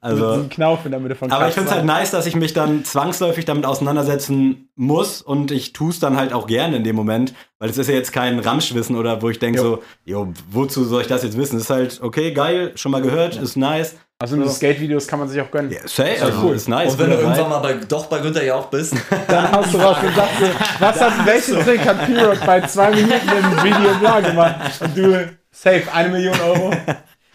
So 0.00 0.06
Also, 0.06 0.46
Knauf 0.48 0.84
in 0.84 0.92
der 0.92 1.00
Mitte 1.00 1.16
von 1.16 1.32
aber 1.32 1.48
ich 1.48 1.54
finde 1.54 1.70
es 1.70 1.74
halt 1.74 1.84
nice, 1.84 2.12
dass 2.12 2.24
ich 2.26 2.36
mich 2.36 2.52
dann 2.52 2.84
zwangsläufig 2.84 3.44
damit 3.46 3.66
auseinandersetzen 3.66 4.70
muss 4.76 5.20
und 5.22 5.50
ich 5.50 5.72
tue 5.72 5.90
es 5.90 5.98
dann 5.98 6.16
halt 6.16 6.32
auch 6.32 6.46
gerne 6.46 6.76
in 6.76 6.84
dem 6.84 6.94
Moment, 6.94 7.34
weil 7.58 7.68
es 7.68 7.78
ist 7.78 7.88
ja 7.88 7.94
jetzt 7.94 8.12
kein 8.12 8.38
Ramschwissen 8.38 8.94
oder 8.94 9.22
wo 9.22 9.28
ich 9.28 9.40
denke 9.40 9.60
so, 9.60 9.82
jo, 10.04 10.32
wozu 10.50 10.84
soll 10.84 11.02
ich 11.02 11.08
das 11.08 11.24
jetzt 11.24 11.36
wissen? 11.36 11.56
Es 11.56 11.64
ist 11.64 11.70
halt, 11.70 11.98
okay, 12.00 12.32
geil, 12.32 12.70
schon 12.76 12.92
mal 12.92 13.02
gehört, 13.02 13.36
ist 13.36 13.56
nice. 13.56 13.96
Also 14.20 14.36
die 14.36 14.48
Skate-Videos 14.48 15.06
kann 15.08 15.18
man 15.18 15.28
sich 15.28 15.40
auch 15.40 15.50
gönnen. 15.50 15.70
Ja, 15.72 15.80
safe, 15.86 16.22
also 16.22 16.52
ist 16.52 16.68
nice. 16.68 16.92
Und 16.92 16.98
wenn 17.00 17.10
du 17.10 17.16
irgendwann 17.16 17.48
mal 17.48 17.58
bei, 17.58 17.74
doch 17.74 18.06
bei 18.06 18.18
Günther 18.20 18.44
Jauch 18.44 18.66
bist, 18.66 18.94
Dann 19.28 19.50
hast 19.50 19.74
du 19.74 19.78
raus 19.78 19.96
gesagt, 20.00 20.30
so, 20.40 20.46
was 20.78 21.00
hat, 21.00 21.26
welchen 21.26 21.60
Trick 21.64 21.84
hat 21.84 22.06
P-Rock 22.06 22.46
bei 22.46 22.60
zwei 22.62 22.90
Minuten 22.90 23.12
im 23.12 23.64
Video 23.64 23.94
bla 23.98 24.20
gemacht? 24.20 24.80
Und 24.80 24.96
du, 24.96 25.28
safe, 25.50 25.82
eine 25.92 26.08
Million 26.10 26.38
Euro. 26.40 26.72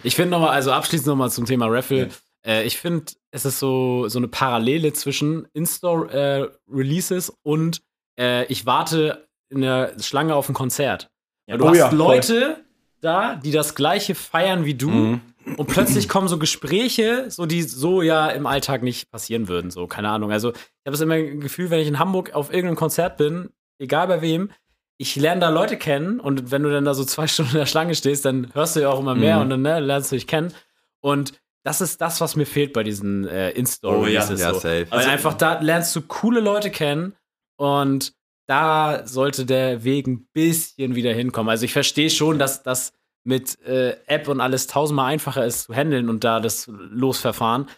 Ich 0.03 0.16
finde 0.16 0.32
nochmal, 0.32 0.49
also 0.49 0.72
abschließend 0.72 1.07
nochmal 1.07 1.30
zum 1.30 1.45
Thema 1.45 1.68
Raffle. 1.68 2.09
Äh, 2.46 2.64
ich 2.64 2.78
finde, 2.78 3.06
es 3.32 3.46
ist 3.46 3.60
so, 3.60 4.08
so 4.08 4.20
eine 4.20 4.28
Parallele 4.28 4.94
zwischen 4.94 5.48
In-Store-Releases 5.54 7.34
und 7.44 7.82
äh, 8.20 8.46
ich 8.46 8.66
warte 8.66 9.28
in 9.50 9.62
der 9.62 9.94
Schlange 10.00 10.36
auf 10.36 10.50
ein 10.50 10.54
Konzert. 10.54 11.10
Ja, 11.48 11.58
du 11.58 11.66
oh 11.66 11.70
hast 11.70 11.78
ja, 11.78 11.89
voll. 11.89 11.98
Leute 11.98 12.64
da, 13.02 13.36
die 13.36 13.52
das 13.52 13.76
gleiche 13.76 14.16
feiern 14.16 14.66
wie 14.66 14.76
du. 14.76 14.89
Mhm. 14.89 15.22
Und 15.58 15.68
plötzlich 15.68 16.08
kommen 16.08 16.30
so 16.30 16.38
Gespräche, 16.39 17.26
so 17.30 17.46
die 17.46 17.64
so 17.64 18.02
ja 18.02 18.30
im 18.30 18.48
Alltag 18.48 18.82
nicht 18.82 19.12
passieren 19.12 19.50
würden. 19.50 19.72
So, 19.72 19.88
keine 19.88 20.08
Ahnung. 20.10 20.32
Also, 20.32 20.52
ich 20.52 20.86
habe 20.86 20.91
das 20.91 21.02
immer 21.02 21.16
ein 21.16 21.41
Gefühl, 21.41 21.70
wenn 21.70 21.82
ich 21.82 21.88
in 21.89 22.00
Hamburg 22.00 22.34
auf 22.34 22.50
irgendeinem 22.50 22.78
Konzert 22.78 23.18
bin, 23.18 23.50
egal 23.78 24.08
bei 24.08 24.22
wem, 24.22 24.52
ich 24.98 25.18
lerne 25.18 25.41
da 25.41 25.50
Leute 25.50 25.76
kennen 25.76 26.22
und 26.22 26.52
wenn 26.52 26.64
du 26.64 26.72
dann 26.72 26.86
da 26.86 26.94
so 26.94 27.04
zwei 27.04 27.28
Stunden 27.28 27.52
in 27.52 27.58
der 27.58 27.66
Schlange 27.66 27.94
stehst, 27.94 28.24
dann 28.24 28.54
hörst 28.54 28.78
du 28.78 28.80
ja 28.80 28.89
auch 28.89 29.00
immer 29.02 29.16
mehr 29.16 29.36
Mhm. 29.36 29.41
und 29.41 29.50
dann 29.50 29.62
ne, 29.64 29.80
lernst 29.82 30.12
du 30.14 30.16
dich 30.16 30.28
kennen. 30.28 30.54
Und 31.02 31.34
das 31.64 31.82
ist 31.82 32.01
das, 32.01 32.20
was 32.22 32.36
mir 32.36 32.45
fehlt 32.45 32.74
bei 32.74 32.84
diesen 32.84 33.26
äh, 33.28 33.53
Oh 33.84 34.05
ja, 34.05 34.09
ja, 34.09 34.26
so. 34.26 34.36
safe. 34.36 34.88
Weil 34.89 34.99
Also- 34.99 35.09
einfach 35.09 35.34
da 35.36 35.59
lernst 35.61 35.95
du 35.95 36.01
coole 36.01 36.39
Leute 36.41 36.70
kennen 36.72 37.16
und 37.57 38.14
da 38.47 39.07
sollte 39.07 39.45
der 39.45 39.84
Weg 39.86 40.05
ein 40.07 40.28
bisschen 40.34 40.95
wieder 40.95 41.14
hinkommen. 41.14 41.49
Also 41.49 41.64
ich 41.66 41.72
verstehe 41.74 42.09
schon, 42.09 42.38
dass 42.39 42.61
das 42.64 42.91
mit 43.26 43.57
äh, 43.66 43.95
App 44.07 44.28
und 44.28 44.41
alles 44.41 44.68
tausendmal 44.68 45.14
einfacher 45.14 45.45
ist 45.45 45.64
zu 45.64 45.74
handeln 45.74 46.09
und 46.09 46.26
da 46.26 46.41
das 46.41 46.68
Losverfahren. 46.68 47.70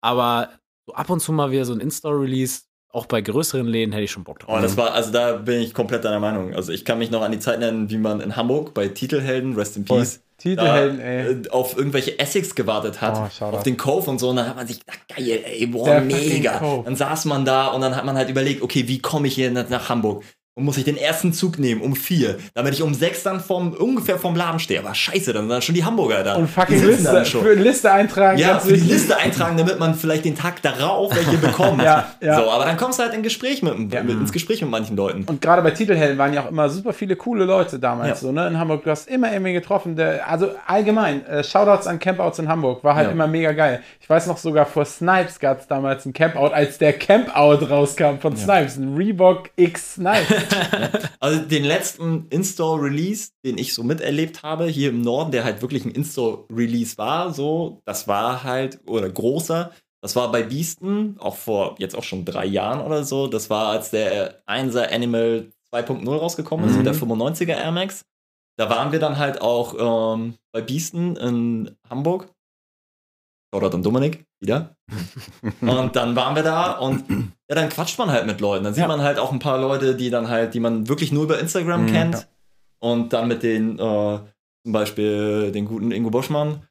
Aber 0.00 0.50
so 0.86 0.94
ab 0.94 1.10
und 1.10 1.18
zu 1.20 1.32
mal 1.32 1.50
wieder 1.50 1.64
so 1.64 1.72
ein 1.72 1.80
In-Store-Release, 1.80 2.62
auch 2.90 3.06
bei 3.06 3.20
größeren 3.20 3.66
Läden, 3.66 3.92
hätte 3.92 4.04
ich 4.04 4.10
schon 4.12 4.22
Bock 4.22 4.38
drauf. 4.40 4.54
Oh, 4.56 4.60
das 4.62 4.76
war, 4.76 4.92
also 4.92 5.10
da 5.10 5.32
bin 5.38 5.60
ich 5.60 5.74
komplett 5.74 6.04
deiner 6.04 6.20
Meinung. 6.20 6.54
Also 6.54 6.72
ich 6.72 6.84
kann 6.84 6.98
mich 6.98 7.10
noch 7.10 7.22
an 7.22 7.32
die 7.32 7.38
Zeit 7.40 7.58
nennen, 7.58 7.90
wie 7.90 7.98
man 7.98 8.20
in 8.20 8.36
Hamburg 8.36 8.74
bei 8.74 8.86
Titelhelden, 8.88 9.54
Rest 9.54 9.76
in 9.76 9.84
Peace, 9.84 10.20
Titelhelden, 10.42 11.00
ey. 11.00 11.32
äh, 11.32 11.48
auf 11.50 11.76
irgendwelche 11.76 12.18
Essex 12.18 12.54
gewartet 12.54 13.00
hat, 13.00 13.30
Oh, 13.40 13.44
auf 13.44 13.62
den 13.62 13.76
Cove 13.76 14.10
und 14.10 14.18
so, 14.18 14.30
und 14.30 14.36
dann 14.36 14.48
hat 14.48 14.56
man 14.56 14.66
sich 14.66 14.80
gedacht, 14.80 14.98
geil, 15.08 15.40
ey, 15.44 15.66
boah, 15.66 15.86
Der 15.86 16.00
mega. 16.00 16.82
Dann 16.84 16.96
saß 16.96 17.24
man 17.26 17.44
da 17.44 17.68
und 17.68 17.80
dann 17.80 17.94
hat 17.96 18.04
man 18.04 18.16
halt 18.16 18.28
überlegt, 18.28 18.62
okay, 18.62 18.88
wie 18.88 18.98
komme 19.00 19.28
ich 19.28 19.34
hier 19.34 19.50
nach 19.50 19.88
Hamburg? 19.88 20.24
Und 20.54 20.64
muss 20.64 20.76
ich 20.76 20.84
den 20.84 20.98
ersten 20.98 21.32
Zug 21.32 21.58
nehmen 21.58 21.80
um 21.80 21.96
vier, 21.96 22.36
damit 22.52 22.74
ich 22.74 22.82
um 22.82 22.92
sechs 22.92 23.22
dann 23.22 23.40
vom, 23.40 23.72
ungefähr 23.72 24.18
vom 24.18 24.36
Laden 24.36 24.58
stehe. 24.60 24.80
Aber 24.80 24.94
scheiße, 24.94 25.32
dann 25.32 25.44
sind 25.44 25.48
dann 25.50 25.62
schon 25.62 25.74
die 25.74 25.82
Hamburger 25.82 26.22
da. 26.22 26.34
Und 26.34 26.46
fucking 26.46 26.84
Liste, 26.84 27.24
für 27.24 27.40
eine 27.52 27.54
Liste 27.62 27.90
eintragen. 27.90 28.36
Ja, 28.38 28.58
für 28.58 28.74
die. 28.74 28.80
Liste 28.80 29.16
eintragen, 29.16 29.56
damit 29.56 29.78
man 29.78 29.94
vielleicht 29.94 30.26
den 30.26 30.36
Tag 30.36 30.60
darauf 30.60 31.14
welche 31.16 31.38
bekommt. 31.46 31.82
Ja, 31.82 32.08
ja. 32.20 32.36
So, 32.36 32.50
aber 32.50 32.66
dann 32.66 32.76
kommst 32.76 32.98
du 32.98 33.02
halt 33.04 33.14
in 33.14 33.22
Gespräch 33.22 33.62
mit, 33.62 33.92
Ja. 33.94 34.02
mit, 34.02 34.12
ins 34.20 34.30
Gespräch 34.30 34.60
mit 34.60 34.70
manchen 34.70 34.94
Leuten. 34.94 35.24
Und 35.24 35.40
gerade 35.40 35.62
bei 35.62 35.70
Titelhelden 35.70 36.18
waren 36.18 36.34
ja 36.34 36.42
auch 36.44 36.50
immer 36.50 36.68
super 36.68 36.92
viele 36.92 37.16
coole 37.16 37.46
Leute 37.46 37.78
damals 37.78 38.20
so, 38.20 38.30
ne? 38.30 38.46
In 38.46 38.58
Hamburg. 38.58 38.84
Du 38.84 38.90
hast 38.90 39.08
immer 39.08 39.32
irgendwie 39.32 39.54
getroffen. 39.54 39.96
Der, 39.96 40.28
also 40.28 40.50
allgemein, 40.66 41.24
äh, 41.24 41.42
Shoutouts 41.42 41.86
an 41.86 41.98
Campouts 41.98 42.38
in 42.38 42.48
Hamburg. 42.48 42.84
War 42.84 42.94
halt 42.94 43.10
immer 43.10 43.26
mega 43.26 43.52
geil. 43.52 43.80
Ich 44.02 44.10
weiß 44.10 44.26
noch 44.26 44.36
sogar 44.36 44.66
vor 44.66 44.84
Snipes 44.84 45.40
gab 45.40 45.60
es 45.62 45.66
damals 45.66 46.04
ein 46.04 46.12
Campout, 46.12 46.52
als 46.52 46.76
der 46.76 46.92
Campout 46.92 47.64
rauskam 47.70 48.18
von 48.20 48.36
Snipes. 48.36 48.76
Ein 48.76 48.96
Reebok 48.98 49.48
X 49.56 49.94
Snipes. 49.94 50.41
Also 51.20 51.40
den 51.40 51.64
letzten 51.64 52.26
In-Store-Release, 52.28 53.30
den 53.44 53.58
ich 53.58 53.74
so 53.74 53.82
miterlebt 53.84 54.42
habe, 54.42 54.66
hier 54.66 54.88
im 54.90 55.00
Norden, 55.02 55.30
der 55.30 55.44
halt 55.44 55.62
wirklich 55.62 55.84
ein 55.84 55.92
In-Store-Release 55.92 56.98
war, 56.98 57.32
so, 57.32 57.80
das 57.84 58.08
war 58.08 58.42
halt, 58.42 58.80
oder 58.86 59.08
großer, 59.08 59.72
das 60.02 60.16
war 60.16 60.32
bei 60.32 60.42
Beasten, 60.42 61.16
auch 61.20 61.36
vor 61.36 61.76
jetzt 61.78 61.94
auch 61.96 62.02
schon 62.02 62.24
drei 62.24 62.44
Jahren 62.46 62.80
oder 62.80 63.04
so, 63.04 63.28
das 63.28 63.50
war, 63.50 63.68
als 63.68 63.90
der 63.90 64.42
1er 64.46 64.92
Animal 64.92 65.52
2.0 65.72 66.08
rausgekommen 66.16 66.68
ist, 66.68 66.76
Mhm. 66.76 66.84
der 66.84 66.94
95er 66.94 67.56
Air 67.56 67.70
Max. 67.72 68.04
Da 68.58 68.68
waren 68.68 68.92
wir 68.92 68.98
dann 68.98 69.16
halt 69.18 69.40
auch 69.40 70.14
ähm, 70.14 70.34
bei 70.52 70.60
Beasten 70.60 71.16
in 71.16 71.76
Hamburg. 71.88 72.28
Shoutout 73.54 73.76
an 73.76 73.82
Dominik, 73.82 74.24
wieder. 74.42 74.76
und 75.60 75.96
dann 75.96 76.14
waren 76.16 76.34
wir 76.36 76.42
da 76.42 76.72
und 76.72 77.08
ja, 77.48 77.54
dann 77.54 77.68
quatscht 77.70 77.98
man 77.98 78.10
halt 78.10 78.26
mit 78.26 78.40
Leuten. 78.40 78.64
Dann 78.64 78.74
sieht 78.74 78.82
Ja. 78.82 78.88
man 78.88 79.00
halt 79.02 79.18
auch 79.18 79.32
ein 79.32 79.38
paar 79.38 79.58
Leute, 79.58 79.94
die 79.96 80.10
dann 80.10 80.28
halt, 80.28 80.52
die 80.54 80.60
man 80.60 80.88
wirklich 80.88 81.12
nur 81.12 81.24
über 81.24 81.38
Instagram 81.38 81.84
Mhm. 81.84 81.92
kennt. 81.92 82.14
Ja. 82.14 82.22
Und 82.80 83.12
dann 83.12 83.28
mit 83.28 83.42
den, 83.42 83.78
äh, 83.78 84.18
zum 84.64 84.72
Beispiel 84.72 85.50
den 85.52 85.64
guten 85.66 85.92
Ingo 85.92 86.10
Boschmann, 86.10 86.66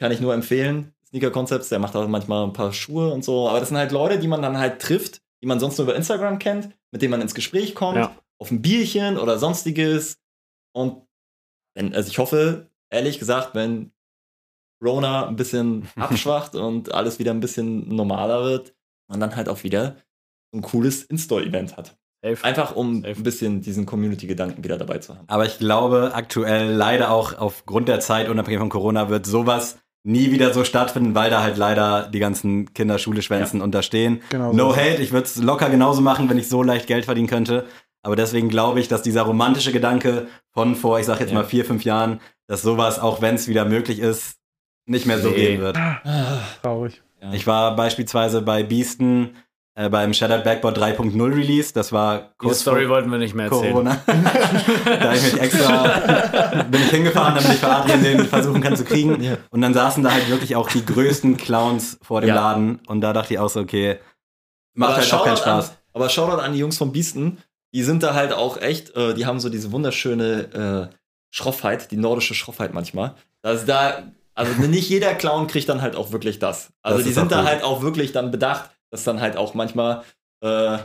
kann 0.00 0.12
ich 0.12 0.20
nur 0.20 0.34
empfehlen. 0.34 0.92
Sneaker 1.08 1.30
Concepts, 1.30 1.68
der 1.68 1.78
macht 1.78 1.94
auch 1.96 2.06
manchmal 2.08 2.44
ein 2.44 2.52
paar 2.52 2.72
Schuhe 2.72 3.12
und 3.12 3.24
so. 3.24 3.48
Aber 3.48 3.60
das 3.60 3.68
sind 3.68 3.78
halt 3.78 3.92
Leute, 3.92 4.18
die 4.18 4.28
man 4.28 4.42
dann 4.42 4.58
halt 4.58 4.80
trifft, 4.80 5.20
die 5.42 5.46
man 5.46 5.60
sonst 5.60 5.78
nur 5.78 5.86
über 5.86 5.96
Instagram 5.96 6.38
kennt, 6.38 6.70
mit 6.90 7.02
denen 7.02 7.10
man 7.12 7.20
ins 7.20 7.34
Gespräch 7.34 7.74
kommt, 7.74 7.98
Ja. 7.98 8.16
auf 8.38 8.50
ein 8.50 8.62
Bierchen 8.62 9.18
oder 9.18 9.38
sonstiges. 9.38 10.18
Und 10.72 11.02
wenn, 11.74 11.94
also 11.94 12.08
ich 12.08 12.18
hoffe, 12.18 12.68
ehrlich 12.90 13.18
gesagt, 13.18 13.54
wenn 13.54 13.92
Rona 14.84 15.26
ein 15.28 15.36
bisschen 15.36 15.88
abschwacht 15.96 16.54
und 16.54 16.92
alles 16.94 17.18
wieder 17.18 17.32
ein 17.32 17.40
bisschen 17.40 17.88
normaler 17.94 18.44
wird, 18.44 18.74
man 19.08 19.20
dann 19.20 19.36
halt 19.36 19.48
auch 19.48 19.62
wieder 19.64 19.96
ein 20.54 20.62
cooles 20.62 21.02
In-Store-Event 21.04 21.76
hat. 21.76 21.96
Safe. 22.24 22.42
Einfach 22.44 22.74
um 22.76 23.02
Safe. 23.02 23.14
ein 23.16 23.22
bisschen 23.22 23.60
diesen 23.60 23.86
Community-Gedanken 23.86 24.64
wieder 24.64 24.78
dabei 24.78 24.98
zu 24.98 25.14
haben. 25.14 25.24
Aber 25.26 25.44
ich 25.46 25.58
glaube, 25.58 26.12
aktuell 26.14 26.72
leider 26.72 27.10
auch 27.10 27.36
aufgrund 27.38 27.88
der 27.88 28.00
Zeit, 28.00 28.28
unabhängig 28.28 28.60
von 28.60 28.68
Corona, 28.70 29.08
wird 29.10 29.26
sowas 29.26 29.78
nie 30.06 30.30
wieder 30.30 30.52
so 30.52 30.64
stattfinden, 30.64 31.14
weil 31.14 31.30
da 31.30 31.42
halt 31.42 31.56
leider 31.56 32.08
die 32.08 32.18
ganzen 32.18 32.72
Kinder 32.74 32.98
Schule 32.98 33.22
schwänzen 33.22 33.60
und 33.62 33.74
da 33.74 33.82
stehen. 33.82 34.20
Genau 34.30 34.50
so. 34.52 34.56
no 34.56 34.76
hate, 34.76 35.02
ich 35.02 35.12
würde 35.12 35.24
es 35.24 35.36
locker 35.42 35.70
genauso 35.70 36.02
machen, 36.02 36.28
wenn 36.28 36.38
ich 36.38 36.48
so 36.48 36.62
leicht 36.62 36.86
Geld 36.86 37.06
verdienen 37.06 37.26
könnte. 37.28 37.64
Aber 38.02 38.14
deswegen 38.16 38.50
glaube 38.50 38.80
ich, 38.80 38.88
dass 38.88 39.00
dieser 39.02 39.22
romantische 39.22 39.72
Gedanke 39.72 40.26
von 40.50 40.76
vor, 40.76 40.98
ich 41.00 41.06
sag 41.06 41.20
jetzt 41.20 41.30
Ja. 41.30 41.36
mal 41.38 41.44
vier, 41.44 41.64
fünf 41.64 41.84
Jahren, 41.84 42.20
dass 42.46 42.60
sowas, 42.60 42.98
auch 42.98 43.22
wenn 43.22 43.34
es 43.34 43.48
wieder 43.48 43.64
möglich 43.64 43.98
ist, 43.98 44.36
nicht 44.86 45.06
mehr 45.06 45.18
so 45.18 45.30
Nee. 45.30 45.36
gehen 45.36 45.60
wird. 45.60 45.76
Traurig. 46.62 47.02
Ich 47.32 47.46
war 47.46 47.74
beispielsweise 47.74 48.42
bei 48.42 48.62
Beasten 48.62 49.34
äh, 49.76 49.88
beim 49.88 50.12
Shattered 50.14 50.44
Backboard 50.44 50.78
3.0 50.78 51.34
Release. 51.34 51.72
Das 51.72 51.90
war 51.90 52.18
Diese 52.18 52.30
kurz 52.38 52.60
Story 52.60 52.82
vor 52.82 52.90
wollten 52.96 53.10
wir 53.10 53.18
nicht 53.18 53.34
mehr 53.34 53.46
erzählen. 53.46 53.72
Corona. 53.72 53.96
da 54.84 55.14
ich 55.14 55.22
mich 55.32 55.40
extra 55.40 56.62
bin 56.70 56.80
ich 56.82 56.90
hingefahren, 56.90 57.34
damit 57.34 57.50
ich 57.50 57.58
für 57.58 57.70
Adrian 57.70 58.02
den 58.04 58.26
versuchen 58.26 58.60
kann 58.60 58.76
zu 58.76 58.84
kriegen. 58.84 59.20
Ja. 59.22 59.38
Und 59.50 59.62
dann 59.62 59.74
saßen 59.74 60.04
da 60.04 60.12
halt 60.12 60.28
wirklich 60.28 60.54
auch 60.54 60.68
die 60.70 60.84
größten 60.84 61.36
Clowns 61.38 61.98
vor 62.02 62.20
dem 62.20 62.28
Ja. 62.28 62.34
Laden. 62.36 62.80
Und 62.86 63.00
da 63.00 63.12
dachte 63.12 63.34
ich 63.34 63.40
auch 63.40 63.48
so, 63.48 63.60
okay, 63.60 63.98
macht 64.74 64.92
Aber 64.92 65.00
halt 65.00 65.12
auch 65.14 65.24
keinen 65.24 65.36
Spaß. 65.38 65.70
An, 65.70 65.76
aber 65.94 66.08
Shoutout 66.08 66.40
an 66.42 66.52
die 66.52 66.58
Jungs 66.58 66.76
von 66.78 66.92
Biesten. 66.92 67.38
Die 67.72 67.82
sind 67.82 68.02
da 68.04 68.14
halt 68.14 68.32
auch 68.32 68.60
echt, 68.60 68.94
äh, 68.96 69.14
die 69.14 69.26
haben 69.26 69.40
so 69.40 69.48
diese 69.48 69.72
wunderschöne 69.72 70.90
äh, 70.92 70.94
Schroffheit, 71.30 71.90
die 71.90 71.96
nordische 71.96 72.34
Schroffheit 72.34 72.72
manchmal. 72.74 73.14
Das 73.42 73.64
da, 73.64 74.04
also 74.34 74.52
nicht 74.62 74.88
jeder 74.88 75.14
Clown 75.14 75.46
kriegt 75.46 75.68
dann 75.68 75.82
halt 75.82 75.96
auch 75.96 76.12
wirklich 76.12 76.38
das. 76.38 76.72
Also 76.82 76.98
Das 76.98 77.06
die 77.06 77.12
sind 77.12 77.30
da 77.32 77.44
halt 77.44 77.62
auch 77.62 77.82
wirklich 77.82 78.12
dann 78.12 78.30
bedacht, 78.30 78.70
dass 78.90 79.04
dann 79.04 79.20
halt 79.20 79.36
auch 79.36 79.54
manchmal 79.54 80.02
äh, 80.42 80.78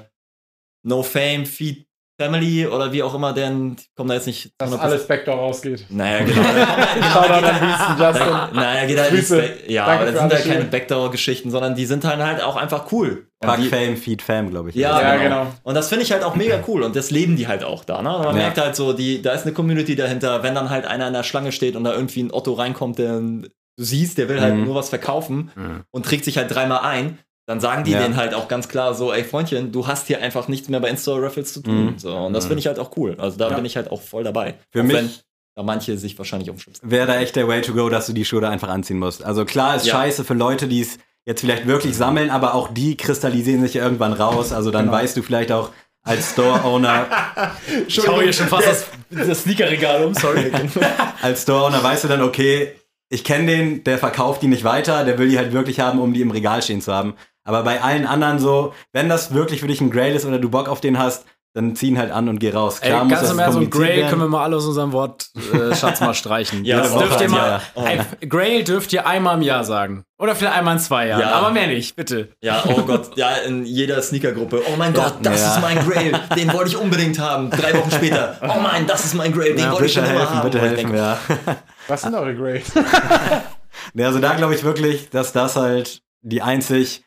No 0.84 1.04
Fame, 1.04 1.45
Feed 1.45 1.88
Family 2.20 2.67
oder 2.67 2.91
wie 2.91 3.01
auch 3.01 3.13
immer, 3.15 3.32
denn 3.34 3.76
ich 3.80 3.88
komme 3.95 4.09
da 4.09 4.15
jetzt 4.15 4.28
nicht 4.28 4.51
Dass 4.57 4.72
100%. 4.72 4.78
alles 4.80 5.07
Backdoor 5.07 5.36
rausgeht. 5.38 5.86
Naja, 5.89 6.26
genau. 6.26 6.41
Shoutout 7.13 7.45
an 7.45 7.70
Houston, 7.70 7.97
Justin. 7.97 8.55
naja, 8.55 8.86
geht 8.88 8.99
halt 8.99 9.09
Grüße. 9.11 9.36
nicht. 9.38 9.70
Ja, 9.70 9.86
Danke 9.86 10.01
aber 10.03 10.11
das 10.11 10.22
sind 10.22 10.34
halt 10.34 10.43
keine. 10.45 10.65
Backdoor-Geschichten, 10.65 11.51
sondern 11.51 11.76
die 11.76 11.86
sind 11.86 12.03
halt, 12.03 12.20
halt 12.20 12.43
auch 12.43 12.55
einfach 12.57 12.91
cool. 12.91 13.28
Die, 13.57 13.67
Fame, 13.70 13.95
Feed 13.95 14.22
Fam, 14.22 14.49
glaube 14.49 14.70
ich. 14.70 14.76
Ja, 14.76 15.01
Ja, 15.01 15.15
genau. 15.15 15.43
genau. 15.43 15.53
Und 15.63 15.76
das 15.76 15.88
finde 15.88 16.03
ich 16.03 16.11
halt 16.11 16.24
auch 16.24 16.36
mega 16.36 16.59
cool 16.67 16.84
und 16.84 16.95
das 16.95 17.09
leben 17.09 17.38
die 17.38 17.47
halt 17.47 17.63
auch 17.63 17.86
da. 17.86 18.01
Ne? 18.01 18.13
Und 18.15 18.24
Man 18.26 18.36
Ja. 18.36 18.41
merkt 18.43 18.57
halt 18.57 18.76
so, 18.76 18.91
die, 18.93 19.22
da 19.22 19.32
ist 19.32 19.43
eine 19.45 19.53
Community 19.53 19.95
dahinter. 19.95 20.43
Wenn 20.43 20.55
dann 20.55 20.70
halt 20.70 20.86
einer 20.86 21.07
in 21.07 21.13
der 21.13 21.24
Schlange 21.24 21.51
steht 21.53 21.76
und 21.78 21.86
da 21.86 21.93
irgendwie 21.93 22.22
ein 22.24 22.32
Otto 22.34 22.53
reinkommt, 22.53 22.99
der 22.99 23.20
du 23.20 23.43
siehst, 23.78 24.17
der 24.17 24.28
will 24.28 24.41
halt 24.41 24.55
Mhm. 24.55 24.65
nur 24.65 24.76
was 24.76 24.89
verkaufen 24.89 25.51
Mhm. 25.55 25.84
und 25.91 26.05
trägt 26.05 26.26
sich 26.26 26.38
halt 26.38 26.53
dreimal 26.53 26.80
ein, 26.82 27.17
dann 27.50 27.60
sagen 27.60 27.84
die 27.84 27.91
Ja. 27.91 28.02
denen 28.04 28.16
halt 28.16 28.34
auch 28.36 28.47
ganz 28.47 28.68
klar 28.70 28.93
so, 28.93 29.12
ey 29.12 29.24
Freundchen, 29.24 29.72
du 29.72 29.88
hast 29.88 30.06
hier 30.08 30.22
einfach 30.22 30.47
nichts 30.47 30.70
mehr 30.70 30.80
bei 30.80 30.89
Insta-Raffles 30.89 31.52
zu 31.52 31.62
tun. 31.62 31.86
Mhm. 31.93 31.97
So, 31.97 32.16
und 32.16 32.34
das 32.34 32.43
Mhm. 32.45 32.50
finde 32.50 32.60
ich 32.60 32.68
halt 32.68 32.78
auch 32.80 32.91
cool. 32.95 33.16
Also 33.18 33.38
da 33.38 33.50
Ja. 33.50 33.56
bin 33.56 33.66
ich 33.66 33.76
halt 33.76 33.89
auch 33.91 34.02
voll 34.02 34.24
dabei. 34.24 34.54
Für 34.72 34.82
auch 34.82 34.84
mich- 34.86 34.95
wenn 34.95 35.10
da 35.56 35.64
manche 35.64 35.97
sich 35.97 36.16
wahrscheinlich 36.18 36.50
umschubsen. 36.52 36.89
wäre 36.89 37.08
da 37.08 37.18
echt 37.20 37.36
der 37.36 37.47
Way 37.47 37.62
to 37.62 37.74
go, 37.74 37.89
dass 37.89 38.06
du 38.06 38.14
die 38.14 38.24
Schuhe 38.24 38.41
da 38.41 38.50
einfach 38.52 38.70
anziehen 38.70 39.00
musst. 39.00 39.24
Also 39.26 39.45
klar 39.45 39.76
ist 39.76 39.88
Ja. 39.88 39.93
scheiße 39.95 40.24
für 40.24 40.36
Leute, 40.36 40.68
die 40.68 40.82
es 40.82 41.00
jetzt 41.26 41.41
vielleicht 41.41 41.66
wirklich 41.68 41.95
sammeln, 41.97 42.30
aber 42.30 42.54
auch 42.54 42.72
die 42.72 42.95
kristallisieren 42.95 43.62
sich 43.64 43.74
ja 43.74 43.84
irgendwann 43.84 44.14
raus. 44.14 44.54
Also 44.54 44.70
dann 44.70 44.86
Genau. 44.86 44.97
weißt 44.97 45.18
du 45.18 45.24
vielleicht 45.24 45.52
auch 45.52 45.72
als 46.04 46.32
Store-Owner, 46.32 47.08
Ich 47.88 48.08
hau 48.08 48.22
hier 48.22 48.32
schon 48.32 48.47
fast 48.47 48.68
das, 48.68 48.86
das 49.28 49.41
Sneakerregal 49.41 50.06
um, 50.06 50.14
sorry. 50.14 50.52
als 51.22 51.41
Store-Owner 51.43 51.84
weißt 51.84 52.04
du 52.04 52.08
dann, 52.10 52.22
okay, 52.22 52.74
ich 53.10 53.24
kenne 53.24 53.47
den, 53.47 53.84
der 53.84 53.97
verkauft 53.97 54.43
die 54.43 54.47
nicht 54.47 54.64
weiter, 54.64 55.04
der 55.04 55.18
will 55.18 55.30
die 55.30 55.38
halt 55.39 55.52
wirklich 55.52 55.80
haben, 55.80 56.00
um 56.00 56.14
die 56.14 56.22
im 56.22 56.30
Regal 56.32 56.62
stehen 56.62 56.80
zu 56.80 56.93
haben. 56.93 57.16
Aber 57.43 57.63
bei 57.63 57.81
allen 57.81 58.05
anderen 58.05 58.39
so, 58.39 58.73
wenn 58.93 59.09
das 59.09 59.33
wirklich 59.33 59.61
für 59.61 59.67
dich 59.67 59.81
ein 59.81 59.91
Grail 59.91 60.15
ist 60.15 60.25
oder 60.25 60.37
du 60.39 60.49
Bock 60.49 60.67
auf 60.67 60.81
den 60.81 60.97
hast, 60.99 61.25
dann 61.55 61.75
zieh 61.75 61.87
ihn 61.87 61.97
halt 61.97 62.11
an 62.11 62.29
und 62.29 62.37
geh 62.37 62.51
raus. 62.51 62.77
Ey, 62.79 62.89
Klar 62.91 63.05
muss 63.05 63.09
ganz 63.13 63.21
das 63.23 63.31
im 63.31 63.39
Ernst, 63.39 63.53
so 63.53 63.59
ein 63.59 63.63
kompliziert 63.71 63.89
Grail 63.89 63.97
werden. 64.01 64.09
können 64.11 64.21
wir 64.21 64.27
mal 64.27 64.43
alle 64.43 64.57
aus 64.57 64.67
unserem 64.67 64.91
Wort 64.91 65.29
äh, 65.51 65.75
Schatz 65.75 65.99
mal 65.99 66.13
streichen. 66.13 66.63
Ja, 66.65 66.77
das 66.81 66.95
dürft 66.95 67.19
ihr 67.21 67.29
mal. 67.29 67.37
Jahr. 67.49 67.61
Oh. 67.73 67.83
Ey, 67.85 68.27
Grail 68.29 68.63
dürft 68.63 68.93
ihr 68.93 69.07
einmal 69.07 69.35
im 69.37 69.41
Jahr 69.41 69.63
sagen. 69.63 70.03
Oder 70.19 70.35
vielleicht 70.35 70.55
einmal 70.55 70.75
in 70.75 70.79
zwei 70.79 71.07
Jahren. 71.07 71.21
Ja. 71.21 71.31
Aber 71.31 71.49
mehr 71.49 71.65
nicht, 71.65 71.95
bitte. 71.95 72.29
Ja, 72.43 72.63
oh 72.67 72.83
Gott, 72.83 73.17
ja, 73.17 73.31
in 73.47 73.65
jeder 73.65 73.99
Sneakergruppe. 74.03 74.61
Oh 74.71 74.75
mein 74.77 74.93
Gott, 74.93 75.15
das 75.23 75.41
Ja. 75.41 75.55
ist 75.55 75.61
mein 75.61 75.79
Grail. 75.89 76.11
Den 76.37 76.53
wollte 76.53 76.69
ich 76.69 76.77
unbedingt 76.77 77.17
haben. 77.17 77.49
Drei 77.49 77.73
Wochen 77.79 77.89
später. 77.91 78.37
Oh 78.43 78.59
mein, 78.61 78.85
das 78.85 79.05
ist 79.05 79.15
mein 79.15 79.33
Grail. 79.33 79.55
Den 79.55 79.65
Ja, 79.65 79.71
wollte 79.71 79.87
ich 79.87 79.95
bitte 79.95 80.05
schon 80.05 80.15
immer 80.15 80.19
helfen, 80.25 80.35
haben. 80.35 80.45
bitte 80.51 80.57
ich 80.59 80.63
helfen, 80.65 80.77
denke, 80.91 80.97
ja. 80.97 81.17
Was 81.87 82.01
sind 82.03 82.13
eure 82.13 82.35
Grades? 82.35 82.71
Ja, 83.95 84.07
also 84.07 84.19
da 84.19 84.33
glaube 84.33 84.53
ich 84.55 84.63
wirklich, 84.63 85.09
dass 85.09 85.31
das 85.33 85.55
halt 85.55 86.01
die 86.21 86.41
einzig 86.41 87.03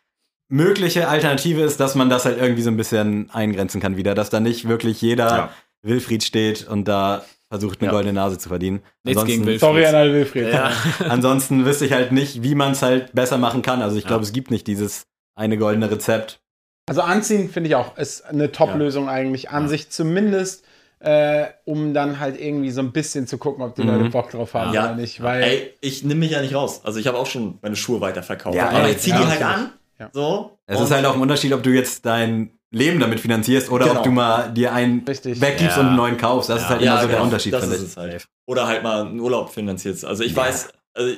mögliche 0.52 1.08
Alternative 1.08 1.62
ist, 1.62 1.80
dass 1.80 1.94
man 1.94 2.10
das 2.10 2.24
halt 2.26 2.38
irgendwie 2.38 2.62
so 2.62 2.70
ein 2.70 2.76
bisschen 2.76 3.30
eingrenzen 3.32 3.80
kann 3.80 3.96
wieder, 3.96 4.14
dass 4.14 4.28
da 4.30 4.38
nicht 4.38 4.68
wirklich 4.68 5.00
jeder 5.00 5.26
Ja. 5.28 5.50
Wilfried 5.82 6.22
steht 6.22 6.68
und 6.68 6.86
da 6.86 7.24
versucht 7.50 7.80
eine 7.80 7.86
Ja. 7.86 7.92
goldene 7.92 8.12
Nase 8.12 8.38
zu 8.38 8.48
verdienen. 8.50 8.82
Nichts 9.02 9.24
gegen 9.24 9.44
Wilfried. 9.46 9.60
Sorry 9.60 9.86
an 9.86 9.94
alle 9.94 10.12
Wilfried. 10.12 10.48
Ja. 10.52 10.70
Ansonsten 11.08 11.64
wüsste 11.64 11.86
ich 11.86 11.92
halt 11.92 12.12
nicht, 12.12 12.42
wie 12.42 12.54
man 12.54 12.72
es 12.72 12.82
halt 12.82 13.14
besser 13.14 13.38
machen 13.38 13.62
kann. 13.62 13.80
Also 13.82 13.96
ich 13.96 14.06
glaube, 14.06 14.24
es 14.24 14.32
gibt 14.32 14.50
nicht 14.50 14.66
dieses 14.66 15.04
eine 15.34 15.56
goldene 15.56 15.90
Rezept. 15.90 16.40
Also 16.88 17.00
anziehen 17.00 17.48
finde 17.50 17.68
ich 17.70 17.74
auch 17.74 17.96
ist 17.96 18.22
eine 18.26 18.52
Top-Lösung 18.52 19.08
eigentlich 19.08 19.50
an 19.50 19.62
Ja. 19.64 19.68
sich 19.68 19.88
zumindest, 19.90 20.64
äh, 21.00 21.46
um 21.64 21.94
dann 21.94 22.20
halt 22.20 22.38
irgendwie 22.40 22.70
so 22.70 22.80
ein 22.80 22.92
bisschen 22.92 23.26
zu 23.26 23.38
gucken, 23.38 23.64
ob 23.64 23.74
die 23.74 23.82
Mhm. 23.82 23.88
Leute 23.88 24.10
Bock 24.10 24.30
drauf 24.30 24.52
haben 24.54 24.72
Ja. 24.74 24.84
oder 24.86 24.96
nicht. 24.96 25.22
Weil 25.22 25.42
Ey, 25.42 25.70
ich 25.80 26.04
nehme 26.04 26.20
mich 26.20 26.30
ja 26.32 26.40
nicht 26.42 26.54
raus. 26.54 26.82
Also 26.84 26.98
ich 26.98 27.06
habe 27.06 27.18
auch 27.18 27.26
schon 27.26 27.58
meine 27.62 27.76
Schuhe 27.76 28.00
weiterverkauft. 28.00 28.56
Ja, 28.56 28.68
aber 28.70 28.88
ich 28.90 28.98
ziehe 28.98 29.14
ja, 29.16 29.22
die 29.22 29.28
halt 29.28 29.42
an. 29.42 29.70
Ja. 30.02 30.10
So. 30.12 30.58
Es 30.66 30.78
und- 30.78 30.84
ist 30.84 30.90
halt 30.90 31.04
auch 31.06 31.14
ein 31.14 31.20
Unterschied, 31.20 31.52
ob 31.52 31.62
du 31.62 31.70
jetzt 31.70 32.04
dein 32.06 32.58
Leben 32.74 32.98
damit 33.00 33.20
finanzierst 33.20 33.70
oder 33.70 33.86
Genau. 33.86 33.98
ob 33.98 34.04
du 34.04 34.10
mal 34.10 34.50
dir 34.52 34.72
einen 34.72 35.04
Richtig. 35.04 35.40
weggibst 35.40 35.76
Ja. 35.76 35.80
und 35.82 35.88
einen 35.88 35.96
neuen 35.96 36.16
kaufst. 36.16 36.48
Das 36.50 36.62
ist 36.62 36.68
halt 36.68 36.80
ja, 36.80 36.92
immer 36.92 37.00
so 37.02 37.06
der 37.08 37.16
genau, 37.16 37.24
Unterschied, 37.26 37.52
das 37.52 37.60
finde 37.64 37.76
ist 37.76 37.96
halt. 37.96 38.26
Oder 38.46 38.66
halt 38.66 38.82
mal 38.82 39.06
einen 39.06 39.20
Urlaub 39.20 39.50
finanziert. 39.50 40.02
Also 40.04 40.24
ich 40.24 40.34
weiß, 40.34 40.68
also 40.94 41.14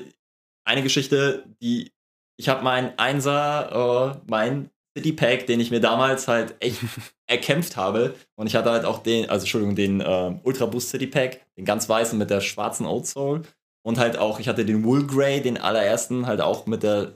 eine 0.66 0.82
Geschichte, 0.82 1.44
die 1.62 1.92
ich 2.36 2.48
habe 2.48 2.64
meinen 2.64 2.90
Einser, 2.98 4.16
äh, 4.16 4.20
mein 4.28 4.70
City 4.98 5.12
Pack, 5.12 5.46
den 5.46 5.60
ich 5.60 5.70
mir 5.70 5.80
damals 5.80 6.26
halt 6.26 6.56
echt 6.60 6.80
erkämpft 7.28 7.76
habe. 7.76 8.14
Und 8.36 8.48
ich 8.48 8.56
hatte 8.56 8.70
halt 8.72 8.84
auch 8.84 8.98
den, 8.98 9.30
also 9.30 9.44
Entschuldigung, 9.44 9.76
den 9.76 10.00
äh, 10.00 10.34
Ultra 10.42 10.66
Boost 10.66 10.90
City 10.90 11.06
Pack, 11.06 11.40
den 11.56 11.64
ganz 11.64 11.88
weißen 11.88 12.18
mit 12.18 12.30
der 12.30 12.40
schwarzen 12.40 12.86
Outsole. 12.86 13.42
Und 13.86 13.98
halt 13.98 14.16
auch, 14.18 14.40
ich 14.40 14.48
hatte 14.48 14.64
den 14.64 14.82
Wool 14.82 15.06
Grey, 15.06 15.40
den 15.42 15.58
allerersten, 15.58 16.26
halt 16.26 16.40
auch 16.40 16.66
mit 16.66 16.82
der 16.82 17.12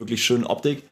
wirklich 0.00 0.24
schönen 0.24 0.44
Optik. 0.44 0.88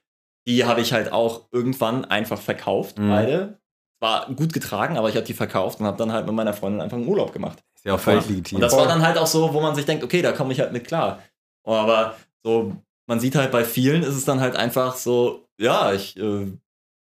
Die 0.47 0.65
habe 0.65 0.81
ich 0.81 0.93
halt 0.93 1.13
auch 1.13 1.43
irgendwann 1.53 2.05
einfach 2.05 2.41
verkauft, 2.41 2.99
Mhm. 2.99 3.09
beide. 3.11 3.59
War 4.01 4.27
gut 4.35 4.53
getragen, 4.53 4.97
aber 4.99 5.09
ich 5.09 5.15
habe 5.15 5.25
die 5.27 5.35
verkauft 5.35 5.79
und 5.79 5.87
habe 5.87 5.97
dann 5.97 6.13
halt 6.13 6.27
mit 6.27 6.35
meiner 6.35 6.53
Freundin 6.55 6.81
einfach 6.81 6.97
einen 6.97 7.07
Urlaub 7.07 7.33
gemacht. 7.33 7.63
Ist 7.77 7.85
ja 7.85 7.95
auch 7.95 8.01
völlig 8.01 8.29
legitim. 8.29 8.57
Und 8.57 8.63
das 8.63 8.77
war 8.77 8.89
dann 8.89 9.07
halt 9.07 9.17
auch 9.17 9.29
so, 9.29 9.55
wo 9.55 9.61
man 9.61 9.77
sich 9.77 9.85
denkt, 9.85 10.03
okay, 10.03 10.23
da 10.23 10.33
komme 10.33 10.53
ich 10.53 10.59
halt 10.61 10.73
mit 10.73 10.85
klar. 10.87 11.21
Aber 11.65 12.17
so, 12.43 12.75
man 13.07 13.21
sieht 13.21 13.37
halt 13.37 13.53
bei 13.53 13.65
vielen 13.65 14.03
ist 14.03 14.17
es 14.17 14.25
dann 14.25 14.41
halt 14.41 14.57
einfach 14.57 14.97
so, 14.97 15.47
ja, 15.59 15.93
ich 15.93 16.17
äh, 16.17 16.47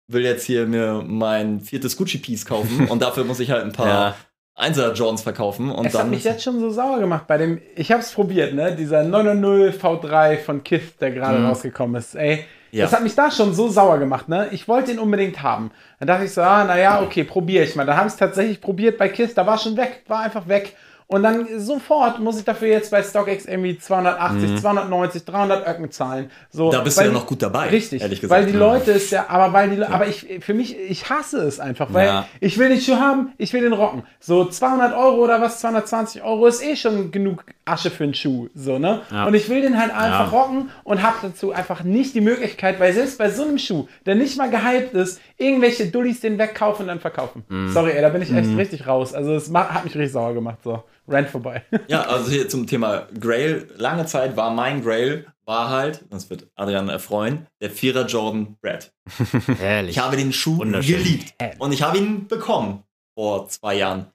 will 0.08 0.22
jetzt 0.24 0.44
hier 0.44 0.66
mir 0.66 1.02
mein 1.06 1.60
viertes 1.60 1.96
Gucci-Piece 1.96 2.44
kaufen 2.44 2.86
und 2.90 3.00
dafür 3.00 3.24
muss 3.24 3.40
ich 3.40 3.50
halt 3.50 3.64
ein 3.64 3.72
paar 3.72 3.86
Ja. 3.88 4.16
Einser 4.54 4.92
Johns 4.92 5.22
verkaufen 5.22 5.70
und 5.70 5.86
es 5.86 5.94
hat 5.94 6.02
dann. 6.02 6.10
mich 6.10 6.24
jetzt 6.24 6.42
schon 6.42 6.60
so 6.60 6.68
sauer 6.68 6.98
gemacht 6.98 7.26
bei 7.26 7.38
dem, 7.38 7.62
ich 7.76 7.90
habe 7.92 8.02
es 8.02 8.12
probiert, 8.12 8.52
ne, 8.52 8.76
dieser 8.76 9.04
990 9.04 9.80
V3 9.80 10.36
von 10.36 10.62
Kith, 10.62 10.98
der 11.00 11.12
gerade 11.12 11.38
Mhm. 11.38 11.46
rausgekommen 11.46 11.96
ist, 11.98 12.14
ey. 12.14 12.44
Ja. 12.72 12.84
Das 12.84 12.92
hat 12.92 13.02
mich 13.02 13.14
da 13.14 13.30
schon 13.30 13.52
so 13.54 13.68
sauer 13.68 13.98
gemacht, 13.98 14.28
ne? 14.28 14.48
Ich 14.52 14.68
wollte 14.68 14.92
ihn 14.92 14.98
unbedingt 14.98 15.42
haben. 15.42 15.70
Dann 15.98 16.08
dachte 16.08 16.24
ich 16.24 16.32
so, 16.32 16.42
ah, 16.42 16.64
naja, 16.64 17.02
okay, 17.02 17.24
probiere 17.24 17.64
ich 17.64 17.74
mal. 17.76 17.84
Dann 17.86 17.96
habe 17.96 18.06
ich 18.06 18.12
es 18.14 18.18
tatsächlich 18.18 18.60
probiert 18.60 18.96
bei 18.98 19.08
Kith, 19.08 19.32
da 19.34 19.46
war 19.46 19.58
schon 19.58 19.76
weg, 19.76 20.04
war 20.08 20.20
einfach 20.20 20.46
weg. 20.48 20.76
Und 21.08 21.24
dann 21.24 21.48
sofort 21.58 22.20
muss 22.20 22.38
ich 22.38 22.44
dafür 22.44 22.68
jetzt 22.68 22.92
bei 22.92 23.02
StockX 23.02 23.44
irgendwie 23.46 23.76
280, 23.76 24.60
290, 24.60 25.24
300 25.24 25.66
Öcken 25.66 25.90
zahlen. 25.90 26.30
So, 26.50 26.68
Mhm. 26.68 26.70
da 26.70 26.80
bist 26.82 26.98
du 26.98 27.02
ja 27.02 27.08
die- 27.08 27.14
noch 27.14 27.26
gut 27.26 27.42
dabei. 27.42 27.66
Richtig, 27.70 28.00
ehrlich 28.02 28.20
gesagt. 28.20 28.40
weil 28.40 28.46
die 28.48 28.56
Leute 28.56 28.92
es 28.92 29.10
ja, 29.10 29.24
aber 29.28 29.52
weil 29.52 29.70
die, 29.70 29.76
Le- 29.76 29.88
aber 29.90 30.06
ich, 30.06 30.28
für 30.40 30.54
mich, 30.54 30.78
ich 30.78 31.10
hasse 31.10 31.38
es 31.42 31.58
einfach, 31.58 31.88
weil 31.92 32.06
Ja. 32.06 32.26
ich 32.38 32.58
will 32.58 32.68
den 32.68 32.80
Schuh 32.80 32.94
haben, 33.00 33.32
ich 33.38 33.52
will 33.52 33.62
den 33.62 33.72
rocken. 33.72 34.04
So 34.20 34.44
200 34.44 34.94
Euro 34.96 35.16
oder 35.24 35.40
was, 35.40 35.58
220 35.60 36.22
Euro 36.22 36.46
ist 36.46 36.62
eh 36.62 36.76
schon 36.76 37.10
genug 37.10 37.44
Asche 37.64 37.90
für 37.90 38.04
einen 38.04 38.14
Schuh, 38.14 38.48
so, 38.54 38.78
ne? 38.78 39.02
Ja. 39.10 39.26
Und 39.26 39.34
ich 39.34 39.48
will 39.48 39.60
den 39.60 39.78
halt 39.78 39.92
einfach 39.92 40.32
Ja. 40.32 40.38
rocken 40.38 40.70
und 40.84 41.02
habe 41.02 41.16
dazu 41.22 41.52
einfach 41.52 41.84
nicht 41.84 42.14
die 42.14 42.20
Möglichkeit, 42.20 42.80
weil 42.80 42.92
selbst 42.92 43.18
bei 43.18 43.30
so 43.30 43.42
einem 43.44 43.58
Schuh, 43.58 43.86
der 44.06 44.14
nicht 44.14 44.36
mal 44.38 44.50
gehypt 44.50 44.94
ist, 44.94 45.20
irgendwelche 45.36 45.86
Dullis 45.86 46.20
den 46.20 46.38
wegkaufen 46.38 46.82
und 46.84 46.88
dann 46.88 47.00
verkaufen. 47.00 47.44
Mhm. 47.48 47.68
Sorry, 47.72 47.92
ey, 47.92 48.00
da 48.02 48.08
bin 48.08 48.22
ich 48.22 48.32
echt 48.32 48.56
richtig 48.56 48.86
raus. 48.86 49.14
Also 49.14 49.34
es 49.34 49.52
hat 49.52 49.84
mich 49.84 49.94
richtig 49.94 50.12
sauer 50.12 50.34
gemacht, 50.34 50.58
so. 50.64 50.82
Rant 51.06 51.28
vorbei. 51.28 51.64
Ja, 51.88 52.02
also 52.02 52.30
hier 52.30 52.48
zum 52.48 52.66
Thema 52.66 53.08
Grail. 53.18 53.66
Lange 53.76 54.06
Zeit 54.06 54.36
war 54.36 54.50
mein 54.52 54.82
Grail, 54.82 55.26
war 55.44 55.68
halt, 55.70 56.04
das 56.10 56.30
wird 56.30 56.46
Adrian 56.54 56.88
erfreuen, 56.88 57.46
der 57.60 57.70
Vierer 57.70 58.06
Jordan 58.06 58.56
Brad. 58.62 58.92
Ehrlich. 59.60 59.96
Ich 59.96 60.02
habe 60.02 60.16
den 60.16 60.32
Schuh 60.32 60.58
geliebt. 60.58 61.34
Und 61.58 61.72
ich 61.72 61.82
habe 61.82 61.98
ihn 61.98 62.28
bekommen 62.28 62.84
vor 63.14 63.48
zwei 63.48 63.74
Jahren. 63.74 64.06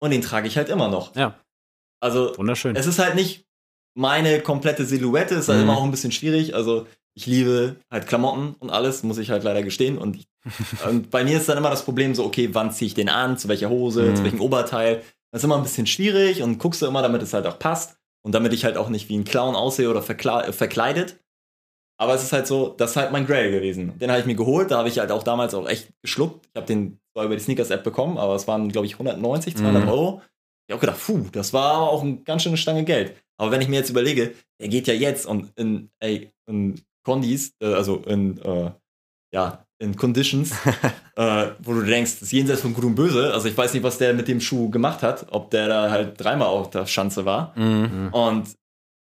Und 0.00 0.10
den 0.12 0.20
trage 0.22 0.46
ich 0.46 0.56
halt 0.56 0.68
immer 0.68 0.88
noch. 0.88 1.16
Ja, 1.16 1.34
Also, 2.04 2.36
wunderschön. 2.36 2.76
es 2.76 2.86
ist 2.86 2.98
halt 2.98 3.14
nicht 3.14 3.44
meine 3.96 4.40
komplette 4.40 4.84
Silhouette, 4.84 5.34
ist 5.36 5.48
halt 5.48 5.58
Mhm. 5.58 5.64
immer 5.64 5.76
auch 5.78 5.84
ein 5.84 5.90
bisschen 5.90 6.12
schwierig. 6.12 6.54
Also, 6.54 6.86
ich 7.16 7.26
liebe 7.26 7.76
halt 7.90 8.06
Klamotten 8.08 8.54
und 8.58 8.70
alles, 8.70 9.02
muss 9.04 9.18
ich 9.18 9.30
halt 9.30 9.44
leider 9.44 9.62
gestehen. 9.62 9.96
Und, 9.98 10.16
ich, 10.16 10.26
und 10.88 11.10
bei 11.10 11.24
mir 11.24 11.36
ist 11.38 11.48
dann 11.48 11.58
immer 11.58 11.70
das 11.70 11.84
Problem 11.84 12.14
so, 12.14 12.24
okay, 12.24 12.50
wann 12.52 12.72
ziehe 12.72 12.88
ich 12.88 12.94
den 12.94 13.08
an, 13.08 13.38
zu 13.38 13.48
welcher 13.48 13.70
Hose, 13.70 14.02
Mhm. 14.10 14.16
zu 14.16 14.24
welchem 14.24 14.40
Oberteil. 14.40 15.02
Das 15.32 15.40
ist 15.40 15.44
immer 15.44 15.56
ein 15.56 15.62
bisschen 15.62 15.86
schwierig 15.86 16.42
und 16.42 16.58
guckst 16.58 16.82
du 16.82 16.86
immer, 16.86 17.02
damit 17.02 17.22
es 17.22 17.32
halt 17.32 17.46
auch 17.46 17.58
passt. 17.58 17.96
Und 18.24 18.32
damit 18.34 18.52
ich 18.52 18.64
halt 18.64 18.76
auch 18.76 18.88
nicht 18.88 19.08
wie 19.08 19.16
ein 19.18 19.24
Clown 19.24 19.54
aussehe 19.54 19.88
oder 19.90 20.00
äh, 20.00 20.52
verkleidet. 20.52 21.16
Aber 22.00 22.14
es 22.14 22.22
ist 22.24 22.32
halt 22.32 22.46
so, 22.46 22.74
das 22.76 22.90
ist 22.92 22.96
halt 22.96 23.12
mein 23.12 23.26
Grail 23.26 23.50
gewesen. 23.52 23.96
Den 23.98 24.10
habe 24.10 24.18
ich 24.20 24.26
mir 24.26 24.34
geholt, 24.34 24.70
da 24.70 24.78
habe 24.78 24.88
ich 24.88 24.98
halt 24.98 25.12
auch 25.12 25.22
damals 25.22 25.54
auch 25.54 25.68
echt 25.68 25.88
geschluckt. 26.02 26.46
Ich 26.52 26.56
habe 26.56 26.66
den 26.66 26.98
zwar 27.12 27.24
über 27.26 27.36
die 27.36 27.42
Sneakers-App 27.42 27.84
bekommen, 27.84 28.18
aber 28.18 28.34
es 28.34 28.48
waren, 28.48 28.68
glaube 28.70 28.86
ich, 28.86 28.94
190, 28.98 29.56
200 29.56 29.84
Mhm. 29.84 29.88
Euro. 29.88 30.22
Ich 30.66 30.74
auch 30.74 30.80
gedacht, 30.80 30.98
puh, 31.04 31.26
das 31.32 31.52
war 31.52 31.74
aber 31.74 31.90
auch 31.90 32.02
eine 32.02 32.16
ganz 32.18 32.42
schöne 32.42 32.56
Stange 32.56 32.84
Geld. 32.84 33.14
Aber 33.36 33.50
wenn 33.50 33.60
ich 33.60 33.68
mir 33.68 33.76
jetzt 33.76 33.90
überlege, 33.90 34.32
der 34.60 34.68
geht 34.68 34.86
ja 34.86 34.94
jetzt 34.94 35.26
und 35.26 35.52
in, 35.56 35.90
ey, 36.00 36.30
in 36.46 36.80
Condis, 37.04 37.52
äh, 37.60 37.66
also 37.74 37.96
in, 38.06 38.38
äh, 38.42 38.70
ja, 39.32 39.66
in 39.78 39.96
Conditions, 39.96 40.52
äh, 41.16 41.46
wo 41.58 41.74
du 41.74 41.82
denkst, 41.82 42.12
das 42.12 42.22
ist 42.22 42.32
jenseits 42.32 42.62
von 42.62 42.72
Gut 42.72 42.84
und 42.84 42.94
Böse. 42.94 43.32
Also 43.34 43.48
ich 43.48 43.56
weiß 43.56 43.74
nicht, 43.74 43.82
was 43.82 43.98
der 43.98 44.14
mit 44.14 44.28
dem 44.28 44.40
Schuh 44.40 44.70
gemacht 44.70 45.02
hat, 45.02 45.26
ob 45.32 45.50
der 45.50 45.68
da 45.68 45.90
halt 45.90 46.18
dreimal 46.18 46.48
auf 46.48 46.70
der 46.70 46.86
Schanze 46.86 47.24
war. 47.26 47.52
Mhm. 47.58 48.08
Und, 48.12 48.54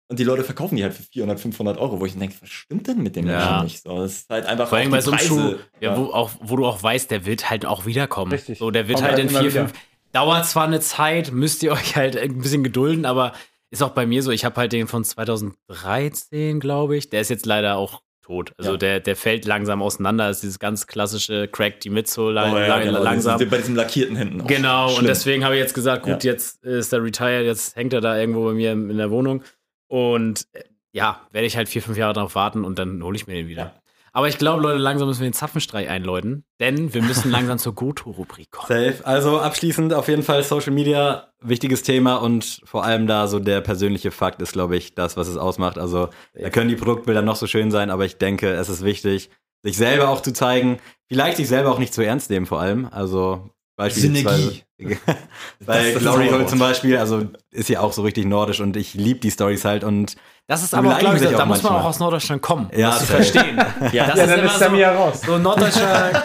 und 0.10 0.20
die 0.20 0.24
Leute 0.24 0.44
verkaufen 0.44 0.76
die 0.76 0.84
halt 0.84 0.94
für 0.94 1.04
400, 1.04 1.40
500 1.40 1.78
Euro, 1.80 2.00
wo 2.00 2.06
ich 2.06 2.18
denke, 2.18 2.36
was 2.42 2.50
stimmt 2.50 2.88
denn 2.88 3.02
mit 3.02 3.16
dem 3.16 3.28
Ja. 3.28 3.40
Menschen 3.40 3.64
nicht? 3.64 3.84
So, 3.84 3.98
das 3.98 4.12
ist 4.20 4.30
halt 4.30 4.46
einfach 4.46 4.70
Vor 4.70 4.78
allem 4.78 4.92
bei 4.92 5.02
so 5.02 5.12
einem. 5.12 5.20
Schuh, 5.20 5.56
ja, 5.82 5.98
Wo, 5.98 6.06
auch, 6.14 6.30
wo 6.40 6.56
du 6.56 6.66
auch 6.66 6.82
weißt, 6.82 7.10
der 7.12 7.26
wird 7.26 7.50
halt 7.50 7.66
auch 7.66 7.86
wiederkommen. 7.86 8.32
Richtig. 8.32 8.60
So, 8.60 8.72
der 8.72 8.88
wird 8.88 9.00
Kommt 9.00 9.10
halt 9.10 9.20
halt 9.20 9.32
in 9.32 9.36
vier, 9.38 9.50
wieder. 9.52 9.68
fünf. 9.68 9.74
Dauert 10.14 10.46
zwar 10.46 10.66
eine 10.66 10.80
Zeit, 10.80 11.32
müsst 11.32 11.64
ihr 11.64 11.72
euch 11.72 11.96
halt 11.96 12.18
ein 12.18 12.40
bisschen 12.40 12.64
gedulden, 12.64 13.06
aber 13.06 13.34
ist 13.70 13.82
auch 13.82 13.92
bei 13.92 14.06
mir 14.06 14.22
so. 14.24 14.32
Ich 14.32 14.44
habe 14.44 14.56
halt 14.58 14.74
den 14.74 14.88
von 14.88 15.04
2013, 15.04 16.60
glaube 16.60 16.98
ich. 16.98 17.10
Der 17.10 17.22
ist 17.22 17.30
jetzt 17.30 17.46
leider 17.46 17.78
auch 17.78 18.02
tot. 18.22 18.54
Also 18.58 18.72
Ja. 18.72 18.78
der, 18.78 19.00
der 19.00 19.16
fällt 19.16 19.46
langsam 19.46 19.82
auseinander. 19.82 20.28
Das 20.28 20.38
ist 20.38 20.44
dieses 20.44 20.60
ganz 20.60 20.88
klassische 20.88 21.48
Crack 21.48 21.80
die 21.80 21.90
mit 21.90 22.08
so 22.10 22.30
lang, 22.30 22.54
Oh, 22.54 22.58
ja, 22.58 22.68
lang, 22.68 22.84
genau, 22.84 23.02
langsam. 23.04 23.40
Bei 23.50 23.58
diesem 23.58 23.76
lackierten 23.76 24.16
hinten. 24.16 24.42
auch. 24.42 24.48
Genau, 24.48 24.88
Schlimm. 24.90 25.00
und 25.00 25.08
deswegen 25.08 25.44
habe 25.46 25.56
ich 25.56 25.62
jetzt 25.62 25.74
gesagt, 25.74 26.04
gut, 26.04 26.24
jetzt 26.24 26.64
ist 26.64 26.94
er 26.94 27.04
retired, 27.04 27.46
jetzt 27.46 27.76
hängt 27.76 27.94
er 27.94 28.02
da 28.02 28.18
irgendwo 28.18 28.46
bei 28.46 28.54
mir 28.54 28.74
in 28.74 28.98
der 28.98 29.10
Wohnung. 29.12 29.44
Und 29.88 30.48
äh, 30.54 30.64
ja, 30.94 31.22
werde 31.32 31.48
ich 31.48 31.56
halt 31.58 31.70
vier, 31.70 31.82
fünf 31.82 31.98
Jahre 31.98 32.14
darauf 32.14 32.36
warten 32.36 32.66
und 32.66 32.78
dann 32.78 33.02
hole 33.04 33.16
ich 33.16 33.26
mir 33.28 33.34
den 33.36 33.48
wieder. 33.48 33.81
Aber 34.14 34.28
ich 34.28 34.38
glaube, 34.38 34.62
Leute, 34.62 34.78
langsam 34.78 35.08
müssen 35.08 35.22
wir 35.22 35.30
den 35.30 35.34
Zapfenstreich 35.34 35.88
einläuten, 35.88 36.44
denn 36.60 36.94
wir 36.94 37.02
müssen 37.02 37.32
langsam 37.32 37.58
zur 37.58 37.74
Goto-Rubrik 37.74 38.52
kommen. 38.52 38.68
Safe. 38.68 39.06
Also 39.06 39.40
abschließend 39.40 39.94
auf 39.94 40.08
jeden 40.08 40.24
Fall 40.24 40.44
Social 40.44 40.74
Media, 40.74 41.32
wichtiges 41.42 41.84
Thema 41.84 42.18
und 42.18 42.62
vor 42.66 42.84
allem 42.84 43.08
da 43.08 43.28
so 43.28 43.40
der 43.40 43.62
persönliche 43.62 44.12
Fakt 44.12 44.42
ist, 44.42 44.52
glaube 44.52 44.76
ich, 44.76 44.96
das, 44.96 45.16
was 45.16 45.28
es 45.28 45.38
ausmacht. 45.38 45.78
Also 45.78 46.10
da 46.34 46.50
können 46.50 46.70
die 46.70 46.76
Produktbilder 46.76 47.22
noch 47.22 47.38
so 47.38 47.48
schön 47.48 47.72
sein, 47.72 47.90
aber 47.90 48.06
ich 48.06 48.18
denke, 48.18 48.52
es 48.52 48.68
ist 48.68 48.84
wichtig, 48.84 49.30
sich 49.64 49.78
selber 49.78 50.10
auch 50.10 50.22
zu 50.22 50.34
zeigen, 50.34 50.80
vielleicht 51.08 51.38
sich 51.38 51.48
selber 51.48 51.72
auch 51.72 51.80
nicht 51.80 51.94
zu 51.94 52.02
ernst 52.02 52.30
nehmen 52.30 52.46
vor 52.46 52.60
allem. 52.60 52.88
Also 52.92 53.50
Synergie. 53.90 54.64
ist 54.78 56.00
Glory 56.00 56.30
Hole 56.30 56.46
zum 56.48 56.60
Beispiel, 56.60 56.98
also 56.98 57.28
ist 57.52 57.70
ja 57.70 57.82
auch 57.82 57.94
so 57.94 58.02
richtig 58.02 58.26
nordisch 58.26 58.60
und 58.62 58.76
ich 58.78 58.94
liebe 58.94 59.20
die 59.20 59.30
Stories 59.32 59.64
halt 59.64 59.84
und 59.84 60.16
Das 60.48 60.64
ist 60.64 60.74
aber 60.74 60.96
glaube 60.96 61.18
ich, 61.18 61.24
da 61.24 61.44
auch 61.44 61.46
muss 61.46 61.62
man 61.62 61.74
auch 61.74 61.86
aus 61.86 62.00
Norddeutschland 62.00 62.42
kommen, 62.42 62.68
um 62.74 62.80
Ja, 62.80 62.90
das 62.90 63.00
zu 63.00 63.06
verstehen. 63.06 63.58
Ja, 63.94 64.08
Das 64.08 64.18
ja, 64.18 64.24
ist 64.26 64.30
dann 64.38 64.46
ist 64.46 64.60
Sammy 64.60 64.78
so- 64.78 64.82
ja 64.82 64.92
raus. 64.94 65.22
So 65.26 65.34
ein 65.36 65.42
norddeutscher. 65.42 66.24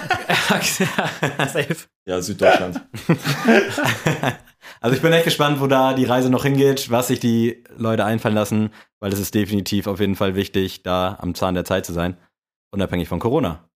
Safe. 0.49 1.77
ja, 2.07 2.21
Süddeutschland. 2.23 2.81
Also 4.81 4.97
ich 4.97 5.03
bin 5.03 5.13
echt 5.13 5.25
gespannt, 5.25 5.61
wo 5.61 5.67
da 5.67 5.95
die 5.95 6.05
Reise 6.05 6.31
noch 6.31 6.45
hingeht, 6.45 6.91
was 6.91 7.09
sich 7.09 7.21
die 7.21 7.65
Leute 7.77 8.05
einfallen 8.05 8.35
lassen, 8.35 8.71
weil 9.01 9.13
es 9.13 9.19
ist 9.19 9.35
definitiv 9.35 9.87
auf 9.87 10.01
jeden 10.01 10.17
Fall 10.17 10.35
wichtig, 10.35 10.83
da 10.83 11.17
am 11.21 11.35
Zahn 11.35 11.55
der 11.55 11.65
Zeit 11.65 11.87
zu 11.87 11.93
sein, 11.93 12.17
unabhängig 12.73 13.09
von 13.09 13.19
Corona. 13.19 13.69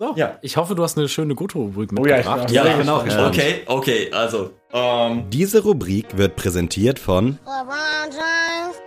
So, 0.00 0.14
Ja. 0.16 0.38
ich 0.42 0.56
hoffe, 0.56 0.74
du 0.76 0.82
hast 0.84 0.96
eine 0.96 1.08
schöne 1.08 1.34
Goto-Rubrik 1.34 1.90
Oh 1.98 2.06
ja, 2.06 2.18
ich 2.20 2.24
mitgebracht. 2.24 2.46
bin 2.46 2.54
Ja, 2.54 2.64
ich 2.66 2.88
auch 2.88 3.04
gespannt. 3.04 3.04
gespannt. 3.04 3.28
Okay, 3.36 3.62
okay, 3.66 4.12
also, 4.12 4.50
ähm, 4.72 5.28
Diese 5.30 5.62
Rubrik 5.64 6.16
wird 6.16 6.36
präsentiert 6.36 6.98
von 7.00 7.38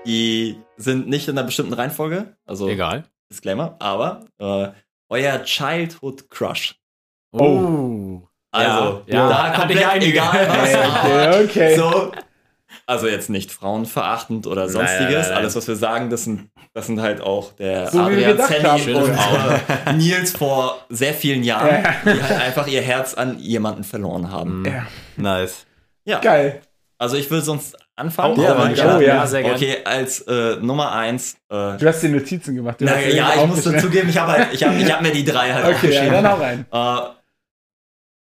die 0.06 0.58
sind 0.78 1.08
nicht 1.08 1.28
in 1.28 1.38
einer 1.38 1.46
bestimmten 1.46 1.74
Reihenfolge, 1.74 2.36
also 2.46 2.68
Egal. 2.68 3.04
Disclaimer, 3.32 3.76
aber 3.80 4.26
äh, 4.40 4.70
euer 5.10 5.44
Childhood 5.44 6.30
Crush. 6.30 6.76
Oh. 7.34 8.22
Also, 8.52 9.04
Ja, 9.06 9.16
ja. 9.16 9.30
da 9.30 9.44
Hatte 9.50 9.60
komplett 9.60 9.80
ich 9.80 9.88
einige. 9.88 10.12
egal 10.14 10.48
was. 10.50 11.44
okay. 11.50 11.76
So, 11.76 12.12
also 12.92 13.08
jetzt 13.08 13.30
nicht 13.30 13.52
frauenverachtend 13.52 14.46
oder 14.48 14.64
Nein, 14.66 14.72
sonstiges. 14.72 15.14
nein, 15.14 15.22
nein. 15.30 15.38
Alles, 15.38 15.56
was 15.56 15.68
wir 15.68 15.76
sagen, 15.76 16.10
das 16.10 16.26
sind, 16.26 16.50
das 16.74 16.88
sind 16.88 17.02
halt 17.02 17.22
auch 17.22 17.54
der 17.54 17.88
So 17.90 18.00
Adrian 18.02 18.38
haben. 18.38 18.96
und 18.96 19.10
äh, 19.10 19.94
Nils 19.94 20.32
vor 20.34 20.78
sehr 20.90 21.14
vielen 21.14 21.44
Jahren, 21.44 21.84
die 22.06 22.22
halt 22.22 22.42
einfach 22.42 22.68
ihr 22.68 22.82
Herz 22.82 23.14
an 23.14 23.40
jemanden 23.40 23.84
verloren 23.84 24.32
haben. 24.32 24.64
Ja. 24.66 24.86
Nice. 25.18 25.66
Ja, 26.06 26.20
Geil. 26.20 26.62
also 26.98 27.16
ich 27.16 27.30
will 27.32 27.42
sonst 27.42 27.78
anfangen. 27.96 28.40
Ja, 28.42 28.52
aber 28.56 28.70
hab- 28.70 28.98
Oh, 28.98 29.02
ja. 29.02 29.26
sehr 29.28 29.42
gerne. 29.44 29.56
Okay, 29.56 29.78
als 29.86 30.22
äh, 30.22 30.56
Nummer 30.58 30.92
eins. 30.92 31.36
Äh, 31.50 31.78
Du 31.78 31.88
hast 31.88 32.02
dir 32.02 32.10
Notizen 32.10 32.56
gemacht. 32.56 32.82
Du 32.82 32.86
na, 32.86 33.00
ja, 33.00 33.34
ich 33.36 33.46
muss 33.48 33.64
dazugeben, 33.64 34.10
ich 34.10 34.18
habe 34.18 34.32
halt, 34.32 34.48
ich 34.54 34.64
hab, 34.64 34.76
ich 34.78 34.92
hab 34.92 35.02
mir 35.02 35.12
die 35.12 35.24
drei 35.24 35.54
halt 35.54 35.64
Okay, 35.66 35.72
ja, 35.72 35.76
aufgeschrieben. 36.02 36.12
dann 36.24 36.30
hau 36.32 36.36
rein. 36.38 36.66
Äh, 36.72 37.10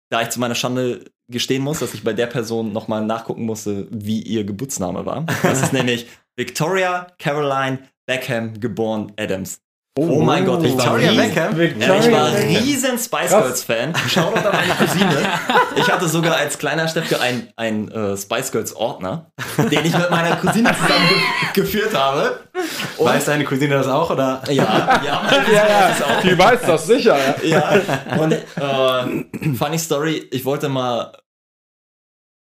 da 0.09 0.21
ich 0.21 0.29
zu 0.29 0.39
meiner 0.39 0.55
Schande 0.55 1.03
gestehen 1.27 1.63
muss, 1.63 1.79
dass 1.79 1.93
ich 1.93 2.03
bei 2.03 2.13
der 2.13 2.27
Person 2.27 2.71
nochmal 2.71 3.05
nachgucken 3.05 3.45
musste, 3.45 3.87
wie 3.91 4.21
ihr 4.21 4.43
Geburtsname 4.43 5.05
war. 5.05 5.25
Das 5.43 5.61
ist 5.61 5.73
nämlich 5.73 6.07
Victoria 6.35 7.07
Caroline 7.17 7.79
Beckham 8.05 8.59
geboren 8.59 9.11
Adams. 9.17 9.61
Oh, 9.97 10.19
mein 10.21 10.45
Gott, 10.45 10.61
Victoria 10.61 11.09
riesen, 11.11 11.33
Beckham? 11.33 11.57
ja, 11.57 11.95
ich 11.95 12.11
war 12.11 12.29
Beckham. 12.31 12.63
riesen 12.63 12.99
Spice. 12.99 13.29
Girls 13.29 13.63
Fan. 13.63 13.93
Shoutout 14.09 14.45
an 14.45 14.53
meine 14.55 14.73
Cousine. 14.77 15.17
Ich 15.77 15.89
hatte 15.89 16.09
sogar 16.09 16.35
als 16.35 16.57
kleiner 16.57 16.85
Steppke 16.89 17.17
einen 17.21 17.47
ein, 17.55 17.89
äh, 17.91 18.17
Spice 18.17 18.51
Girls 18.51 18.75
Ordner, 18.75 19.31
den 19.57 19.85
ich 19.85 19.97
mit 19.97 20.09
meiner 20.11 20.35
Cousine 20.35 20.69
zusammen 20.73 21.07
ge 21.53 21.63
geführt 21.63 21.93
habe. 21.97 22.39
Und 22.97 23.05
Weiß 23.05 23.23
deine 23.25 23.45
Cousine 23.45 23.75
das 23.75 23.87
auch 23.87 24.09
oder? 24.09 24.41
ja, 24.49 25.01
ja, 25.05 25.21
Ja, 25.53 25.89
es 25.91 26.01
auch. 26.03 26.09
ja. 26.09 26.29
Die 26.29 26.37
weiß 26.37 26.59
das 26.67 26.87
sicher. 26.87 27.17
Ja. 27.43 27.75
Ja, 27.75 28.17
und 28.19 28.33
äh, 28.33 29.55
funny 29.55 29.79
Story, 29.79 30.27
ich 30.29 30.43
wollte 30.43 30.67
mal 30.67 31.13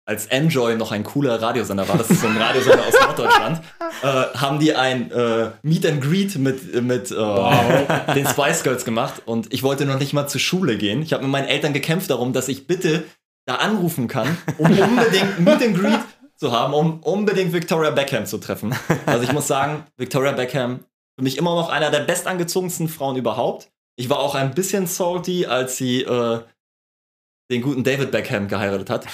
als 0.09 0.25
Enjoy 0.27 0.75
noch 0.77 0.91
ein 0.91 1.05
cooler 1.05 1.41
Radiosender 1.41 1.87
war, 1.87 1.99
das 1.99 2.09
ist 2.09 2.23
so 2.23 2.29
ein 2.29 2.37
Radiosender 2.39 2.87
aus 2.87 2.95
Norddeutschland, 2.99 3.61
äh, 4.03 4.07
haben 4.07 4.59
die 4.59 4.75
ein 4.75 5.11
äh, 5.11 5.51
Meet 5.61 5.85
and 5.85 6.01
Greet 6.01 6.37
mit, 6.37 6.83
mit 6.83 7.11
äh, 7.11 8.15
den 8.15 8.27
Spice 8.27 8.63
Girls 8.63 8.87
gemacht 8.87 9.23
und 9.27 9.53
ich 9.53 9.63
wollte 9.63 9.85
noch 9.85 9.99
nicht 9.99 10.15
mal 10.15 10.27
zur 10.27 10.41
Schule 10.41 10.79
gehen. 10.79 11.03
Ich 11.03 11.13
habe 11.13 11.25
mit 11.25 11.33
meinen 11.33 11.47
Eltern 11.47 11.75
gekämpft 11.75 12.09
darum, 12.09 12.33
dass 12.33 12.49
ich 12.49 12.67
bitte 12.67 13.05
da 13.45 13.57
anrufen 13.57 14.09
kann, 14.09 14.39
um 14.57 14.67
unbedingt 14.81 15.41
Meet 15.41 15.63
and 15.63 15.79
Greet 15.79 16.01
zu 16.37 16.53
haben, 16.53 16.73
um 16.73 17.01
unbedingt 17.01 17.53
Victoria 17.53 17.91
Beckham 17.91 18.25
zu 18.25 18.39
treffen. 18.39 18.75
Also 19.05 19.25
ich 19.25 19.33
muss 19.33 19.47
sagen, 19.47 19.85
Victoria 19.99 20.33
Beckham, 20.33 20.81
für 21.19 21.23
mich 21.23 21.37
immer 21.37 21.55
noch 21.55 21.69
einer 21.69 21.91
der 21.91 22.01
bestangezogensten 22.01 22.89
Frauen 22.89 23.17
überhaupt. 23.17 23.69
Ich 23.97 24.09
war 24.09 24.21
auch 24.21 24.35
ein 24.35 24.55
bisschen 24.55 24.87
salty, 24.87 25.45
als 25.45 25.77
sie 25.77 26.01
äh, 26.03 26.41
den 27.51 27.61
guten 27.61 27.85
David 27.85 28.11
Beckham 28.11 28.49
geheiratet 28.49 28.89
hat. 28.89 29.07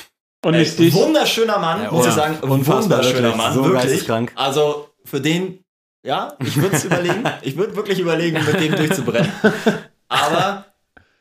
Und 0.45 0.57
nicht 0.57 0.78
dich. 0.78 0.95
wunderschöner 0.95 1.59
Mann, 1.59 1.82
Ja, 1.84 1.90
muss 1.90 2.07
ich 2.07 2.12
sagen. 2.12 2.36
Unfassbar, 2.40 2.99
wunderschöner 2.99 3.34
Mann, 3.36 3.55
so 3.55 3.64
wirklich. 3.64 4.09
Also 4.36 4.88
für 5.05 5.20
den, 5.20 5.64
ja, 6.07 6.34
ich 6.45 6.57
würde 6.57 6.76
es 6.76 6.84
überlegen. 6.86 7.24
Ich 7.42 7.57
würde 7.57 7.74
wirklich 7.76 7.99
überlegen, 7.99 8.38
mit 8.45 8.61
dem 8.61 8.76
durchzubrennen. 8.76 9.30
Aber 10.09 10.66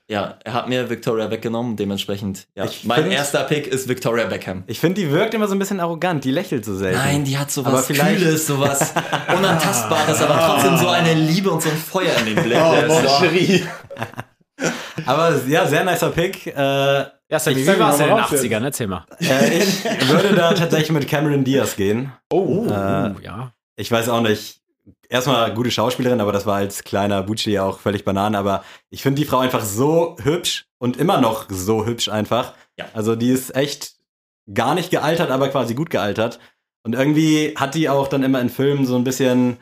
ja, 0.09 0.37
er 0.43 0.53
hat 0.53 0.67
mir 0.67 0.89
Victoria 0.89 1.31
weggenommen. 1.31 1.77
Dementsprechend, 1.77 2.45
ja, 2.55 2.65
mein 2.83 3.03
find- 3.03 3.13
erster 3.13 3.43
Pick 3.45 3.67
ist 3.67 3.87
Victoria 3.87 4.25
Beckham. 4.25 4.63
Ich 4.67 4.79
finde, 4.79 4.99
die 5.01 5.09
wirkt 5.09 5.33
immer 5.33 5.47
so 5.47 5.55
ein 5.55 5.59
bisschen 5.59 5.79
arrogant, 5.79 6.23
die 6.25 6.31
lächelt 6.31 6.65
so 6.65 6.75
selten. 6.75 6.97
Nein, 6.97 7.23
die 7.23 7.37
hat 7.37 7.57
Aber 7.57 7.81
sowas 7.81 7.87
Kühles, 7.87 8.45
sowas 8.45 8.93
Unantastbares, 9.37 10.21
aber 10.21 10.39
trotzdem 10.45 10.77
so 10.77 10.89
eine 10.89 11.13
Liebe 11.13 11.49
und 11.49 11.61
so 11.61 11.69
ein 11.69 11.77
Feuer 11.77 12.11
in 12.19 12.35
den 12.35 12.43
Blick. 12.43 12.57
Oh, 12.61 12.75
so-. 12.89 14.67
Aber 15.05 15.39
ja, 15.47 15.65
sehr 15.65 15.83
nicer 15.83 16.09
Pick. 16.09 16.47
Äh, 16.47 17.05
Ja, 17.33 17.39
Sammy, 17.39 17.61
Ich 17.61 17.67
wie 17.67 17.79
war 17.79 17.91
es 17.95 17.99
in 17.99 18.05
den 18.05 18.13
raus 18.15 18.29
jetzt. 18.31 18.43
80ern? 18.43 18.63
Erzähl 18.63 18.85
mal. 18.87 19.05
äh, 19.19 19.57
ich 19.63 19.83
würde 20.07 20.35
da 20.35 20.53
tatsächlich 20.53 20.91
mit 20.91 21.07
Cameron 21.07 21.43
Diaz 21.43 21.75
gehen. 21.75 22.11
Oh, 22.31 22.67
Äh, 22.67 23.23
ja. 23.23 23.53
Ich 23.75 23.91
weiß 23.91 24.07
auch 24.09 24.21
nicht. 24.21 24.61
Erstmal 25.09 25.51
gute 25.55 25.71
Schauspielerin, 25.71 26.21
aber 26.21 26.31
das 26.31 26.45
war 26.45 26.57
als 26.57 26.83
kleiner 26.83 27.23
Butchi 27.23 27.57
auch 27.57 27.79
völlig 27.79 28.05
Banane. 28.05 28.37
Aber 28.37 28.63
ich 28.91 29.01
finde 29.01 29.19
die 29.19 29.25
Frau 29.27 29.39
einfach 29.39 29.63
so 29.63 30.15
hübsch 30.21 30.65
und 30.77 30.95
immer 30.97 31.19
noch 31.21 31.47
so 31.49 31.87
hübsch 31.87 32.07
einfach. 32.07 32.53
Ja. 32.77 32.85
Also 32.93 33.15
die 33.15 33.29
ist 33.31 33.55
echt 33.55 33.95
gar 34.53 34.75
nicht 34.75 34.91
gealtert, 34.91 35.31
aber 35.31 35.49
quasi 35.49 35.73
gut 35.73 35.89
gealtert. 35.89 36.37
Und 36.83 36.93
irgendwie 36.93 37.55
hat 37.55 37.73
die 37.73 37.89
auch 37.89 38.09
dann 38.09 38.21
immer 38.21 38.41
in 38.41 38.49
Filmen 38.49 38.85
so 38.85 38.95
ein 38.95 39.03
bisschen 39.03 39.57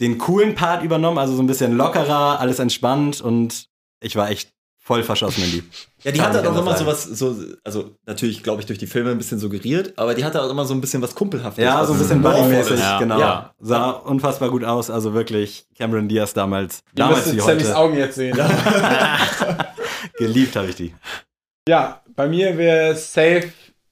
den 0.00 0.18
coolen 0.18 0.56
Part 0.56 0.82
übernommen, 0.82 1.18
also 1.18 1.36
so 1.36 1.42
ein 1.42 1.46
bisschen 1.46 1.76
lockerer, 1.76 2.40
alles 2.40 2.58
entspannt 2.58 3.20
und 3.20 3.68
ich 4.00 4.16
war 4.16 4.30
echt 4.30 4.52
voll 4.88 5.02
verschossen 5.02 5.44
in 5.44 5.50
die. 5.50 5.62
Ja, 6.04 6.12
die 6.12 6.18
Kann 6.20 6.28
hat 6.28 6.36
halt 6.36 6.46
auch 6.46 6.52
immer 6.56 6.70
sagen. 6.76 6.84
sowas, 6.84 7.02
so, 7.02 7.36
also 7.64 7.90
natürlich, 8.06 8.44
glaube 8.44 8.60
ich, 8.60 8.66
durch 8.66 8.78
die 8.78 8.86
Filme 8.86 9.10
ein 9.10 9.18
bisschen 9.18 9.40
suggeriert, 9.40 9.94
aber 9.96 10.14
die 10.14 10.24
hatte 10.24 10.40
auch 10.40 10.48
immer 10.48 10.64
so 10.64 10.72
ein 10.72 10.80
bisschen 10.80 11.02
was 11.02 11.12
Kumpelhaftes. 11.12 11.62
Ja, 11.64 11.84
so 11.84 11.92
ein 11.92 11.98
was 11.98 12.06
bisschen. 12.06 12.22
Buddy-mäßig, 12.22 12.78
Ja, 12.78 12.98
genau. 13.00 13.18
ja. 13.18 13.52
Sah 13.58 13.90
unfassbar 13.90 14.48
gut 14.48 14.62
aus, 14.62 14.90
also 14.90 15.12
wirklich 15.12 15.66
Cameron 15.76 16.06
Diaz 16.06 16.32
damals, 16.34 16.84
Ihr 16.94 17.02
damals 17.02 17.32
wie 17.34 17.40
Sammys 17.40 17.64
heute. 17.64 17.76
Augen 17.76 17.96
jetzt 17.96 18.14
sehen. 18.14 18.38
Geliebt 20.18 20.54
habe 20.56 20.68
ich 20.68 20.76
die. 20.76 20.94
Ja, 21.68 22.00
bei 22.14 22.28
mir 22.28 22.56
wäre 22.56 22.94
safe 22.94 23.50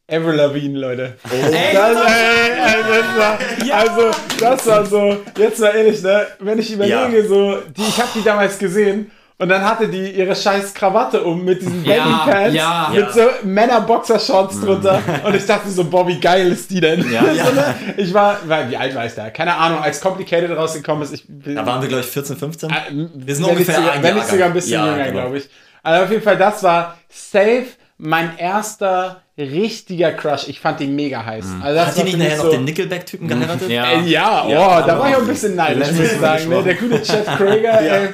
Avril 0.08 0.34
Lavigne, 0.36 0.78
Leute. 0.78 1.16
Ey, 1.30 1.74
Das, 1.74 1.96
ey, 1.96 2.50
ey, 2.52 2.82
das 2.88 3.18
war, 3.18 3.38
also, 3.76 4.18
das 4.38 4.66
war 4.68 4.86
so, 4.86 5.16
jetzt 5.36 5.58
mal 5.58 5.74
ehrlich, 5.74 6.00
ne, 6.02 6.26
wenn 6.38 6.58
ich 6.60 6.72
überlege, 6.72 7.18
Ja. 7.22 7.26
so, 7.26 7.56
die, 7.76 7.82
ich 7.82 7.98
habe 7.98 8.10
die 8.14 8.22
damals 8.22 8.56
gesehen 8.60 9.10
und 9.38 9.48
dann 9.50 9.62
hatte 9.62 9.88
die 9.88 10.10
ihre 10.12 10.34
scheiß 10.34 10.72
Krawatte 10.72 11.22
um 11.22 11.44
mit 11.44 11.60
diesen 11.60 11.84
Ja, 11.84 12.04
Baggy-Pants, 12.24 12.54
ja. 12.54 12.88
mit 12.92 13.00
Ja. 13.00 13.12
so 13.12 13.20
Männer-Boxershorts 13.42 14.60
drunter 14.60 15.00
und 15.24 15.34
ich 15.34 15.44
dachte 15.44 15.68
so, 15.70 15.90
wie 16.06 16.18
geil 16.20 16.52
ist 16.52 16.70
die 16.70 16.80
denn? 16.80 17.04
Ja. 17.12 17.22
so, 17.44 17.52
ne? 17.52 17.74
Ich 17.96 18.12
war, 18.14 18.38
war, 18.48 18.70
wie 18.70 18.76
alt 18.76 18.94
war 18.94 19.04
ich 19.06 19.14
da? 19.14 19.30
Keine 19.30 19.54
Ahnung, 19.56 19.80
als 19.82 20.00
Complicated 20.00 20.56
rausgekommen 20.56 21.02
ist, 21.02 21.12
ich 21.12 21.24
Da 21.28 21.66
waren 21.66 21.82
wir, 21.82 21.88
glaube 21.88 22.02
ich, 22.02 22.10
14, 22.10 22.36
15. 22.36 22.70
wir 23.14 23.34
sind 23.34 23.44
ungefähr 23.44 23.74
sogar, 23.76 23.92
ein 23.92 24.02
wenn 24.02 24.14
nicht 24.14 24.28
sogar 24.28 24.46
ein 24.46 24.52
bisschen 24.54 24.72
Ja, 24.72 24.86
jünger, 24.86 25.04
genau. 25.04 25.20
glaube 25.20 25.38
ich. 25.38 25.48
Also 25.82 26.04
auf 26.04 26.10
jeden 26.10 26.22
Fall, 26.22 26.36
das 26.38 26.62
war 26.62 26.96
safe 27.08 27.66
mein 27.98 28.36
erster 28.38 29.22
richtiger 29.38 30.12
Crush. 30.12 30.48
Ich 30.48 30.60
fand 30.60 30.80
die 30.80 30.86
mega 30.86 31.24
heiß. 31.24 31.44
Also 31.62 31.74
das 31.78 31.86
Hat 31.88 31.98
die 31.98 32.02
nicht 32.04 32.18
nachher 32.18 32.36
noch 32.38 32.50
den 32.50 32.64
Nickelback-Typen 32.64 33.28
geheiratet? 33.28 33.68
Ja. 33.70 33.84
Ey, 33.92 34.08
ja, 34.08 34.44
oh, 34.46 34.50
Ja, 34.50 34.82
da 34.82 34.92
aber 34.94 35.00
war 35.00 35.10
ich 35.10 35.16
auch 35.16 35.20
ein 35.20 35.26
bisschen 35.26 35.54
neidisch, 35.56 35.92
muss 35.92 36.12
ich 36.12 36.18
sagen. 36.18 36.48
Ne? 36.48 36.62
Der 36.62 36.74
gute 36.74 37.02
Chad 37.02 37.26
Kröger, 37.36 37.80
ey, 37.80 38.08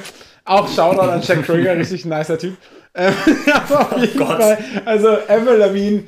auch 0.44 0.68
Shoutout 0.68 1.00
an 1.10 1.22
Chad 1.22 1.42
Kröger, 1.44 1.76
richtig 1.76 2.04
nicer 2.04 2.38
Typ. 2.38 2.56
Ähm, 2.94 3.14
aber 3.52 3.92
auf 3.92 3.98
jeden 4.00 4.18
Gott. 4.18 4.40
Fall, 4.42 4.58
also 4.84 5.08
Avril 5.08 5.56
Lavigne, 5.58 6.04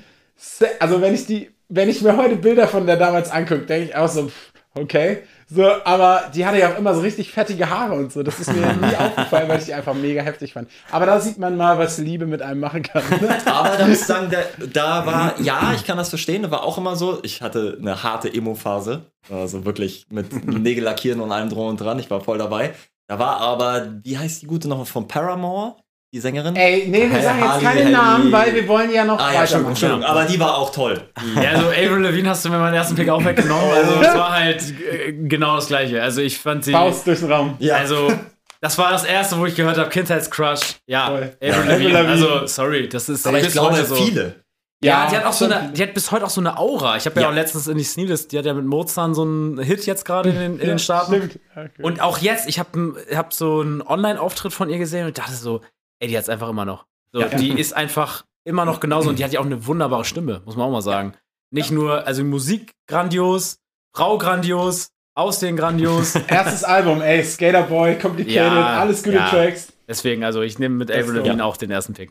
also 0.81 1.01
wenn 1.01 1.15
ich 1.15 1.27
die, 1.27 1.51
wenn 1.69 1.89
ich 1.89 2.03
mir 2.03 2.17
heute 2.17 2.37
Bilder 2.37 2.69
von 2.69 2.87
der 2.87 2.97
damals 2.97 3.31
angucke, 3.31 3.63
denke 3.67 3.89
ich 3.89 3.97
auch 3.97 4.09
so, 4.09 4.31
okay, 4.75 5.23
So, 5.49 5.65
aber 5.85 6.31
die 6.35 6.45
hatte 6.45 6.59
ja 6.59 6.73
auch 6.73 6.79
immer 6.79 6.95
so 6.95 7.01
richtig 7.01 7.31
fettige 7.31 7.69
Haare 7.71 7.95
und 7.95 8.13
so. 8.13 8.23
Das 8.23 8.41
ist 8.41 8.53
mir 8.53 8.73
nie 8.75 8.97
aufgefallen, 8.99 9.49
weil 9.49 9.59
ich 9.59 9.67
die 9.67 9.75
einfach 9.75 9.95
mega 9.95 10.23
heftig 10.23 10.53
fand. 10.55 10.69
Aber 10.91 11.07
da 11.07 11.21
sieht 11.21 11.39
man 11.39 11.57
mal, 11.57 11.79
was 11.79 11.99
Liebe 11.99 12.27
mit 12.27 12.43
einem 12.43 12.61
machen 12.61 12.83
kann. 12.83 13.03
ne? 13.21 13.37
Aber 13.47 13.77
da 13.77 13.87
muss 13.87 14.01
ich 14.01 14.07
sagen, 14.07 14.31
da, 14.31 14.39
da 14.67 15.07
war, 15.07 15.41
ja, 15.41 15.73
ich 15.75 15.85
kann 15.85 15.97
das 15.97 16.09
verstehen, 16.09 16.43
da 16.43 16.51
war 16.51 16.65
auch 16.65 16.79
immer 16.79 16.97
so, 16.97 17.21
ich 17.23 17.41
hatte 17.43 17.77
eine 17.81 18.03
harte 18.03 18.33
Emo-Phase, 18.33 19.03
also 19.31 19.65
wirklich 19.65 20.07
mit 20.11 20.45
Nägel 20.47 20.85
lackieren 20.85 21.21
und 21.21 21.31
allem 21.31 21.51
drum 21.51 21.69
und 21.69 21.81
dran, 21.81 21.99
ich 21.99 22.11
war 22.11 22.21
voll 22.21 22.39
dabei. 22.39 22.73
Da 23.07 23.19
war 23.19 23.39
aber, 23.39 23.89
wie 24.03 24.17
heißt 24.17 24.43
die 24.43 24.47
gute 24.47 24.69
noch 24.69 24.87
von 24.87 25.07
Paramore, 25.07 25.77
die 26.13 26.21
Sängerin? 26.21 26.57
Ey, 26.57 26.87
nee, 26.89 27.11
wir 27.11 27.21
sagen 27.23 27.41
jetzt 27.41 27.61
keine. 27.61 27.91
Namen, 27.91 28.33
weil 28.33 28.55
wir 28.55 28.67
wollen 28.67 28.91
ja 28.93 29.05
noch 29.05 29.19
ah 29.19 29.33
ja, 29.33 29.41
Entschuldigung, 29.41 29.43
weitermachen. 29.43 29.71
Entschuldigung, 29.71 30.05
aber 30.05 30.25
die 30.25 30.41
war 30.41 30.57
auch 30.57 30.71
toll. 30.73 31.01
Ja, 31.43 31.51
also 31.51 31.67
Avril 31.69 32.03
Lavigne 32.03 32.31
hast 32.31 32.45
du 32.45 32.51
mir 32.51 32.59
meinen 32.59 32.75
ersten 32.75 32.95
Pick 32.95 33.09
auch 33.09 33.25
weggenommen. 33.25 33.71
Also 33.71 33.95
es 34.01 34.15
war 34.15 34.33
halt 34.33 34.63
äh, 34.81 35.13
genau 35.13 35.57
das 35.57 35.67
gleiche. 35.67 36.03
Also 36.03 36.21
ich 36.23 36.39
fand 36.39 36.65
sie. 36.65 36.73
Faust 36.73 37.07
durch 37.07 37.21
den 37.21 37.31
Raum. 37.33 37.57
ja. 37.59 37.77
Also, 37.77 38.13
das 38.61 38.79
war 38.79 38.91
das 38.91 39.05
erste, 39.05 39.39
wo 39.39 39.45
ich 39.45 39.55
gehört 39.55 39.77
habe, 39.77 39.91
Kindheitscrush. 39.91 40.77
Ja, 40.87 41.09
Voll. 41.09 41.37
Avril 41.43 41.91
Ja, 41.91 42.01
Lavigne. 42.01 42.11
Also, 42.11 42.47
sorry, 42.47 42.89
das 42.89 43.11
ist 43.11 43.27
aber 43.27 43.39
ich 43.41 43.49
glaube, 43.53 43.85
so. 43.85 43.95
viele. 43.97 44.44
Ja, 44.83 45.09
die 45.09 45.17
hat 45.17 45.25
auch 45.25 45.33
so 45.33 45.47
eine, 45.47 45.73
die 45.73 45.83
hat 45.83 45.95
bis 45.95 46.11
heute 46.13 46.27
auch 46.27 46.31
so 46.31 46.41
eine 46.43 46.59
Aura. 46.59 46.97
Ich 46.97 47.07
habe 47.07 47.17
ja. 47.17 47.23
Ja. 47.23 47.29
auch 47.31 47.35
letztens 47.35 47.67
in 47.69 47.79
die 47.79 47.85
Sneelist, 47.85 48.33
die 48.33 48.39
hat 48.39 48.45
ja 48.45 48.53
mit 48.53 48.67
Mozart 48.67 49.15
so 49.15 49.23
einen 49.23 49.59
Hit 49.59 49.87
jetzt 49.87 50.05
gerade 50.05 50.29
in, 50.29 50.35
den- 50.37 50.59
in 50.59 50.67
den 50.69 50.79
Staaten. 50.79 51.31
Okay. 51.57 51.71
Und 51.83 52.01
auch 52.03 52.19
jetzt, 52.19 52.49
ich 52.49 52.59
habe 52.59 52.97
hab 53.15 53.33
so 53.33 53.61
einen 53.61 53.81
Online-Auftritt 53.81 54.53
von 54.53 54.69
ihr 54.69 54.79
gesehen 54.79 55.07
und 55.07 55.17
dachte 55.17 55.33
so, 55.33 55.63
ey, 56.01 56.09
die 56.09 56.19
hat's 56.19 56.29
einfach 56.29 56.49
immer 56.51 56.65
noch. 56.67 56.85
So, 57.13 57.23
Die 57.23 57.59
ist 57.59 57.73
einfach 57.75 58.25
immer 58.45 58.65
noch 58.67 58.81
genauso 58.81 59.09
und 59.09 59.19
die 59.19 59.25
hat 59.25 59.33
ja 59.33 59.41
auch 59.41 59.47
eine 59.47 59.67
wunderbare 59.67 60.05
Stimme, 60.05 60.43
muss 60.45 60.57
man 60.57 60.67
auch 60.67 60.73
mal 60.73 60.83
sagen. 60.83 61.15
Nicht 61.51 61.71
nur, 61.71 62.07
also 62.07 62.23
Musik 62.25 62.73
grandios, 62.89 63.59
Frau 63.95 64.19
grandios, 64.19 64.89
Aussehen 65.15 65.57
grandios. 65.57 66.15
Erstes 66.29 66.65
Album, 66.65 67.01
ey, 67.01 67.25
Skater 67.25 67.63
Boy, 67.63 67.97
Complicated, 67.97 68.35
Ja, 68.37 68.81
alles 68.81 69.03
gute 69.05 69.17
ja. 69.17 69.29
Tracks. 69.31 69.69
Deswegen, 69.89 70.25
also 70.25 70.43
ich 70.43 70.59
nehme 70.59 70.75
mit 70.75 70.91
Avril 70.91 71.19
Lavigne 71.19 71.39
ja. 71.39 71.45
auch 71.45 71.57
den 71.57 71.71
ersten 71.71 71.95
Pick. 71.95 72.11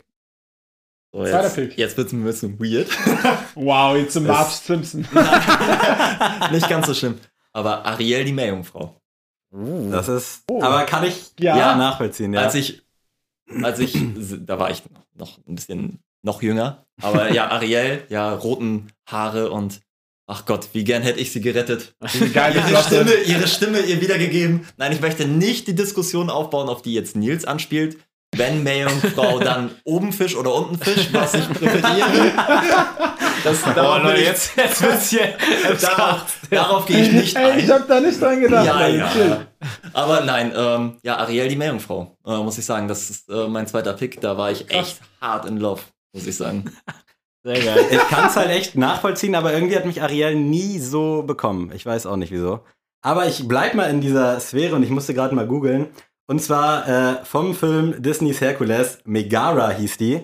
So, 1.16 1.20
Zweiter 1.24 1.44
jetzt, 1.44 1.56
Pick. 1.56 1.78
Jetzt 1.78 1.96
wird 1.98 2.08
es 2.08 2.14
ein 2.14 2.24
bisschen 2.24 2.60
weird. 2.60 2.90
Wow, 3.56 3.96
jetzt 3.96 4.14
zum 4.14 4.26
Das- 4.26 4.36
Marge 4.36 4.82
Simpson. 4.84 5.02
Nicht 6.52 6.68
ganz 6.70 6.88
so 6.88 6.94
schlimm. 6.96 7.20
Aber 7.52 7.86
Ariel, 7.86 8.26
die 8.26 8.32
Meerjungfrau. 8.34 9.00
Das 9.92 10.08
ist, 10.10 10.42
Oh. 10.50 10.64
aber 10.64 10.84
kann 10.86 11.04
ich 11.04 11.34
Ja. 11.40 11.56
ja, 11.56 11.76
nachvollziehen, 11.76 12.34
ja. 12.34 12.42
Als 12.42 12.56
ich, 12.56 12.82
als 13.62 13.78
ich, 13.78 13.96
da 14.44 14.58
war 14.58 14.72
ich 14.72 14.82
noch 15.16 15.38
ein 15.48 15.54
bisschen 15.56 16.00
noch 16.24 16.42
jünger. 16.42 16.88
Aber 17.02 17.32
ja, 17.32 17.50
Ariel, 17.52 18.04
ja, 18.10 18.34
roten 18.34 18.88
Haare 19.08 19.52
und 19.52 19.82
ach 20.26 20.46
Gott, 20.48 20.70
wie 20.74 20.84
gern 20.84 21.04
hätte 21.04 21.20
ich 21.20 21.32
sie 21.32 21.42
gerettet. 21.42 21.96
geile 22.34 22.56
ihre. 22.68 22.82
Stimme, 22.82 23.14
ihre 23.14 23.48
Stimme 23.48 23.80
ihr 23.82 24.02
wiedergegeben. 24.02 24.66
Nein, 24.78 24.92
ich 24.94 25.02
möchte 25.02 25.28
nicht 25.28 25.68
die 25.68 25.76
Diskussion 25.76 26.32
aufbauen, 26.32 26.70
auf 26.70 26.82
die 26.82 26.94
jetzt 26.96 27.16
Nils 27.16 27.46
anspielt. 27.46 27.98
Wenn 28.34 28.64
Meerjungfrau, 28.64 29.40
dann 29.40 29.72
oben 29.84 30.12
Fisch 30.12 30.36
oder 30.36 30.54
unten 30.54 30.78
Fisch, 30.78 31.10
was 31.12 31.34
ich 31.34 31.48
präferiere. 31.50 32.32
Das, 33.44 33.62
darauf, 33.62 34.04
will 34.04 34.16
ich, 34.16 34.26
jetzt, 34.26 34.56
jetzt 34.56 34.82
wird's 34.82 35.10
hier. 35.10 35.34
darauf, 35.82 36.26
darauf 36.50 36.86
gehe 36.86 37.02
ich 37.02 37.12
nicht 37.12 37.36
Ey, 37.36 37.60
ich 37.60 37.72
ein. 37.72 37.80
hab 37.80 37.88
da 37.88 38.00
nicht 38.00 38.22
dran 38.22 38.40
gedacht. 38.40 38.66
Ja, 38.66 38.82
ey, 38.82 38.98
ja. 38.98 39.46
Aber 39.92 40.22
nein, 40.22 40.54
ähm, 40.56 40.98
ja, 41.04 41.18
Ariel, 41.18 41.48
die 41.50 41.56
Meerjungfrau, 41.56 42.18
äh, 42.26 42.38
muss 42.38 42.58
ich 42.58 42.66
sagen. 42.66 42.88
Das 42.88 43.10
ist 43.10 43.30
äh, 43.30 43.48
mein 43.48 43.68
zweiter 43.68 43.94
Pick. 43.94 44.22
Da 44.22 44.38
war 44.38 44.52
ich 44.52 44.70
echt 44.72 45.02
hart 45.20 45.46
in 45.46 45.58
love, 45.58 45.82
muss 46.14 46.26
ich 46.26 46.36
sagen. 46.38 46.72
Sehr 47.44 47.62
geil. 47.62 47.86
Ich 47.92 48.08
kann 48.08 48.28
es 48.28 48.38
halt 48.38 48.50
echt 48.50 48.76
nachvollziehen, 48.76 49.36
aber 49.36 49.52
irgendwie 49.54 49.76
hat 49.76 49.86
mich 49.86 50.02
Ariel 50.02 50.36
nie 50.36 50.80
so 50.80 51.24
bekommen. 51.24 51.72
Ich 51.76 51.86
weiß 51.86 52.06
auch 52.06 52.16
nicht 52.16 52.32
wieso. 52.32 52.62
Aber 53.02 53.28
ich 53.28 53.46
bleib 53.50 53.74
mal 53.74 53.90
in 53.90 54.00
dieser 54.00 54.40
Sphäre 54.40 54.76
und 54.76 54.84
ich 54.84 54.90
musste 54.90 55.14
gerade 55.14 55.36
mal 55.36 55.46
googeln. 55.46 55.88
Und 56.28 56.42
zwar 56.42 56.88
äh, 56.88 57.16
vom 57.26 57.54
Film 57.54 58.02
Disneys 58.02 58.40
Hercules, 58.42 59.00
Megara 59.06 59.70
hieß 59.72 59.98
die. 59.98 60.24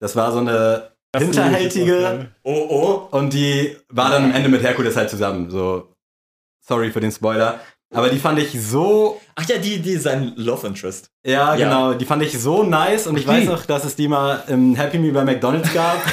Das 0.00 0.14
war 0.16 0.30
so 0.32 0.38
eine 0.38 0.92
Das 1.12 1.22
hinterhältige 1.22 2.28
Oh, 2.44 3.08
oh. 3.10 3.16
und 3.16 3.32
die 3.32 3.76
war 3.88 4.10
dann 4.10 4.24
am 4.26 4.32
Ende 4.34 4.48
mit 4.48 4.62
Herkules 4.62 4.96
halt 4.96 5.10
zusammen. 5.10 5.50
So, 5.50 5.92
sorry 6.66 6.90
für 6.90 7.00
den 7.00 7.10
Spoiler. 7.12 7.60
Aber 7.94 8.08
die 8.08 8.18
fand 8.18 8.38
ich 8.38 8.52
so, 8.58 9.20
Ach 9.34 9.44
ja, 9.46 9.58
die, 9.58 9.78
die 9.80 9.96
sein 9.96 10.32
Love 10.36 10.66
Interest. 10.66 11.10
ja, 11.26 11.54
Ja. 11.54 11.56
genau, 11.56 11.92
die 11.92 12.06
fand 12.06 12.22
ich 12.22 12.38
so 12.40 12.62
nice 12.62 13.06
und 13.06 13.16
ich 13.18 13.24
Die. 13.24 13.28
weiß 13.28 13.44
noch, 13.46 13.66
dass 13.66 13.84
es 13.84 13.94
die 13.96 14.08
mal 14.08 14.42
im 14.48 14.74
Happy 14.76 14.98
Meal 14.98 15.12
bei 15.12 15.24
McDonalds 15.24 15.72
gab. 15.74 15.96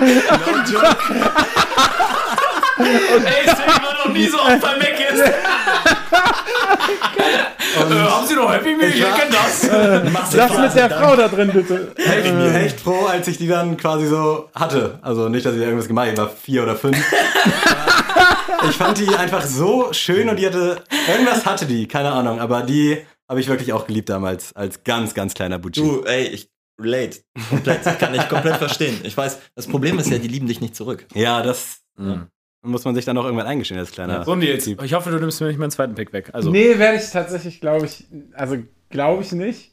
Ey, 2.78 3.46
Sam 3.46 3.82
war 3.82 4.06
noch 4.06 4.12
nie 4.12 4.26
so 4.28 4.38
oft 4.38 4.60
bei 4.60 4.76
Mac 4.76 5.00
ist. 5.12 5.22
Äh, 6.12 7.94
haben 8.08 8.26
Sie 8.26 8.34
noch 8.34 8.52
Happy 8.52 8.74
Meal? 8.76 8.88
Ich 8.90 8.96
Ich 8.96 9.02
war- 9.04 9.18
kenn 9.18 9.30
das. 9.30 10.12
Mach's 10.12 10.30
Das 10.30 10.56
mit 10.58 10.74
der 10.74 10.88
dann. 10.88 11.02
Frau 11.02 11.16
da 11.16 11.28
drin, 11.28 11.50
bitte. 11.52 11.92
echt, 11.96 12.64
echt 12.64 12.80
froh, 12.80 13.06
als 13.06 13.28
ich 13.28 13.38
die 13.38 13.48
dann 13.48 13.76
quasi 13.76 14.06
so 14.06 14.48
hatte. 14.54 14.98
Also 15.02 15.28
nicht, 15.28 15.44
dass 15.46 15.54
ich 15.54 15.60
irgendwas 15.60 15.88
gemacht 15.88 16.06
habe, 16.06 16.12
ich 16.14 16.18
war 16.18 16.28
vier 16.30 16.62
oder 16.62 16.76
fünf. 16.76 16.96
Ich 18.68 18.74
fand 18.76 18.98
die 18.98 19.08
einfach 19.14 19.42
so 19.46 19.92
schön 19.92 20.28
und 20.28 20.36
die 20.36 20.44
hatte, 20.46 20.82
irgendwas 21.08 21.46
hatte 21.46 21.64
die, 21.64 21.86
keine 21.86 22.10
Ahnung, 22.10 22.40
aber 22.40 22.62
die 22.62 22.98
habe 23.28 23.38
ich 23.40 23.46
wirklich 23.46 23.72
auch 23.72 23.86
geliebt 23.86 24.08
damals, 24.08 24.54
als 24.56 24.82
ganz, 24.82 25.14
ganz 25.14 25.34
kleiner 25.34 25.60
Butchi. 25.60 25.80
Du, 25.80 26.02
ey, 26.04 26.24
ich 26.24 26.50
relate. 26.80 27.20
Komplett. 27.50 27.84
Kann 28.00 28.14
ich 28.14 28.28
komplett 28.28 28.56
verstehen. 28.56 28.98
Ich 29.04 29.16
weiß, 29.16 29.38
das 29.54 29.68
Problem 29.68 29.98
ist 30.00 30.10
ja, 30.10 30.18
die 30.18 30.26
lieben 30.28 30.48
dich 30.48 30.60
nicht 30.60 30.74
zurück. 30.74 31.06
Ja, 31.14 31.40
das 31.42 31.78
Mhm. 31.96 32.26
Muss 32.62 32.84
man 32.84 32.94
sich 32.94 33.04
dann 33.04 33.16
auch 33.18 33.24
irgendwann 33.24 33.46
eingestehen 33.46 33.78
als 33.78 33.92
kleiner. 33.92 34.24
So, 34.24 34.34
Nils, 34.34 34.66
ich 34.66 34.94
hoffe, 34.94 35.10
du 35.10 35.18
nimmst 35.18 35.40
mir 35.40 35.48
nicht 35.48 35.58
meinen 35.58 35.70
zweiten 35.70 35.94
Pick 35.94 36.12
weg. 36.12 36.30
Also, 36.32 36.50
Nee, 36.50 36.78
werde 36.78 36.98
ich 36.98 37.10
tatsächlich, 37.10 37.60
glaube 37.60 37.86
ich, 37.86 38.06
also 38.34 38.56
glaube 38.90 39.22
ich 39.22 39.32
nicht. 39.32 39.72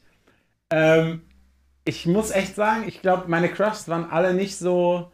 Ähm, 0.70 1.22
ich 1.84 2.06
muss 2.06 2.30
echt 2.30 2.54
sagen, 2.54 2.84
ich 2.86 3.02
glaube, 3.02 3.24
meine 3.28 3.48
Crushs 3.48 3.88
waren 3.88 4.10
alle 4.10 4.34
nicht 4.34 4.56
so 4.56 5.12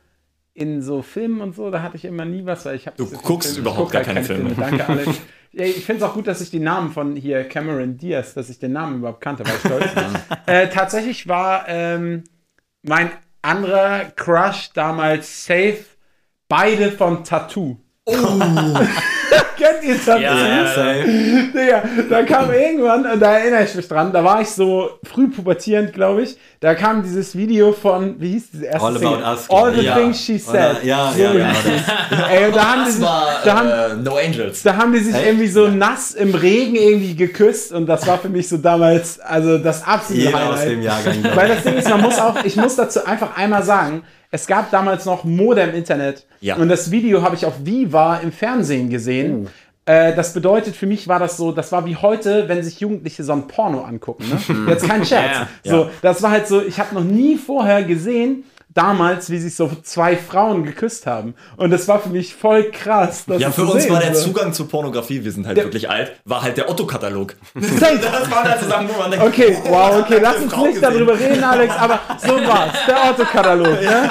in 0.55 0.83
so 0.83 1.03
Filmen 1.03 1.41
und 1.41 1.55
so, 1.55 1.71
da 1.71 1.83
hatte 1.83 1.97
ich 1.97 2.05
immer 2.05 2.25
nie 2.25 2.45
was, 2.45 2.65
weil 2.67 2.77
ich 2.77 2.87
habe 2.87 2.97
Du 2.97 3.07
guckst 3.07 3.57
überhaupt 3.57 3.93
gar 3.93 4.03
keine 4.03 4.23
Filme. 4.23 4.55
Danke, 4.55 4.87
Alex. 4.87 5.11
Ja, 5.55 5.67
ich 5.67 5.85
finde 5.85 6.03
es 6.03 6.11
auch 6.11 6.15
gut, 6.15 6.27
dass 6.27 6.41
ich 6.41 6.51
die 6.51 6.61
Namen 6.61 6.93
von 6.93 7.15
hier 7.15 7.45
Cameron 7.45 7.99
Diaz, 7.99 8.33
dass 8.33 8.49
ich 8.49 8.59
den 8.59 8.73
Namen 8.73 9.01
überhaupt 9.01 9.21
kannte, 9.21 9.45
war 9.45 9.53
ich 9.55 9.61
stolz. 9.61 9.85
äh, 10.47 10.69
tatsächlich 10.69 11.29
war 11.29 11.69
ähm, 11.69 12.25
mein 12.83 13.11
anderer 13.43 14.07
Crush 14.17 14.71
damals 14.73 15.45
safe 15.45 15.85
beide 16.53 16.93
von 16.93 17.25
Tattoo. 17.25 17.77
Kennt 18.07 19.85
ihr 19.85 20.05
Tattoo? 20.05 20.21
Ja, 20.23 20.67
Safe. 20.67 21.05
Digga, 21.55 21.83
da 22.11 22.23
kam 22.25 22.53
irgendwann, 22.53 23.07
und 23.07 23.21
da 23.21 23.39
erinnere 23.39 23.65
ich 23.65 23.75
mich 23.75 23.89
dran, 23.89 24.13
da 24.13 24.23
war 24.25 24.41
ich 24.43 24.49
so 24.49 24.91
früh 25.05 25.29
pubertierend, 25.29 25.93
glaube 25.93 26.23
ich. 26.23 26.37
Da 26.61 26.75
kam 26.75 27.03
dieses 27.03 27.35
Video 27.37 27.73
von, 27.73 28.17
wie 28.21 28.33
hieß 28.33 28.51
diese 28.53 28.67
erste 28.67 28.87
All 28.87 28.99
Single? 28.99 29.15
About 29.25 29.31
Us, 29.31 29.51
All 29.51 29.75
the 29.75 29.81
ja. 29.83 29.95
things 29.97 30.21
she 30.21 30.35
Oder, 30.49 30.75
said. 30.75 30.85
ja, 30.85 31.13
So 31.15 31.23
ja, 31.23 31.33
ja. 31.35 31.47
Ey, 32.31 32.53
da 32.53 32.65
haben 32.73 32.81
die 32.81 32.85
Das 32.87 32.95
sich, 32.97 33.05
war 33.05 33.27
da 33.45 33.57
haben, 33.57 33.69
äh, 33.69 34.03
No 34.03 34.17
Angels. 34.17 34.63
da 34.63 34.77
haben 34.77 34.93
die 34.93 34.99
sich 34.99 35.15
Echt? 35.15 35.27
irgendwie 35.27 35.49
so 35.49 35.69
nass 35.69 36.11
im 36.13 36.35
Regen 36.35 36.75
irgendwie 36.77 37.15
geküsst 37.15 37.73
und 37.73 37.87
das 37.87 38.07
war 38.07 38.19
für 38.19 38.29
mich 38.29 38.49
so 38.49 38.59
damals, 38.59 39.21
also 39.21 39.59
das 39.59 39.87
absolute 39.87 40.27
Jeder 40.27 40.39
Highlight. 40.41 40.55
aus 40.59 40.65
dem 40.65 40.83
Jahrgang. 40.83 41.23
glaub 41.23 41.37
Weil 41.37 41.49
ich. 41.51 41.55
das 41.55 41.63
Ding 41.65 41.75
ist, 41.77 41.89
man 41.89 42.01
muss 42.03 42.19
auch, 42.19 42.45
ich 42.45 42.57
muss 42.57 42.77
dazu 42.77 43.05
einfach 43.07 43.37
einmal 43.37 43.63
sagen, 43.63 44.03
es 44.33 44.47
gab 44.47 44.71
damals 44.71 45.05
noch 45.05 45.25
Mode 45.25 45.61
im 45.61 45.75
Internet. 45.75 46.27
Ja. 46.41 46.57
Und 46.57 46.69
das 46.69 46.91
Video 46.91 47.23
habe 47.23 47.37
ich 47.37 47.47
auf 47.47 47.65
Viva 47.65 48.17
im 48.17 48.33
Fernsehen 48.33 48.89
gesehen. 48.89 49.49
Äh, 49.85 50.15
das 50.15 50.33
bedeutet, 50.33 50.75
für 50.75 50.87
mich 50.87 51.07
war 51.07 51.19
das 51.19 51.37
so, 51.37 51.53
das 51.53 51.71
war 51.71 51.85
wie 51.85 51.97
heute, 51.97 52.49
wenn 52.49 52.63
sich 52.63 52.81
Jugendliche 52.81 53.25
so 53.25 53.33
ein 53.33 53.47
Porno 53.47 53.83
angucken. 53.83 54.25
Ne? 54.29 54.67
Jetzt 54.71 54.89
kein 54.89 55.05
Scherz. 55.05 55.49
So. 55.65 55.91
Das 56.01 56.23
war 56.23 56.31
halt 56.31 56.49
so, 56.49 56.63
ich 56.63 56.79
habe 56.79 56.95
noch 56.95 57.05
nie 57.05 57.37
vorher 57.37 57.83
gesehen, 57.85 58.45
damals, 58.75 59.31
wie 59.31 59.39
sich 59.39 59.55
so 59.55 59.71
zwei 59.83 60.17
Frauen 60.17 60.65
geküsst 60.65 61.07
haben. 61.07 61.35
Und 61.57 61.71
das 61.71 61.89
war 61.89 62.01
für 62.01 62.09
mich 62.09 62.35
voll 62.35 62.71
krass. 62.71 63.25
Ja, 63.39 63.51
für 63.51 63.65
uns 63.65 63.89
war 63.91 64.01
der. 64.01 64.15
Zugang 64.15 64.53
zur 64.53 64.69
Pornografie, 64.69 65.25
wir 65.25 65.33
sind 65.33 65.47
halt 65.47 65.57
Der- 65.57 65.65
wirklich 65.65 65.89
alt, 65.91 66.13
war 66.25 66.43
halt 66.43 66.57
der 66.57 66.69
Otto-Katalog. 66.71 67.35
Das 67.55 68.31
war 68.31 68.45
der 68.45 68.59
zusammen, 68.61 68.89
wo 68.95 68.99
man 69.01 69.11
denkt, 69.11 69.27
Okay, 69.27 69.57
wow, 69.69 70.01
okay, 70.01 70.19
lass 70.23 70.37
uns 70.37 70.53
Frau 70.53 70.63
nicht 70.67 70.75
gesehen. 70.81 70.93
darüber 70.93 71.19
reden, 71.19 71.43
Alex, 71.45 71.75
aber 71.79 72.01
so 72.19 72.29
war's. 72.47 72.73
Der 72.87 73.11
Autokatalog, 73.11 73.67
ne? 73.81 74.11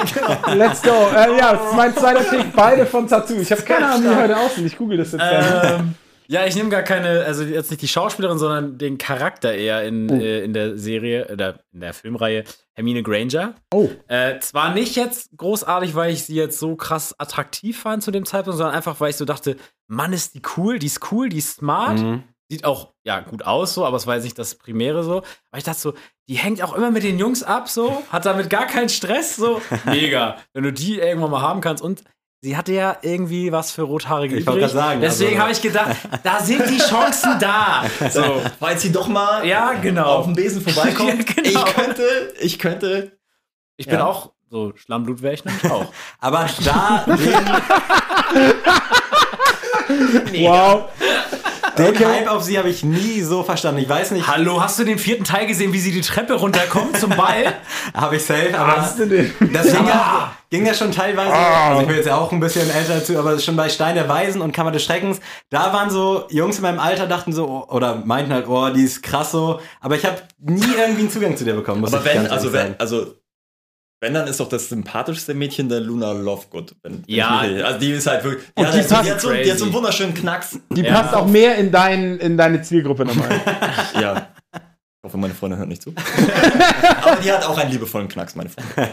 Let's 0.56 0.82
go. 0.82 0.90
Äh, 1.14 1.38
ja, 1.38 1.52
das 1.54 1.70
ist 1.70 1.76
mein 1.76 1.96
zweiter 1.96 2.20
Pick, 2.22 2.52
beide 2.54 2.86
von 2.86 3.06
Tattoo. 3.08 3.34
Ich 3.40 3.50
habe 3.50 3.62
keine 3.62 3.86
Ahnung, 3.86 4.10
wie 4.10 4.16
heute 4.22 4.36
aussehen. 4.36 4.66
Ich 4.66 4.76
google 4.76 4.98
das 4.98 5.12
jetzt. 5.12 5.22
ähm, 5.22 5.94
ja, 6.32 6.46
ich 6.46 6.56
nehme 6.56 6.70
gar 6.70 6.82
keine, 6.82 7.24
also 7.24 7.44
jetzt 7.44 7.70
nicht 7.70 7.82
die 7.82 7.88
Schauspielerin, 7.88 8.38
sondern 8.38 8.78
den 8.78 8.96
Charakter 8.98 9.52
eher 9.54 9.84
in, 9.84 10.10
Oh. 10.10 10.14
äh, 10.14 10.42
in 10.44 10.52
der 10.54 10.78
Serie 10.78 11.28
oder 11.30 11.60
in 11.72 11.80
der 11.80 11.92
Filmreihe 11.92 12.44
Hermine 12.72 13.02
Granger. 13.02 13.54
Oh. 13.72 13.90
Äh, 14.08 14.40
zwar 14.40 14.72
nicht 14.72 14.96
jetzt 14.96 15.30
großartig, 15.36 15.94
weil 15.94 16.10
ich 16.12 16.24
sie 16.24 16.34
jetzt 16.34 16.58
so 16.58 16.74
krass 16.74 17.14
attraktiv 17.18 17.78
fand 17.80 18.02
zu 18.02 18.10
dem 18.10 18.24
Zeitpunkt, 18.24 18.56
sondern 18.56 18.74
einfach, 18.74 18.98
weil 19.00 19.10
ich 19.10 19.16
so 19.16 19.26
dachte, 19.26 19.56
Mann, 19.88 20.12
ist 20.14 20.34
die 20.34 20.42
cool, 20.56 20.78
die 20.78 20.86
ist 20.86 21.12
cool, 21.12 21.28
die 21.28 21.38
ist 21.38 21.56
smart. 21.56 21.98
Mhm. 21.98 22.22
Sieht 22.48 22.64
auch, 22.64 22.92
ja, 23.04 23.20
gut 23.20 23.44
aus 23.46 23.74
so, 23.74 23.84
aber 23.84 23.96
es 23.98 24.06
war 24.06 24.14
jetzt 24.14 24.24
nicht 24.24 24.38
das 24.38 24.54
Primäre 24.56 25.04
so. 25.04 25.18
Aber 25.50 25.58
ich 25.58 25.64
dachte 25.64 25.80
so, 25.80 25.94
die 26.28 26.34
hängt 26.34 26.62
auch 26.62 26.74
immer 26.74 26.90
mit 26.90 27.02
den 27.02 27.18
Jungs 27.18 27.42
ab 27.42 27.68
so, 27.68 28.02
hat 28.10 28.24
damit 28.26 28.48
gar 28.50 28.66
keinen 28.66 28.88
Stress 28.88 29.36
so. 29.36 29.60
Mega. 29.84 30.36
Wenn 30.54 30.64
du 30.64 30.72
die 30.72 30.98
irgendwann 30.98 31.30
mal 31.30 31.40
haben 31.42 31.60
kannst 31.60 31.82
und 31.82 32.02
sie 32.44 32.56
hatte 32.56 32.72
ja 32.72 32.96
irgendwie 33.02 33.52
was 33.52 33.70
für 33.70 33.82
Rothaarige 33.82 34.36
Ich 34.36 34.46
wollte 34.46 34.58
übrig. 34.60 34.72
gerade 34.72 34.86
sagen, 34.88 35.00
Deswegen 35.00 35.30
also- 35.30 35.42
habe 35.42 35.52
ich 35.52 35.62
gedacht, 35.62 35.96
da 36.24 36.40
sind 36.40 36.68
die 36.68 36.78
Chancen 36.78 37.38
da. 37.38 37.84
So. 38.10 38.42
Falls 38.58 38.82
sie 38.82 38.90
doch 38.92 39.06
mal 39.08 39.46
Ja, 39.46 39.72
genau. 39.74 40.16
auf 40.16 40.24
dem 40.26 40.34
Besen 40.34 40.60
vorbeikommt, 40.60 41.24
Ja, 41.36 41.42
genau. 41.42 41.64
ich 41.66 41.74
könnte, 41.74 42.34
ich 42.40 42.58
könnte. 42.58 43.12
Ich 43.76 43.86
bin 43.86 43.98
Ja. 43.98 44.06
auch 44.06 44.32
so 44.50 44.72
Schlammblut 44.76 45.22
wäre 45.22 45.34
ich 45.34 45.44
nämlich 45.44 45.64
auch. 45.70 45.92
Aber 46.20 46.46
da, 46.64 47.04
Wow. 50.34 50.88
Den 51.78 51.98
Hype 51.98 52.28
auf 52.30 52.42
sie 52.42 52.58
habe 52.58 52.68
ich 52.68 52.84
nie 52.84 53.20
so 53.22 53.42
verstanden. 53.42 53.80
Ich 53.80 53.88
weiß 53.88 54.10
nicht, 54.12 54.26
Hallo, 54.26 54.62
hast 54.62 54.78
du 54.78 54.84
den 54.84 54.98
vierten 54.98 55.24
Teil 55.24 55.46
gesehen, 55.46 55.72
wie 55.72 55.78
sie 55.78 55.92
die 55.92 56.00
Treppe 56.00 56.34
runterkommt 56.34 56.98
zum 56.98 57.10
Ball? 57.10 57.54
habe 57.94 58.16
ich 58.16 58.24
safe, 58.24 58.58
aber 58.58 58.82
Was 58.82 58.96
denn 58.96 59.10
denn? 59.10 59.32
das 59.52 59.66
ging 59.66 59.86
ja, 59.86 60.32
ging 60.50 60.66
ja 60.66 60.74
schon 60.74 60.92
teilweise, 60.92 61.32
also 61.32 61.80
ich 61.80 61.86
bin 61.86 61.96
jetzt 61.96 62.06
ja 62.06 62.16
auch 62.16 62.32
ein 62.32 62.40
bisschen 62.40 62.70
älter 62.70 62.94
dazu, 62.94 63.18
aber 63.18 63.38
schon 63.38 63.56
bei 63.56 63.68
Stein 63.68 63.94
der 63.94 64.08
Weisen 64.08 64.40
und 64.40 64.52
Kammer 64.52 64.70
des 64.70 64.84
Schreckens, 64.84 65.20
da 65.50 65.72
waren 65.72 65.90
so 65.90 66.24
Jungs 66.30 66.56
in 66.56 66.62
meinem 66.62 66.78
Alter 66.78 67.06
dachten 67.06 67.32
so, 67.32 67.46
oh, 67.46 67.74
oder 67.74 67.96
meinten 68.04 68.32
halt, 68.32 68.48
oh, 68.48 68.68
die 68.70 68.84
ist 68.84 69.02
krass 69.02 69.30
so, 69.32 69.60
aber 69.80 69.96
ich 69.96 70.04
habe 70.04 70.16
nie 70.40 70.60
irgendwie 70.60 71.02
einen 71.02 71.10
Zugang 71.10 71.36
zu 71.36 71.44
der 71.44 71.54
bekommen, 71.54 71.80
muss 71.80 71.92
Aber 71.92 72.04
ich 72.04 72.08
wenn, 72.10 72.22
ganz 72.22 72.30
also 72.30 72.52
wenn, 72.52 72.78
also 72.78 73.21
wenn, 74.02 74.12
dann 74.14 74.26
ist 74.26 74.40
doch 74.40 74.48
das 74.48 74.68
sympathischste 74.68 75.32
Mädchen 75.32 75.68
der 75.70 75.80
Luna 75.80 76.12
Lovegood. 76.12 76.74
Wenn, 76.82 76.94
wenn 76.98 77.04
Ja. 77.06 77.38
also 77.38 77.78
die 77.78 77.92
ist 77.92 78.06
halt 78.06 78.24
wirklich. 78.24 78.44
Die 78.58 78.62
die, 78.64 78.70
die, 78.72 78.78
passt 78.88 79.10
hat 79.10 79.20
so, 79.20 79.30
die 79.32 79.50
hat 79.50 79.58
so 79.58 79.64
einen 79.64 79.72
wunderschönen 79.72 80.12
Knacks. 80.12 80.58
Die 80.70 80.82
Ja. 80.82 81.00
passt 81.00 81.14
auch 81.14 81.26
mehr 81.26 81.56
in, 81.56 81.70
dein, 81.70 82.18
in 82.18 82.36
deine 82.36 82.60
Zielgruppe 82.62 83.04
nochmal. 83.06 83.40
Ja. 84.00 84.28
Ich 84.54 85.04
hoffe, 85.08 85.16
meine 85.18 85.34
Freundin 85.34 85.58
hört 85.58 85.68
nicht 85.68 85.82
zu. 85.82 85.92
Aber 87.02 87.16
die 87.22 87.32
hat 87.32 87.44
auch 87.46 87.56
einen 87.58 87.70
liebevollen 87.72 88.08
Knacks, 88.08 88.34
meine 88.36 88.50
Freundin. 88.50 88.92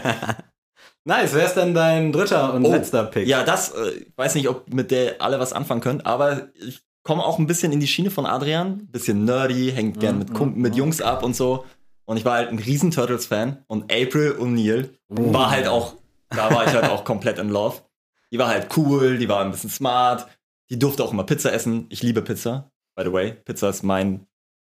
Nice, 1.04 1.34
wer 1.34 1.46
ist 1.46 1.54
denn 1.54 1.72
dein 1.74 2.12
dritter 2.12 2.52
und 2.52 2.64
Oh, 2.66 2.70
letzter 2.70 3.04
Pick? 3.04 3.26
Ja, 3.26 3.42
das, 3.42 3.70
äh, 3.72 3.90
ich 3.90 4.12
weiß 4.16 4.34
nicht, 4.34 4.48
ob 4.48 4.72
mit 4.72 4.90
der 4.90 5.20
alle 5.22 5.40
was 5.40 5.52
anfangen 5.52 5.80
können, 5.80 6.02
aber 6.02 6.48
ich 6.54 6.80
komme 7.04 7.24
auch 7.24 7.38
ein 7.38 7.46
bisschen 7.46 7.72
in 7.72 7.80
die 7.80 7.86
Schiene 7.86 8.10
von 8.10 8.26
Adrian. 8.26 8.86
Bisschen 8.92 9.24
nerdy, 9.24 9.72
hängt 9.74 9.98
gern 9.98 10.18
mit, 10.18 10.34
Kump- 10.34 10.56
mit 10.56 10.76
Jungs 10.76 11.00
ab 11.00 11.22
und 11.24 11.34
so. 11.34 11.64
Und 12.10 12.16
ich 12.16 12.24
war 12.24 12.38
halt 12.38 12.48
ein 12.48 12.58
riesen 12.58 12.90
Turtles-Fan. 12.90 13.62
Und 13.68 13.84
April 13.84 14.32
O'Neil 14.40 14.90
war 15.06 15.48
halt 15.48 15.68
auch, 15.68 15.94
da 16.28 16.52
war 16.52 16.66
ich 16.66 16.72
halt 16.72 16.90
auch 16.90 17.04
komplett 17.04 17.38
in 17.38 17.50
love. 17.50 17.82
Die 18.32 18.38
war 18.38 18.48
halt 18.48 18.76
cool, 18.76 19.16
die 19.16 19.28
war 19.28 19.44
ein 19.44 19.52
bisschen 19.52 19.70
smart. 19.70 20.26
Die 20.70 20.78
durfte 20.80 21.04
auch 21.04 21.12
immer 21.12 21.22
Pizza 21.22 21.52
essen. 21.52 21.86
Ich 21.88 22.02
liebe 22.02 22.20
Pizza, 22.20 22.72
by 22.96 23.04
the 23.04 23.12
way. 23.12 23.34
Pizza 23.44 23.68
ist 23.68 23.84
mein 23.84 24.26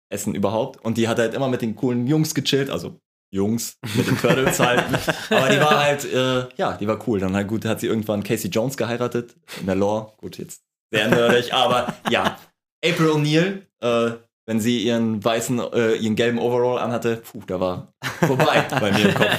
Essen 0.10 0.36
überhaupt. 0.36 0.84
Und 0.84 0.98
die 0.98 1.08
hat 1.08 1.20
halt 1.20 1.34
immer 1.34 1.48
mit 1.48 1.62
den 1.62 1.74
coolen 1.78 2.06
Jungs 2.06 2.36
gechillt, 2.36 2.70
also 2.70 3.00
Jungs 3.30 3.78
mit 3.96 4.08
den 4.08 4.18
Turtles 4.18 4.60
halt. 4.60 4.84
Aber 5.30 5.48
die 5.48 5.60
war 5.62 5.80
halt, 5.80 6.04
äh, 6.04 6.50
ja, 6.58 6.76
die 6.76 6.88
war 6.88 7.00
cool. 7.08 7.22
Dann 7.22 7.34
halt 7.34 7.48
gut, 7.48 7.64
hat 7.64 7.80
sie 7.80 7.88
irgendwann 7.88 8.24
Casey 8.24 8.50
Jones 8.50 8.76
geheiratet 8.76 9.38
in 9.62 9.68
der 9.68 9.76
Lore. 9.76 10.12
Gut, 10.18 10.38
jetzt 10.38 10.64
sehr 10.94 11.08
nerdig, 11.08 11.54
aber 11.54 11.94
ja. 12.10 12.38
April 12.84 13.12
O'Neil, 13.12 13.62
äh, 13.80 14.18
wenn 14.46 14.60
sie 14.60 14.80
ihren 14.84 15.24
weißen, 15.24 15.60
äh, 15.74 15.94
ihren 15.96 16.16
gelben 16.16 16.40
Overall 16.40 16.80
anhatte, 16.80 17.18
puh, 17.18 17.42
da 17.48 17.60
war 17.60 17.94
vorbei 18.20 18.66
bei 18.80 18.92
mir 18.92 19.10
im 19.10 19.14
Kopf. 19.14 19.38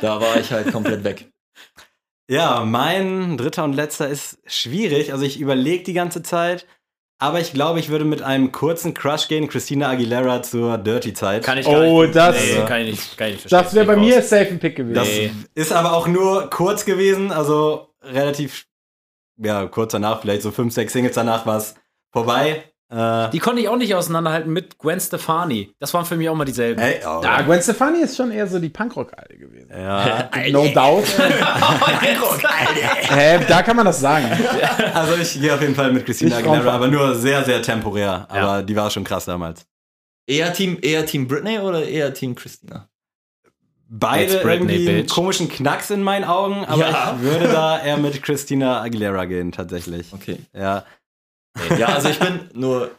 Da 0.00 0.20
war 0.20 0.38
ich 0.38 0.50
halt 0.52 0.72
komplett 0.72 1.04
weg. 1.04 1.30
Ja, 2.28 2.64
mein 2.64 3.36
dritter 3.36 3.64
und 3.64 3.72
letzter 3.74 4.08
ist 4.08 4.38
schwierig. 4.46 5.12
Also 5.12 5.24
ich 5.24 5.38
überlege 5.38 5.84
die 5.84 5.92
ganze 5.92 6.22
Zeit, 6.22 6.66
aber 7.18 7.40
ich 7.40 7.52
glaube, 7.52 7.78
ich 7.80 7.88
würde 7.88 8.04
mit 8.04 8.20
einem 8.22 8.50
kurzen 8.52 8.94
Crush 8.94 9.28
gehen, 9.28 9.48
Christina 9.48 9.88
Aguilera 9.90 10.42
zur 10.42 10.76
Dirty-Zeit. 10.78 11.44
Kann 11.44 11.58
ich 11.58 11.66
Oh, 11.66 12.02
nicht. 12.02 12.16
das- 12.16 12.36
Nee, 12.36 12.64
kann 12.66 12.80
ich 12.82 12.90
nicht, 12.90 13.16
kann 13.16 13.28
ich 13.28 13.32
nicht 13.34 13.40
verstehen. 13.42 13.58
Das 13.64 13.74
wäre 13.74 13.86
bei 13.86 13.96
mir 13.96 14.22
safe 14.22 14.46
ein 14.48 14.58
Pick 14.58 14.76
gewesen. 14.76 14.94
Das 14.94 15.06
Nee. 15.08 15.30
ist 15.54 15.72
aber 15.72 15.92
auch 15.92 16.08
nur 16.08 16.50
kurz 16.50 16.84
gewesen, 16.84 17.30
also 17.32 17.94
relativ, 18.02 18.66
ja, 19.38 19.66
kurz 19.66 19.92
danach, 19.92 20.20
vielleicht 20.20 20.42
so 20.42 20.50
fünf, 20.50 20.74
sechs 20.74 20.92
Singles 20.92 21.14
danach 21.14 21.46
war 21.46 21.58
es 21.58 21.74
vorbei. 22.12 22.64
Äh, 22.88 23.30
Die 23.30 23.40
konnte 23.40 23.60
ich 23.60 23.68
auch 23.68 23.76
nicht 23.76 23.94
auseinanderhalten 23.96 24.52
mit 24.52 24.78
Gwen 24.78 25.00
Stefani. 25.00 25.74
Das 25.80 25.92
waren 25.92 26.04
für 26.04 26.14
mich 26.16 26.28
auch 26.28 26.36
mal 26.36 26.44
dieselben. 26.44 26.80
ey, 26.80 27.00
oh, 27.04 27.20
Ja, 27.22 27.42
Gwen 27.42 27.60
Stefani 27.60 27.98
ist 28.00 28.16
schon 28.16 28.30
eher 28.30 28.46
so 28.46 28.60
die 28.60 28.68
Punkrock-Alte 28.68 29.36
gewesen. 29.36 29.70
ja. 29.76 30.30
No 30.52 30.68
doubt. 30.68 31.04
Hä, 33.10 33.40
da 33.48 33.62
kann 33.62 33.76
man 33.76 33.86
das 33.86 34.00
sagen. 34.00 34.26
Also 34.94 35.14
ich 35.16 35.40
gehe 35.40 35.52
auf 35.54 35.60
jeden 35.60 35.74
Fall 35.74 35.92
mit 35.92 36.06
Christina 36.06 36.36
Aguilera, 36.38 36.72
aber 36.72 36.88
nur 36.88 37.14
sehr, 37.14 37.44
sehr 37.44 37.60
temporär. 37.62 38.26
Aber 38.28 38.38
Ja. 38.38 38.62
die 38.62 38.76
war 38.76 38.90
schon 38.90 39.04
krass 39.04 39.24
damals. 39.26 39.66
Eher 40.26 40.52
Team, 40.52 40.78
eher 40.80 41.04
Team 41.06 41.28
Britney 41.28 41.58
oder 41.58 41.84
eher 41.86 42.12
Team 42.14 42.34
Christina? 42.34 42.88
Beide 43.88 44.38
Britney, 44.38 44.72
irgendwie 44.74 44.88
einen 44.88 44.98
bitch. 45.02 45.14
komischen 45.14 45.48
Knacks 45.48 45.90
in 45.90 46.02
meinen 46.02 46.24
Augen, 46.24 46.64
aber 46.64 46.80
Ja. 46.88 47.14
ich 47.16 47.22
würde 47.22 47.48
da 47.48 47.80
eher 47.80 47.96
mit 47.98 48.20
Christina 48.22 48.80
Aguilera 48.82 49.24
gehen, 49.26 49.52
tatsächlich. 49.52 50.12
Okay. 50.12 50.38
Ja. 50.52 50.84
Ja, 51.78 51.88
also 51.88 52.08
ich 52.08 52.18
bin 52.18 52.40
nur, 52.54 52.90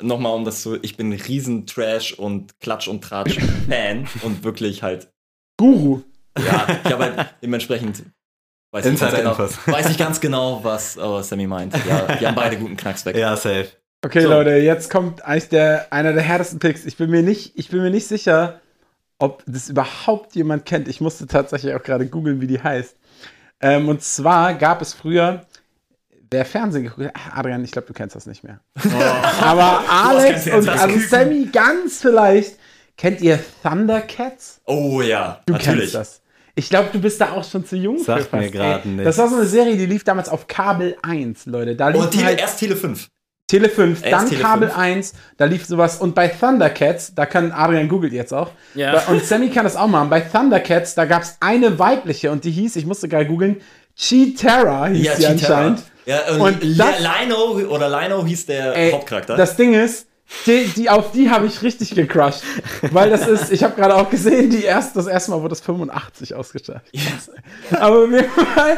nochmal 0.00 0.34
um 0.34 0.44
das 0.44 0.62
zu, 0.62 0.76
ich 0.82 0.96
bin 0.96 1.10
ein 1.10 1.20
riesen 1.20 1.66
Trash 1.66 2.12
und 2.14 2.58
Klatsch 2.60 2.88
und 2.88 3.02
Tratsch 3.02 3.38
Fan 3.68 4.06
und 4.22 4.44
wirklich 4.44 4.82
halt, 4.82 5.08
Guru. 5.58 6.02
ja, 6.38 6.66
ich 6.84 6.92
habe 6.92 7.04
halt 7.04 7.34
dementsprechend, 7.42 8.04
weiß 8.72 8.86
ich, 8.86 9.00
ganz 9.00 9.14
genau, 9.14 9.38
weiß 9.38 9.90
ich 9.90 9.98
ganz 9.98 10.20
genau, 10.20 10.60
was 10.62 10.96
äh, 10.96 11.22
Sammy 11.22 11.46
meint. 11.46 11.74
Ja, 11.88 12.16
die 12.16 12.26
haben 12.26 12.34
beide 12.34 12.56
guten 12.58 12.76
Knacks 12.76 13.04
weg. 13.06 13.16
Ja, 13.16 13.36
safe. 13.36 13.68
Okay, 14.04 14.22
So. 14.22 14.28
Leute, 14.28 14.50
jetzt 14.50 14.90
kommt 14.90 15.24
eigentlich 15.24 15.48
der, 15.48 15.92
einer 15.92 16.12
der 16.12 16.22
härtesten 16.22 16.58
Picks. 16.58 16.84
Ich 16.84 16.96
bin 16.96 17.10
mir 17.10 17.22
nicht, 17.22 17.52
ich 17.58 17.70
bin 17.70 17.80
mir 17.80 17.90
nicht 17.90 18.06
sicher, 18.06 18.60
ob 19.18 19.42
das 19.46 19.68
überhaupt 19.70 20.34
jemand 20.34 20.66
kennt. 20.66 20.88
Ich 20.88 21.00
musste 21.00 21.26
tatsächlich 21.26 21.74
auch 21.74 21.82
gerade 21.82 22.06
googeln, 22.06 22.40
wie 22.40 22.46
die 22.46 22.62
heißt. 22.62 22.96
Ähm, 23.60 23.88
und 23.88 24.02
zwar 24.02 24.54
gab 24.54 24.82
es 24.82 24.92
früher, 24.92 25.46
wer 26.30 26.44
Fernsehen 26.44 26.84
geguckt 26.84 27.06
hat, 27.06 27.14
Ach, 27.16 27.38
Adrian, 27.38 27.64
ich 27.64 27.70
glaube, 27.72 27.86
du 27.88 27.92
kennst 27.94 28.16
das 28.16 28.26
nicht 28.26 28.44
mehr. 28.44 28.60
Aber 29.42 29.82
Alex 29.88 30.46
und 30.46 30.68
also. 30.68 30.98
Sammy 31.08 31.48
ganz 31.52 32.00
vielleicht, 32.00 32.56
kennt 32.96 33.20
ihr 33.20 33.38
Thundercats? 33.62 34.60
Oh 34.66 35.00
ja, 35.02 35.40
Du 35.46 35.52
natürlich. 35.54 35.80
kennst 35.80 35.94
das. 35.94 36.22
Ich 36.58 36.70
glaube, 36.70 36.88
du 36.92 37.00
bist 37.00 37.20
da 37.20 37.32
auch 37.32 37.44
schon 37.44 37.66
zu 37.66 37.76
jung 37.76 37.98
für 37.98 38.16
mir 38.32 38.54
ey. 38.54 38.80
nicht. 38.88 39.06
Das 39.06 39.18
war 39.18 39.28
so 39.28 39.36
eine 39.36 39.44
Serie, 39.44 39.76
die 39.76 39.84
lief 39.86 40.04
damals 40.04 40.28
auf 40.30 40.46
Kabel 40.48 40.96
1, 41.02 41.44
Leute. 41.46 41.76
Da 41.76 41.88
lief 41.88 42.00
Und 42.00 42.10
Tele, 42.12 42.24
halt 42.24 42.40
erst 42.40 42.58
Tele 42.58 42.76
5. 42.76 43.08
Tele 43.46 43.68
5, 43.68 44.02
Erst 44.02 44.12
dann 44.12 44.28
Tele 44.30 44.40
Kabel 44.42 44.68
5. 44.70 44.78
1, 44.80 45.12
da 45.36 45.44
lief 45.44 45.66
sowas. 45.66 45.98
Und 46.00 46.14
bei 46.14 46.28
Thundercats, 46.28 47.14
da 47.14 47.26
kann 47.26 47.52
Adrian 47.52 47.88
googelt 47.88 48.12
jetzt 48.14 48.32
auch. 48.32 48.50
Ja. 48.74 48.98
Und 49.08 49.22
Sammy 49.24 49.50
kann 49.50 49.64
das 49.64 49.76
auch 49.76 49.86
machen. 49.86 50.08
Bei 50.08 50.20
Thundercats, 50.20 50.94
da 50.94 51.04
gab 51.04 51.22
es 51.22 51.36
eine 51.40 51.78
weibliche 51.78 52.30
und 52.32 52.44
die 52.44 52.50
hieß, 52.50 52.74
ich 52.76 52.86
musste 52.86 53.06
gerade 53.08 53.26
googeln, 53.26 53.60
Cheetara 53.94 54.86
hieß 54.86 55.16
sie 55.16 55.22
Chitara. 55.26 55.30
anscheinend. 55.32 55.82
Ja, 56.06 56.32
und, 56.34 56.40
Und 56.40 56.78
das- 56.78 57.00
Lino 57.00 57.58
oder 57.68 57.88
Lino 57.88 58.24
hieß 58.24 58.46
der 58.46 58.74
Ey, 58.76 58.92
Hauptcharakter. 58.92 59.36
Das 59.36 59.56
Ding 59.56 59.74
ist, 59.74 60.06
die, 60.46 60.64
die, 60.76 60.88
auf 60.90 61.12
die 61.12 61.30
habe 61.30 61.46
ich 61.46 61.62
richtig 61.62 61.94
gecrushed. 61.94 62.42
Weil 62.92 63.10
das 63.10 63.26
ist, 63.28 63.52
ich 63.52 63.62
habe 63.62 63.74
gerade 63.74 63.94
auch 63.94 64.08
gesehen, 64.10 64.50
die 64.50 64.62
erst, 64.64 64.96
das 64.96 65.06
erste 65.06 65.30
Mal 65.32 65.38
wurde 65.38 65.50
das 65.50 65.60
85 65.60 66.34
ausgestattet. 66.34 66.82
Aber 67.78 68.06
mir, 68.06 68.24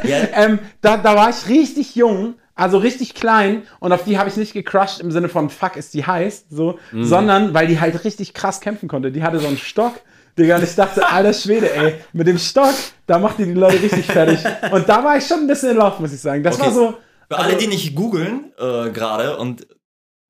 Ja. 0.04 0.16
ähm, 0.34 0.58
da, 0.80 0.96
da 0.96 1.14
war 1.14 1.30
ich 1.30 1.48
richtig 1.48 1.94
jung, 1.94 2.34
also 2.54 2.78
richtig 2.78 3.14
klein 3.14 3.62
und 3.80 3.92
auf 3.92 4.04
die 4.04 4.18
habe 4.18 4.28
ich 4.28 4.36
nicht 4.36 4.52
gecrushed 4.52 5.00
im 5.00 5.10
Sinne 5.10 5.28
von 5.28 5.48
fuck 5.48 5.76
ist 5.76 5.94
die 5.94 6.04
heiß, 6.06 6.46
so, 6.50 6.78
Mhm. 6.92 7.04
sondern 7.04 7.54
weil 7.54 7.66
die 7.66 7.78
halt 7.80 8.04
richtig 8.04 8.34
krass 8.34 8.60
kämpfen 8.60 8.88
konnte. 8.88 9.10
Die 9.12 9.22
hatte 9.22 9.38
so 9.38 9.46
einen 9.46 9.58
Stock. 9.58 9.94
Digga, 10.38 10.56
und 10.56 10.62
ich 10.64 10.74
dachte, 10.76 11.04
alter 11.08 11.32
Schwede, 11.32 11.72
ey, 11.74 11.94
mit 12.12 12.26
dem 12.28 12.38
Stock, 12.38 12.72
da 13.06 13.18
macht 13.18 13.38
die 13.38 13.44
die 13.44 13.54
Leute 13.54 13.82
richtig 13.82 14.06
fertig. 14.06 14.38
Und 14.70 14.88
da 14.88 15.02
war 15.02 15.16
ich 15.16 15.26
schon 15.26 15.38
ein 15.40 15.46
bisschen 15.48 15.70
in 15.70 15.76
Lauf, 15.78 15.98
muss 15.98 16.12
ich 16.12 16.20
sagen. 16.20 16.44
Das 16.44 16.54
Okay. 16.54 16.66
war 16.66 16.72
so. 16.72 16.94
Für 17.28 17.36
also- 17.38 17.48
alle, 17.50 17.56
die 17.58 17.66
nicht 17.66 17.94
googeln 17.94 18.52
äh, 18.58 18.90
gerade 18.90 19.36
und 19.36 19.66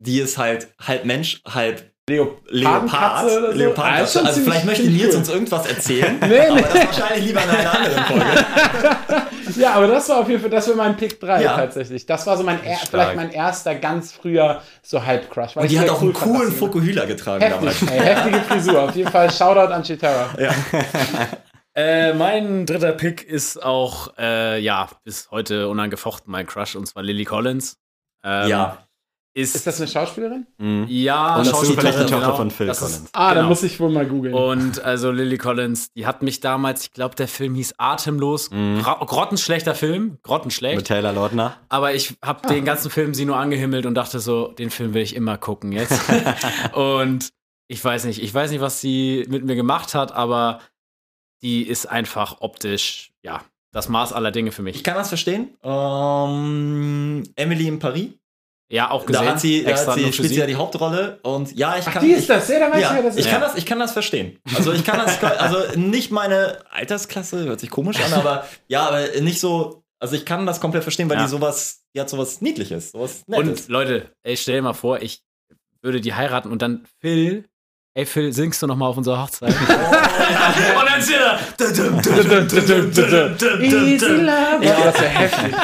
die 0.01 0.19
ist 0.20 0.39
halt 0.39 0.69
halb 0.81 1.05
Mensch, 1.05 1.43
halb 1.47 1.91
Leopard. 2.09 2.39
Leopardenkatze 2.51 3.39
oder 3.39 3.53
so? 3.53 3.83
Ah, 3.83 3.99
ist 3.99 4.12
schon 4.15 4.27
also 4.27 4.41
vielleicht 4.41 4.65
möchte 4.65 4.85
Nils 4.89 5.12
cool. 5.12 5.19
uns 5.19 5.29
irgendwas 5.29 5.66
erzählen, 5.66 6.19
Nee, 6.27 6.39
aber 6.49 6.55
nee. 6.55 6.62
das 6.62 6.75
wahrscheinlich 6.87 7.27
lieber 7.27 7.43
in 7.45 7.51
einer 7.51 7.75
anderen 7.75 8.05
Folge. 8.05 8.25
Ja, 9.57 9.73
aber 9.73 9.87
das 9.89 10.09
war 10.11 10.19
auf 10.20 10.29
jeden 10.29 10.41
Fall, 10.43 10.51
das 10.51 10.69
war 10.69 10.77
mein 10.77 10.97
Pick 10.97 11.19
3 11.19 11.43
Ja. 11.43 11.57
tatsächlich. 11.57 12.05
Das 12.07 12.27
war 12.27 12.37
so 12.37 12.45
mein, 12.45 12.62
er, 12.62 12.77
vielleicht 12.77 13.16
mein 13.16 13.33
erster 13.33 13.75
ganz 13.75 14.12
früher 14.12 14.61
so 14.83 15.05
Halb-Crush. 15.05 15.57
Und 15.57 15.70
die 15.70 15.81
hat 15.81 15.89
auch 15.89 16.03
einen 16.03 16.15
fand, 16.15 16.33
coolen 16.37 16.53
Fukuhila 16.53 17.07
getragen 17.07 17.45
damals. 17.49 17.81
Heftig, 17.81 17.91
ey, 17.99 17.99
heftige 18.15 18.41
Frisur. 18.41 18.83
Auf 18.83 18.95
jeden 18.95 19.11
Fall 19.11 19.31
Shoutout 19.33 19.73
an 19.73 19.83
Chitara. 19.83 20.29
Ja. 20.39 20.51
Äh, 21.78 22.12
mein 22.14 22.66
dritter 22.66 22.90
Pick 22.90 23.22
ist 23.22 23.62
auch, 23.62 24.12
äh, 24.18 24.59
ja, 24.60 24.88
bis 25.05 25.30
heute 25.30 25.68
unangefochten 25.68 26.32
mein 26.32 26.44
Crush, 26.46 26.74
und 26.74 26.86
zwar 26.86 27.05
Lily 27.05 27.24
Collins. 27.24 27.78
Ähm, 28.24 28.48
ja. 28.48 28.78
Ist, 29.32 29.55
Ist 29.55 29.68
das 29.68 29.80
eine 29.80 29.86
Schauspielerin? 29.88 30.48
ja, 30.88 31.36
Und 31.36 31.46
das 31.46 31.52
ist 31.62 31.68
zufällig 31.68 31.76
die 31.76 31.82
Schauspielerin, 31.82 32.06
Tochter 32.09 32.24
genau. 32.26 32.36
von 32.36 32.50
Phil 32.50 32.66
Das 32.66 32.82
ist- 32.82 32.88
Collins. 32.94 33.10
Ah, 33.12 33.28
Genau. 33.28 33.40
dann 33.42 33.48
muss 33.50 33.62
ich 33.62 33.78
wohl 33.78 33.90
mal 33.90 34.05
googeln. 34.06 34.34
Und 34.34 34.82
also 34.82 35.12
Lily 35.12 35.38
Collins, 35.38 35.92
die 35.92 36.05
hat 36.06 36.22
mich 36.24 36.40
damals, 36.40 36.82
ich 36.82 36.92
glaube, 36.92 37.14
der 37.14 37.28
Film 37.28 37.55
hieß 37.55 37.74
Atemlos. 37.78 38.50
Gra 38.50 38.94
grottenschlechter 39.05 39.76
Film, 39.76 40.18
grottenschlecht. 40.24 40.78
Mit 40.78 40.86
Taylor 40.88 41.12
Lautner. 41.12 41.59
Aber 41.68 41.94
ich 41.94 42.16
habe 42.24 42.48
den 42.48 42.64
ganzen 42.64 42.90
Film 42.90 43.14
sie 43.14 43.24
nur 43.26 43.36
angehimmelt 43.36 43.86
und 43.86 43.94
dachte 43.94 44.18
so, 44.18 44.48
den 44.48 44.70
Film 44.70 44.94
will 44.94 45.02
ich 45.02 45.14
immer 45.14 45.38
gucken 45.38 45.70
jetzt. 45.70 46.00
und 46.72 47.28
ich 47.68 47.84
weiß 47.84 48.06
nicht, 48.06 48.20
ich 48.20 48.34
weiß 48.34 48.50
nicht, 48.50 48.60
was 48.62 48.80
sie 48.80 49.24
mit 49.28 49.44
mir 49.44 49.55
gemacht 49.55 49.94
hat, 49.94 50.10
aber 50.10 50.59
die 51.43 51.62
ist 51.66 51.86
einfach 51.86 52.40
optisch, 52.40 53.12
ja, 53.23 53.43
das 53.73 53.89
Maß 53.89 54.12
aller 54.12 54.31
Dinge 54.31 54.51
für 54.52 54.62
Ich 54.62 54.74
mich. 54.77 54.85
kann 54.85 54.94
das 54.97 55.09
verstehen. 55.09 55.56
Ähm, 55.62 57.23
Emily 57.36 57.69
in 57.69 57.78
Paris. 57.78 58.10
Ja, 58.70 58.90
auch 58.90 59.06
gesehen. 59.06 59.24
Da 59.24 59.31
hat 59.32 59.40
sie, 59.40 59.62
da 59.65 59.70
extra 59.70 59.93
hat 59.93 59.94
sie 59.97 60.02
nur 60.02 60.10
für 60.10 60.16
spielt 60.16 60.32
sie 60.35 60.40
ja 60.40 60.47
die 60.47 60.56
Hauptrolle. 60.56 61.19
Und 61.23 61.56
ja, 61.56 61.78
ich 61.78 61.86
Ach, 61.86 61.93
kann. 61.94 62.05
die 62.05 62.12
ich, 62.12 62.19
ist 62.19 62.28
das, 62.28 62.48
ja, 62.48 62.59
da 62.59 62.70
weiß 62.70 62.82
ja, 62.82 62.98
ich 62.98 63.05
das 63.05 63.15
ich 63.16 63.24
ist. 63.24 63.31
kann 63.31 63.40
das, 63.40 63.55
ich 63.56 63.65
kann 63.66 63.78
das 63.78 63.93
verstehen. 63.93 64.39
Also 64.55 64.73
ich 64.73 64.85
kann 64.85 64.98
das, 64.98 65.23
also 65.39 65.78
nicht 65.78 66.10
meine 66.10 66.59
Altersklasse, 66.70 67.44
hört 67.47 67.60
sich 67.60 67.70
komisch 67.70 67.98
an, 68.01 68.12
aber 68.12 68.47
ja, 68.69 68.86
aber 68.86 69.06
nicht 69.20 69.40
so, 69.40 69.82
also 69.98 70.16
ich 70.16 70.27
kann 70.27 70.44
das 70.44 70.60
komplett 70.60 70.82
verstehen, 70.82 71.09
weil 71.09 71.16
Ja. 71.16 71.24
die 71.24 71.31
sowas, 71.31 71.82
die 71.94 72.01
hat 72.01 72.10
sowas 72.10 72.43
Niedliches, 72.43 72.90
sowas 72.90 73.23
Nettes. 73.27 73.62
Und 73.62 73.69
Leute, 73.69 74.12
ey, 74.23 74.36
stell 74.36 74.56
dir 74.56 74.62
mal 74.62 74.74
vor, 74.74 75.01
ich 75.01 75.23
würde 75.81 76.02
die 76.02 76.12
heiraten 76.12 76.52
und 76.52 76.60
dann 76.60 76.86
Phil, 77.01 77.48
ey 77.99 78.07
Phil, 78.07 78.33
singst 78.33 78.62
du 78.62 78.66
noch 78.69 78.77
mal 78.77 78.87
auf 78.87 78.97
unserer 78.97 79.20
Hochzeit? 79.23 79.51
und 79.51 79.69
dann 79.69 81.03
steht 81.03 81.19
er. 81.19 81.39
Easy 83.61 84.07
Love. 84.07 84.65
Ja, 84.65 84.85
das 84.85 85.01
wäre 85.01 85.11
heftig. 85.11 85.55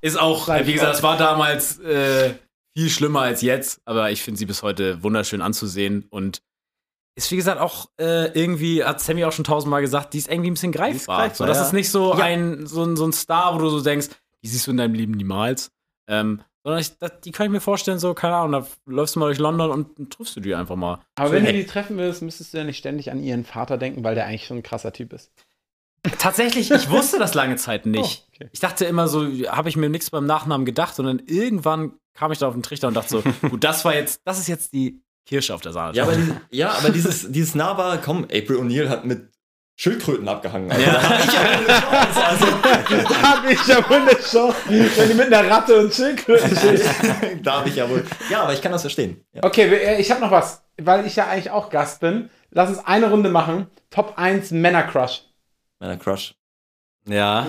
Ist 0.00 0.18
auch, 0.18 0.48
wie 0.48 0.72
gesagt, 0.72 0.94
es 0.94 1.02
war 1.02 1.18
damals 1.18 1.78
äh, 1.80 2.34
viel 2.76 2.88
schlimmer 2.88 3.22
als 3.22 3.42
jetzt, 3.42 3.80
aber 3.84 4.10
ich 4.10 4.22
finde 4.22 4.38
sie 4.38 4.46
bis 4.46 4.62
heute 4.62 5.02
wunderschön 5.02 5.42
anzusehen 5.42 6.06
und 6.10 6.42
ist 7.16 7.30
wie 7.32 7.36
gesagt 7.36 7.60
auch 7.60 7.90
äh, 8.00 8.26
irgendwie, 8.40 8.84
hat 8.84 9.00
Sammy 9.00 9.24
auch 9.24 9.32
schon 9.32 9.44
tausendmal 9.44 9.80
gesagt, 9.82 10.14
die 10.14 10.18
ist 10.18 10.30
irgendwie 10.30 10.50
ein 10.50 10.54
bisschen 10.54 10.72
greifbar. 10.72 11.18
greifbar, 11.18 11.36
so, 11.36 11.46
das 11.46 11.58
ja. 11.58 11.64
ist 11.64 11.72
nicht 11.72 11.90
so, 11.90 12.16
Ja. 12.16 12.24
ein, 12.24 12.66
so, 12.66 12.84
ein, 12.84 12.96
so 12.96 13.04
ein 13.06 13.12
Star, 13.12 13.54
wo 13.54 13.58
du 13.58 13.68
so 13.68 13.80
denkst, 13.80 14.08
die 14.42 14.48
siehst 14.48 14.66
du 14.68 14.70
in 14.70 14.76
deinem 14.76 14.94
Leben 14.94 15.12
niemals. 15.12 15.72
Ähm, 16.08 16.40
sondern 16.62 16.80
ich, 16.80 16.98
das, 16.98 17.20
die 17.24 17.32
kann 17.32 17.46
ich 17.46 17.52
mir 17.52 17.60
vorstellen, 17.60 17.98
so, 17.98 18.12
keine 18.14 18.36
Ahnung, 18.36 18.62
da 18.62 18.66
läufst 18.92 19.16
du 19.16 19.20
mal 19.20 19.26
durch 19.26 19.38
London 19.38 19.70
und, 19.70 19.98
und 19.98 20.12
triffst 20.12 20.36
du 20.36 20.40
die 20.40 20.54
einfach 20.54 20.76
mal. 20.76 21.00
Aber 21.16 21.32
wenn 21.32 21.44
du 21.44 21.50
Hey. 21.50 21.60
die 21.62 21.66
treffen 21.66 21.96
würdest, 21.96 22.22
müsstest 22.22 22.52
du 22.52 22.58
ja 22.58 22.64
nicht 22.64 22.78
ständig 22.78 23.10
an 23.10 23.22
ihren 23.22 23.44
Vater 23.44 23.78
denken, 23.78 24.04
weil 24.04 24.14
der 24.14 24.26
eigentlich 24.26 24.46
schon 24.46 24.58
ein 24.58 24.62
krasser 24.62 24.92
Typ 24.92 25.12
ist. 25.12 25.30
Tatsächlich, 26.18 26.70
ich 26.70 26.88
wusste 26.90 27.18
das 27.18 27.34
lange 27.34 27.56
Zeit 27.56 27.84
nicht. 27.86 28.24
Oh, 28.26 28.32
okay. 28.34 28.48
Ich 28.52 28.60
dachte 28.60 28.84
immer 28.86 29.06
so, 29.08 29.26
habe 29.48 29.68
ich 29.68 29.76
mir 29.76 29.90
nichts 29.90 30.10
beim 30.10 30.24
Nachnamen 30.26 30.64
gedacht, 30.64 30.94
sondern 30.94 31.20
irgendwann 31.26 31.92
kam 32.14 32.32
ich 32.32 32.38
da 32.38 32.48
auf 32.48 32.54
den 32.54 32.62
Trichter 32.62 32.88
und 32.88 32.94
dachte 32.94 33.10
so, 33.10 33.22
gut, 33.48 33.62
das 33.64 33.84
war 33.84 33.94
jetzt, 33.94 34.22
das 34.24 34.38
ist 34.38 34.48
jetzt 34.48 34.72
die 34.72 35.02
Kirsche 35.26 35.54
auf 35.54 35.60
der 35.60 35.72
Sahne. 35.72 35.94
ja, 35.96 36.04
aber, 36.04 36.16
die, 36.16 36.32
ja, 36.50 36.70
aber 36.72 36.90
dieses, 36.90 37.30
dieses 37.30 37.54
Nahbare, 37.54 38.00
komm, 38.02 38.24
April 38.24 38.56
O'Neil 38.56 38.88
hat 38.88 39.04
mit 39.04 39.28
Schildkröten 39.80 40.28
abgehangen. 40.28 40.70
Also, 40.70 40.82
Ja. 40.86 40.92
da 40.92 41.08
hab 41.08 41.24
ich 41.24 41.32
ja 41.32 41.40
eine 41.40 41.66
Chance. 41.66 42.24
Also, 42.26 42.46
Da 43.08 43.22
hab 43.30 43.50
ich 43.50 43.66
ja 43.66 43.88
wohl 43.88 43.96
eine 43.96 44.10
Chance, 44.10 44.56
wenn 44.68 45.08
die 45.08 45.14
mit 45.14 45.32
einer 45.32 45.50
Ratte 45.50 45.78
und 45.78 45.94
Schildkröten 45.94 46.54
steht. 46.54 46.84
da 47.46 47.60
habe 47.60 47.68
ich 47.70 47.76
ja 47.76 47.88
wohl. 47.88 48.04
Ja, 48.28 48.42
aber 48.42 48.52
ich 48.52 48.60
kann 48.60 48.72
das 48.72 48.82
verstehen. 48.82 49.24
Ja. 49.32 49.42
Okay, 49.42 49.62
äh, 49.74 49.98
ich 49.98 50.10
habe 50.10 50.20
noch 50.20 50.30
was, 50.30 50.62
weil 50.78 51.06
ich 51.06 51.16
ja 51.16 51.28
eigentlich 51.28 51.50
auch 51.50 51.70
Gast 51.70 52.00
bin. 52.00 52.28
Lass 52.50 52.68
uns 52.68 52.78
eine 52.84 53.08
Runde 53.08 53.30
machen. 53.30 53.68
Top 53.88 54.14
1 54.18 54.50
Männer-Crush. 54.50 55.22
Meiner 55.78 55.96
Crush. 55.96 56.34
Ja, 57.08 57.46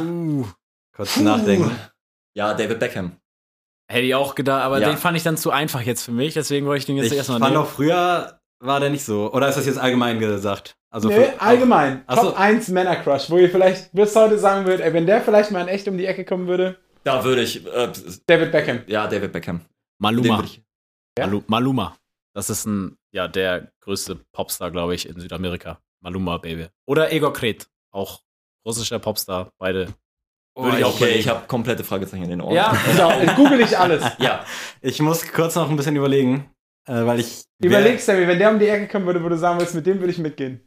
kurz 0.96 1.18
nachdenken. 1.18 1.76
Ja, 2.34 2.54
David 2.54 2.80
Beckham. 2.80 3.18
Hätte 3.90 4.06
ich 4.06 4.16
auch 4.16 4.36
gedacht, 4.36 4.64
aber 4.64 4.80
Ja. 4.80 4.88
den 4.88 4.98
fand 4.98 5.18
ich 5.18 5.24
dann 5.24 5.36
zu 5.36 5.52
einfach 5.52 5.82
jetzt 5.82 6.04
für 6.04 6.14
mich, 6.14 6.34
deswegen 6.36 6.66
wollte 6.66 6.80
ich 6.80 6.86
den 6.86 6.96
jetzt 6.96 7.12
Ich 7.12 7.18
erstmal 7.18 7.40
fand 7.40 7.52
nehmen. 7.52 7.64
auch 7.66 7.70
früher 7.70 8.40
war 8.60 8.80
der 8.80 8.90
nicht 8.90 9.04
so. 9.04 9.34
Oder 9.34 9.50
ist 9.50 9.58
das 9.58 9.66
jetzt 9.66 9.80
allgemein 9.80 10.18
gesagt? 10.20 10.78
Also 10.94 11.08
Nee, 11.08 11.16
für- 11.16 11.42
allgemein. 11.42 12.04
Ach 12.08 12.18
so. 12.18 12.30
Top 12.32 12.40
1 12.40 12.68
Männer-Crush, 12.70 13.30
wo 13.30 13.38
ihr 13.38 13.50
vielleicht 13.50 13.92
bis 13.94 14.16
heute 14.16 14.38
sagen 14.38 14.66
würdet, 14.66 14.82
ey, 14.86 14.94
wenn 14.94 15.06
der 15.08 15.22
vielleicht 15.22 15.50
mal 15.52 15.62
in 15.62 15.68
echt 15.70 15.88
um 15.88 15.98
die 15.98 16.06
Ecke 16.06 16.26
kommen 16.26 16.48
würde, 16.48 16.78
Da 17.04 17.24
würde 17.24 17.42
ich, 17.44 17.66
äh, 17.66 17.90
David 18.28 18.52
Beckham. 18.52 18.82
ja, 18.88 19.08
David 19.08 19.32
Beckham. 19.32 19.62
Maluma. 20.00 20.38
würde 20.38 20.48
ich. 20.48 20.62
Ja? 21.18 21.26
Malu 21.28 21.42
Maluma. 21.48 21.98
Das 22.36 22.50
ist 22.50 22.66
ein, 22.66 22.98
ja, 23.12 23.28
der 23.28 23.72
größte 23.82 24.16
Popstar, 24.34 24.70
glaube 24.72 24.94
ich, 24.96 25.08
in 25.08 25.20
Südamerika. 25.20 25.80
Maluma, 26.02 26.38
Baby. 26.38 26.68
Oder 26.88 27.12
Egor 27.12 27.34
Kret, 27.34 27.68
auch 27.92 28.22
russischer 28.66 29.00
Popstar, 29.00 29.52
beide. 29.60 29.94
Würde 30.58 30.80
ich 30.80 30.84
auch 30.84 30.90
okay, 30.90 30.98
überlegen. 31.04 31.20
ich 31.22 31.28
habe 31.30 31.48
komplette 31.48 31.84
Fragezeichen 31.86 32.24
in 32.24 32.30
den 32.32 32.42
Ohren. 32.42 32.54
Ja, 32.56 32.74
ich 33.24 33.36
google 33.36 33.62
ich 33.62 33.78
alles. 33.78 34.04
Ja, 34.20 34.46
Ich 34.82 35.00
muss 35.02 35.26
kurz 35.32 35.56
noch 35.56 35.70
ein 35.70 35.78
bisschen 35.78 35.96
überlegen, 35.96 36.50
äh, 36.88 37.06
weil 37.06 37.20
ich. 37.22 37.44
Überleg, 37.64 38.00
Sammy, 38.02 38.28
wenn 38.28 38.38
der 38.40 38.52
um 38.52 38.60
die 38.60 38.68
Ecke 38.68 38.88
kommen 38.90 39.06
würde, 39.06 39.24
wo 39.24 39.30
du 39.30 39.38
sagen 39.38 39.60
würdest, 39.60 39.76
mit 39.76 39.86
dem 39.86 40.00
würde 40.00 40.12
ich 40.12 40.18
mitgehen. 40.20 40.60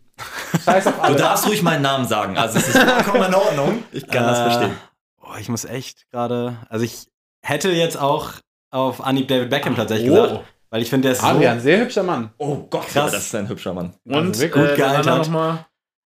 Scheiß 0.65 0.87
auf 0.87 0.97
du 0.97 1.03
alles. 1.03 1.21
darfst 1.21 1.49
ruhig 1.49 1.63
meinen 1.63 1.83
Namen 1.83 2.07
sagen. 2.07 2.37
Also 2.39 2.59
es 2.59 2.69
ist 2.69 2.79
vollkommen 2.79 3.25
in 3.25 3.35
Ordnung. 3.35 3.83
Ich 3.93 4.07
kann 4.07 4.25
das 4.25 4.39
Äh, 4.39 4.43
verstehen. 4.51 4.77
Boah, 5.21 5.37
ich 5.39 5.49
muss 5.49 5.65
echt 5.65 6.09
gerade. 6.11 6.57
Also 6.69 6.85
ich 6.85 7.07
hätte 7.43 7.71
jetzt 7.71 7.97
auch 7.99 8.31
auf 8.71 9.05
Anhieb 9.05 9.29
David 9.29 9.51
Beckham 9.51 9.75
tatsächlich 9.77 10.11
Oh. 10.11 10.15
gesagt, 10.23 10.45
weil 10.71 10.83
ich 10.83 10.91
finde, 10.91 11.07
der 11.09 11.13
ist 11.13 11.21
so. 11.21 11.27
Adrian, 11.27 11.61
sehr 11.61 11.79
hübscher 11.81 12.03
Mann. 12.03 12.31
Oh 12.39 12.57
Gott, 12.71 12.87
krass. 12.89 13.13
das 13.13 13.27
ist 13.27 13.35
ein 13.35 13.49
hübscher 13.49 13.75
Mann. 13.75 13.95
Und 14.05 14.15
Also 14.15 14.41
wirklich 14.41 14.53
gut 14.65 14.73
äh, 14.73 14.77
gealtert. 14.77 15.07
dann 15.07 15.19
Noch 15.19 15.29
mal, 15.29 15.67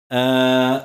Äh, 0.09 0.79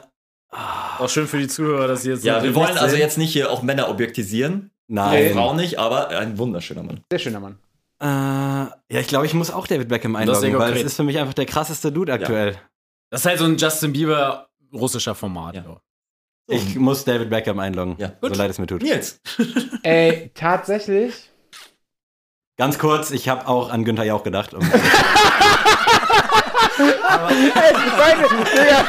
auch 0.98 1.08
schön 1.08 1.26
für 1.26 1.38
die 1.38 1.48
Zuhörer, 1.48 1.86
dass 1.88 2.02
sie 2.02 2.10
jetzt 2.10 2.24
Ja, 2.24 2.42
wir 2.42 2.54
wollen 2.54 2.76
also 2.76 2.90
sehen. 2.90 2.98
jetzt 3.00 3.18
nicht 3.18 3.32
hier 3.32 3.50
auch 3.50 3.62
Männer 3.62 3.88
objektivisieren. 3.88 4.70
nein. 4.88 5.32
Frau 5.32 5.54
nicht, 5.54 5.78
aber 5.78 6.08
ein 6.10 6.36
wunderschöner 6.38 6.82
Mann. 6.82 7.00
Sehr 7.10 7.18
schöner 7.18 7.40
Mann. 7.40 7.58
Äh, 8.00 8.06
ja, 8.06 9.00
ich 9.00 9.06
glaube, 9.06 9.26
ich 9.26 9.32
muss 9.34 9.50
auch 9.50 9.66
David 9.66 9.88
Beckham 9.88 10.12
Das 10.14 10.20
einloggen, 10.42 10.58
weil 10.58 10.76
es 10.76 10.82
ist 10.82 10.96
für 10.96 11.04
mich 11.04 11.18
einfach 11.18 11.34
der 11.34 11.46
krasseste 11.46 11.90
Dude 11.92 12.12
aktuell. 12.12 12.56
Das 13.12 13.20
ist 13.20 13.26
halt 13.26 13.38
so 13.40 13.44
ein 13.44 13.58
Justin 13.58 13.92
Bieber 13.92 14.48
russischer 14.72 15.14
Format. 15.14 15.56
Ja. 15.56 15.82
Ich 16.46 16.76
muss 16.76 17.04
David 17.04 17.28
Beckham 17.28 17.58
einloggen, 17.58 17.96
Ja, 17.98 18.12
so 18.22 18.28
leid 18.28 18.50
es 18.50 18.58
mir 18.58 18.66
tut. 18.66 18.80
Nils. 18.80 19.20
Ey, 19.82 20.30
tatsächlich. 20.34 21.30
Ganz 22.56 22.78
kurz, 22.78 23.10
ich 23.10 23.28
habe 23.28 23.46
auch 23.48 23.68
an 23.68 23.84
Günther 23.84 24.04
Jauch 24.04 24.22
gedacht. 24.22 24.54
Um, 24.54 24.62
Ey, 24.72 24.72
meine, 27.98 28.28
Digga. 28.50 28.86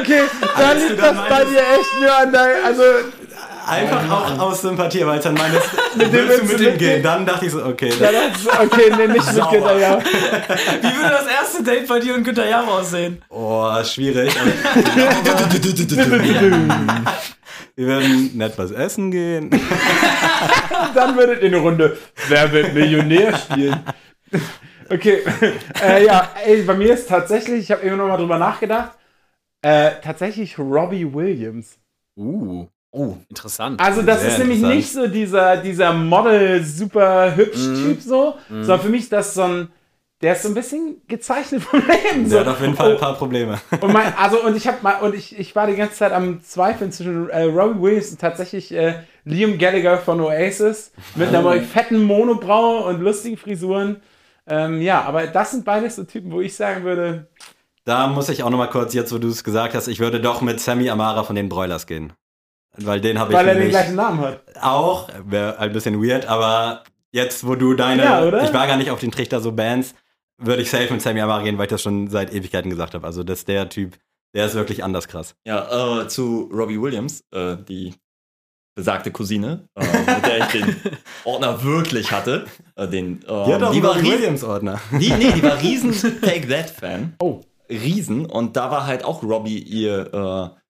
okay, 0.00 0.22
dann 0.56 0.78
liegt 0.78 0.96
das 1.00 1.28
bei 1.28 1.44
dir 1.44 1.60
echt 1.60 2.00
nur 2.00 2.16
an 2.16 2.32
dein. 2.32 2.64
Also, 2.64 2.82
einfach 3.66 4.10
auch 4.10 4.38
aus 4.38 4.62
Sympathie, 4.62 5.04
weil 5.06 5.18
es 5.18 5.24
dann 5.24 5.34
meines, 5.34 5.62
willst 5.94 6.12
du 6.12 6.28
willst 6.28 6.58
mit 6.58 6.60
ihm 6.60 6.78
gehen? 6.78 7.02
Dann 7.02 7.26
dachte 7.26 7.46
ich 7.46 7.52
so, 7.52 7.64
okay. 7.64 7.92
ja, 8.00 8.10
das, 8.12 8.46
okay, 8.60 8.92
nee, 8.96 9.06
nicht 9.08 9.26
mit 9.26 9.34
Sauber. 9.34 9.50
Günther, 9.50 9.78
ja. 9.78 9.98
Wie 10.80 10.96
würde 10.96 11.10
das 11.10 11.26
erste 11.26 11.62
Date 11.62 11.86
bei 11.88 12.00
dir 12.00 12.14
und 12.14 12.24
Günther 12.24 12.48
Jauch 12.48 12.66
aussehen? 12.66 13.22
Oh, 13.28 13.70
schwierig. 13.84 14.34
Wir 17.76 17.86
werden 17.86 18.36
nett 18.36 18.54
was 18.56 18.72
essen 18.72 19.10
gehen. 19.10 19.50
Dann 20.94 21.16
würdet 21.16 21.42
ihr 21.42 21.48
eine 21.48 21.58
Runde 21.58 21.96
Wer 22.28 22.52
wird 22.52 22.74
Millionär 22.74 23.36
spielen. 23.36 23.80
Okay, 24.90 25.22
äh, 25.82 26.04
ja, 26.04 26.30
ey, 26.44 26.62
bei 26.62 26.74
mir 26.74 26.92
ist 26.92 27.08
tatsächlich, 27.08 27.60
ich 27.60 27.70
habe 27.70 27.82
immer 27.82 27.96
noch 27.96 28.08
mal 28.08 28.16
drüber 28.16 28.38
nachgedacht, 28.38 28.98
äh, 29.62 29.92
tatsächlich 30.02 30.58
Robbie 30.58 31.14
Williams. 31.14 31.78
Uh, 32.16 32.66
Oh, 32.92 33.16
interessant. 33.28 33.80
Also 33.80 34.02
das 34.02 34.20
Sehr 34.20 34.30
ist 34.30 34.38
nämlich 34.38 34.60
nicht 34.62 34.92
so 34.92 35.06
dieser, 35.06 35.56
dieser 35.58 35.92
Model 35.92 36.64
super 36.64 37.36
hübsch 37.36 37.58
Mhm. 37.58 37.74
Typ 37.76 38.02
so, 38.02 38.34
sondern 38.48 38.80
für 38.80 38.88
mich 38.88 39.02
ist 39.02 39.12
das 39.12 39.34
so 39.34 39.42
ein, 39.42 39.68
der 40.22 40.32
ist 40.32 40.42
so 40.42 40.48
ein 40.48 40.54
bisschen 40.54 41.00
gezeichnet 41.06 41.62
vom 41.62 41.80
Leben. 41.80 42.24
So. 42.28 42.30
Der 42.36 42.40
hat 42.40 42.48
auf 42.48 42.60
jeden 42.60 42.74
Fall 42.74 42.92
ein 42.92 42.98
paar 42.98 43.14
Probleme. 43.14 43.60
Und 43.80 43.92
mein, 43.92 44.12
also 44.18 44.42
und 44.44 44.56
ich 44.56 44.66
habe 44.66 44.78
mal 44.82 45.00
und 45.00 45.14
ich, 45.14 45.38
ich 45.38 45.54
war 45.54 45.66
die 45.68 45.76
ganze 45.76 45.94
Zeit 45.94 46.12
am 46.12 46.42
Zweifeln 46.42 46.90
zwischen 46.90 47.30
äh, 47.30 47.44
Robbie 47.44 47.80
Williams 47.80 48.10
und 48.10 48.20
tatsächlich 48.20 48.72
äh, 48.72 48.94
Liam 49.24 49.56
Gallagher 49.56 49.98
von 49.98 50.20
Oasis 50.20 50.92
mit 51.14 51.28
einer 51.28 51.62
fetten 51.62 52.02
Monobraue 52.02 52.84
und 52.84 53.00
lustigen 53.00 53.36
Frisuren. 53.36 54.02
Ähm, 54.48 54.82
ja, 54.82 55.02
aber 55.02 55.28
das 55.28 55.52
sind 55.52 55.64
beides 55.64 55.94
so 55.96 56.02
Typen, 56.04 56.32
wo 56.32 56.40
ich 56.40 56.56
sagen 56.56 56.82
würde, 56.82 57.28
Da 57.84 58.08
muss 58.08 58.28
ich 58.28 58.42
auch 58.42 58.50
noch 58.50 58.58
mal 58.58 58.66
kurz, 58.66 58.94
jetzt 58.94 59.12
wo 59.12 59.18
du 59.18 59.28
es 59.28 59.44
gesagt 59.44 59.74
hast, 59.74 59.86
ich 59.86 60.00
würde 60.00 60.20
doch 60.20 60.40
mit 60.42 60.58
Sammy 60.60 60.90
Amara 60.90 61.22
von 61.22 61.36
den 61.36 61.48
Broilers 61.48 61.86
gehen. 61.86 62.12
Weil 62.76 63.00
den 63.00 63.18
habe 63.18 63.32
ich 63.32 63.38
weil 63.38 63.48
er 63.48 63.54
den 63.56 63.68
gleichen 63.70 63.96
Namen 63.96 64.20
hat. 64.20 64.42
auch, 64.60 65.08
wäre 65.26 65.58
ein 65.58 65.72
bisschen 65.72 66.02
weird, 66.02 66.26
aber 66.26 66.84
jetzt 67.12 67.46
wo 67.46 67.54
du 67.56 67.74
deine, 67.74 68.04
Ja, 68.04 68.22
oder? 68.24 68.44
ich 68.44 68.52
war 68.54 68.66
gar 68.66 68.76
nicht 68.76 68.90
auf 68.90 69.00
den 69.00 69.10
Trichter 69.10 69.40
so 69.40 69.52
Bands, 69.52 69.94
würde 70.38 70.62
ich 70.62 70.70
safe 70.70 70.92
mit 70.92 71.02
Sammy 71.02 71.20
Amara 71.20 71.42
gehen, 71.42 71.58
weil 71.58 71.64
ich 71.64 71.70
das 71.70 71.82
schon 71.82 72.08
seit 72.08 72.32
Ewigkeiten 72.32 72.70
gesagt 72.70 72.94
habe. 72.94 73.06
Also 73.06 73.24
das 73.24 73.40
ist 73.40 73.48
der 73.48 73.68
Typ, 73.68 73.98
der 74.34 74.46
ist 74.46 74.54
wirklich 74.54 74.84
anders 74.84 75.08
krass. 75.08 75.34
ja, 75.44 76.00
äh, 76.02 76.08
zu 76.08 76.48
Robbie 76.52 76.80
Williams, 76.80 77.24
äh, 77.32 77.56
die 77.68 77.94
besagte 78.76 79.10
Cousine, 79.10 79.68
äh, 79.74 79.84
mit 79.84 80.26
der 80.26 80.38
ich 80.38 80.46
den 80.46 80.76
Ordner 81.24 81.62
wirklich 81.64 82.12
hatte. 82.12 82.46
Äh, 82.76 82.86
den, 82.88 83.20
ähm, 83.28 83.44
Die 83.46 83.52
hat 83.54 83.62
auch 83.64 83.72
die 83.72 83.82
war 83.82 83.90
Robbie 83.96 84.00
riesen, 84.08 84.18
Williams 84.18 84.44
Ordner. 84.44 84.80
die, 84.92 85.12
nee, 85.12 85.32
die 85.32 85.42
war 85.42 85.58
riesen 85.60 85.92
Take 86.22 86.48
That 86.48 86.70
Fan. 86.70 87.14
Oh. 87.20 87.40
Riesen. 87.68 88.24
Und 88.26 88.56
da 88.56 88.70
war 88.70 88.86
halt 88.86 89.04
auch 89.04 89.22
Robbie 89.24 89.58
ihr 89.58 90.14
äh, 90.14 90.60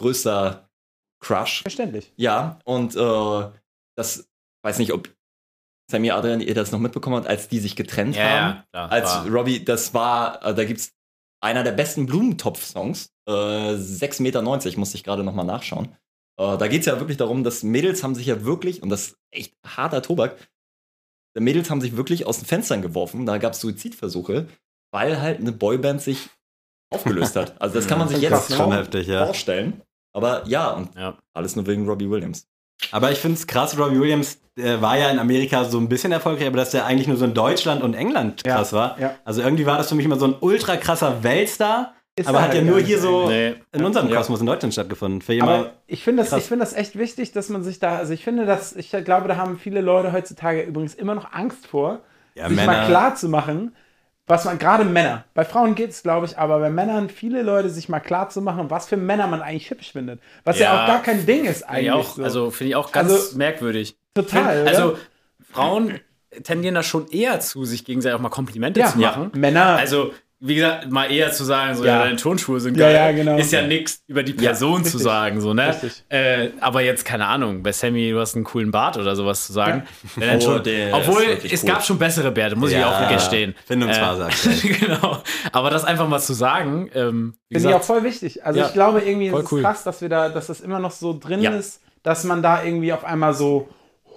größter 0.00 0.69
Crush. 1.20 1.62
Verständlich. 1.62 2.12
Ja, 2.16 2.58
und 2.64 2.96
äh, 2.96 3.50
das, 3.96 4.28
weiß 4.62 4.78
nicht, 4.78 4.92
ob 4.92 5.08
Sammy 5.90 6.10
Adrian 6.10 6.40
ihr 6.40 6.54
das 6.54 6.72
noch 6.72 6.78
mitbekommen 6.78 7.16
hat, 7.16 7.26
als 7.26 7.48
die 7.48 7.58
sich 7.58 7.76
getrennt 7.76 8.16
ja, 8.16 8.22
haben. 8.22 8.56
ja, 8.56 8.66
klar, 8.70 8.92
Als 8.92 9.10
war- 9.10 9.28
Robbie, 9.28 9.64
das 9.64 9.92
war, 9.92 10.44
äh, 10.44 10.54
da 10.54 10.64
gibt's 10.64 10.92
einer 11.42 11.64
der 11.64 11.72
besten 11.72 12.06
Blumentopf-Songs. 12.06 13.12
Äh, 13.28 13.32
6,90 13.32 14.22
Meter, 14.22 14.78
musste 14.78 14.96
ich 14.96 15.04
gerade 15.04 15.24
nochmal 15.24 15.46
nachschauen. 15.46 15.96
Äh, 16.38 16.56
da 16.56 16.68
geht's 16.68 16.86
ja 16.86 16.98
wirklich 17.00 17.16
darum, 17.16 17.44
dass 17.44 17.62
Mädels 17.62 18.02
haben 18.02 18.14
sich 18.14 18.26
ja 18.26 18.44
wirklich, 18.44 18.82
und 18.82 18.88
das 18.88 19.08
ist 19.08 19.18
echt 19.30 19.54
harter 19.66 20.02
Tobak, 20.02 20.36
die 21.36 21.40
Mädels 21.40 21.70
haben 21.70 21.80
sich 21.80 21.96
wirklich 21.96 22.26
aus 22.26 22.38
den 22.38 22.46
Fenstern 22.46 22.82
geworfen. 22.82 23.26
Da 23.26 23.38
gab's 23.38 23.60
Suizidversuche, 23.60 24.48
weil 24.92 25.20
halt 25.20 25.38
eine 25.38 25.52
Boyband 25.52 26.00
sich 26.00 26.28
aufgelöst 26.92 27.36
hat. 27.36 27.60
Also 27.60 27.76
das 27.76 27.86
kann 27.86 27.98
man 27.98 28.08
sich 28.08 28.20
jetzt? 28.20 28.48
Schon 28.48 28.56
kaum 28.56 28.72
heftig, 28.72 29.06
ja. 29.06 29.26
vorstellen. 29.26 29.82
Aber 30.12 30.42
ja, 30.46 30.70
und 30.70 30.94
Ja. 30.96 31.14
alles 31.34 31.56
nur 31.56 31.66
wegen 31.66 31.86
Robbie 31.88 32.10
Williams. 32.10 32.46
Aber 32.92 33.10
ich 33.12 33.18
finde 33.18 33.36
es 33.36 33.46
krass, 33.46 33.78
Robbie 33.78 34.00
Williams 34.00 34.40
äh, 34.56 34.80
war 34.80 34.96
ja 34.98 35.10
in 35.10 35.18
Amerika 35.18 35.64
so 35.64 35.78
ein 35.78 35.88
bisschen 35.88 36.12
erfolgreich, 36.12 36.46
aber 36.46 36.56
dass 36.56 36.70
der 36.70 36.86
eigentlich 36.86 37.06
nur 37.08 37.16
so 37.16 37.24
in 37.24 37.34
Deutschland 37.34 37.82
und 37.82 37.94
England 37.94 38.42
Ja, 38.46 38.56
krass 38.56 38.72
war. 38.72 38.98
ja. 38.98 39.14
Also 39.24 39.42
irgendwie 39.42 39.66
war 39.66 39.76
das 39.78 39.88
für 39.88 39.94
mich 39.94 40.04
immer 40.06 40.18
so 40.18 40.26
ein 40.26 40.34
ultra 40.40 40.76
krasser 40.76 41.22
Weltstar, 41.22 41.94
Ist 42.16 42.26
aber 42.28 42.38
er 42.38 42.44
hat 42.44 42.54
ja 42.54 42.60
halt 42.60 42.66
nur 42.68 42.78
gar 42.78 42.86
hier 42.86 42.98
so 42.98 43.28
Nee. 43.28 43.54
in 43.72 43.84
unserem 43.84 44.08
Ja. 44.08 44.16
Kosmos 44.16 44.40
in 44.40 44.46
Deutschland 44.46 44.72
stattgefunden. 44.72 45.20
Für 45.22 45.40
Aber 45.42 45.72
ich 45.86 46.02
finde 46.02 46.22
das, 46.24 46.32
ich 46.32 46.44
finde 46.44 46.64
das 46.64 46.72
echt 46.74 46.98
wichtig, 46.98 47.32
dass 47.32 47.48
man 47.50 47.62
sich 47.62 47.78
da, 47.78 47.96
also 47.98 48.12
ich 48.12 48.24
finde 48.24 48.46
das, 48.46 48.74
ich 48.74 48.90
glaube, 49.04 49.28
da 49.28 49.36
haben 49.36 49.58
viele 49.58 49.80
Leute 49.82 50.12
heutzutage 50.12 50.62
übrigens 50.62 50.94
immer 50.94 51.14
noch 51.14 51.32
Angst 51.32 51.66
vor, 51.66 52.00
Ja, 52.34 52.48
sich 52.48 52.56
Männer- 52.56 52.72
mal 52.72 52.86
klar 52.86 53.14
zu 53.14 53.28
machen, 53.28 53.74
was 54.30 54.44
man, 54.46 54.58
gerade 54.58 54.84
Männer, 54.84 55.24
bei 55.34 55.44
Frauen 55.44 55.74
geht 55.74 55.90
es, 55.90 56.02
glaube 56.02 56.24
ich, 56.26 56.38
aber 56.38 56.58
bei 56.60 56.70
Männern, 56.70 57.10
viele 57.10 57.42
Leute 57.42 57.68
sich 57.68 57.88
mal 57.88 58.00
klar 58.00 58.30
zu 58.30 58.40
machen, 58.40 58.70
was 58.70 58.86
für 58.88 58.96
Männer 58.96 59.26
man 59.26 59.42
eigentlich 59.42 59.70
hübsch 59.70 59.92
findet. 59.92 60.20
Was 60.44 60.58
ja, 60.58 60.72
Ja. 60.74 60.82
auch 60.82 60.86
gar 60.86 61.02
kein 61.02 61.26
Ding 61.26 61.44
ist 61.44 61.62
eigentlich. 61.64 61.86
ich 61.86 61.92
auch, 61.92 62.14
so. 62.16 62.22
also 62.24 62.50
finde 62.50 62.68
ich 62.70 62.76
auch 62.76 62.92
ganz 62.92 63.10
Also, 63.12 63.36
merkwürdig. 63.36 63.96
total, 64.14 64.66
Also 64.66 64.90
oder? 64.92 64.98
Frauen 65.52 66.00
tendieren 66.44 66.76
da 66.76 66.82
schon 66.82 67.08
eher 67.08 67.40
zu, 67.40 67.64
sich 67.64 67.84
gegenseitig 67.84 68.16
auch 68.16 68.22
mal 68.22 68.28
Komplimente 68.28 68.78
Ja, 68.80 68.86
zu 68.86 68.98
machen. 68.98 69.32
Männer- 69.34 69.76
Also, 69.76 70.12
wie 70.42 70.54
gesagt, 70.54 70.90
mal 70.90 71.12
eher 71.12 71.30
zu 71.32 71.44
sagen, 71.44 71.74
so, 71.76 71.84
Ja. 71.84 71.98
ja, 71.98 72.04
deine 72.04 72.16
Turnschuhe 72.16 72.60
sind 72.60 72.76
Ja, 72.78 72.86
geil, 72.86 72.94
ja, 72.94 73.12
genau. 73.12 73.36
ist 73.36 73.52
ja 73.52 73.60
nichts 73.60 74.02
über 74.06 74.22
die 74.22 74.32
Person 74.32 74.78
zu 74.84 74.96
richtig. 74.96 75.02
sagen, 75.02 75.40
so, 75.40 75.52
ne? 75.52 75.68
Richtig. 75.68 76.02
Äh, 76.08 76.48
aber 76.60 76.80
jetzt, 76.80 77.04
keine 77.04 77.26
Ahnung, 77.26 77.62
bei 77.62 77.72
Sammy, 77.72 78.10
du 78.10 78.18
hast 78.20 78.34
einen 78.36 78.44
coolen 78.44 78.70
Bart 78.70 78.96
oder 78.96 79.14
sowas 79.14 79.46
zu 79.46 79.52
sagen. 79.52 79.82
Wenn 80.16 80.28
dann 80.28 80.38
Oh, 80.38 80.40
schon, 80.40 80.62
der 80.64 80.94
obwohl, 80.94 81.22
ist 81.24 81.52
es 81.52 81.62
cool. 81.62 81.68
gab 81.70 81.84
schon 81.84 81.98
bessere 81.98 82.30
Bärte, 82.30 82.56
muss 82.56 82.70
ich 82.70 82.78
Ja, 82.78 83.06
auch 83.06 83.12
gestehen. 83.12 83.54
Findungsphase 83.66 84.24
aktuell. 84.24 84.56
genau. 84.80 85.22
Aber 85.52 85.68
das 85.68 85.84
einfach 85.84 86.08
mal 86.08 86.20
zu 86.20 86.32
sagen, 86.32 86.90
ähm, 86.94 87.34
Finde 87.52 87.68
ich 87.68 87.74
auch 87.74 87.82
voll 87.82 88.02
wichtig. 88.02 88.44
Also 88.44 88.60
Ja, 88.60 88.66
ich 88.66 88.72
glaube 88.72 89.00
irgendwie, 89.02 89.28
voll 89.30 89.40
es 89.40 89.44
ist 89.46 89.52
cool. 89.52 89.62
krass, 89.62 89.84
dass 89.84 90.00
wir 90.00 90.08
da, 90.08 90.30
dass 90.30 90.46
das 90.46 90.60
immer 90.60 90.78
noch 90.78 90.90
so 90.92 91.18
drin 91.18 91.42
Ja. 91.42 91.50
ist, 91.50 91.80
dass 92.02 92.24
man 92.24 92.42
da 92.42 92.64
irgendwie 92.64 92.92
auf 92.94 93.04
einmal 93.04 93.34
so 93.34 93.68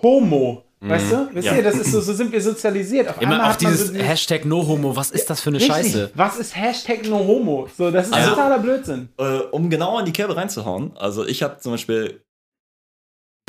Homo, 0.02 0.64
weißt 0.90 1.12
du? 1.12 1.30
Wisst 1.34 1.48
Ja. 1.48 1.56
ihr, 1.56 1.64
das 1.64 1.76
ist 1.76 1.92
so, 1.92 2.02
so 2.02 2.14
sind 2.14 2.32
wir 2.32 2.42
sozialisiert. 2.42 3.10
Auf 3.10 3.22
immer 3.22 3.50
auf 3.50 3.58
dieses 3.58 3.88
so 3.88 3.94
Hashtag 3.96 4.46
NoHomo, 4.46 4.96
was 4.96 5.12
ist 5.12 5.30
das 5.30 5.42
für 5.42 5.50
eine 5.50 5.58
Richtig. 5.60 5.74
Scheiße? 5.76 6.12
Was 6.16 6.38
ist 6.38 6.56
Hashtag 6.56 7.06
No 7.08 7.20
Homo? 7.20 7.68
So, 7.78 7.90
das 7.92 8.08
ist 8.08 8.14
Also- 8.14 8.30
totaler 8.32 8.60
Blödsinn. 8.60 9.10
Äh, 9.18 9.24
um 9.52 9.70
genau 9.70 10.00
in 10.00 10.06
die 10.06 10.14
Kerbe 10.14 10.36
reinzuhauen, 10.36 10.96
also 10.98 11.26
ich 11.26 11.42
habe 11.44 11.60
zum 11.60 11.72
Beispiel 11.74 12.22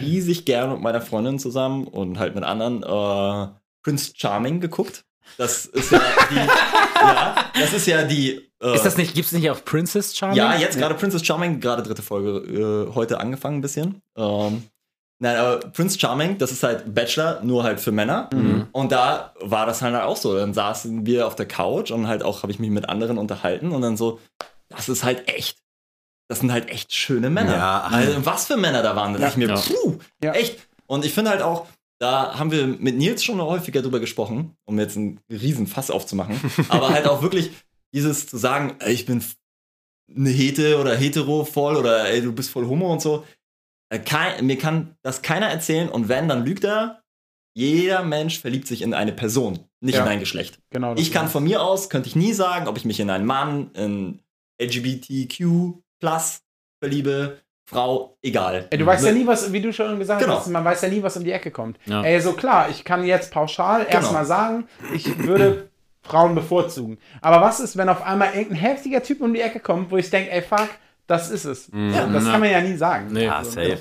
riesig 0.00 0.44
gern 0.44 0.72
mit 0.72 0.80
meiner 0.80 1.00
Freundin 1.00 1.38
zusammen 1.38 1.86
und 1.86 2.18
halt 2.18 2.34
mit 2.34 2.44
anderen 2.44 2.82
äh, 2.82 3.48
Prince 3.82 4.12
Charming 4.16 4.60
geguckt. 4.60 5.04
Das 5.38 5.66
ist 5.66 5.90
ja 5.92 6.00
die, 6.30 6.34
ja, 6.36 7.36
das 7.58 7.72
ist 7.72 7.86
ja 7.86 8.04
die. 8.04 8.50
Äh, 8.62 8.74
Ist 8.74 8.84
das 8.84 8.96
nicht, 8.96 9.14
gibt's 9.14 9.32
nicht 9.32 9.48
auf 9.50 9.64
Princess 9.64 10.16
Charming? 10.16 10.36
Ja, 10.36 10.56
jetzt 10.56 10.78
gerade 10.78 10.94
Princess 10.94 11.24
Charming, 11.24 11.60
gerade 11.60 11.82
dritte 11.82 12.02
Folge 12.02 12.88
äh, 12.90 12.94
heute 12.94 13.20
angefangen 13.20 13.58
ein 13.58 13.60
bisschen. 13.62 14.02
Ähm, 14.16 14.64
nein, 15.18 15.36
aber 15.36 15.58
Prince 15.70 15.98
Charming, 15.98 16.38
das 16.38 16.52
ist 16.52 16.62
halt 16.62 16.94
Bachelor, 16.94 17.40
nur 17.42 17.62
halt 17.64 17.80
für 17.80 17.92
Männer. 17.92 18.28
Und 18.72 18.92
da 18.92 19.32
war 19.40 19.66
das 19.66 19.82
halt 19.82 19.94
auch 19.94 20.16
so. 20.16 20.34
Dann 20.36 20.54
saßen 20.54 21.06
wir 21.06 21.26
auf 21.26 21.34
der 21.36 21.46
Couch 21.46 21.90
und 21.90 22.06
halt 22.08 22.22
auch 22.22 22.42
habe 22.42 22.52
ich 22.52 22.58
mich 22.58 22.70
mit 22.70 22.88
anderen 22.88 23.18
unterhalten 23.18 23.72
und 23.72 23.82
dann 23.82 23.96
so, 23.96 24.20
das 24.68 24.88
ist 24.88 25.04
halt 25.04 25.28
echt. 25.28 25.58
Das 26.28 26.40
sind 26.40 26.50
halt 26.52 26.70
echt 26.70 26.94
schöne 26.94 27.28
Männer. 27.28 27.52
Ja. 27.54 27.80
Also, 27.82 28.24
was 28.24 28.46
für 28.46 28.56
Männer 28.56 28.82
da 28.82 28.96
waren. 28.96 29.12
Da 29.12 29.18
dachte 29.18 29.40
ich 29.40 29.46
mir, 29.46 29.54
puh, 29.54 29.98
Ja. 30.22 30.32
echt. 30.32 30.58
Und 30.86 31.04
ich 31.04 31.12
finde 31.12 31.30
halt 31.30 31.42
auch, 31.42 31.66
da 32.00 32.38
haben 32.38 32.50
wir 32.50 32.66
mit 32.66 32.96
Nils 32.96 33.22
schon 33.22 33.40
häufiger 33.42 33.82
drüber 33.82 34.00
gesprochen, 34.00 34.56
um 34.64 34.78
jetzt 34.78 34.96
einen 34.96 35.20
riesen 35.30 35.66
Fass 35.66 35.90
aufzumachen. 35.90 36.40
aber 36.68 36.88
halt 36.90 37.06
auch 37.06 37.20
wirklich 37.22 37.50
dieses 37.92 38.26
zu 38.26 38.38
sagen, 38.38 38.76
ey, 38.80 38.92
ich 38.94 39.04
bin 39.06 39.22
eine 40.14 40.30
Hete 40.30 40.78
oder 40.80 40.94
hetero 40.96 41.44
voll 41.44 41.76
oder 41.76 42.08
ey, 42.08 42.22
du 42.22 42.32
bist 42.32 42.50
voll 42.50 42.66
homo 42.66 42.90
und 42.92 43.00
so. 43.02 43.24
Äh, 43.90 43.98
Kein, 44.00 44.44
mir 44.46 44.58
kann 44.58 44.96
das 45.02 45.22
keiner 45.22 45.46
erzählen 45.48 45.88
und 45.88 46.08
wenn, 46.08 46.28
dann 46.28 46.44
lügt 46.44 46.64
er. 46.64 47.00
Jeder 47.56 48.02
Mensch 48.02 48.40
verliebt 48.40 48.66
sich 48.66 48.82
in 48.82 48.94
eine 48.94 49.12
Person, 49.12 49.60
nicht 49.80 49.94
Ja. 49.96 50.02
in 50.02 50.08
ein 50.08 50.18
Geschlecht. 50.20 50.58
Genau. 50.70 50.94
Ich 50.96 51.12
kann 51.12 51.28
von 51.28 51.44
mir 51.44 51.62
aus, 51.62 51.88
könnte 51.88 52.08
ich 52.08 52.16
nie 52.16 52.32
sagen, 52.32 52.66
ob 52.66 52.76
ich 52.76 52.84
mich 52.84 52.98
in 52.98 53.10
einen 53.10 53.26
Mann, 53.26 53.70
in 53.74 54.20
LGBTQ 54.60 55.74
plus 56.00 56.40
verliebe, 56.82 57.38
Frau, 57.66 58.18
egal. 58.22 58.66
Ey, 58.70 58.76
du 58.78 58.84
weißt 58.84 59.06
ja 59.06 59.12
nie, 59.12 59.26
was, 59.26 59.50
wie 59.52 59.60
du 59.62 59.72
schon 59.72 59.98
gesagt 59.98 60.20
Genau. 60.20 60.36
hast, 60.36 60.48
man 60.48 60.64
weiß 60.64 60.82
ja 60.82 60.88
nie, 60.88 61.02
was 61.02 61.16
um 61.16 61.24
die 61.24 61.32
Ecke 61.32 61.50
kommt. 61.50 61.78
Ja. 61.86 62.02
Ey, 62.02 62.20
so 62.20 62.34
klar, 62.34 62.68
ich 62.68 62.84
kann 62.84 63.04
jetzt 63.06 63.32
pauschal 63.32 63.86
erstmal 63.88 64.26
sagen, 64.26 64.68
ich 64.92 65.16
würde 65.24 65.70
Frauen 66.02 66.34
bevorzugen. 66.34 66.98
Aber 67.22 67.40
was 67.40 67.60
ist, 67.60 67.76
wenn 67.78 67.88
auf 67.88 68.02
einmal 68.02 68.34
irgendein 68.34 68.56
heftiger 68.58 69.02
Typ 69.02 69.22
um 69.22 69.32
die 69.32 69.40
Ecke 69.40 69.60
kommt, 69.60 69.90
wo 69.90 69.96
ich 69.96 70.10
denke, 70.10 70.30
ey, 70.30 70.42
fuck, 70.42 70.68
das 71.06 71.30
ist 71.30 71.44
es. 71.44 71.66
Das 71.70 71.94
Ja. 71.94 72.04
kann 72.06 72.40
man 72.40 72.50
ja 72.50 72.60
nie 72.60 72.76
sagen. 72.76 73.08
Nee. 73.12 73.28
Ah, 73.28 73.42
So, 73.44 73.50
safe. 73.52 73.78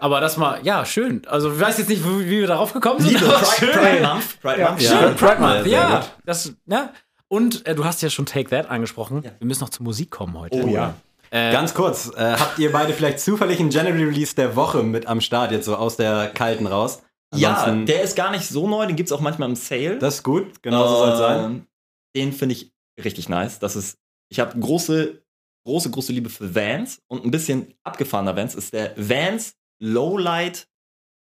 Aber 0.00 0.22
das 0.22 0.38
mal, 0.38 0.58
ja, 0.64 0.86
schön. 0.86 1.20
Also, 1.26 1.52
ich 1.52 1.60
weiß 1.60 1.76
jetzt 1.76 1.88
nicht, 1.90 2.02
wie 2.02 2.26
wir 2.26 2.46
darauf 2.46 2.72
gekommen 2.72 2.98
sind. 3.00 3.12
Liebe, 3.12 3.26
aber 3.26 3.44
Pride, 3.44 3.56
schön. 3.58 3.70
Pride 3.82 4.00
Month, 4.06 4.40
Pride 4.40 4.60
Ja. 4.60 4.68
Month. 4.70 4.80
Ja. 4.80 4.90
Schön, 4.98 5.14
Pride 5.16 5.32
Ja, 5.34 5.38
Month, 5.54 5.66
ja. 5.66 6.06
Das, 6.24 6.52
ja. 6.64 6.92
Und 7.28 7.66
äh, 7.66 7.74
du 7.74 7.84
hast 7.84 8.00
ja 8.00 8.08
schon 8.08 8.24
Take 8.24 8.48
That 8.48 8.70
angesprochen. 8.70 9.20
Ja. 9.22 9.32
Wir 9.38 9.46
müssen 9.46 9.60
noch 9.60 9.68
zur 9.68 9.84
Musik 9.84 10.10
kommen 10.10 10.38
heute. 10.38 10.62
Oh 10.62 10.66
ja. 10.66 10.94
Äh, 11.30 11.52
Ganz 11.52 11.74
kurz, 11.74 12.10
äh, 12.16 12.36
habt 12.38 12.58
ihr 12.58 12.72
beide 12.72 12.94
vielleicht 12.94 13.20
zufällig 13.20 13.60
einen 13.60 13.68
General 13.68 13.92
Release 13.98 14.34
der 14.34 14.56
Woche 14.56 14.82
mit 14.82 15.06
am 15.06 15.20
Start, 15.20 15.52
jetzt 15.52 15.66
so 15.66 15.76
aus 15.76 15.96
der 15.98 16.28
kalten 16.28 16.66
raus? 16.66 17.02
Ja, 17.34 17.52
Ansonsten- 17.54 17.84
der 17.86 18.02
ist 18.02 18.16
gar 18.16 18.30
nicht 18.30 18.48
so 18.48 18.66
neu, 18.66 18.86
den 18.86 18.96
gibt 18.96 19.08
es 19.10 19.12
auch 19.12 19.20
manchmal 19.20 19.50
im 19.50 19.56
Sale. 19.56 19.98
Das 19.98 20.14
ist 20.16 20.22
gut, 20.22 20.62
genau 20.62 20.86
so 20.88 20.96
soll 20.96 21.08
es 21.10 21.18
sein. 21.18 21.44
Ähm, 21.44 21.66
Den 22.16 22.32
finde 22.32 22.54
ich 22.54 22.72
richtig 23.02 23.28
nice. 23.28 23.58
Das 23.58 23.76
ist, 23.76 23.98
ich 24.30 24.40
habe 24.40 24.58
große, 24.58 25.21
große, 25.64 25.90
große 25.90 26.12
Liebe 26.12 26.30
für 26.30 26.54
Vans 26.54 27.00
und 27.08 27.24
ein 27.24 27.30
bisschen 27.30 27.74
abgefahrener 27.84 28.36
Vans 28.36 28.54
ist 28.54 28.72
der 28.72 28.94
Vans 28.96 29.54
Lowlight 29.80 30.68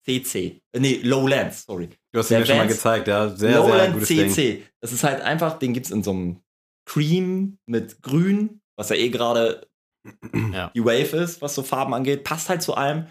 CC. 0.04 0.60
Äh, 0.72 0.80
nee, 0.80 1.00
Lowlands, 1.02 1.64
sorry. 1.64 1.88
Du 2.12 2.18
hast 2.18 2.30
ihn 2.30 2.40
mir 2.40 2.46
schon 2.46 2.56
mal 2.56 2.66
gezeigt, 2.66 3.08
ja. 3.08 3.28
Sehr, 3.28 3.36
sehr 3.36 3.58
Lowland 3.60 3.92
gutes 3.94 4.08
Ding. 4.08 4.30
CC. 4.30 4.62
Das 4.80 4.92
ist 4.92 5.04
halt 5.04 5.20
einfach, 5.20 5.58
den 5.58 5.72
gibt 5.72 5.86
es 5.86 5.92
in 5.92 6.02
so 6.02 6.10
einem 6.10 6.40
Cream 6.88 7.58
mit 7.66 8.02
Grün, 8.02 8.60
was 8.76 8.88
ja 8.88 8.96
eh 8.96 9.10
gerade 9.10 9.66
Ja. 10.52 10.70
die 10.74 10.84
Wave 10.84 11.16
ist, 11.16 11.40
was 11.40 11.54
so 11.54 11.62
Farben 11.62 11.94
angeht. 11.94 12.24
Passt 12.24 12.48
halt 12.48 12.62
zu 12.62 12.74
allem. 12.74 13.06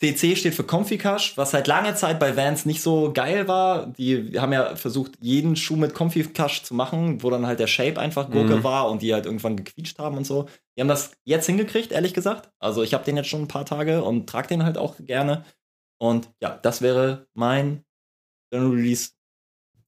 CC 0.00 0.34
steht 0.36 0.54
für 0.54 0.64
Comfy 0.64 0.98
Cush, 0.98 1.36
was 1.36 1.54
halt 1.54 1.66
lange 1.66 1.94
Zeit 1.94 2.18
bei 2.18 2.36
Vans 2.36 2.66
nicht 2.66 2.82
so 2.82 3.12
geil 3.12 3.46
war. 3.48 3.86
Die 3.86 4.38
haben 4.40 4.52
ja 4.52 4.74
versucht, 4.76 5.12
jeden 5.20 5.54
Schuh 5.56 5.76
mit 5.76 5.94
Comfy 5.94 6.24
Cush 6.24 6.62
zu 6.64 6.74
machen, 6.74 7.22
wo 7.22 7.30
dann 7.30 7.46
halt 7.46 7.60
der 7.60 7.68
Shape 7.68 7.98
einfach 8.00 8.30
Gurke 8.30 8.56
Mhm. 8.56 8.64
war 8.64 8.90
und 8.90 9.02
die 9.02 9.14
halt 9.14 9.24
irgendwann 9.24 9.56
gequietscht 9.56 9.98
haben 9.98 10.16
und 10.16 10.24
so. 10.26 10.48
Die 10.76 10.80
haben 10.80 10.88
das 10.88 11.12
jetzt 11.24 11.46
hingekriegt, 11.46 11.92
ehrlich 11.92 12.12
gesagt. 12.12 12.50
Also 12.58 12.82
ich 12.82 12.92
habe 12.92 13.04
den 13.04 13.16
jetzt 13.16 13.28
schon 13.28 13.42
ein 13.42 13.48
paar 13.48 13.64
Tage 13.64 14.02
und 14.02 14.28
trage 14.28 14.48
den 14.48 14.64
halt 14.64 14.78
auch 14.78 14.96
gerne. 14.98 15.44
Und 15.98 16.28
ja, 16.42 16.58
das 16.60 16.82
wäre 16.82 17.26
mein 17.34 17.84
General 18.50 18.72
Release. 18.74 19.10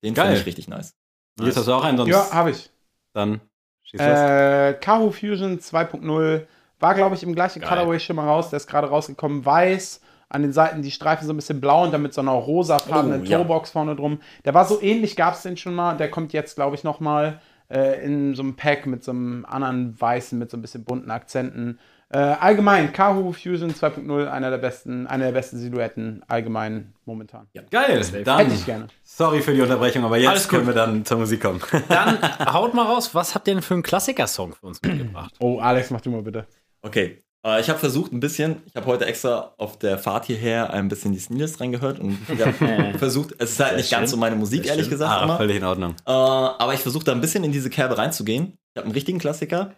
Den 0.05 0.15
finde 0.15 0.39
ich 0.39 0.47
richtig 0.47 0.69
nice. 0.69 0.95
Nils, 1.39 1.57
hast 1.57 1.67
du 1.67 1.73
auch 1.73 1.83
einen? 1.85 1.99
Sonst 1.99 2.11
Ja, 2.11 2.31
habe 2.33 2.53
ich. 2.53 2.71
dann 3.13 3.41
schieß 3.83 4.01
los. 4.01 4.19
Äh, 4.19 4.75
Kahu 4.81 5.11
Fusion 5.11 5.59
2.0 5.59 6.47
war, 6.81 6.95
glaube 6.95 7.15
ich, 7.15 7.23
im 7.23 7.35
gleichen 7.35 7.61
Geil. 7.61 7.69
Colorway 7.69 7.99
schon 8.01 8.17
mal 8.17 8.27
raus. 8.27 8.51
Der 8.51 8.59
ist 8.59 8.67
gerade 8.67 8.89
rausgekommen. 8.89 9.45
Weiß, 9.45 10.01
an 10.29 10.43
den 10.43 10.53
Seiten 10.53 10.83
die 10.83 10.91
Streifen 10.91 11.27
so 11.27 11.33
ein 11.33 11.37
bisschen 11.37 11.61
blau 11.61 11.85
und 11.85 11.93
dann 11.93 12.03
mit 12.03 12.13
so 12.13 12.21
einer 12.21 12.33
rosafarbenen 12.33 13.23
Oh, 13.23 13.25
ja. 13.25 13.39
Turbox 13.39 13.71
vorne 13.71 13.95
drum. 13.97 14.21
Der 14.45 14.55
war 14.55 14.65
so 14.65 14.81
ähnlich, 14.83 15.17
gab 15.17 15.35
es 15.35 15.43
den 15.43 15.57
schon 15.57 15.75
mal. 15.75 15.97
Der 15.97 16.11
kommt 16.11 16.33
jetzt, 16.33 16.57
glaube 16.57 16.75
ich, 16.77 16.85
noch 16.85 17.01
mal 17.01 17.41
äh, 17.71 18.05
in 18.05 18.35
so 18.35 18.43
einem 18.43 18.57
Pack 18.57 18.87
mit 18.87 19.05
so 19.05 19.13
einem 19.13 19.45
anderen 19.49 19.99
weißen, 20.01 20.39
mit 20.39 20.51
so 20.51 20.57
ein 20.57 20.63
bisschen 20.63 20.85
bunten 20.85 21.11
Akzenten. 21.11 21.79
Äh, 22.09 22.19
allgemein, 22.19 22.93
Kahu 22.93 23.33
Fusion 23.33 23.73
2.0, 23.73 24.29
einer 24.29 24.51
der 24.51 24.59
besten, 24.59 25.09
eine 25.09 25.25
der 25.25 25.33
besten 25.33 25.59
Silhouetten 25.59 26.25
allgemein 26.29 26.93
momentan. 27.05 27.49
Geil, 27.71 28.01
dann. 28.25 28.39
Hätte 28.39 28.55
ich 28.55 28.65
gerne. 28.65 28.87
Sorry 29.03 29.41
für 29.43 29.53
die 29.53 29.61
Unterbrechung, 29.61 30.05
aber 30.05 30.17
jetzt 30.17 30.49
können 30.49 30.69
wir 30.69 30.75
dann 30.75 31.05
zur 31.05 31.19
Musik 31.19 31.43
kommen. 31.43 31.61
Dann 31.89 32.19
haut 32.53 32.75
mal 32.75 32.85
raus, 32.85 33.13
was 33.13 33.35
habt 33.35 33.49
ihr 33.49 33.55
denn 33.55 33.63
für 33.63 33.75
einen 33.75 33.83
Klassiker-Song 33.83 34.55
für 34.55 34.67
uns 34.69 34.81
mitgebracht? 34.83 35.35
Oh, 35.41 35.59
Alex, 35.59 35.91
mach 35.91 36.01
du 36.01 36.11
mal 36.11 36.23
bitte. 36.23 36.47
Okay. 36.87 37.25
Äh, 37.45 37.61
ich 37.61 37.69
habe 37.69 37.79
versucht 37.79 38.13
ein 38.13 38.21
bisschen, 38.21 38.63
ich 38.67 38.77
habe 38.77 38.87
heute 38.87 39.07
extra 39.07 39.55
auf 39.59 39.77
der 39.79 39.99
Fahrt 39.99 40.27
hierher 40.27 40.73
ein 40.73 40.89
bisschen 40.89 41.13
die 41.13 41.19
Sneakers 41.19 41.61
reingehört 41.61 41.99
und 41.99 42.17
ich 42.29 42.41
habe 42.41 42.95
versucht, 42.99 43.35
es 43.39 43.53
ist 43.53 43.61
halt 43.61 43.77
nicht 43.77 43.91
ganz 43.91 44.13
so 44.13 44.17
meine 44.17 44.37
Musik, 44.37 44.67
ehrlich 44.67 44.89
gesagt 44.89 45.21
ah, 45.21 45.25
immer. 45.25 45.37
völlig 45.37 45.57
in 45.57 45.65
Ordnung. 45.65 45.97
Äh, 46.07 46.13
aber 46.13 46.75
ich 46.75 46.81
versuche 46.81 47.05
da 47.05 47.13
ein 47.13 47.21
bisschen 47.21 47.43
in 47.43 47.53
diese 47.53 47.71
Kerbe 47.71 47.99
reinzugehen. 47.99 48.57
Ich 48.73 48.79
habe 48.79 48.87
einen 48.87 48.95
richtigen 48.95 49.19
Klassiker. 49.19 49.75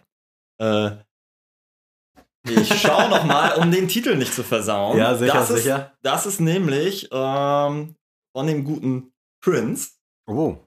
Äh, 0.61 0.91
ich 2.47 2.79
schaue 2.79 3.09
noch 3.09 3.25
mal, 3.25 3.55
um 3.55 3.71
den 3.71 3.87
Titel 3.87 4.15
nicht 4.15 4.33
zu 4.33 4.43
versauen. 4.43 4.97
Ja, 4.97 5.15
sicher, 5.15 5.33
das 5.33 5.49
ist, 5.49 5.63
sicher. 5.63 5.93
Das 6.01 6.25
ist 6.25 6.39
nämlich 6.39 7.09
ähm, 7.11 7.95
von 8.35 8.47
dem 8.47 8.63
guten 8.63 9.11
Prince. 9.43 9.91
Oh. 10.27 10.57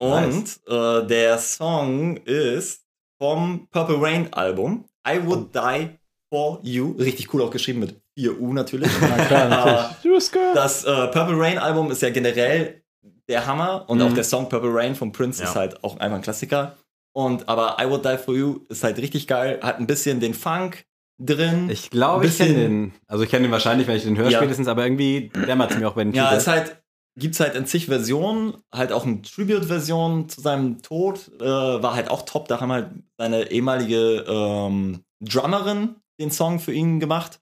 Und 0.00 0.10
Nice. 0.10 0.60
äh, 0.66 1.06
der 1.06 1.38
Song 1.38 2.16
ist 2.18 2.82
vom 3.20 3.68
Purple 3.70 4.00
Rain 4.00 4.32
Album. 4.32 4.86
I 5.08 5.20
Would 5.24 5.54
Die 5.54 5.98
For 6.32 6.60
You. 6.62 6.92
Richtig 6.98 7.32
cool 7.34 7.42
auch 7.42 7.50
geschrieben 7.50 7.80
mit 7.80 8.00
4U 8.18 8.52
natürlich. 8.52 8.90
Na 9.00 9.24
klar, 9.24 9.48
natürlich. 9.48 10.04
Juska. 10.04 10.38
Das 10.54 10.84
äh, 10.84 11.08
Purple 11.08 11.38
Rain 11.38 11.58
Album 11.58 11.90
ist 11.90 12.02
ja 12.02 12.10
generell 12.10 12.82
der 13.28 13.46
Hammer 13.46 13.84
und 13.88 13.98
Mhm. 13.98 14.04
auch 14.06 14.12
der 14.12 14.24
Song 14.24 14.48
Purple 14.48 14.70
Rain 14.72 14.94
von 14.94 15.12
Prince 15.12 15.42
Ja. 15.42 15.48
ist 15.48 15.56
halt 15.56 15.82
auch 15.84 15.98
einmal 15.98 16.18
ein 16.20 16.22
Klassiker. 16.22 16.76
Und 17.12 17.48
aber 17.48 17.76
I 17.80 17.88
Would 17.88 18.04
Die 18.04 18.18
For 18.18 18.34
You 18.34 18.60
ist 18.68 18.84
halt 18.84 18.98
richtig 18.98 19.26
geil, 19.26 19.58
hat 19.62 19.78
ein 19.80 19.86
bisschen 19.86 20.20
den 20.20 20.34
Funk, 20.34 20.84
drin. 21.22 21.68
Ich 21.70 21.90
glaube, 21.90 22.26
ich 22.26 22.38
kenne 22.38 22.54
den. 22.54 22.92
Also 23.06 23.24
ich 23.24 23.30
kenne 23.30 23.42
den 23.42 23.52
wahrscheinlich, 23.52 23.86
wenn 23.86 23.96
ich 23.96 24.04
den 24.04 24.16
höre 24.16 24.30
Ja. 24.30 24.38
spätestens, 24.38 24.68
aber 24.68 24.84
irgendwie 24.84 25.30
dämmert 25.46 25.70
es 25.72 25.78
mir 25.78 25.86
auch 25.88 25.92
bei 25.94 26.04
den 26.04 26.14
Ja, 26.14 26.34
Titeln. 26.36 26.38
es 26.38 26.72
halt, 27.20 27.20
gibt's 27.20 27.40
halt 27.40 27.54
in 27.54 27.66
zig 27.66 27.86
Versionen, 27.86 28.62
halt 28.72 28.92
auch 28.92 29.04
eine 29.04 29.22
Tribute-Version 29.22 30.28
zu 30.28 30.40
seinem 30.40 30.82
Tod, 30.82 31.30
äh, 31.40 31.44
war 31.44 31.94
halt 31.94 32.10
auch 32.10 32.22
top. 32.22 32.48
Da 32.48 32.60
haben 32.60 32.72
halt 32.72 32.90
seine 33.18 33.50
ehemalige 33.50 34.24
ähm, 34.26 35.04
Drummerin 35.20 35.96
den 36.18 36.30
Song 36.30 36.58
für 36.58 36.72
ihn 36.72 37.00
gemacht. 37.00 37.40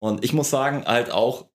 Und 0.00 0.24
ich 0.24 0.32
muss 0.32 0.50
sagen, 0.50 0.84
halt 0.86 1.10
auch 1.10 1.48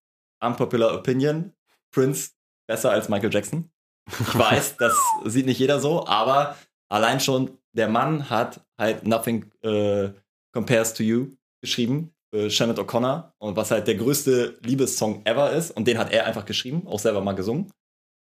unpopular 0.43 0.93
opinion, 0.93 1.53
Prince 1.91 2.31
besser 2.67 2.91
als 2.91 3.09
Michael 3.09 3.33
Jackson. 3.33 3.71
Ich 4.09 4.37
weiß, 4.37 4.77
das 4.79 4.97
sieht 5.25 5.45
nicht 5.45 5.59
jeder 5.59 5.79
so, 5.79 6.05
aber 6.07 6.57
allein 6.89 7.19
schon 7.19 7.57
der 7.73 7.87
Mann 7.87 8.29
hat 8.29 8.65
halt 8.77 9.05
Nothing 9.05 9.49
äh, 9.61 10.09
Compares 10.53 10.93
to 10.93 11.03
You 11.03 11.37
geschrieben 11.61 12.13
für 12.33 12.49
Shannon 12.49 12.77
O'Connor 12.77 13.31
und 13.39 13.55
was 13.57 13.71
halt 13.71 13.87
der 13.87 13.95
größte 13.95 14.57
Liebessong 14.63 15.21
ever 15.25 15.51
ist 15.51 15.71
und 15.71 15.85
den 15.87 15.97
hat 15.97 16.11
er 16.13 16.25
einfach 16.25 16.45
geschrieben, 16.45 16.87
auch 16.87 16.99
selber 16.99 17.21
mal 17.21 17.33
gesungen. 17.33 17.69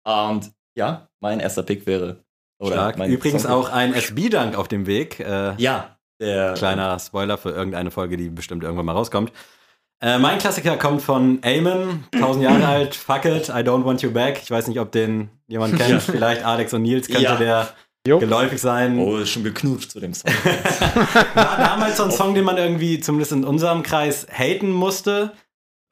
Und 0.05 0.51
ja, 0.75 1.07
mein 1.19 1.39
erster 1.39 1.63
Pick 1.63 1.85
wäre 1.85 2.23
oder 2.59 2.95
Übrigens 3.07 3.43
Song- 3.43 3.51
auch 3.51 3.69
ein 3.69 3.93
SB-Dank 3.93 4.55
auf 4.57 4.67
dem 4.67 4.85
Weg. 4.87 5.19
Äh, 5.19 5.55
ja, 5.57 5.97
der 6.19 6.53
Kleiner 6.53 6.99
Spoiler 6.99 7.37
für 7.37 7.49
irgendeine 7.51 7.91
Folge, 7.91 8.17
die 8.17 8.29
bestimmt 8.29 8.63
irgendwann 8.63 8.85
mal 8.85 8.93
rauskommt. 8.93 9.31
Äh, 10.03 10.17
mein 10.17 10.39
Klassiker 10.39 10.77
kommt 10.77 11.01
von 11.03 11.43
Eamon, 11.43 12.03
1000 12.13 12.43
Jahre 12.43 12.65
alt, 12.65 12.95
Fuck 12.95 13.25
it, 13.25 13.49
I 13.49 13.61
don't 13.61 13.85
want 13.85 14.01
you 14.01 14.11
back. 14.11 14.39
Ich 14.41 14.49
weiß 14.49 14.67
nicht, 14.67 14.79
ob 14.79 14.91
den 14.91 15.29
jemand 15.47 15.75
kennt. 15.77 16.01
Vielleicht 16.01 16.43
Alex 16.43 16.73
und 16.73 16.81
Nils 16.81 17.07
könnte 17.07 17.21
Ja. 17.23 17.35
der 17.35 17.69
Jo. 18.07 18.17
geläufig 18.19 18.59
sein. 18.59 18.97
Oh, 18.99 19.17
ist 19.17 19.29
schon 19.29 19.43
geknutscht 19.43 19.91
zu 19.91 19.99
dem 19.99 20.13
Song. 20.13 20.31
War 21.35 21.57
damals 21.57 21.97
so 21.97 22.03
ein 22.03 22.11
Song, 22.11 22.33
den 22.33 22.43
man 22.45 22.57
irgendwie 22.57 22.99
zumindest 22.99 23.31
in 23.31 23.43
unserem 23.43 23.83
Kreis 23.83 24.25
haten 24.31 24.71
musste. 24.71 25.33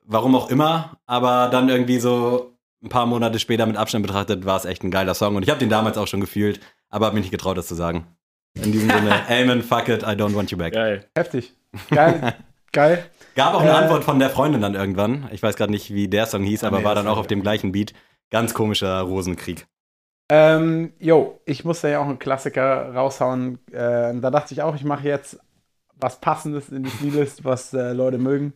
Warum 0.05 0.35
auch 0.35 0.49
immer. 0.49 0.97
Aber 1.05 1.49
dann 1.51 1.69
irgendwie 1.69 1.99
so 1.99 2.55
ein 2.83 2.89
paar 2.89 3.05
Monate 3.05 3.37
später 3.39 3.65
mit 3.67 3.77
Abstand 3.77 4.05
betrachtet, 4.07 4.45
war 4.45 4.57
es 4.57 4.65
echt 4.65 4.83
ein 4.83 4.89
geiler 4.91 5.13
Song. 5.13 5.35
Und 5.35 5.43
ich 5.43 5.49
habe 5.49 5.59
den 5.59 5.69
damals 5.69 5.97
auch 5.97 6.07
schon 6.07 6.21
gefühlt, 6.21 6.59
aber 6.89 7.05
habe 7.07 7.15
mich 7.15 7.25
nicht 7.25 7.31
getraut, 7.31 7.57
das 7.57 7.67
zu 7.67 7.75
sagen. 7.75 8.07
In 8.55 8.71
diesem 8.71 8.89
Sinne, 8.89 9.13
Amen, 9.29 9.61
fuck 9.61 9.89
it, 9.89 10.01
I 10.01 10.15
don't 10.15 10.33
want 10.33 10.49
you 10.49 10.57
back. 10.57 10.73
Geil. 10.73 11.05
Heftig. 11.15 11.53
Geil. 11.91 12.35
Geil. 12.71 13.05
Gab 13.35 13.53
auch 13.53 13.61
eine 13.61 13.69
Äh, 13.71 13.75
Antwort 13.75 14.03
von 14.03 14.17
der 14.19 14.29
Freundin 14.29 14.61
dann 14.61 14.73
irgendwann. 14.75 15.27
Ich 15.31 15.43
weiß 15.43 15.55
gerade 15.55 15.71
nicht, 15.71 15.93
wie 15.93 16.07
der 16.07 16.25
Song 16.25 16.43
hieß, 16.43 16.63
aber 16.63 16.79
nee, 16.79 16.83
war 16.85 16.95
dann 16.95 17.07
auch 17.07 17.17
auf 17.17 17.27
dem 17.27 17.41
gleichen 17.43 17.71
Beat. 17.71 17.93
Ganz 18.31 18.53
komischer 18.53 18.99
Rosenkrieg. 19.01 19.67
Ähm, 20.29 20.93
jo, 20.99 21.41
ich 21.45 21.65
musste 21.65 21.89
ja 21.89 21.99
auch 21.99 22.05
einen 22.05 22.19
Klassiker 22.19 22.93
raushauen. 22.93 23.57
Äh, 23.71 24.13
da 24.19 24.29
dachte 24.29 24.53
ich 24.53 24.61
auch, 24.61 24.75
ich 24.75 24.83
mache 24.83 25.07
jetzt 25.07 25.39
was 25.99 26.19
Passendes 26.21 26.69
in 26.69 26.83
die 26.83 26.89
Playlist, 26.89 27.43
was 27.43 27.73
äh, 27.73 27.93
Leute 27.93 28.19
mögen. 28.19 28.53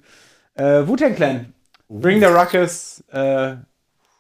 Äh, 0.54 0.88
Wu-Tang 0.88 1.16
Clan. 1.16 1.54
Bring 1.90 2.20
the 2.20 2.26
Ruckus 2.26 3.04
äh, 3.12 3.56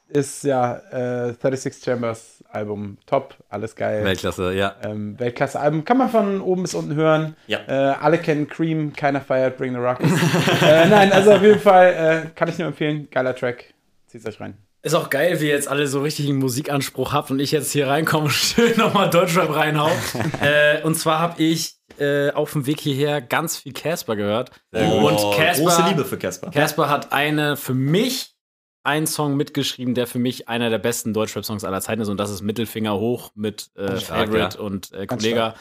ist 0.09 0.43
ja 0.43 0.77
äh, 0.91 1.33
36 1.33 1.83
Chambers 1.83 2.43
Album. 2.51 2.97
Top, 3.05 3.35
alles 3.49 3.75
geil. 3.75 4.03
Weltklasse, 4.03 4.53
ja. 4.53 4.75
Ähm, 4.83 5.19
Weltklasse-Album. 5.19 5.85
Kann 5.85 5.97
man 5.97 6.09
von 6.09 6.41
oben 6.41 6.63
bis 6.63 6.75
unten 6.75 6.95
hören. 6.95 7.35
Ja. 7.47 7.59
Äh, 7.67 7.95
alle 7.99 8.19
kennen 8.19 8.47
Cream, 8.47 8.93
keiner 8.93 9.21
feiert 9.21 9.57
Bring 9.57 9.73
the 9.73 9.79
Ruckus. 9.79 10.11
äh, 10.61 10.87
nein, 10.87 11.11
also 11.11 11.31
auf 11.33 11.41
jeden 11.41 11.59
Fall 11.59 11.93
äh, 11.93 12.29
kann 12.35 12.49
ich 12.49 12.57
nur 12.57 12.67
empfehlen. 12.67 13.07
Geiler 13.09 13.35
Track. 13.35 13.73
Zieht's 14.07 14.25
euch 14.25 14.39
rein. 14.39 14.57
Ist 14.85 14.95
auch 14.95 15.09
geil, 15.09 15.39
wie 15.39 15.45
ihr 15.45 15.53
jetzt 15.53 15.69
alle 15.69 15.87
so 15.87 16.01
richtigen 16.01 16.37
Musikanspruch 16.39 17.13
habt 17.13 17.31
und 17.31 17.39
ich 17.39 17.51
jetzt 17.51 17.71
hier 17.71 17.87
reinkomme 17.87 18.25
und 18.25 18.31
schön 18.33 18.77
nochmal 18.77 19.09
Deutschrap 19.09 19.55
reinhau. 19.55 19.89
äh, 20.41 20.81
und 20.83 20.95
zwar 20.95 21.19
habe 21.19 21.41
ich 21.41 21.77
äh, 21.99 22.31
auf 22.31 22.51
dem 22.51 22.65
Weg 22.65 22.81
hierher 22.81 23.21
ganz 23.21 23.55
viel 23.55 23.71
Casper 23.71 24.17
gehört. 24.17 24.51
Und 24.71 25.35
Casper, 25.37 25.63
große 25.63 25.83
Liebe 25.87 26.03
für 26.03 26.17
Casper. 26.17 26.51
Casper 26.51 26.89
hat 26.89 27.13
eine 27.13 27.55
für 27.55 27.73
mich 27.73 28.35
einen 28.83 29.07
Song 29.07 29.37
mitgeschrieben, 29.37 29.93
der 29.93 30.05
für 30.05 30.19
mich 30.19 30.49
einer 30.49 30.69
der 30.69 30.79
besten 30.79 31.13
Deutschrap-Songs 31.13 31.63
aller 31.63 31.79
Zeiten 31.79 32.01
ist 32.01 32.09
und 32.09 32.17
das 32.17 32.29
ist 32.29 32.41
Mittelfinger 32.41 32.95
hoch 32.95 33.31
mit 33.35 33.71
äh, 33.75 33.95
Favorite 33.95 34.57
ja. 34.57 34.63
und 34.63 34.91
äh, 34.91 35.07
Kollega. 35.07 35.55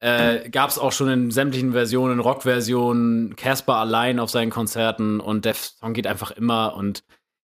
Äh, 0.00 0.48
Gab 0.48 0.70
es 0.70 0.78
auch 0.78 0.92
schon 0.92 1.08
in 1.10 1.30
sämtlichen 1.30 1.72
Versionen, 1.72 2.20
Rock-Versionen, 2.20 3.36
Casper 3.36 3.76
allein 3.76 4.20
auf 4.20 4.30
seinen 4.30 4.50
Konzerten 4.50 5.20
und 5.20 5.44
der 5.44 5.54
Song 5.54 5.92
geht 5.92 6.06
einfach 6.06 6.30
immer 6.30 6.74
und 6.74 7.02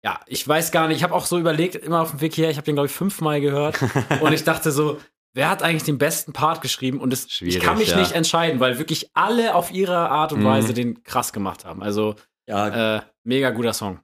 ja, 0.05 0.19
ich 0.27 0.47
weiß 0.47 0.71
gar 0.71 0.87
nicht, 0.87 0.97
ich 0.97 1.03
habe 1.03 1.13
auch 1.15 1.25
so 1.25 1.39
überlegt, 1.39 1.75
immer 1.75 2.01
auf 2.01 2.11
dem 2.11 2.21
Weg 2.21 2.35
hierher, 2.35 2.51
ich 2.51 2.57
habe 2.57 2.65
den 2.65 2.75
glaube 2.75 2.85
ich 2.87 2.93
fünfmal 2.93 3.41
gehört 3.41 3.79
und 4.21 4.31
ich 4.33 4.43
dachte 4.43 4.71
so, 4.71 4.99
wer 5.33 5.49
hat 5.49 5.63
eigentlich 5.63 5.83
den 5.83 5.97
besten 5.97 6.31
Part 6.31 6.61
geschrieben 6.61 6.99
und 7.01 7.11
es, 7.11 7.41
ich 7.41 7.59
kann 7.59 7.77
mich 7.79 7.89
ja. 7.89 7.97
nicht 7.97 8.11
entscheiden, 8.13 8.59
weil 8.59 8.77
wirklich 8.77 9.09
alle 9.15 9.55
auf 9.55 9.71
ihre 9.71 9.97
Art 10.09 10.31
und 10.31 10.41
Mhm. 10.41 10.45
Weise 10.45 10.73
den 10.73 11.03
krass 11.03 11.33
gemacht 11.33 11.65
haben. 11.65 11.81
Also 11.83 12.15
Ja, 12.47 12.97
äh, 12.97 13.01
mega 13.23 13.49
guter 13.49 13.73
Song. 13.73 13.99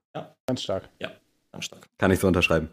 Ganz 0.48 0.64
stark. 0.64 0.90
ganz 1.54 1.66
stark. 1.66 1.88
Kann 2.00 2.10
ich 2.12 2.20
so 2.20 2.28
unterschreiben. 2.28 2.72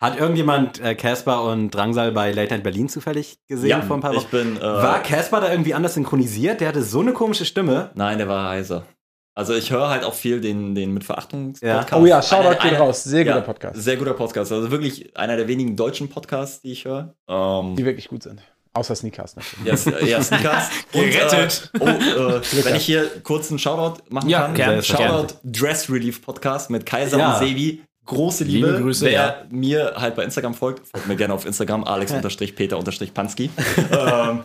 Hat 0.00 0.18
irgendjemand 0.18 0.80
äh, 0.80 0.96
Casper 0.96 1.44
und 1.44 1.70
Drangsal 1.70 2.10
bei 2.10 2.32
Late 2.32 2.54
Night 2.54 2.64
Berlin 2.64 2.88
zufällig 2.88 3.38
gesehen 3.46 3.68
Ja, 3.70 3.82
vor 3.82 3.96
ein 3.98 4.00
paar 4.00 4.12
ich 4.14 4.18
Wochen? 4.18 4.30
bin. 4.30 4.56
Äh, 4.56 4.60
War 4.62 5.00
Casper 5.02 5.40
da 5.42 5.50
irgendwie 5.50 5.74
anders 5.74 5.94
synchronisiert? 5.94 6.60
Der 6.60 6.68
hatte 6.68 6.82
so 6.82 7.00
eine 7.00 7.12
komische 7.12 7.44
Stimme. 7.44 7.90
Nein, 7.94 8.18
der 8.18 8.26
war 8.26 8.48
heiser. 8.50 8.84
Also 9.34 9.54
ich 9.54 9.70
höre 9.70 9.88
halt 9.88 10.04
auch 10.04 10.14
viel 10.14 10.40
den, 10.40 10.74
den 10.74 10.92
mit 10.92 11.04
Verachtung 11.04 11.54
Ja. 11.62 11.78
Podcast. 11.78 12.02
Oh 12.02 12.06
ja, 12.06 12.22
Shoutout 12.22 12.62
geht 12.68 12.78
raus. 12.78 13.02
Sehr 13.04 13.24
guter 13.24 13.36
ja, 13.36 13.42
Podcast. 13.42 13.82
Sehr 13.82 13.96
guter 13.96 14.12
Podcast. 14.14 14.52
Also 14.52 14.70
wirklich 14.70 15.16
einer 15.16 15.36
der 15.36 15.48
wenigen 15.48 15.74
deutschen 15.74 16.08
Podcasts, 16.08 16.60
die 16.60 16.72
ich 16.72 16.84
höre. 16.84 17.14
Ähm, 17.28 17.74
Die 17.76 17.84
wirklich 17.84 18.08
gut 18.08 18.22
sind. 18.22 18.42
Außer 18.74 18.94
Sneakers 18.94 19.36
natürlich. 19.36 19.84
ja, 19.86 20.06
ja, 20.06 20.22
Sneakers. 20.22 20.70
Gerettet. 20.92 21.70
Und, 21.80 21.88
äh, 21.88 22.14
oh, 22.18 22.28
äh, 22.36 22.64
wenn 22.64 22.76
ich 22.76 22.84
hier 22.86 23.06
kurz 23.22 23.50
einen 23.50 23.58
Shoutout 23.58 24.02
machen 24.10 24.28
Ja, 24.28 24.42
kann. 24.46 24.54
gern, 24.54 24.82
Shoutout 24.82 25.34
Dress 25.44 25.90
Relief 25.90 26.22
Podcast 26.22 26.70
mit 26.70 26.84
Kaiser 26.86 27.18
Ja. 27.18 27.38
und 27.38 27.46
Sebi. 27.46 27.82
Große 28.04 28.44
Liebe. 28.44 28.66
Liebe 28.68 28.82
Grüße, 28.82 29.04
Wer 29.06 29.12
ja. 29.12 29.36
mir 29.50 29.94
halt 29.96 30.16
bei 30.16 30.24
Instagram 30.24 30.54
folgt, 30.54 30.86
folgt 30.88 31.06
mir 31.06 31.16
gerne 31.16 31.32
auf 31.34 31.46
Instagram, 31.46 31.84
alex-peter-panski. 31.84 33.50
ähm, 33.92 34.40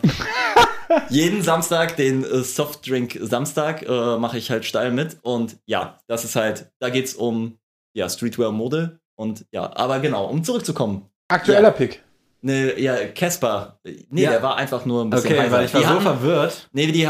jeden 1.10 1.42
Samstag, 1.42 1.96
den 1.96 2.24
äh, 2.24 2.42
Softdrink 2.42 3.18
Samstag, 3.20 3.82
äh, 3.82 4.16
mache 4.18 4.38
ich 4.38 4.50
halt 4.50 4.64
steil 4.64 4.90
mit. 4.90 5.18
Und 5.22 5.56
ja, 5.66 5.98
das 6.06 6.24
ist 6.24 6.36
halt, 6.36 6.70
da 6.80 6.90
geht's 6.90 7.14
um 7.14 7.58
ja, 7.94 8.08
Streetwear-Mode. 8.08 9.00
Und 9.16 9.46
ja, 9.50 9.74
aber 9.76 9.98
genau, 10.00 10.26
um 10.26 10.44
zurückzukommen. 10.44 11.08
Aktueller 11.28 11.68
Ja. 11.68 11.70
Pick. 11.70 12.02
Ne, 12.40 12.78
ja, 12.80 12.94
Casper. 13.16 13.80
Nee, 14.10 14.22
Ja. 14.22 14.30
der 14.30 14.42
war 14.44 14.56
einfach 14.56 14.84
nur 14.84 15.04
ein 15.04 15.10
bisschen 15.10 15.32
Okay, 15.32 15.40
heiser. 15.40 15.56
weil 15.56 15.64
ich 15.66 15.74
war 15.74 15.80
die 15.80 15.86
so 15.86 15.92
hatten, 15.92 16.02
verwirrt. 16.02 16.68
Nee, 16.72 16.86
die, 16.86 17.02
äh, 17.02 17.06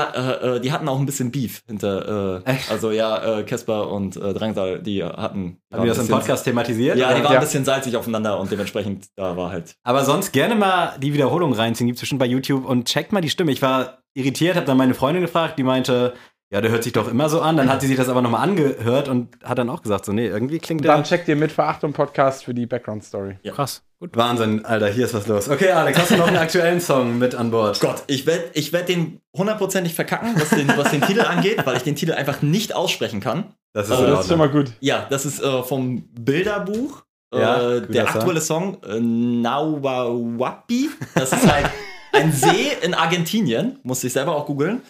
äh, 0.57 0.61
die 0.61 0.73
hatten 0.73 0.89
auch 0.89 0.99
ein 0.99 1.05
bisschen 1.05 1.31
Beef 1.31 1.63
hinter. 1.67 2.43
Äh, 2.47 2.51
Echt? 2.51 2.71
also 2.71 2.91
ja, 2.91 3.39
äh, 3.41 3.43
Casper 3.43 3.91
und 3.91 4.17
äh, 4.17 4.33
Drangsal, 4.33 4.81
die 4.83 5.05
hatten. 5.05 5.59
Haben 5.71 5.83
wir 5.85 5.89
das 5.95 5.99
im 5.99 6.09
Podcast 6.09 6.45
thematisiert? 6.45 6.97
Ja, 6.97 7.09
die 7.15 7.23
waren 7.23 7.33
Ja. 7.35 7.39
ein 7.41 7.45
bisschen 7.45 7.65
salzig 7.67 7.95
aufeinander 7.97 8.41
und 8.41 8.51
dementsprechend 8.51 9.07
da 9.17 9.37
war 9.37 9.51
halt. 9.51 9.75
Aber 9.83 10.03
sonst 10.05 10.33
gerne 10.33 10.55
mal 10.55 10.97
die 10.99 11.13
Wiederholung 11.13 11.53
reinziehen, 11.53 11.87
gibt's 11.89 12.01
bestimmt 12.01 12.21
bei 12.21 12.27
YouTube 12.27 12.65
und 12.65 12.89
checkt 12.89 13.13
mal 13.13 13.21
die 13.21 13.29
Stimme. 13.31 13.53
Ich 13.53 13.61
war 13.61 13.99
irritiert, 14.15 14.57
habe 14.57 14.65
dann 14.67 14.79
meine 14.79 14.95
Freundin 14.95 15.23
gefragt, 15.23 15.59
die 15.59 15.63
meinte, 15.63 16.15
ja, 16.51 16.63
der 16.63 16.71
hört 16.71 16.83
sich 16.83 16.93
doch 16.93 17.09
immer 17.09 17.29
so 17.29 17.41
an. 17.41 17.57
Dann 17.57 17.69
hat 17.69 17.81
sie 17.83 17.87
sich 17.87 17.97
das 17.97 18.09
aber 18.09 18.23
nochmal 18.23 18.43
angehört 18.43 19.09
und 19.09 19.37
hat 19.45 19.59
dann 19.59 19.69
auch 19.69 19.83
gesagt, 19.83 20.05
so, 20.05 20.13
nee, 20.13 20.27
irgendwie 20.27 20.59
klingt 20.59 20.85
Dann 20.85 21.03
der 21.03 21.05
checkt 21.05 21.29
ihr 21.29 21.37
mit 21.37 21.53
Verachtung 21.53 21.93
Podcast 21.93 22.45
für 22.45 22.55
die 22.55 22.67
Background 22.67 23.05
Story. 23.05 23.37
Ja. 23.43 23.53
Krass. 23.53 23.83
Gut. 24.01 24.17
Wahnsinn, 24.17 24.65
Alter, 24.65 24.89
hier 24.89 25.07
ist 25.07 25.15
was 25.15 25.27
los. 25.27 25.49
Okay, 25.49 25.73
Alex, 25.73 25.99
hast 25.99 26.13
du 26.13 26.17
noch 26.17 26.29
einen 26.29 26.37
aktuellen 26.37 26.81
Song 26.81 27.19
mit 27.19 27.35
an 27.35 27.51
Bord? 27.51 27.81
Gott, 27.81 28.05
ich 28.07 28.27
werde 28.27 28.45
ich 28.55 28.73
werd 28.73 28.89
den 28.89 29.21
hundertprozentig 29.37 29.93
verkacken, 29.95 30.35
was 30.37 30.51
den, 30.51 30.69
was 30.69 30.93
den 30.93 31.03
Titel 31.03 31.23
angeht, 31.23 31.67
weil 31.67 31.77
ich 31.77 31.83
den 31.83 31.97
Titel 31.97 32.13
einfach 32.13 32.41
nicht 32.41 32.75
aussprechen 32.77 33.21
kann. 33.21 33.55
Das 33.73 33.87
ist 33.87 33.93
Also 33.93 34.05
in 34.05 34.11
Das 34.13 34.21
ist 34.21 34.29
schon 34.29 34.39
mal 34.39 34.49
gut. 34.49 34.71
Ja, 34.81 35.07
das 35.11 35.27
ist 35.27 35.43
äh, 35.43 35.63
vom 35.65 36.09
Bilderbuch. 36.13 37.03
Ja, 37.35 37.73
äh, 37.73 37.87
der 37.87 38.09
aktuelle 38.09 38.41
Song, 38.41 38.83
äh, 38.85 39.01
Nauawapi. 39.01 40.89
Das 41.15 41.33
ist 41.33 41.53
halt 41.53 41.69
ein 42.13 42.33
See 42.33 42.69
in 42.81 42.95
Argentinien. 42.95 43.79
Musste 43.83 44.07
ich 44.07 44.15
selber 44.15 44.35
auch 44.35 44.47
googeln. 44.47 44.81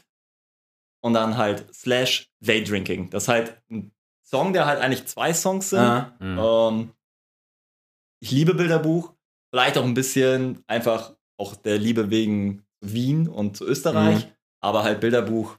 Und 1.08 1.14
dann 1.14 1.36
halt 1.36 1.66
slash 1.74 2.30
Daydrinking. 2.40 3.10
Das 3.10 3.24
ist 3.24 3.28
halt 3.28 3.60
ein 3.70 3.90
Song, 4.24 4.52
der 4.52 4.66
halt 4.66 4.80
eigentlich 4.80 5.06
zwei 5.06 5.32
Songs 5.34 5.70
sind. 5.70 5.80
Ah, 5.80 6.12
Mhm. 6.20 6.38
Ähm, 6.38 6.90
ich 8.20 8.30
liebe 8.30 8.54
Bilderbuch. 8.54 9.12
Vielleicht 9.50 9.78
auch 9.78 9.84
ein 9.84 9.94
bisschen 9.94 10.62
einfach 10.66 11.14
auch 11.38 11.54
der 11.56 11.78
Liebe 11.78 12.10
wegen 12.10 12.64
Wien 12.80 13.28
und 13.28 13.60
Österreich. 13.60 14.26
Mhm. 14.26 14.30
Aber 14.60 14.82
halt 14.82 15.00
Bilderbuch. 15.00 15.56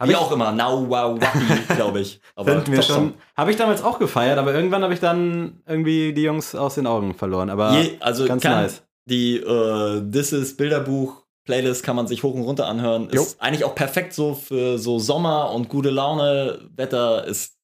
Hab 0.00 0.08
wie 0.08 0.12
ich- 0.12 0.18
auch 0.18 0.32
immer. 0.32 0.52
Nauawapi, 0.52 1.18
glaube 1.76 2.00
ich. 2.00 2.20
Aber 2.34 2.52
Finden 2.52 2.72
wir 2.72 2.80
Top-Song. 2.80 2.96
schon. 2.96 3.14
Habe 3.36 3.50
ich 3.50 3.56
damals 3.56 3.82
auch 3.82 3.98
gefeiert, 3.98 4.38
aber 4.38 4.54
irgendwann 4.54 4.82
habe 4.82 4.94
ich 4.94 5.00
dann 5.00 5.60
irgendwie 5.66 6.12
die 6.12 6.22
Jungs 6.22 6.54
aus 6.54 6.76
den 6.76 6.86
Augen 6.86 7.14
verloren. 7.14 7.50
Aber 7.50 7.72
Je, 7.78 7.96
also 8.00 8.26
ganz 8.26 8.42
kann, 8.42 8.62
nice. 8.62 8.82
Die 9.08 9.36
äh, 9.36 10.10
This 10.10 10.32
is 10.32 10.56
Bilderbuch 10.56 11.24
Playlist 11.48 11.82
kann 11.82 11.96
man 11.96 12.06
sich 12.06 12.22
hoch 12.22 12.34
und 12.34 12.42
runter 12.42 12.66
anhören. 12.68 13.08
Jo. 13.10 13.22
Ist 13.22 13.40
eigentlich 13.40 13.64
auch 13.64 13.74
perfekt 13.74 14.12
so 14.12 14.34
für 14.34 14.76
so 14.78 14.98
Sommer 14.98 15.50
und 15.52 15.70
gute 15.70 15.88
Laune. 15.88 16.68
Wetter 16.76 17.24
ist 17.24 17.54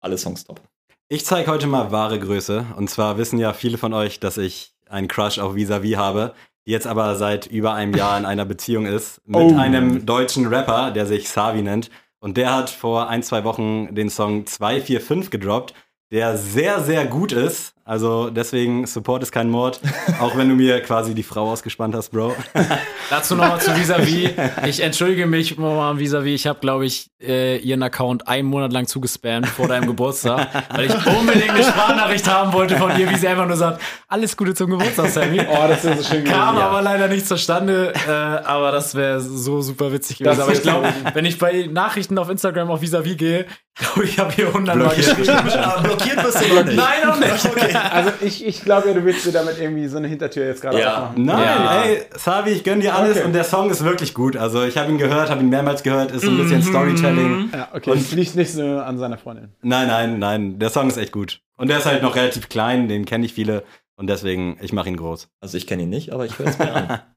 alle 0.00 0.16
Songs 0.16 0.44
top. 0.44 0.60
Ich 1.08 1.26
zeige 1.26 1.50
heute 1.50 1.66
mal 1.66 1.90
wahre 1.90 2.20
Größe. 2.20 2.64
Und 2.76 2.88
zwar 2.88 3.18
wissen 3.18 3.40
ja 3.40 3.52
viele 3.54 3.76
von 3.76 3.92
euch, 3.92 4.20
dass 4.20 4.38
ich 4.38 4.72
einen 4.88 5.08
Crush 5.08 5.40
auf 5.40 5.56
Vis-a-vis 5.56 5.96
habe, 5.96 6.32
die 6.64 6.70
jetzt 6.70 6.86
aber 6.86 7.16
seit 7.16 7.46
über 7.48 7.72
einem 7.74 7.92
Jahr 7.92 8.16
in 8.18 8.24
einer 8.24 8.44
Beziehung 8.44 8.86
ist 8.86 9.20
mit 9.24 9.40
Oh. 9.40 9.56
einem 9.58 10.06
deutschen 10.06 10.46
Rapper, 10.46 10.92
der 10.92 11.04
sich 11.06 11.28
Savi 11.28 11.62
nennt. 11.62 11.90
Und 12.20 12.36
der 12.36 12.54
hat 12.54 12.70
vor 12.70 13.08
ein, 13.08 13.24
zwei 13.24 13.42
Wochen 13.42 13.96
den 13.96 14.10
Song 14.10 14.46
245 14.46 15.28
gedroppt, 15.32 15.74
der 16.12 16.36
sehr, 16.36 16.80
sehr 16.84 17.04
gut 17.04 17.32
ist. 17.32 17.74
Also 17.88 18.28
deswegen, 18.28 18.86
Support 18.86 19.22
ist 19.22 19.32
kein 19.32 19.48
Mord. 19.48 19.80
Auch 20.20 20.36
wenn 20.36 20.46
du 20.46 20.54
mir 20.54 20.82
quasi 20.82 21.14
die 21.14 21.22
Frau 21.22 21.50
ausgespannt 21.50 21.94
hast, 21.94 22.10
Bro. 22.10 22.36
Dazu 23.10 23.34
nochmal 23.34 23.62
zu 23.62 23.74
Visavi. 23.74 24.28
Ich 24.66 24.80
entschuldige 24.80 25.24
mich 25.24 25.56
nochmal 25.56 25.92
an 25.92 25.98
Visavi. 25.98 26.34
Ich 26.34 26.46
habe, 26.46 26.60
glaube 26.60 26.84
ich, 26.84 27.10
äh, 27.18 27.56
ihren 27.56 27.82
Account 27.82 28.28
einen 28.28 28.46
Monat 28.46 28.74
lang 28.74 28.86
zugespammt 28.86 29.48
vor 29.48 29.68
deinem 29.68 29.86
Geburtstag, 29.86 30.48
weil 30.74 30.84
ich 30.84 31.06
unbedingt 31.06 31.48
eine 31.48 31.64
Sprachnachricht 31.64 32.28
haben 32.28 32.52
wollte 32.52 32.76
von 32.76 32.90
ihr, 33.00 33.10
wie 33.10 33.16
sie 33.16 33.26
einfach 33.26 33.46
nur 33.46 33.56
sagt, 33.56 33.80
alles 34.06 34.36
Gute 34.36 34.52
zum 34.54 34.68
Geburtstag, 34.68 35.08
Sammy. 35.08 35.40
Oh, 35.40 35.66
das 35.66 35.82
ist 35.82 35.96
so 35.96 36.04
schön 36.10 36.24
gewesen. 36.24 36.38
Kam 36.38 36.58
ja. 36.58 36.68
aber 36.68 36.82
leider 36.82 37.08
nicht 37.08 37.26
zustande, 37.26 37.94
äh, 38.06 38.10
aber 38.10 38.70
das 38.70 38.94
wäre 38.96 39.18
so 39.22 39.62
super 39.62 39.90
witzig 39.92 40.18
gewesen. 40.18 40.36
Das 40.36 40.44
aber 40.44 40.52
ich 40.52 40.60
glaube, 40.60 40.92
wenn 41.14 41.24
ich 41.24 41.38
bei 41.38 41.70
Nachrichten 41.72 42.18
auf 42.18 42.28
Instagram 42.28 42.70
auf 42.70 42.82
Visavi 42.82 43.16
gehe, 43.16 43.46
glaube 43.78 44.04
ich, 44.04 44.18
habe 44.18 44.32
hier 44.32 44.52
hundertmal 44.52 44.94
Blockiert. 44.94 45.16
geschrieben. 45.16 45.48
Blockiert 45.82 46.22
bist 46.22 46.40
du 46.42 46.54
noch 46.54 46.64
nicht. 46.64 46.76
Nein, 46.76 47.06
noch 47.06 47.18
nicht. 47.18 47.77
Also 47.90 48.10
ich, 48.20 48.46
ich 48.46 48.62
glaube 48.62 48.88
ja, 48.88 48.94
du 48.94 49.04
willst 49.04 49.24
dir 49.26 49.32
damit 49.32 49.58
irgendwie 49.60 49.86
so 49.88 49.96
eine 49.98 50.08
Hintertür 50.08 50.46
jetzt 50.46 50.62
gerade 50.62 50.80
Ja. 50.80 50.94
aufmachen. 51.04 51.24
Nein, 51.24 51.42
Ja. 51.42 51.82
ey, 51.84 52.02
Savi, 52.16 52.50
ich 52.50 52.64
gönn 52.64 52.80
dir 52.80 52.94
alles 52.94 53.16
Okay. 53.16 53.26
und 53.26 53.32
der 53.32 53.44
Song 53.44 53.70
ist 53.70 53.84
wirklich 53.84 54.14
gut. 54.14 54.36
Also 54.36 54.64
ich 54.64 54.76
habe 54.76 54.90
ihn 54.90 54.98
gehört, 54.98 55.30
habe 55.30 55.40
ihn 55.40 55.48
mehrmals 55.48 55.82
gehört, 55.82 56.10
ist 56.12 56.22
so 56.24 56.30
ein 56.30 56.38
bisschen 56.38 56.62
Storytelling. 56.62 57.50
Ja, 57.52 57.68
okay. 57.72 57.90
Und 57.90 58.12
liegt 58.12 58.34
nicht 58.36 58.52
so 58.52 58.62
an 58.78 58.98
seiner 58.98 59.18
Freundin. 59.18 59.52
Nein, 59.62 59.88
nein, 59.88 60.18
nein, 60.18 60.58
der 60.58 60.70
Song 60.70 60.88
ist 60.88 60.96
echt 60.96 61.12
gut. 61.12 61.40
Und 61.56 61.68
der 61.68 61.78
ist 61.78 61.86
halt 61.86 62.02
noch 62.02 62.14
relativ 62.16 62.48
klein, 62.48 62.88
den 62.88 63.04
kenne 63.04 63.24
ich 63.26 63.32
viele 63.34 63.64
und 63.96 64.08
deswegen, 64.08 64.58
ich 64.60 64.72
mache 64.72 64.88
ihn 64.88 64.96
groß. 64.96 65.28
Also 65.40 65.56
ich 65.56 65.66
kenne 65.66 65.82
ihn 65.84 65.90
nicht, 65.90 66.12
aber 66.12 66.24
ich 66.26 66.38
höre 66.38 66.46
es 66.48 66.58
mir 66.58 66.72
an. 66.74 66.98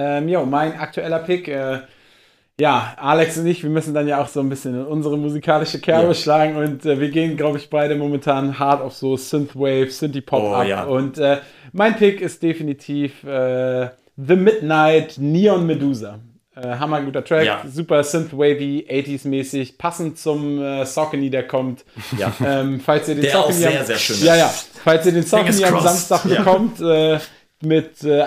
Ähm, 0.00 0.28
jo, 0.28 0.46
mein 0.46 0.78
aktueller 0.78 1.18
Pick. 1.18 1.48
Äh, 1.48 1.80
ja, 2.60 2.94
Alex 2.96 3.38
und 3.38 3.46
ich, 3.46 3.62
wir 3.62 3.70
müssen 3.70 3.94
dann 3.94 4.08
ja 4.08 4.20
auch 4.22 4.28
so 4.28 4.40
ein 4.40 4.48
bisschen 4.48 4.74
in 4.74 4.84
unsere 4.86 5.16
musikalische 5.16 5.78
Kerbe 5.80 6.08
Ja. 6.08 6.14
schlagen 6.14 6.56
und 6.56 6.84
äh, 6.84 6.98
wir 7.00 7.10
gehen, 7.10 7.36
glaube 7.36 7.58
ich, 7.58 7.70
beide 7.70 7.94
momentan 7.94 8.58
hart 8.58 8.82
auf 8.82 8.94
so 8.94 9.16
Synthwave, 9.16 9.90
Synthie-Pop 9.90 10.42
Oh, 10.42 10.54
ab. 10.54 10.66
ja. 10.66 10.84
Und 10.84 11.18
äh, 11.18 11.38
mein 11.72 11.96
Pick 11.96 12.20
ist 12.20 12.42
definitiv 12.42 13.22
äh, 13.24 13.88
The 14.16 14.34
Midnight 14.36 15.18
Neon 15.18 15.64
Medusa. 15.66 16.18
Äh, 16.56 16.74
hammer 16.76 17.00
guter 17.02 17.22
Track, 17.24 17.44
Ja. 17.46 17.62
super 17.72 18.02
Synthwavy, 18.02 18.84
80s-mäßig, 18.90 19.78
passend 19.78 20.18
zum 20.18 20.60
äh, 20.60 20.84
Saucony, 20.84 21.30
der 21.30 21.46
kommt. 21.46 21.84
Ja. 22.18 22.32
Ähm, 22.44 22.80
falls 22.80 23.08
ihr 23.08 23.14
den 23.14 23.22
Der 23.22 23.30
Saucony 23.32 23.54
sehr, 23.54 23.80
am, 23.80 23.86
sehr 23.86 23.96
schön 23.98 24.24
Ja, 24.24 24.34
ja. 24.36 24.52
Falls 24.82 25.06
ihr 25.06 25.12
den 25.12 25.22
Saucony 25.22 25.64
am. 25.64 25.80
Samstag 25.80 26.24
Ja. 26.24 26.38
bekommt, 26.38 26.80
äh, 26.80 27.20
mit 27.62 28.04
äh, 28.04 28.24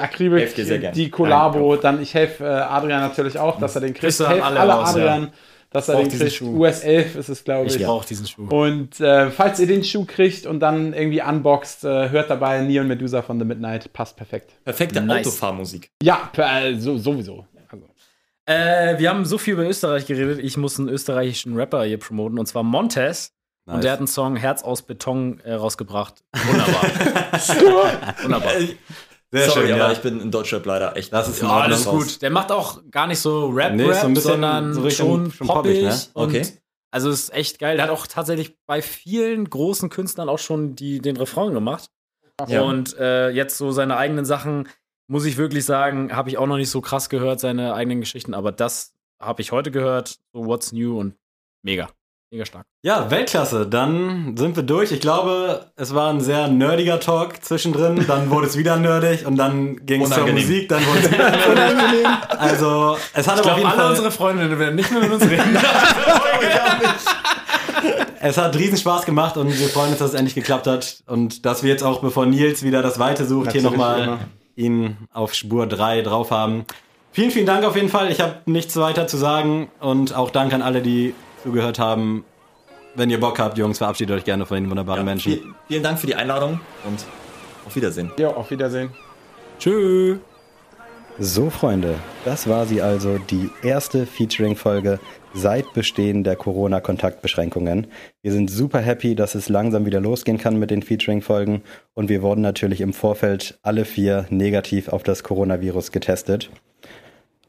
gern. 0.79 0.93
die 0.93 1.09
Collabo, 1.09 1.75
dann 1.77 2.01
ich 2.01 2.13
helfe 2.13 2.43
äh, 2.43 2.47
Adrian 2.47 3.01
natürlich 3.01 3.39
auch, 3.39 3.59
dass 3.59 3.75
er 3.75 3.81
den 3.81 3.93
kriegt. 3.93 4.19
An 4.21 4.27
Helft 4.27 4.43
alle 4.43 4.59
alle 4.59 4.73
raus, 4.73 4.89
Adrian, 4.89 5.31
dass 5.69 5.87
er 5.87 5.97
den 5.97 6.09
kriegt. 6.09 6.33
Schuh. 6.33 6.57
US 6.57 6.81
11 6.81 7.15
ist 7.15 7.29
es, 7.29 7.43
glaube 7.43 7.67
ich. 7.67 7.77
Ich 7.77 7.85
brauche 7.85 8.05
diesen 8.05 8.27
Schuh. 8.27 8.47
Und 8.47 8.99
äh, 8.99 9.31
falls 9.31 9.59
ihr 9.59 9.67
den 9.67 9.83
Schuh 9.83 10.05
kriegt 10.05 10.45
und 10.45 10.59
dann 10.59 10.93
irgendwie 10.93 11.21
unboxt, 11.21 11.85
äh, 11.85 12.09
hört 12.09 12.29
dabei 12.29 12.61
Neon 12.61 12.87
Medusa 12.87 13.21
von 13.21 13.39
The 13.39 13.45
Midnight. 13.45 13.93
Passt 13.93 14.17
perfekt. 14.17 14.51
Perfekte 14.65 15.01
Nice. 15.01 15.27
Autofahrmusik. 15.27 15.91
Ja, 16.03 16.29
äh, 16.35 16.75
so, 16.75 16.97
sowieso. 16.97 17.45
Also, 17.69 17.85
Äh, 18.45 18.99
wir 18.99 19.09
haben 19.09 19.23
so 19.23 19.37
viel 19.37 19.53
über 19.53 19.65
Österreich 19.65 20.05
geredet. 20.07 20.39
Ich 20.43 20.57
muss 20.57 20.77
einen 20.77 20.89
österreichischen 20.89 21.55
Rapper 21.55 21.85
hier 21.85 21.99
promoten 21.99 22.37
und 22.37 22.47
zwar 22.47 22.63
Montez. 22.63 23.31
Nice. 23.65 23.75
Und 23.75 23.83
der 23.83 23.91
hat 23.93 23.99
einen 23.99 24.07
Song 24.07 24.35
Herz 24.35 24.63
aus 24.63 24.81
Beton 24.81 25.39
äh, 25.45 25.53
rausgebracht. 25.53 26.23
Wunderbar. 26.33 26.83
Wunderbar. 28.23 28.51
Sehr 29.33 29.49
Sorry, 29.49 29.67
schön, 29.67 29.75
aber 29.75 29.85
ja. 29.85 29.91
ich 29.93 29.99
bin 30.01 30.19
in 30.19 30.29
Deutschrap 30.29 30.65
leider 30.65 30.97
echt. 30.97 31.13
Das 31.13 31.29
ist 31.29 31.41
Ja, 31.41 31.47
Ordnung. 31.47 31.63
alles 31.63 31.85
gut. 31.85 32.21
Der 32.21 32.29
macht 32.31 32.51
auch 32.51 32.81
gar 32.91 33.07
nicht 33.07 33.19
so 33.19 33.47
Rap, 33.47 33.73
Nee, 33.73 33.85
Rap 33.85 34.13
so 34.15 34.21
sondern 34.21 34.73
so 34.73 34.89
schon, 34.89 35.31
schon 35.31 35.47
poppig. 35.47 35.83
ne? 35.83 35.97
Okay. 36.13 36.45
Also 36.91 37.09
ist 37.09 37.33
echt 37.33 37.57
geil. 37.59 37.77
Der 37.77 37.85
hat 37.85 37.91
auch 37.91 38.05
tatsächlich 38.07 38.57
bei 38.65 38.81
vielen 38.81 39.49
großen 39.49 39.89
Künstlern 39.89 40.27
auch 40.27 40.39
schon 40.39 40.75
die, 40.75 40.99
den 40.99 41.15
Refrain 41.15 41.53
gemacht. 41.53 41.89
Ja. 42.49 42.61
Und 42.63 42.97
äh, 42.97 43.29
jetzt 43.29 43.57
so 43.57 43.71
seine 43.71 43.95
eigenen 43.95 44.25
Sachen, 44.25 44.67
muss 45.07 45.23
ich 45.25 45.37
wirklich 45.37 45.63
sagen, 45.63 46.13
habe 46.13 46.27
ich 46.29 46.37
auch 46.37 46.47
noch 46.47 46.57
nicht 46.57 46.69
so 46.71 46.81
krass 46.81 47.07
gehört, 47.07 47.39
seine 47.39 47.73
eigenen 47.73 48.01
Geschichten. 48.01 48.33
Aber 48.33 48.51
das 48.51 48.93
habe 49.21 49.41
ich 49.41 49.53
heute 49.53 49.71
gehört. 49.71 50.19
So 50.33 50.45
What's 50.45 50.73
New 50.73 50.99
und 50.99 51.15
mega. 51.63 51.89
Mega 52.33 52.45
stark. 52.45 52.65
Ja, 52.81 53.11
Weltklasse. 53.11 53.67
Dann 53.67 54.37
sind 54.37 54.55
wir 54.55 54.63
durch. 54.63 54.93
Ich 54.93 55.01
glaube, 55.01 55.65
es 55.75 55.93
war 55.93 56.09
ein 56.09 56.21
sehr 56.21 56.47
nerdiger 56.47 57.01
Talk 57.01 57.43
zwischendrin. 57.43 58.05
Dann 58.07 58.29
wurde 58.29 58.47
es 58.47 58.57
wieder 58.57 58.77
nerdig 58.77 59.25
und 59.25 59.35
dann 59.35 59.85
ging 59.85 60.01
es 60.01 60.11
zur. 60.11 60.27
Musik. 60.27 60.69
Dann 60.69 60.85
wurde 60.87 60.99
es 60.99 61.11
wieder 61.11 61.29
nerdig. 61.29 62.07
Also, 62.29 62.95
es 63.13 63.27
hat 63.27 63.39
Ich 63.39 63.41
aber 63.41 63.41
auf 63.41 63.41
glaube, 63.41 63.59
jeden 63.59 63.71
alle 63.71 63.81
Fall, 63.81 63.89
unsere 63.89 64.11
Freundinnen 64.11 64.57
werden 64.57 64.75
nicht 64.75 64.89
mehr 64.91 65.01
mit 65.01 65.11
uns 65.11 65.29
reden. 65.29 65.57
es 68.21 68.37
hat 68.37 68.55
riesen 68.55 68.77
Spaß 68.77 69.05
gemacht 69.05 69.35
und 69.35 69.49
wir 69.49 69.67
freuen 69.67 69.89
uns, 69.89 69.99
dass 69.99 70.11
es 70.11 70.15
endlich 70.15 70.35
geklappt 70.35 70.67
hat. 70.67 71.03
Und 71.07 71.45
dass 71.45 71.63
wir 71.63 71.69
jetzt 71.69 71.83
auch, 71.83 71.99
bevor 71.99 72.25
Nils 72.25 72.63
wieder 72.63 72.81
das 72.81 72.97
Weite 72.97 73.25
sucht, 73.25 73.51
hier 73.51 73.61
Natürlich 73.61 73.77
nochmal 73.77 74.03
immer. 74.03 74.19
ihn 74.55 74.95
auf 75.11 75.33
Spur 75.33 75.67
3 75.67 76.01
drauf 76.01 76.31
haben. 76.31 76.63
Vielen, 77.11 77.31
vielen 77.31 77.45
Dank 77.45 77.65
auf 77.65 77.75
jeden 77.75 77.89
Fall. 77.89 78.09
Ich 78.09 78.21
habe 78.21 78.37
nichts 78.45 78.77
weiter 78.77 79.05
zu 79.05 79.17
sagen. 79.17 79.69
Und 79.81 80.15
auch 80.15 80.29
Dank 80.29 80.53
an 80.53 80.61
alle, 80.61 80.81
die 80.81 81.13
zugehört 81.43 81.79
haben. 81.79 82.23
Wenn 82.95 83.09
ihr 83.09 83.19
Bock 83.19 83.39
habt, 83.39 83.57
Jungs, 83.57 83.77
verabschiedet 83.77 84.17
euch 84.17 84.23
gerne 84.25 84.45
von 84.45 84.55
den 84.57 84.69
wunderbaren 84.69 84.99
Ja, 85.01 85.05
Menschen. 85.05 85.31
viel, 85.33 85.43
vielen 85.67 85.83
Dank 85.83 85.97
für 85.99 86.07
die 86.07 86.15
Einladung 86.15 86.59
und 86.85 87.05
auf 87.65 87.75
Wiedersehen. 87.75 88.11
jo, 88.17 88.29
auf 88.29 88.51
Wiedersehen. 88.51 88.89
Tschüss. 89.59 90.17
So, 91.19 91.49
Freunde, 91.49 91.95
das 92.25 92.47
war 92.47 92.65
sie 92.65 92.81
also, 92.81 93.17
die 93.17 93.49
erste 93.63 94.05
Featuring-Folge 94.05 94.99
seit 95.33 95.71
Bestehen 95.73 96.23
der 96.23 96.35
Corona-Kontaktbeschränkungen. 96.35 97.87
Wir 98.21 98.31
sind 98.31 98.49
super 98.49 98.79
happy, 98.79 99.13
dass 99.15 99.35
es 99.35 99.47
langsam 99.49 99.85
wieder 99.85 99.99
losgehen 99.99 100.37
kann 100.37 100.57
mit 100.57 100.71
den 100.71 100.81
Featuring-Folgen 100.81 101.61
und 101.93 102.09
wir 102.09 102.21
wurden 102.21 102.41
natürlich 102.41 102.81
im 102.81 102.93
Vorfeld 102.93 103.59
alle 103.61 103.85
vier 103.85 104.25
negativ 104.29 104.87
auf 104.89 105.03
das 105.03 105.23
Coronavirus 105.23 105.91
getestet. 105.91 106.49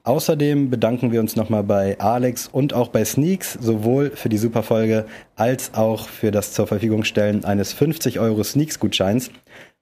Außerdem 0.05 0.69
bedanken 0.69 1.13
wir 1.13 1.21
uns 1.21 1.37
nochmal 1.37 1.63
bei 1.63 1.97
Alex 2.01 2.49
und 2.49 2.75
auch 2.75 2.89
bei 2.89 3.05
Sneaks, 3.05 3.53
sowohl 3.53 4.11
für 4.11 4.29
die 4.29 4.39
super 4.39 4.65
Folge 4.65 5.07
als 5.37 5.75
auch 5.75 6.09
für 6.09 6.33
das 6.33 6.53
zur 6.53 6.67
Verfügung 6.67 7.05
stellen 7.05 7.45
eines 7.45 7.73
50 7.73 8.19
Euro 8.19 8.43
Sneaks-Gutscheins. 8.43 9.31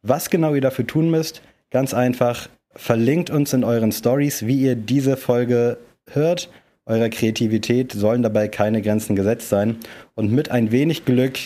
Was 0.02 0.28
genau 0.28 0.54
ihr 0.54 0.60
dafür 0.60 0.86
tun 0.86 1.10
müsst, 1.10 1.40
ganz 1.70 1.94
einfach, 1.94 2.50
verlinkt 2.74 3.30
uns 3.30 3.54
in 3.54 3.64
euren 3.64 3.92
Stories, 3.92 4.44
wie 4.44 4.60
ihr 4.60 4.76
diese 4.76 5.16
Folge 5.16 5.78
hört. 6.10 6.50
Eurer 6.84 7.08
Kreativität 7.08 7.92
sollen 7.92 8.22
dabei 8.22 8.48
keine 8.48 8.82
Grenzen 8.82 9.16
gesetzt 9.16 9.48
sein. 9.48 9.76
Und 10.16 10.32
mit 10.32 10.50
ein 10.50 10.70
wenig 10.70 11.06
Glück 11.06 11.38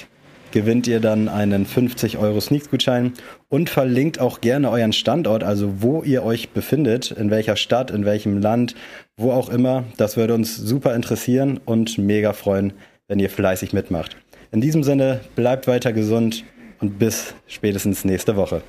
gewinnt 0.54 0.86
ihr 0.86 1.00
dann 1.00 1.28
einen 1.28 1.66
50 1.66 2.16
Euro 2.16 2.40
Sneaks-Gutschein 2.40 3.12
und 3.48 3.68
verlinkt 3.68 4.20
auch 4.20 4.40
gerne 4.40 4.70
euren 4.70 4.92
Standort, 4.92 5.42
also 5.42 5.82
wo 5.82 6.04
ihr 6.04 6.22
euch 6.22 6.50
befindet, 6.50 7.10
in 7.10 7.28
welcher 7.30 7.56
Stadt, 7.56 7.90
in 7.90 8.04
welchem 8.04 8.38
Land, 8.40 8.76
wo 9.16 9.32
auch 9.32 9.48
immer. 9.48 9.82
Das 9.96 10.16
würde 10.16 10.32
uns 10.32 10.56
super 10.56 10.94
interessieren 10.94 11.58
und 11.64 11.98
mega 11.98 12.32
freuen, 12.32 12.72
wenn 13.08 13.18
ihr 13.18 13.30
fleißig 13.30 13.72
mitmacht. 13.72 14.16
In 14.52 14.60
diesem 14.60 14.84
Sinne, 14.84 15.20
bleibt 15.34 15.66
weiter 15.66 15.92
gesund 15.92 16.44
und 16.80 17.00
bis 17.00 17.34
spätestens 17.48 18.04
nächste 18.04 18.36
Woche. 18.36 18.62